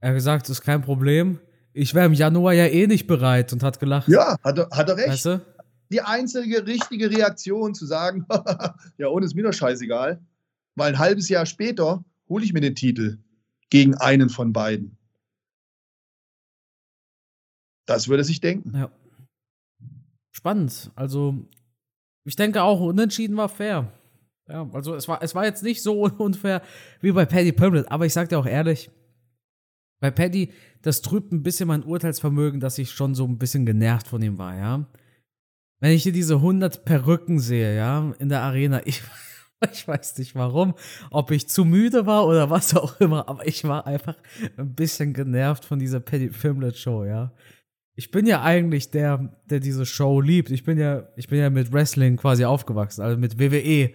Er 0.00 0.10
hat 0.10 0.16
gesagt, 0.16 0.48
ist 0.48 0.62
kein 0.62 0.80
Problem. 0.82 1.38
Ich 1.72 1.94
wäre 1.94 2.06
im 2.06 2.14
Januar 2.14 2.52
ja 2.52 2.66
eh 2.66 2.86
nicht 2.86 3.06
bereit 3.06 3.52
und 3.52 3.62
hat 3.62 3.78
gelacht. 3.78 4.08
Ja, 4.08 4.36
hat 4.42 4.58
er, 4.58 4.68
hat 4.70 4.88
er 4.88 4.96
recht. 4.96 5.08
Weißt 5.08 5.26
du? 5.26 5.40
Die 5.90 6.00
einzige 6.00 6.66
richtige 6.66 7.10
Reaktion 7.10 7.74
zu 7.74 7.86
sagen, 7.86 8.26
ja, 8.98 9.08
ohne 9.08 9.26
ist 9.26 9.34
mir 9.34 9.42
doch 9.42 9.52
scheißegal, 9.52 10.20
weil 10.74 10.92
ein 10.92 10.98
halbes 10.98 11.28
Jahr 11.28 11.46
später 11.46 12.04
hole 12.28 12.44
ich 12.44 12.52
mir 12.52 12.60
den 12.60 12.74
Titel 12.74 13.18
gegen 13.70 13.94
einen 13.96 14.30
von 14.30 14.52
beiden. 14.52 14.96
Das 17.86 18.08
würde 18.08 18.24
sich 18.24 18.40
denken. 18.40 18.76
Ja. 18.76 18.90
Spannend. 20.30 20.92
Also, 20.94 21.48
ich 22.24 22.36
denke 22.36 22.62
auch, 22.62 22.80
unentschieden 22.80 23.36
war 23.36 23.48
fair. 23.48 23.92
Ja, 24.48 24.68
also 24.72 24.94
es 24.94 25.08
war, 25.08 25.22
es 25.22 25.34
war 25.34 25.44
jetzt 25.44 25.62
nicht 25.62 25.82
so 25.82 26.04
unfair 26.18 26.62
wie 27.00 27.12
bei 27.12 27.26
Paddy 27.26 27.52
Pimblett, 27.52 27.90
aber 27.90 28.06
ich 28.06 28.12
sag 28.12 28.28
dir 28.28 28.38
auch 28.38 28.46
ehrlich, 28.46 28.90
bei 30.00 30.10
Paddy, 30.10 30.50
das 30.82 31.02
trübt 31.02 31.32
ein 31.32 31.42
bisschen 31.42 31.68
mein 31.68 31.84
Urteilsvermögen, 31.84 32.60
dass 32.60 32.78
ich 32.78 32.90
schon 32.90 33.14
so 33.14 33.24
ein 33.26 33.38
bisschen 33.38 33.66
genervt 33.66 34.08
von 34.08 34.22
ihm 34.22 34.38
war, 34.38 34.56
ja. 34.56 34.86
Wenn 35.80 35.92
ich 35.92 36.02
hier 36.02 36.12
diese 36.12 36.36
100 36.36 36.84
Perücken 36.84 37.38
sehe, 37.38 37.76
ja, 37.76 38.12
in 38.18 38.28
der 38.28 38.42
Arena, 38.42 38.80
ich, 38.84 39.02
ich 39.72 39.86
weiß 39.86 40.18
nicht 40.18 40.34
warum, 40.34 40.74
ob 41.10 41.30
ich 41.30 41.48
zu 41.48 41.64
müde 41.64 42.06
war 42.06 42.26
oder 42.26 42.50
was 42.50 42.74
auch 42.74 43.00
immer, 43.00 43.28
aber 43.28 43.46
ich 43.46 43.64
war 43.64 43.86
einfach 43.86 44.16
ein 44.56 44.74
bisschen 44.74 45.12
genervt 45.12 45.64
von 45.64 45.78
dieser 45.78 46.00
Paddy 46.00 46.28
Pimblett 46.28 46.76
Show, 46.76 47.04
ja 47.04 47.32
ich 48.00 48.10
bin 48.10 48.26
ja 48.26 48.42
eigentlich 48.42 48.90
der, 48.90 49.28
der 49.44 49.60
diese 49.60 49.84
Show 49.84 50.22
liebt. 50.22 50.50
Ich 50.50 50.64
bin 50.64 50.78
ja, 50.78 51.08
ich 51.16 51.28
bin 51.28 51.38
ja 51.38 51.50
mit 51.50 51.70
Wrestling 51.70 52.16
quasi 52.16 52.46
aufgewachsen, 52.46 53.02
also 53.02 53.18
mit 53.18 53.38
WWE. 53.38 53.90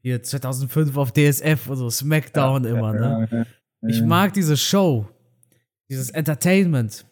Hier 0.00 0.22
2005 0.22 0.96
auf 0.96 1.12
DSF 1.12 1.68
und 1.68 1.76
so, 1.76 1.90
SmackDown 1.90 2.64
immer, 2.64 2.94
ne? 2.94 3.46
Ich 3.86 4.00
mag 4.00 4.32
diese 4.32 4.56
Show, 4.56 5.06
dieses 5.92 6.10
Entertainment. 6.10 7.06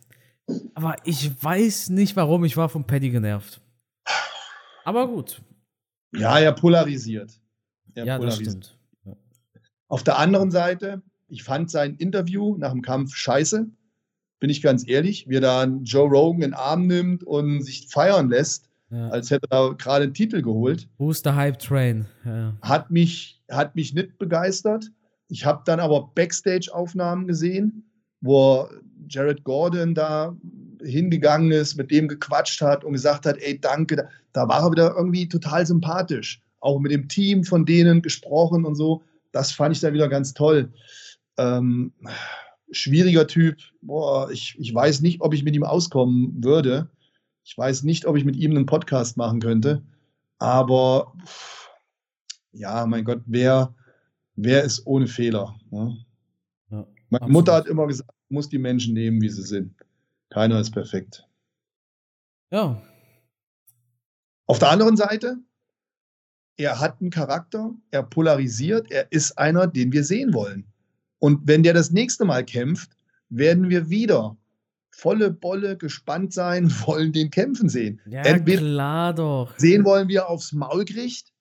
Aber 0.75 0.97
ich 1.05 1.43
weiß 1.43 1.91
nicht, 1.91 2.17
warum 2.17 2.45
ich 2.45 2.57
war 2.57 2.69
von 2.69 2.87
Paddy 2.87 3.11
genervt. 3.11 3.61
Aber 4.85 5.07
gut. 5.07 5.41
Ja, 6.17 6.39
er 6.39 6.53
polarisiert. 6.53 7.41
Er 7.95 8.05
Ja, 8.05 8.19
das 8.19 8.37
polarisiert. 8.37 8.65
stimmt. 8.65 9.17
Auf 9.89 10.03
der 10.03 10.19
anderen 10.19 10.51
Seite 10.51 11.03
ich 11.31 11.45
fand 11.45 11.71
sein 11.71 11.95
Interview 11.97 12.57
nach 12.59 12.73
dem 12.73 12.83
Kampf 12.83 13.15
scheiße, 13.15 13.67
bin 14.41 14.51
ich 14.51 14.63
ganz 14.63 14.87
ehrlich, 14.89 15.29
wie 15.29 15.37
er 15.37 15.41
da 15.41 15.65
Joe 15.65 16.09
Rogan 16.09 16.43
in 16.43 16.51
den 16.51 16.55
Arm 16.55 16.87
nimmt 16.87 17.23
und 17.25 17.63
sich 17.63 17.89
feiern 17.89 18.29
lässt, 18.29 18.69
ja. 18.91 19.09
als 19.09 19.31
hätte 19.31 19.47
er 19.51 19.75
gerade 19.75 20.05
einen 20.05 20.15
Titel 20.15 20.43
geholt. 20.43 20.89
Booster 20.99 21.37
Hype 21.37 21.59
Train? 21.59 22.07
Ja. 22.25 22.57
Hat, 22.63 22.91
mich, 22.91 23.43
hat 23.51 23.77
mich 23.77 23.95
nicht 23.95 24.19
begeistert. 24.19 24.91
Ich 25.29 25.45
habe 25.45 25.63
dann 25.65 25.79
aber 25.79 26.11
Backstage-Aufnahmen 26.15 27.27
gesehen, 27.27 27.90
wo 28.21 28.69
Jared 29.09 29.45
Gordon 29.45 29.95
da 29.95 30.37
hingegangen 30.83 31.53
ist, 31.53 31.77
mit 31.77 31.91
dem 31.91 32.09
gequatscht 32.09 32.61
hat 32.61 32.85
und 32.85 32.93
gesagt 32.93 33.27
hat, 33.27 33.39
ey, 33.39 33.61
danke. 33.61 34.09
Da 34.33 34.49
war 34.49 34.63
er 34.63 34.71
wieder 34.71 34.95
irgendwie 34.97 35.29
total 35.29 35.67
sympathisch. 35.67 36.41
Auch 36.61 36.79
mit 36.79 36.93
dem 36.93 37.09
Team 37.09 37.45
von 37.45 37.65
denen 37.65 38.03
gesprochen 38.03 38.65
und 38.65 38.75
so. 38.75 39.03
Das 39.33 39.53
fand 39.53 39.75
ich 39.75 39.81
dann 39.81 39.95
wieder 39.95 40.09
ganz 40.09 40.35
toll. 40.35 40.73
Ähm, 41.39 41.93
schwieriger 42.71 43.27
Typ. 43.27 43.59
Boah, 43.83 44.31
ich, 44.31 44.57
ich 44.59 44.75
weiß 44.75 45.01
nicht, 45.01 45.21
ob 45.21 45.35
ich 45.35 45.45
mit 45.45 45.55
ihm 45.55 45.65
auskommen 45.65 46.43
würde. 46.43 46.89
Ich 47.45 47.57
weiß 47.57 47.83
nicht, 47.83 48.07
ob 48.07 48.17
ich 48.17 48.25
mit 48.25 48.37
ihm 48.37 48.53
einen 48.53 48.67
Podcast 48.67 49.17
machen 49.17 49.41
könnte. 49.41 49.83
Aber 50.39 51.13
ja, 52.53 52.87
mein 52.87 53.05
Gott, 53.05 53.23
wer, 53.27 53.75
wer 54.37 54.63
ist 54.65 54.87
ohne 54.87 55.07
Fehler? 55.07 55.57
Ne? 55.71 55.99
Meine 57.11 57.23
absolut. 57.23 57.33
Mutter 57.33 57.55
hat 57.55 57.67
immer 57.67 57.87
gesagt, 57.87 58.11
muss 58.29 58.49
die 58.49 58.59
Menschen 58.59 58.95
nehmen, 58.95 59.21
wie 59.21 59.29
sie 59.29 59.43
sind. 59.43 59.75
Keiner 60.31 60.61
ist 60.61 60.71
perfekt. 60.71 61.27
Ja. 62.51 62.81
Auf 64.47 64.59
der 64.59 64.71
anderen 64.71 64.97
Seite, 64.97 65.39
er 66.57 66.79
hat 66.79 67.01
einen 67.01 67.11
Charakter, 67.11 67.75
er 67.91 68.03
polarisiert, 68.03 68.91
er 68.91 69.11
ist 69.11 69.39
einer, 69.39 69.67
den 69.67 69.93
wir 69.93 70.05
sehen 70.05 70.35
wollen. 70.35 70.65
Und 71.19 71.47
wenn 71.47 71.63
der 71.63 71.75
das 71.75 71.91
nächste 71.91 72.25
Mal 72.25 72.45
kämpft, 72.45 72.91
werden 73.29 73.69
wir 73.71 73.91
wieder 73.91 74.37
volle 74.91 75.31
Bolle 75.31 75.77
gespannt 75.77 76.33
sein, 76.33 76.71
wollen 76.87 77.13
den 77.13 77.31
kämpfen 77.31 77.69
sehen. 77.69 78.01
Ja, 78.07 78.23
Entweder 78.23 78.61
klar 78.61 79.15
doch. 79.15 79.59
Sehen 79.59 79.85
wollen 79.85 80.09
wir 80.09 80.29
aufs 80.29 80.53
Maul 80.53 80.85
kriegt 80.85 81.33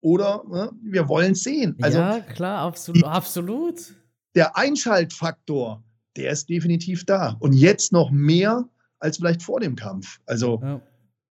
oder 0.00 0.44
ne, 0.48 0.70
wir 0.82 1.08
wollen 1.08 1.32
es 1.32 1.42
sehen. 1.42 1.76
Also, 1.80 1.98
ja, 1.98 2.20
klar, 2.20 2.66
absolut. 2.66 3.04
absolut. 3.04 3.94
Der 4.34 4.56
Einschaltfaktor 4.56 5.82
der 6.16 6.32
ist 6.32 6.48
definitiv 6.48 7.04
da. 7.04 7.36
Und 7.40 7.52
jetzt 7.52 7.92
noch 7.92 8.10
mehr 8.10 8.68
als 8.98 9.16
vielleicht 9.16 9.42
vor 9.42 9.60
dem 9.60 9.76
Kampf. 9.76 10.20
Also 10.26 10.60
ja. 10.62 10.80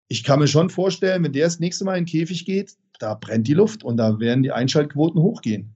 ich 0.08 0.24
kann 0.24 0.38
mir 0.38 0.48
schon 0.48 0.70
vorstellen, 0.70 1.22
wenn 1.22 1.32
der 1.32 1.46
das 1.46 1.60
nächste 1.60 1.84
Mal 1.84 1.98
in 1.98 2.04
den 2.04 2.10
Käfig 2.10 2.44
geht, 2.44 2.76
da 2.98 3.14
brennt 3.14 3.46
die 3.46 3.54
Luft 3.54 3.84
und 3.84 3.96
da 3.96 4.18
werden 4.18 4.42
die 4.42 4.52
Einschaltquoten 4.52 5.20
hochgehen. 5.20 5.74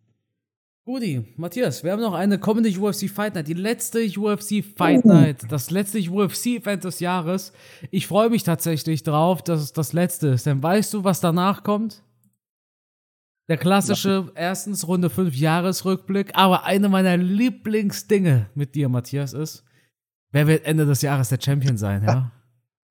Gudi, 0.86 1.24
Matthias, 1.36 1.82
wir 1.82 1.92
haben 1.92 2.02
noch 2.02 2.12
eine 2.12 2.38
kommende 2.38 2.68
UFC 2.68 3.08
Fight 3.08 3.34
Night, 3.34 3.48
die 3.48 3.54
letzte 3.54 4.00
UFC 4.00 4.62
Fight 4.62 5.02
uh. 5.06 5.08
Night, 5.08 5.50
das 5.50 5.70
letzte 5.70 5.98
UFC-Event 5.98 6.84
des 6.84 7.00
Jahres. 7.00 7.54
Ich 7.90 8.06
freue 8.06 8.28
mich 8.28 8.42
tatsächlich 8.42 9.02
drauf, 9.02 9.42
dass 9.42 9.62
es 9.62 9.72
das 9.72 9.94
letzte 9.94 10.28
ist. 10.28 10.44
Denn 10.44 10.62
weißt 10.62 10.92
du, 10.92 11.02
was 11.02 11.20
danach 11.20 11.62
kommt? 11.62 12.02
Der 13.48 13.58
klassische, 13.58 14.32
erstens 14.34 14.88
Runde 14.88 15.10
5 15.10 15.36
Jahresrückblick, 15.36 16.30
aber 16.34 16.64
eine 16.64 16.88
meiner 16.88 17.16
Lieblingsdinge 17.16 18.48
mit 18.54 18.74
dir, 18.74 18.88
Matthias, 18.88 19.34
ist, 19.34 19.64
wer 20.32 20.46
wird 20.46 20.64
Ende 20.64 20.86
des 20.86 21.02
Jahres 21.02 21.28
der 21.28 21.38
Champion 21.40 21.76
sein, 21.76 22.02
ja? 22.04 22.30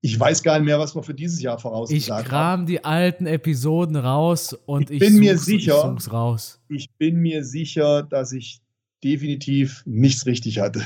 Ich 0.06 0.20
weiß 0.20 0.44
gar 0.44 0.60
nicht 0.60 0.66
mehr, 0.66 0.80
was 0.80 0.94
wir 0.96 1.02
für 1.02 1.14
dieses 1.14 1.42
Jahr 1.42 1.58
vorausgesagt 1.58 2.10
haben. 2.10 2.24
Ich 2.24 2.30
kram 2.30 2.66
die 2.66 2.84
alten 2.84 3.26
Episoden 3.26 3.96
raus 3.96 4.52
und 4.52 4.90
ich, 4.90 5.02
ich 5.02 5.08
bin 5.08 5.18
mir 5.18 5.38
sicher, 5.38 5.96
ich 5.98 6.12
raus. 6.12 6.62
Ich 6.68 6.92
bin 6.98 7.22
mir 7.22 7.46
sicher, 7.46 8.04
dass 8.04 8.34
ich 8.34 8.60
definitiv 9.02 9.82
nichts 9.86 10.26
richtig 10.26 10.60
hatte. 10.60 10.84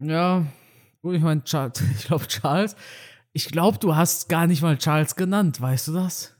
Ja, 0.00 0.44
gut, 1.00 1.14
ich 1.14 1.22
meine, 1.22 1.44
ich 1.96 2.06
glaube, 2.06 2.26
Charles, 2.26 2.74
ich 3.32 3.46
glaube, 3.46 3.78
du 3.78 3.94
hast 3.94 4.28
gar 4.28 4.48
nicht 4.48 4.62
mal 4.62 4.78
Charles 4.78 5.14
genannt, 5.14 5.60
weißt 5.60 5.86
du 5.86 5.92
das? 5.92 6.33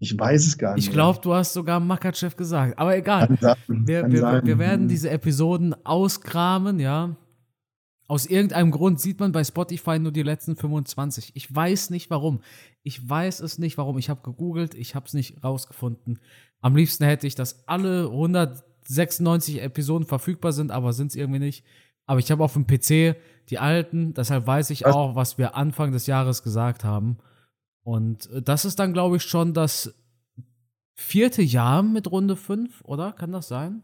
Ich 0.00 0.16
weiß 0.16 0.46
es 0.46 0.58
gar 0.58 0.74
nicht. 0.74 0.86
Ich 0.86 0.92
glaube, 0.92 1.20
du 1.20 1.34
hast 1.34 1.52
sogar 1.52 1.80
Makachev 1.80 2.36
gesagt. 2.36 2.78
Aber 2.78 2.96
egal. 2.96 3.36
Sein, 3.40 3.56
wir, 3.66 4.10
wir, 4.10 4.42
wir, 4.44 4.58
werden 4.58 4.86
diese 4.86 5.10
Episoden 5.10 5.74
auskramen, 5.84 6.78
ja. 6.78 7.16
Aus 8.06 8.24
irgendeinem 8.24 8.70
Grund 8.70 9.00
sieht 9.00 9.20
man 9.20 9.32
bei 9.32 9.44
Spotify 9.44 9.98
nur 9.98 10.12
die 10.12 10.22
letzten 10.22 10.56
25. 10.56 11.32
Ich 11.34 11.54
weiß 11.54 11.90
nicht 11.90 12.10
warum. 12.10 12.40
Ich 12.82 13.06
weiß 13.06 13.40
es 13.40 13.58
nicht 13.58 13.76
warum. 13.76 13.98
Ich 13.98 14.08
habe 14.08 14.22
gegoogelt, 14.22 14.74
ich 14.74 14.94
habe 14.94 15.06
es 15.06 15.14
nicht 15.14 15.42
rausgefunden. 15.44 16.20
Am 16.60 16.74
liebsten 16.74 17.04
hätte 17.04 17.26
ich, 17.26 17.34
dass 17.34 17.68
alle 17.68 18.06
196 18.06 19.60
Episoden 19.60 20.06
verfügbar 20.06 20.52
sind, 20.52 20.70
aber 20.70 20.92
sind 20.92 21.08
es 21.08 21.16
irgendwie 21.16 21.40
nicht. 21.40 21.64
Aber 22.06 22.20
ich 22.20 22.30
habe 22.30 22.42
auf 22.42 22.54
dem 22.54 22.66
PC 22.66 23.16
die 23.50 23.58
alten, 23.58 24.14
deshalb 24.14 24.46
weiß 24.46 24.70
ich 24.70 24.86
auch, 24.86 25.14
was 25.14 25.36
wir 25.36 25.56
Anfang 25.56 25.92
des 25.92 26.06
Jahres 26.06 26.42
gesagt 26.42 26.84
haben. 26.84 27.18
Und 27.88 28.30
äh, 28.32 28.42
das 28.42 28.66
ist 28.66 28.78
dann, 28.78 28.92
glaube 28.92 29.16
ich, 29.16 29.22
schon 29.22 29.54
das 29.54 29.94
vierte 30.94 31.40
Jahr 31.40 31.82
mit 31.82 32.10
Runde 32.10 32.36
5, 32.36 32.84
oder? 32.84 33.12
Kann 33.12 33.32
das 33.32 33.48
sein? 33.48 33.82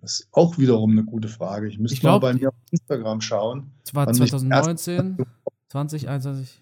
Das 0.00 0.14
ist 0.14 0.28
auch 0.32 0.58
wiederum 0.58 0.90
eine 0.90 1.04
gute 1.04 1.28
Frage. 1.28 1.68
Ich 1.68 1.78
müsste 1.78 1.94
ich 1.94 2.00
glaub, 2.00 2.20
mal 2.22 2.32
bei 2.32 2.38
mir 2.40 2.48
auf 2.48 2.54
Instagram 2.72 3.20
schauen. 3.20 3.70
Zwar 3.84 4.12
2019, 4.12 5.24
2021, 5.68 6.60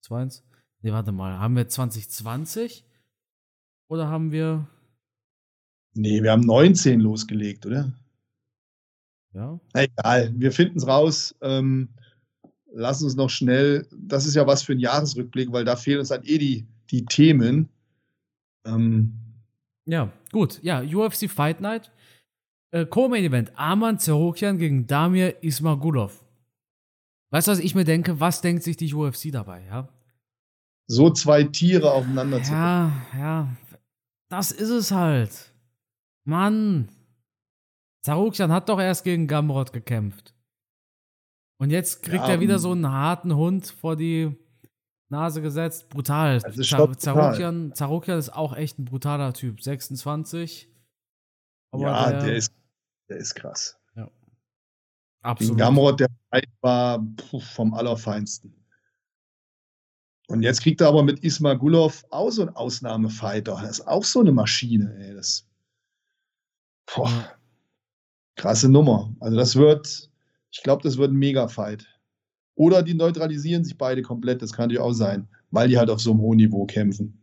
20. 0.00 0.42
Nee, 0.80 0.92
warte 0.92 1.12
mal. 1.12 1.38
Haben 1.38 1.54
wir 1.54 1.68
2020? 1.68 2.86
Oder 3.88 4.08
haben 4.08 4.32
wir. 4.32 4.66
Nee, 5.92 6.22
wir 6.22 6.32
haben 6.32 6.46
19 6.46 6.98
losgelegt, 6.98 7.66
oder? 7.66 7.92
Ja. 9.34 9.60
Egal, 9.74 10.32
wir 10.34 10.50
finden 10.50 10.78
es 10.78 10.86
raus. 10.86 11.34
Ähm, 11.42 11.90
lass 12.72 13.02
uns 13.02 13.16
noch 13.16 13.30
schnell, 13.30 13.86
das 13.92 14.26
ist 14.26 14.34
ja 14.34 14.46
was 14.46 14.62
für 14.62 14.72
einen 14.72 14.80
Jahresrückblick, 14.80 15.52
weil 15.52 15.64
da 15.64 15.76
fehlen 15.76 16.00
uns 16.00 16.08
dann 16.08 16.24
eh 16.24 16.38
die, 16.38 16.66
die 16.90 17.04
Themen. 17.04 17.68
Ähm, 18.64 19.14
ja, 19.86 20.12
gut. 20.32 20.62
Ja, 20.62 20.82
UFC 20.82 21.30
Fight 21.30 21.60
Night. 21.60 21.90
Äh, 22.70 22.86
Co-Main 22.86 23.24
Event. 23.24 23.52
Arman 23.58 23.98
Zerokian 23.98 24.58
gegen 24.58 24.86
Damir 24.86 25.42
Ismagulov. 25.42 26.24
Weißt 27.30 27.48
du, 27.48 27.52
was 27.52 27.58
ich 27.58 27.74
mir 27.74 27.84
denke? 27.84 28.20
Was 28.20 28.40
denkt 28.40 28.62
sich 28.62 28.76
die 28.76 28.92
UFC 28.92 29.30
dabei, 29.32 29.64
ja? 29.66 29.88
So 30.86 31.10
zwei 31.10 31.44
Tiere 31.44 31.92
aufeinander 31.92 32.42
zu 32.42 32.52
Ja, 32.52 32.92
ja. 33.16 33.48
Das 34.30 34.50
ist 34.50 34.70
es 34.70 34.90
halt. 34.90 35.52
Mann. 36.24 36.88
Zarukian 38.02 38.52
hat 38.52 38.68
doch 38.68 38.80
erst 38.80 39.04
gegen 39.04 39.26
Gamrot 39.26 39.72
gekämpft. 39.72 40.34
Und 41.58 41.70
jetzt 41.70 42.02
kriegt 42.02 42.24
ja, 42.24 42.30
er 42.30 42.40
wieder 42.40 42.58
so 42.58 42.72
einen 42.72 42.90
harten 42.90 43.34
Hund 43.34 43.66
vor 43.66 43.96
die 43.96 44.36
Nase 45.08 45.42
gesetzt. 45.42 45.88
Brutal. 45.88 46.40
Zarukian, 46.40 47.74
Zarukian 47.74 48.18
ist 48.18 48.30
auch 48.30 48.56
echt 48.56 48.78
ein 48.78 48.84
brutaler 48.84 49.32
Typ. 49.32 49.60
26. 49.60 50.68
Aber 51.72 51.82
ja, 51.82 52.10
der, 52.10 52.24
der, 52.24 52.36
ist, 52.36 52.52
der 53.08 53.16
ist 53.16 53.34
krass. 53.34 53.76
Ja. 53.96 54.08
Absolut. 55.22 55.54
Den 55.54 55.58
Gamrot, 55.58 56.00
der 56.00 56.08
war 56.60 57.04
puh, 57.16 57.40
vom 57.40 57.74
Allerfeinsten. 57.74 58.54
Und 60.28 60.42
jetzt 60.42 60.62
kriegt 60.62 60.80
er 60.82 60.88
aber 60.88 61.02
mit 61.02 61.20
Ismagulov 61.20 62.04
auch 62.10 62.30
so 62.30 62.42
einen 62.42 62.54
Ausnahmefighter. 62.54 63.58
Das 63.62 63.80
ist 63.80 63.88
auch 63.88 64.04
so 64.04 64.20
eine 64.20 64.30
Maschine. 64.30 64.94
Ey. 64.98 65.14
Das, 65.14 65.48
boah, 66.94 67.10
krasse 68.36 68.68
Nummer. 68.68 69.14
Also 69.20 69.36
das 69.36 69.56
wird, 69.56 70.07
ich 70.50 70.62
glaube, 70.62 70.82
das 70.82 70.96
wird 70.96 71.12
ein 71.12 71.18
Mega-Fight. 71.18 71.86
Oder 72.54 72.82
die 72.82 72.94
neutralisieren 72.94 73.64
sich 73.64 73.78
beide 73.78 74.02
komplett, 74.02 74.42
das 74.42 74.52
kann 74.52 74.64
natürlich 74.64 74.82
auch 74.82 74.92
sein, 74.92 75.28
weil 75.50 75.68
die 75.68 75.78
halt 75.78 75.90
auf 75.90 76.00
so 76.00 76.10
einem 76.10 76.20
hohen 76.20 76.38
Niveau 76.38 76.66
kämpfen. 76.66 77.22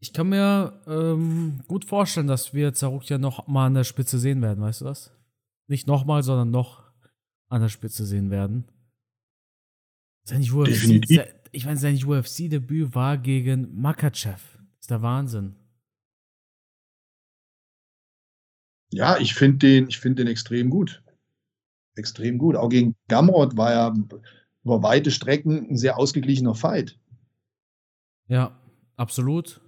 Ich 0.00 0.12
kann 0.12 0.28
mir 0.28 0.82
ähm, 0.86 1.60
gut 1.66 1.86
vorstellen, 1.86 2.26
dass 2.26 2.52
wir 2.52 2.74
Zaruk 2.74 3.08
ja 3.08 3.16
noch 3.16 3.46
mal 3.46 3.66
an 3.66 3.74
der 3.74 3.84
Spitze 3.84 4.18
sehen 4.18 4.42
werden, 4.42 4.62
weißt 4.62 4.82
du 4.82 4.84
das? 4.84 5.12
Nicht 5.66 5.86
nochmal, 5.86 6.22
sondern 6.22 6.50
noch 6.50 6.82
an 7.48 7.62
der 7.62 7.70
Spitze 7.70 8.04
sehen 8.04 8.30
werden. 8.30 8.68
Sein 10.24 10.42
UFC, 10.42 11.00
ich 11.52 11.64
meine, 11.64 11.78
sein 11.78 11.96
UFC-Debüt 12.04 12.94
war 12.94 13.16
gegen 13.16 13.80
Makachev. 13.80 14.58
Das 14.58 14.80
ist 14.80 14.90
der 14.90 15.00
Wahnsinn. 15.00 15.54
Ja, 18.90 19.16
ich 19.18 19.34
finde 19.34 19.58
den, 19.58 19.90
find 19.90 20.18
den 20.18 20.26
extrem 20.26 20.68
gut 20.68 21.03
extrem 21.96 22.38
gut. 22.38 22.56
Auch 22.56 22.68
gegen 22.68 22.96
Gamrot 23.08 23.56
war 23.56 23.72
ja 23.72 23.94
über 24.64 24.82
weite 24.82 25.10
Strecken 25.10 25.70
ein 25.70 25.76
sehr 25.76 25.98
ausgeglichener 25.98 26.54
Fight. 26.54 26.98
Ja, 28.28 28.58
absolut. 28.96 29.60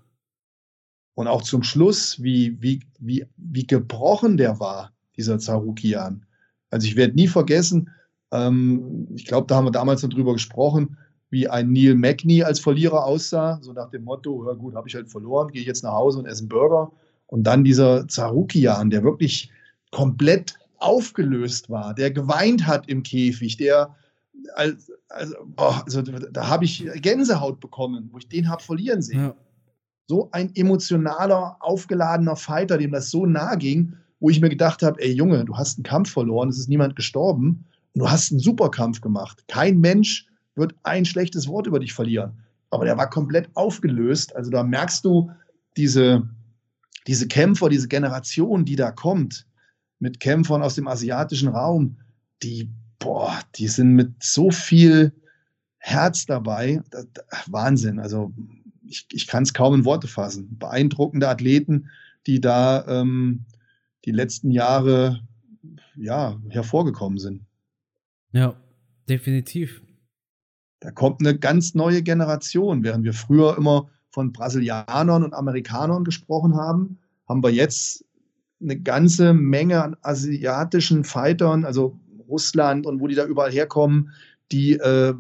Und 1.15 1.29
auch 1.29 1.43
zum 1.43 1.63
Schluss, 1.63 2.23
wie, 2.23 2.61
wie, 2.61 2.81
wie, 2.99 3.27
wie 3.37 3.67
gebrochen 3.67 4.37
der 4.37 4.61
war, 4.61 4.93
dieser 5.17 5.39
Zarukian. 5.39 6.27
Also 6.71 6.87
ich 6.87 6.97
werde 6.97 7.15
nie 7.15 7.29
vergessen, 7.29 7.91
ähm, 8.33 9.09
ich 9.15 9.25
glaube, 9.25 9.47
da 9.47 9.57
haben 9.57 9.67
wir 9.67 9.71
damals 9.71 10.03
noch 10.03 10.11
drüber 10.11 10.33
gesprochen, 10.33 10.99
wie 11.31 11.49
ein 11.49 11.73
Neil 11.73 11.95
Magny 11.95 12.43
als 12.43 12.61
Verlierer 12.61 13.05
aussah, 13.05 13.59
so 13.61 13.73
nach 13.73 13.91
dem 13.91 14.05
Motto, 14.05 14.47
ja 14.47 14.55
gut, 14.55 14.75
habe 14.75 14.89
ich 14.89 14.95
halt 14.95 15.11
verloren, 15.11 15.51
gehe 15.53 15.65
jetzt 15.65 15.83
nach 15.83 15.93
Hause 15.93 16.19
und 16.19 16.27
esse 16.27 16.43
einen 16.43 16.49
Burger. 16.49 16.93
Und 17.27 17.45
dann 17.45 17.65
dieser 17.65 18.07
Zarukian, 18.07 18.91
der 18.91 19.03
wirklich 19.03 19.51
komplett 19.91 20.55
aufgelöst 20.79 21.71
war, 21.71 21.95
der 21.95 22.11
geweint 22.11 22.67
hat 22.67 22.89
im 22.89 23.03
Käfig, 23.03 23.57
der 23.57 23.95
also, 24.55 25.35
boah, 25.45 25.83
also 25.85 26.03
da 26.03 26.49
habe 26.49 26.65
ich 26.65 26.87
Gänsehaut 26.97 27.61
bekommen, 27.61 28.09
wo 28.13 28.19
ich 28.19 28.29
den 28.29 28.49
habe 28.49 28.63
verlieren 28.63 29.03
sehen. 29.03 29.21
Ja. 29.21 29.35
So 30.09 30.29
ein 30.33 30.55
emotionaler, 30.55 31.57
aufgeladener 31.61 32.37
Fighter, 32.37 32.79
dem 32.79 32.93
das 32.93 33.11
so 33.11 33.27
nah 33.27 33.57
ging, 33.57 33.95
wo 34.21 34.31
ich 34.31 34.41
mir 34.41 34.49
gedacht 34.49 34.83
habe, 34.83 35.01
ey 35.03 35.13
Junge, 35.13 35.45
du 35.45 35.57
hast 35.57 35.79
einen 35.79 35.85
Kampf 35.85 36.13
verloren, 36.13 36.49
es 36.49 36.59
ist 36.59 36.69
niemand 36.69 36.97
gestorben 36.97 37.65
und 37.95 38.01
du 38.01 38.11
hast 38.11 38.31
einen 38.31 38.41
Superkampf 38.41 39.01
gemacht. 39.01 39.45
Kein 39.49 39.81
Mensch 39.81 40.27
wird 40.55 40.75
ein 40.85 41.05
schlechtes 41.05 41.49
Wort 41.49 41.67
über 41.67 41.81
dich 41.81 41.93
verlieren. 41.93 42.33
Aber 42.71 42.85
der 42.85 42.97
war 42.97 43.11
komplett 43.11 43.49
aufgelöst. 43.55 44.35
Also 44.35 44.51
da 44.51 44.63
merkst 44.63 45.05
du 45.05 45.31
diese, 45.77 46.29
diese 47.07 47.29
Kämpfer, 47.29 47.69
diese 47.69 47.89
Generation, 47.89 48.65
die 48.65 48.77
da 48.77 48.91
kommt, 48.91 49.46
mit 49.99 50.21
Kämpfern 50.21 50.63
aus 50.63 50.75
dem 50.75 50.89
asiatischen 50.89 51.49
Raum, 51.49 51.97
die, 52.43 52.71
boah, 52.99 53.39
die 53.57 53.69
sind 53.69 53.93
mit 53.93 54.23
so 54.23 54.51
viel 54.51 55.13
Herz 55.79 56.27
dabei. 56.27 56.83
Das, 56.91 57.07
Wahnsinn. 57.47 57.99
Also 57.99 58.33
ich, 58.87 59.07
ich 59.13 59.27
kann 59.27 59.43
es 59.43 59.55
kaum 59.55 59.75
in 59.75 59.85
Worte 59.85 60.09
fassen. 60.09 60.59
Beeindruckende 60.59 61.29
Athleten, 61.29 61.89
die 62.27 62.41
da 62.41 62.87
ähm, 62.87 63.45
die 64.05 64.13
letzten 64.13 64.51
Jahre 64.51 65.21
ja, 65.97 66.39
hervorgekommen 66.49 67.19
sind. 67.19 67.43
Ja, 68.33 68.57
definitiv. 69.09 69.83
Da 70.81 70.91
kommt 70.91 71.21
eine 71.21 71.39
ganz 71.39 71.75
neue 71.75 72.03
Generation. 72.03 72.85
Während 72.85 73.05
wir 73.05 73.15
früher 73.15 73.57
immer 73.57 73.89
von 74.11 74.33
Brasilianern 74.33 75.25
und 75.25 75.35
Amerikanern 75.35 76.05
gesprochen 76.05 76.55
haben, 76.57 76.99
haben 77.29 77.43
wir 77.43 77.51
jetzt 77.51 78.05
eine 78.61 78.81
ganze 78.81 79.35
Menge 79.35 79.83
an 79.83 79.97
asiatischen 80.03 81.05
Fightern, 81.05 81.65
also 81.65 81.99
Russland 82.29 82.87
und 82.87 83.01
wo 83.01 83.07
die 83.07 83.15
da 83.15 83.27
überall 83.27 83.53
herkommen, 83.53 84.13
die, 84.53 84.73
äh, 84.73 85.15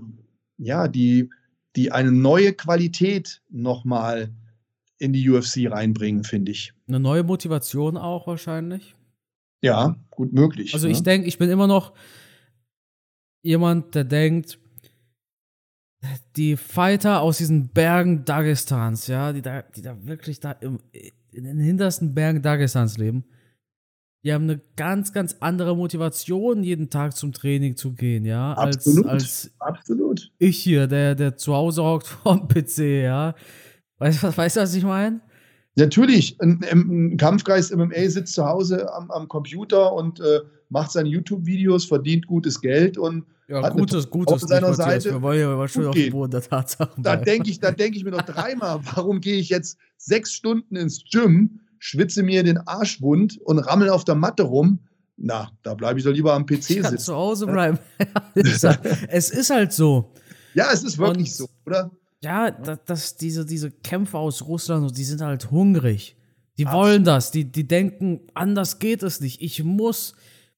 ja, 0.59 0.89
die, 0.89 1.31
die 1.77 1.93
eine 1.93 2.13
neue 2.13 2.53
Qualität 2.53 3.43
nochmal 3.51 4.33
in 4.99 5.13
die 5.13 5.29
UFC 5.29 5.71
reinbringen, 5.71 6.25
finde 6.25 6.53
ich. 6.53 6.73
Eine 6.89 7.01
neue 7.01 7.23
Motivation 7.23 7.97
auch 7.97 8.27
wahrscheinlich. 8.27 8.95
Ja, 9.63 9.97
gut 10.11 10.33
möglich. 10.33 10.75
Also 10.75 10.87
ne? 10.87 10.93
ich 10.93 11.03
denke, 11.03 11.29
ich 11.29 11.39
bin 11.39 11.51
immer 11.51 11.67
noch 11.67 11.93
jemand, 13.43 13.95
der 13.95 14.05
denkt, 14.05 14.59
die 16.37 16.57
Fighter 16.57 17.21
aus 17.21 17.39
diesen 17.39 17.69
Bergen 17.69 18.25
Dagestans, 18.25 19.07
ja, 19.07 19.33
die 19.33 19.43
da, 19.43 19.63
die 19.63 19.83
da 19.83 19.97
wirklich 20.07 20.41
da 20.41 20.53
im, 20.53 20.79
in 21.37 21.45
den 21.45 21.59
hintersten 21.59 22.15
Bergen 22.15 22.43
Dagestans 22.43 22.97
leben, 22.97 23.25
die 24.25 24.33
haben 24.33 24.45
eine 24.45 24.61
ganz, 24.75 25.13
ganz 25.13 25.37
andere 25.41 25.77
Motivation, 25.77 26.65
jeden 26.65 26.91
Tag 26.91 27.17
zum 27.17 27.33
Training 27.33 27.77
zu 27.77 27.93
gehen, 27.93 28.25
ja. 28.25 28.55
Absolut. 28.55 29.07
Als, 29.07 29.53
absolut. 29.61 30.33
Ich 30.39 30.59
hier, 30.59 30.87
der, 30.89 31.15
der 31.15 31.37
zu 31.37 31.55
Hause 31.55 31.85
hockt 31.85 32.09
vorm 32.09 32.49
PC, 32.49 32.79
ja. 33.05 33.35
Weißt 33.99 34.23
du, 34.23 34.37
weißt, 34.37 34.57
was 34.57 34.75
ich 34.75 34.83
meine? 34.83 35.21
Natürlich, 35.77 36.41
ein, 36.41 36.65
ein, 36.71 37.17
Kampfgeist 37.19 37.75
MMA 37.77 38.09
sitzt 38.09 38.35
zu 38.35 38.45
Hause 38.45 38.93
am, 38.95 39.11
am 39.11 39.29
Computer 39.29 39.93
und 39.93 40.19
äh, 40.21 40.41
macht 40.71 40.91
seine 40.91 41.11
YouTube-Videos, 41.11 41.85
verdient 41.85 42.27
gutes 42.27 42.61
Geld 42.61 42.99
und 42.99 43.27
ja, 43.49 43.69
gutes, 43.69 44.11
gutes 44.11 44.43
auf 44.43 44.49
seiner 44.49 44.75
Seite. 44.75 45.13
Wir 45.13 45.23
wollen 45.23 45.41
ja 45.41 45.69
schon 45.69 45.87
auf 45.87 45.95
den 45.95 46.11
Boden 46.11 46.33
der 46.33 46.43
Tatsachen. 46.43 47.03
Da 47.03 47.17
denke 47.17 47.49
ich, 47.51 47.61
denk 47.61 47.95
ich 47.95 48.05
mir 48.05 48.11
noch 48.11 48.23
dreimal, 48.23 48.81
warum 48.95 49.21
gehe 49.21 49.37
ich 49.37 49.49
jetzt 49.51 49.79
sechs 49.97 50.33
Stunden 50.33 50.75
ins 50.75 51.05
Gym, 51.11 51.61
schwitze 51.79 52.23
mir 52.23 52.43
den 52.43 52.59
Arsch 52.59 53.01
wund 53.01 53.39
und 53.39 53.59
rammel 53.61 53.91
auf 53.91 54.05
der 54.05 54.17
Matte 54.17 54.43
rum? 54.43 54.81
Na, 55.17 55.51
da 55.63 55.75
bleibe 55.75 55.99
ich 55.99 56.05
doch 56.05 56.13
lieber 56.13 56.35
am 56.35 56.45
PC 56.45 56.63
sitzen. 56.63 56.99
zu 56.99 57.15
Hause 57.15 57.47
bleiben. 57.47 57.79
es 58.35 59.31
ist 59.31 59.51
halt 59.51 59.73
so. 59.73 60.13
Ja, 60.55 60.71
es 60.73 60.83
ist 60.83 60.99
wirklich 60.99 61.29
und, 61.29 61.35
so, 61.35 61.49
oder? 61.65 61.91
Ja, 62.23 62.51
das, 62.51 62.79
das, 62.85 63.17
diese, 63.17 63.47
diese 63.47 63.71
Kämpfer 63.71 64.19
aus 64.19 64.43
Russland, 64.43 64.97
die 64.97 65.05
sind 65.05 65.21
halt 65.21 65.51
hungrig. 65.51 66.17
Die 66.59 66.67
Absolut. 66.67 66.87
wollen 66.87 67.05
das. 67.05 67.31
Die, 67.31 67.45
die 67.45 67.67
denken, 67.69 68.21
anders 68.35 68.79
geht 68.79 69.03
es 69.03 69.21
nicht. 69.21 69.41
Ich 69.43 69.63
muss 69.63 70.15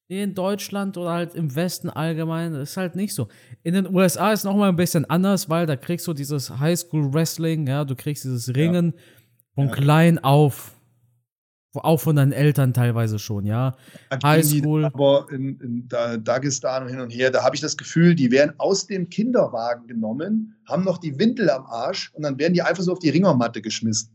in 0.09 0.35
Deutschland 0.35 0.97
oder 0.97 1.11
halt 1.11 1.35
im 1.35 1.55
Westen 1.55 1.91
allgemein, 1.91 2.55
das 2.55 2.71
ist 2.71 2.77
halt 2.79 2.97
nicht 2.97 3.15
so. 3.15 3.29
In 3.63 3.75
den 3.75 3.95
USA 3.95 4.33
ist 4.33 4.41
es 4.41 4.45
nochmal 4.45 4.71
ein 4.71 4.77
bisschen 4.77 5.05
anders, 5.05 5.51
weil 5.51 5.67
da 5.67 5.77
kriegst 5.77 6.07
du 6.07 6.15
dieses 6.15 6.59
Highschool 6.59 7.13
Wrestling, 7.13 7.67
ja, 7.67 7.85
du 7.85 7.95
kriegst 7.95 8.25
dieses 8.25 8.55
Ringen 8.55 8.95
ja. 8.97 9.03
von 9.55 9.69
ja. 9.69 9.75
klein 9.75 10.19
auf. 10.19 10.73
Auch 11.75 12.01
von 12.01 12.17
deinen 12.17 12.33
Eltern 12.33 12.73
teilweise 12.73 13.21
schon, 13.21 13.45
ja. 13.45 13.77
Highschool. 14.25 14.87
Aber 14.87 15.27
in, 15.31 15.61
in 15.61 15.89
Dagestan 15.89 16.85
und 16.85 16.89
hin 16.89 16.99
und 16.99 17.11
her, 17.11 17.31
da 17.31 17.45
habe 17.45 17.55
ich 17.55 17.61
das 17.61 17.77
Gefühl, 17.77 18.17
die 18.17 18.33
werden 18.33 18.55
aus 18.59 18.89
dem 18.89 19.09
Kinderwagen 19.11 19.87
genommen, 19.87 20.57
haben 20.67 20.83
noch 20.83 20.99
die 20.99 21.17
Windel 21.21 21.51
am 21.51 21.67
Arsch 21.67 22.13
und 22.15 22.25
dann 22.25 22.37
werden 22.39 22.55
die 22.55 22.63
einfach 22.63 22.83
so 22.83 22.93
auf 22.93 22.99
die 22.99 23.11
Ringermatte 23.11 23.63
geschmissen. 23.63 24.11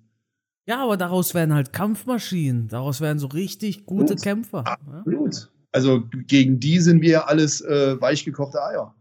Ja, 0.65 0.83
aber 0.83 0.97
daraus 0.97 1.33
werden 1.33 1.53
halt 1.53 1.71
Kampfmaschinen. 1.71 2.67
Daraus 2.67 2.99
werden 2.99 3.19
so 3.19 3.27
richtig 3.27 3.85
gute 3.85 4.15
Blut. 4.15 4.23
Kämpfer. 4.23 4.63
Absolut. 4.65 5.33
Ja? 5.33 5.52
Also 5.73 6.03
gegen 6.27 6.59
die 6.59 6.79
sind 6.79 7.01
wir 7.01 7.27
alles 7.27 7.61
äh, 7.61 7.99
weichgekochte 7.99 8.63
Eier. 8.63 8.95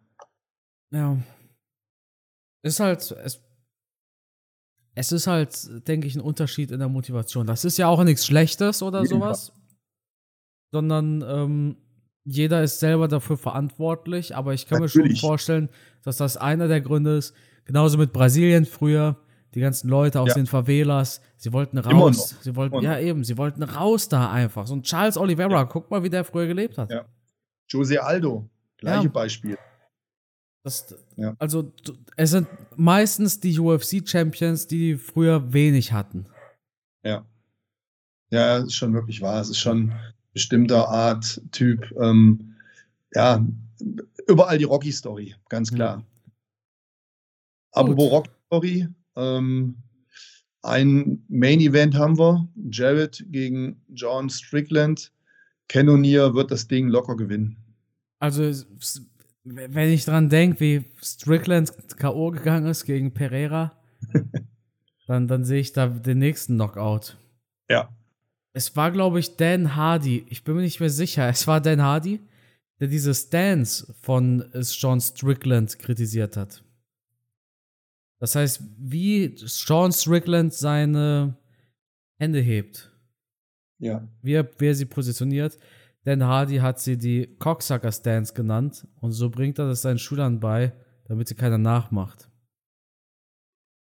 Ja. 0.90 1.18
Ist 2.62 2.80
halt, 2.80 3.10
es, 3.10 3.42
es 4.94 5.12
ist 5.12 5.26
halt, 5.26 5.86
denke 5.86 6.06
ich, 6.06 6.14
ein 6.16 6.20
Unterschied 6.20 6.70
in 6.70 6.78
der 6.78 6.88
Motivation. 6.88 7.46
Das 7.46 7.64
ist 7.64 7.76
ja 7.76 7.88
auch 7.88 8.02
nichts 8.04 8.26
Schlechtes 8.26 8.82
oder 8.82 9.04
sowas. 9.04 9.52
Sondern 10.72 11.22
ähm, 11.26 11.76
jeder 12.24 12.62
ist 12.62 12.80
selber 12.80 13.08
dafür 13.08 13.36
verantwortlich, 13.36 14.34
aber 14.34 14.54
ich 14.54 14.66
kann 14.66 14.80
Natürlich. 14.80 15.12
mir 15.12 15.16
schon 15.16 15.28
vorstellen, 15.28 15.68
dass 16.02 16.16
das 16.16 16.36
einer 16.36 16.68
der 16.68 16.80
Gründe 16.80 17.16
ist, 17.16 17.34
genauso 17.64 17.98
mit 17.98 18.12
Brasilien 18.12 18.64
früher, 18.64 19.16
die 19.54 19.60
ganzen 19.60 19.88
Leute 19.88 20.20
aus 20.20 20.30
ja. 20.30 20.34
den 20.34 20.46
Favelas, 20.46 21.20
sie 21.36 21.52
wollten 21.52 21.78
raus. 21.78 22.36
Sie 22.40 22.56
wollten, 22.56 22.80
ja 22.80 22.98
eben, 22.98 23.24
sie 23.24 23.36
wollten 23.36 23.62
raus 23.62 24.08
da 24.08 24.30
einfach. 24.30 24.66
So 24.66 24.74
ein 24.74 24.82
Charles 24.82 25.16
Oliveira, 25.16 25.52
ja. 25.52 25.64
guck 25.64 25.90
mal, 25.90 26.02
wie 26.02 26.10
der 26.10 26.24
früher 26.24 26.46
gelebt 26.46 26.78
hat. 26.78 26.90
Ja. 26.90 27.04
Jose 27.68 28.02
Aldo, 28.02 28.48
gleiche 28.78 29.04
ja. 29.04 29.10
Beispiel. 29.10 29.58
Das. 30.64 30.94
Also, 31.38 31.72
es 32.16 32.30
sind 32.30 32.46
meistens 32.76 33.40
die 33.40 33.58
UFC-Champions, 33.58 34.68
die 34.68 34.96
früher 34.96 35.52
wenig 35.52 35.92
hatten. 35.92 36.26
Ja. 37.04 37.26
Ja, 38.30 38.58
ist 38.58 38.74
schon 38.74 38.94
wirklich 38.94 39.20
wahr. 39.20 39.40
Es 39.40 39.50
ist 39.50 39.58
schon 39.58 39.92
bestimmter 40.32 40.88
Art, 40.88 41.42
Typ. 41.50 41.92
Ähm, 42.00 42.54
ja, 43.12 43.44
überall 44.26 44.58
die 44.58 44.64
Rocky-Story, 44.64 45.34
ganz 45.48 45.72
klar. 45.72 45.98
Ja. 45.98 46.04
Aber 47.72 47.96
wo 47.96 48.06
Rocky-Story, 48.06 48.88
ähm, 49.16 49.76
ein 50.62 51.24
Main 51.28 51.60
Event 51.60 51.94
haben 51.94 52.18
wir. 52.18 52.48
Jared 52.70 53.24
gegen 53.30 53.82
John 53.92 54.30
Strickland. 54.30 55.12
Cannonier 55.68 56.34
wird 56.34 56.50
das 56.50 56.68
Ding 56.68 56.88
locker 56.88 57.16
gewinnen. 57.16 57.56
Also, 58.18 58.52
wenn 59.44 59.90
ich 59.90 60.04
dran 60.04 60.28
denke, 60.28 60.60
wie 60.60 60.84
Strickland 61.02 61.72
K.O. 61.96 62.30
gegangen 62.30 62.66
ist 62.66 62.84
gegen 62.84 63.12
Pereira, 63.12 63.72
dann, 65.06 65.26
dann 65.26 65.44
sehe 65.44 65.60
ich 65.60 65.72
da 65.72 65.88
den 65.88 66.18
nächsten 66.18 66.54
Knockout. 66.54 67.16
Ja. 67.68 67.88
Es 68.52 68.76
war, 68.76 68.92
glaube 68.92 69.18
ich, 69.18 69.36
Dan 69.36 69.74
Hardy. 69.74 70.26
Ich 70.28 70.44
bin 70.44 70.54
mir 70.54 70.62
nicht 70.62 70.78
mehr 70.78 70.90
sicher. 70.90 71.28
Es 71.28 71.46
war 71.46 71.60
Dan 71.60 71.82
Hardy, 71.82 72.20
der 72.78 72.88
diese 72.88 73.14
Stance 73.14 73.94
von 74.00 74.44
John 74.54 75.00
Strickland 75.00 75.78
kritisiert 75.78 76.36
hat. 76.36 76.62
Das 78.22 78.36
heißt, 78.36 78.62
wie 78.78 79.34
Sean 79.36 79.90
Strickland 79.90 80.54
seine 80.54 81.36
Hände 82.20 82.38
hebt. 82.38 82.96
Ja. 83.80 84.06
Wie 84.22 84.34
er, 84.34 84.48
wie 84.60 84.66
er 84.66 84.76
sie 84.76 84.84
positioniert. 84.84 85.58
Denn 86.06 86.22
Hardy 86.22 86.58
hat 86.58 86.78
sie 86.78 86.96
die 86.96 87.34
Cocksucker 87.40 87.90
Stance 87.90 88.32
genannt 88.32 88.86
und 89.00 89.10
so 89.10 89.28
bringt 89.28 89.58
er 89.58 89.66
das 89.66 89.82
seinen 89.82 89.98
Schülern 89.98 90.38
bei, 90.38 90.72
damit 91.06 91.26
sie 91.26 91.34
keiner 91.34 91.58
nachmacht. 91.58 92.30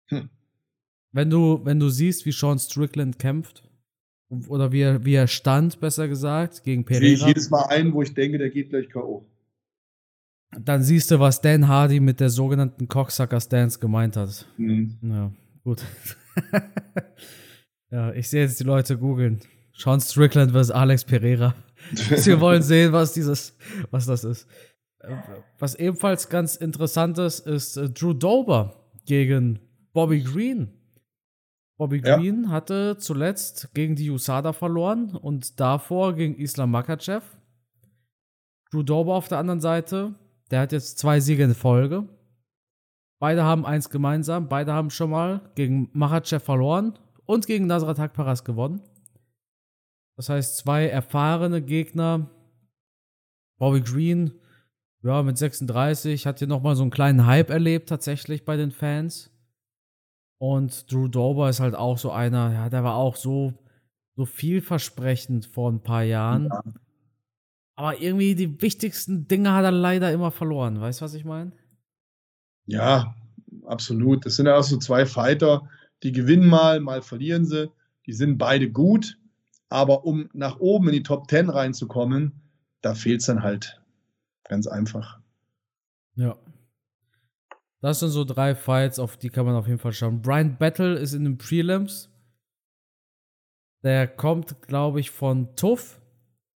Hm. 0.08 0.30
Wenn 1.12 1.28
du, 1.28 1.60
wenn 1.64 1.78
du 1.78 1.90
siehst, 1.90 2.24
wie 2.24 2.32
Sean 2.32 2.58
Strickland 2.58 3.18
kämpft, 3.18 3.68
oder 4.48 4.72
wie 4.72 4.80
er, 4.80 5.04
wie 5.04 5.16
er 5.16 5.26
stand, 5.26 5.80
besser 5.80 6.08
gesagt, 6.08 6.64
gegen 6.64 6.86
Pereira. 6.86 7.04
Sehe 7.04 7.14
ich 7.14 7.26
jedes 7.26 7.50
Mal 7.50 7.66
ein, 7.66 7.92
wo 7.92 8.00
ich 8.00 8.14
denke, 8.14 8.38
der 8.38 8.48
geht 8.48 8.70
gleich 8.70 8.88
K.O 8.88 9.26
dann 10.60 10.82
siehst 10.82 11.10
du, 11.10 11.20
was 11.20 11.40
Dan 11.40 11.68
Hardy 11.68 12.00
mit 12.00 12.20
der 12.20 12.30
sogenannten 12.30 12.88
Cocksucker 12.88 13.40
Stance 13.40 13.78
gemeint 13.78 14.16
hat. 14.16 14.46
Mhm. 14.56 14.98
Ja, 15.02 15.32
gut. 15.62 15.84
ja, 17.90 18.12
ich 18.12 18.28
sehe 18.28 18.42
jetzt 18.42 18.60
die 18.60 18.64
Leute 18.64 18.98
googeln. 18.98 19.40
Sean 19.76 20.00
Strickland 20.00 20.52
vs. 20.52 20.70
Alex 20.70 21.04
Pereira. 21.04 21.54
Sie 21.94 22.40
wollen 22.40 22.62
sehen, 22.62 22.92
was 22.92 23.12
dieses, 23.12 23.56
was 23.90 24.06
das 24.06 24.24
ist. 24.24 24.46
Was 25.58 25.74
ebenfalls 25.74 26.28
ganz 26.28 26.56
interessant 26.56 27.18
ist, 27.18 27.40
ist 27.40 27.76
äh, 27.76 27.90
Drew 27.90 28.14
Dober 28.14 28.88
gegen 29.04 29.58
Bobby 29.92 30.22
Green. 30.22 30.72
Bobby 31.76 32.00
Ja. 32.04 32.16
Green 32.16 32.50
hatte 32.50 32.96
zuletzt 32.98 33.74
gegen 33.74 33.96
die 33.96 34.10
USADA 34.10 34.52
verloren 34.52 35.14
und 35.16 35.60
davor 35.60 36.14
gegen 36.14 36.36
Islam 36.36 36.70
Makachev. 36.70 37.22
Drew 38.70 38.82
Dober 38.82 39.14
auf 39.14 39.28
der 39.28 39.38
anderen 39.38 39.60
Seite, 39.60 40.14
der 40.50 40.60
hat 40.60 40.72
jetzt 40.72 40.98
zwei 40.98 41.20
Siege 41.20 41.44
in 41.44 41.54
Folge. 41.54 42.08
Beide 43.20 43.44
haben 43.44 43.64
eins 43.64 43.90
gemeinsam, 43.90 44.48
beide 44.48 44.72
haben 44.72 44.90
schon 44.90 45.10
mal 45.10 45.50
gegen 45.54 45.88
Makachev 45.92 46.44
verloren 46.44 46.98
und 47.24 47.46
gegen 47.46 47.66
Nasrat 47.66 47.98
Hakparas 47.98 48.44
gewonnen. 48.44 48.82
Das 50.16 50.28
heißt, 50.28 50.56
zwei 50.58 50.88
erfahrene 50.88 51.62
Gegner. 51.62 52.30
Bobby 53.58 53.80
Green, 53.80 54.32
ja, 55.02 55.22
mit 55.22 55.38
36, 55.38 56.26
hat 56.26 56.38
hier 56.38 56.48
nochmal 56.48 56.76
so 56.76 56.82
einen 56.82 56.90
kleinen 56.90 57.26
Hype 57.26 57.50
erlebt, 57.50 57.88
tatsächlich 57.88 58.44
bei 58.44 58.56
den 58.56 58.72
Fans. 58.72 59.30
Und 60.38 60.90
Drew 60.92 61.08
Dober 61.08 61.48
ist 61.48 61.60
halt 61.60 61.74
auch 61.74 61.98
so 61.98 62.10
einer, 62.10 62.52
ja, 62.52 62.68
der 62.68 62.84
war 62.84 62.96
auch 62.96 63.16
so, 63.16 63.54
so 64.16 64.24
vielversprechend 64.24 65.46
vor 65.46 65.70
ein 65.70 65.82
paar 65.82 66.02
Jahren. 66.02 66.46
Ja. 66.46 66.62
Aber 67.76 68.00
irgendwie 68.00 68.34
die 68.34 68.60
wichtigsten 68.62 69.26
Dinge 69.26 69.52
hat 69.52 69.64
er 69.64 69.72
leider 69.72 70.12
immer 70.12 70.30
verloren. 70.30 70.80
Weißt 70.80 71.00
du, 71.00 71.04
was 71.04 71.14
ich 71.14 71.24
meine? 71.24 71.52
Ja, 72.66 73.14
absolut. 73.66 74.24
Das 74.24 74.36
sind 74.36 74.46
ja 74.46 74.56
auch 74.56 74.62
so 74.62 74.78
zwei 74.78 75.06
Fighter, 75.06 75.68
die 76.02 76.12
gewinnen 76.12 76.46
mal, 76.46 76.80
mal 76.80 77.02
verlieren 77.02 77.44
sie. 77.44 77.70
Die 78.06 78.12
sind 78.12 78.38
beide 78.38 78.70
gut, 78.70 79.18
aber 79.68 80.04
um 80.04 80.28
nach 80.32 80.60
oben 80.60 80.88
in 80.88 80.94
die 80.94 81.02
Top 81.02 81.28
10 81.28 81.48
reinzukommen, 81.48 82.42
da 82.80 82.94
fehlt 82.94 83.20
es 83.20 83.26
dann 83.26 83.42
halt. 83.42 83.80
Ganz 84.44 84.66
einfach. 84.66 85.20
Ja. 86.14 86.36
Das 87.80 88.00
sind 88.00 88.10
so 88.10 88.24
drei 88.24 88.54
Fights, 88.54 88.98
auf 88.98 89.16
die 89.16 89.30
kann 89.30 89.46
man 89.46 89.56
auf 89.56 89.66
jeden 89.66 89.78
Fall 89.78 89.92
schauen. 89.92 90.22
Brian 90.22 90.56
Battle 90.56 90.94
ist 90.94 91.12
in 91.12 91.24
den 91.24 91.38
Prelims. 91.38 92.10
Der 93.82 94.08
kommt, 94.08 94.62
glaube 94.62 95.00
ich, 95.00 95.10
von 95.10 95.54
TUF 95.56 96.00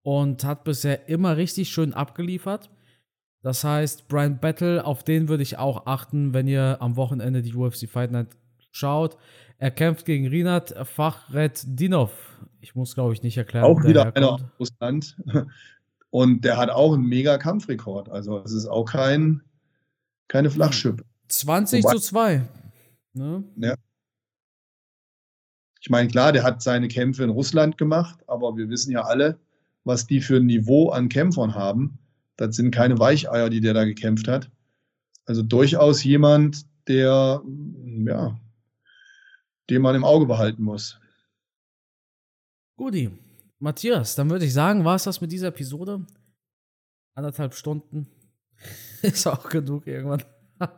und 0.04 0.44
hat 0.44 0.64
bisher 0.64 1.08
immer 1.08 1.36
richtig 1.36 1.70
schön 1.70 1.94
abgeliefert. 1.94 2.70
Das 3.42 3.64
heißt, 3.64 4.06
Brian 4.08 4.38
Battle, 4.38 4.84
auf 4.84 5.02
den 5.02 5.28
würde 5.28 5.42
ich 5.42 5.58
auch 5.58 5.86
achten, 5.86 6.32
wenn 6.34 6.46
ihr 6.46 6.76
am 6.80 6.96
Wochenende 6.96 7.42
die 7.42 7.54
UFC 7.54 7.88
Fight 7.88 8.12
Night 8.12 8.28
schaut. 8.70 9.16
Er 9.58 9.70
kämpft 9.70 10.04
gegen 10.04 10.26
Rinat 10.28 10.74
Fachreddinov. 10.86 12.12
Ich 12.60 12.74
muss, 12.74 12.94
glaube 12.94 13.14
ich, 13.14 13.22
nicht 13.22 13.36
erklären. 13.36 13.64
Auch 13.64 13.82
wieder 13.82 14.14
einer 14.14 14.32
aus 14.32 14.42
Russland. 14.60 15.16
Und 16.10 16.44
der 16.44 16.58
hat 16.58 16.70
auch 16.70 16.94
einen 16.94 17.06
mega 17.06 17.38
Kampfrekord. 17.38 18.08
Also 18.08 18.38
es 18.44 18.52
ist 18.52 18.66
auch 18.66 18.84
kein, 18.84 19.42
keine 20.28 20.50
Flachschippe. 20.50 21.04
20 21.28 21.82
Wobei- 21.84 21.92
zu 21.94 22.00
2. 22.00 22.42
Ne? 23.14 23.44
Ich 25.80 25.90
meine, 25.90 26.08
klar, 26.08 26.32
der 26.32 26.42
hat 26.42 26.62
seine 26.62 26.88
Kämpfe 26.88 27.24
in 27.24 27.30
Russland 27.30 27.78
gemacht, 27.78 28.18
aber 28.26 28.56
wir 28.56 28.68
wissen 28.68 28.90
ja 28.92 29.02
alle, 29.02 29.38
was 29.84 30.06
die 30.06 30.20
für 30.20 30.36
ein 30.36 30.46
Niveau 30.46 30.90
an 30.90 31.08
Kämpfern 31.08 31.54
haben. 31.54 31.98
Das 32.36 32.56
sind 32.56 32.72
keine 32.72 32.98
Weicheier, 32.98 33.50
die 33.50 33.60
der 33.60 33.74
da 33.74 33.84
gekämpft 33.84 34.28
hat. 34.28 34.50
Also 35.26 35.42
durchaus 35.42 36.02
jemand, 36.02 36.66
der, 36.88 37.42
ja, 38.06 38.40
den 39.70 39.82
man 39.82 39.94
im 39.94 40.04
Auge 40.04 40.26
behalten 40.26 40.62
muss. 40.62 41.00
Guti. 42.76 43.10
Matthias, 43.60 44.14
dann 44.14 44.28
würde 44.28 44.44
ich 44.44 44.52
sagen, 44.52 44.84
war 44.84 44.96
es 44.96 45.04
das 45.04 45.20
mit 45.20 45.32
dieser 45.32 45.48
Episode? 45.48 46.04
Anderthalb 47.14 47.54
Stunden. 47.54 48.08
ist 49.02 49.26
auch 49.26 49.48
genug 49.48 49.86
irgendwann. 49.86 50.22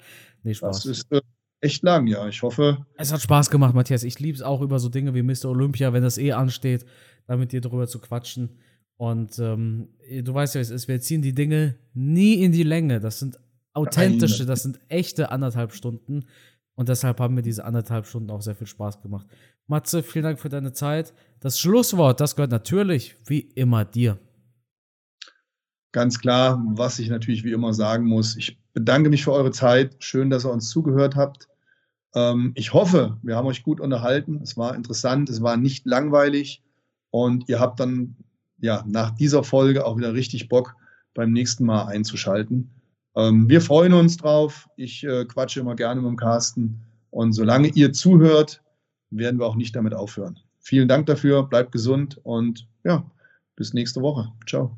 nee, 0.43 0.55
Spaß. 0.55 0.83
Das 0.83 0.87
ist 0.87 1.13
äh, 1.13 1.21
echt 1.61 1.83
lang, 1.83 2.07
ja. 2.07 2.29
Ich 2.29 2.43
hoffe, 2.43 2.87
Es 2.97 3.13
hat 3.13 3.23
Spaß 3.23 3.51
gemacht, 3.51 3.75
Matthias. 3.75 4.05
Ich 4.05 4.21
liebe 4.21 4.37
es 4.37 4.43
auch 4.43 4.61
über 4.61 4.79
so 4.79 4.89
Dinge 4.89 5.15
wie 5.15 5.23
Mr. 5.23 5.47
Olympia, 5.47 5.93
wenn 5.93 6.03
das 6.03 6.19
eh 6.19 6.33
ansteht, 6.33 6.87
da 7.27 7.37
mit 7.37 7.53
dir 7.53 7.61
drüber 7.61 7.89
zu 7.89 7.99
quatschen. 7.99 8.59
Und 8.97 9.39
ähm, 9.39 9.89
du 10.23 10.33
weißt 10.33 10.55
ja, 10.55 10.61
wie 10.61 10.63
es 10.63 10.71
ist. 10.71 10.89
Wir 10.89 11.01
ziehen 11.01 11.23
die 11.23 11.35
Dinge 11.35 11.77
nie 11.95 12.43
in 12.43 12.53
die 12.53 12.63
Länge. 12.63 13.01
Das 13.01 13.19
sind 13.19 13.39
authentische, 13.75 14.47
das 14.47 14.63
sind 14.63 14.81
echte 14.89 15.31
anderthalb 15.31 15.73
Stunden. 15.73 16.25
Und 16.75 16.89
deshalb 16.89 17.21
haben 17.21 17.35
mir 17.35 17.43
diese 17.43 17.65
anderthalb 17.65 18.07
Stunden 18.07 18.31
auch 18.31 18.43
sehr 18.43 18.55
viel 18.55 18.67
Spaß 18.67 19.03
gemacht. 19.03 19.27
Matze, 19.67 20.03
vielen 20.03 20.25
Dank 20.25 20.39
für 20.39 20.49
deine 20.49 20.73
Zeit. 20.73 21.13
Das 21.41 21.59
Schlusswort, 21.59 22.21
das 22.21 22.37
gehört 22.37 22.51
natürlich 22.53 23.17
wie 23.27 23.41
immer 23.41 23.85
dir. 23.85 24.19
ganz 25.97 26.19
klar, 26.21 26.63
was 26.75 26.99
ich 26.99 27.09
natürlich 27.09 27.43
wie 27.43 27.53
immer 27.53 27.73
sagen 27.73 28.05
muss. 28.05 28.37
Ich 28.37 28.59
bedanke 28.75 29.09
mich 29.09 29.25
für 29.25 29.33
eure 29.33 29.51
Zeit. 29.51 29.97
Schön, 29.99 30.29
dass 30.29 30.45
ihr 30.45 30.53
uns 30.53 30.69
zugehört 30.69 31.17
habt. 31.17 31.49
Ähm, 32.15 32.53
ich 32.55 32.75
hoffe, 32.75 33.17
wir 33.23 33.37
haben 33.37 33.47
euch 33.47 33.63
gut 33.63 33.81
unterhalten. 33.81 34.41
Es 34.43 34.59
war 34.59 34.75
interessant, 34.75 35.31
es 35.31 35.41
war 35.43 35.57
nicht 35.57 35.87
langweilig 35.87 36.63
und 37.11 37.49
ihr 37.49 37.61
habt 37.61 37.81
dann 37.81 38.17
ja 38.59 38.85
nach 38.87 39.11
dieser 39.13 39.45
Folge 39.45 39.85
auch 39.85 39.97
wieder 39.97 40.15
richtig 40.15 40.49
Bock 40.49 40.75
beim 41.15 41.33
nächsten 41.33 41.65
Mal 41.65 41.87
einzuschalten. 41.87 42.71
Ähm, 43.17 43.49
wir 43.49 43.61
freuen 43.61 43.93
uns 43.93 44.17
drauf. 44.17 44.69
Ich 44.77 45.05
äh, 45.05 45.25
quatsche 45.25 45.61
immer 45.61 45.75
gerne 45.75 46.01
mit 46.01 46.11
dem 46.11 46.17
Carsten 46.17 46.83
und 47.11 47.33
solange 47.33 47.69
ihr 47.69 47.93
zuhört, 47.93 48.63
werden 49.11 49.39
wir 49.41 49.47
auch 49.47 49.57
nicht 49.57 49.75
damit 49.75 49.95
aufhören. 49.95 50.39
Vielen 50.61 50.89
Dank 50.89 51.07
dafür, 51.07 51.45
bleibt 51.45 51.73
gesund 51.73 52.21
und 52.25 52.69
ja, 52.85 53.09
bis 53.55 53.73
nächste 53.73 54.03
Woche. 54.03 54.33
Ciao. 54.47 54.77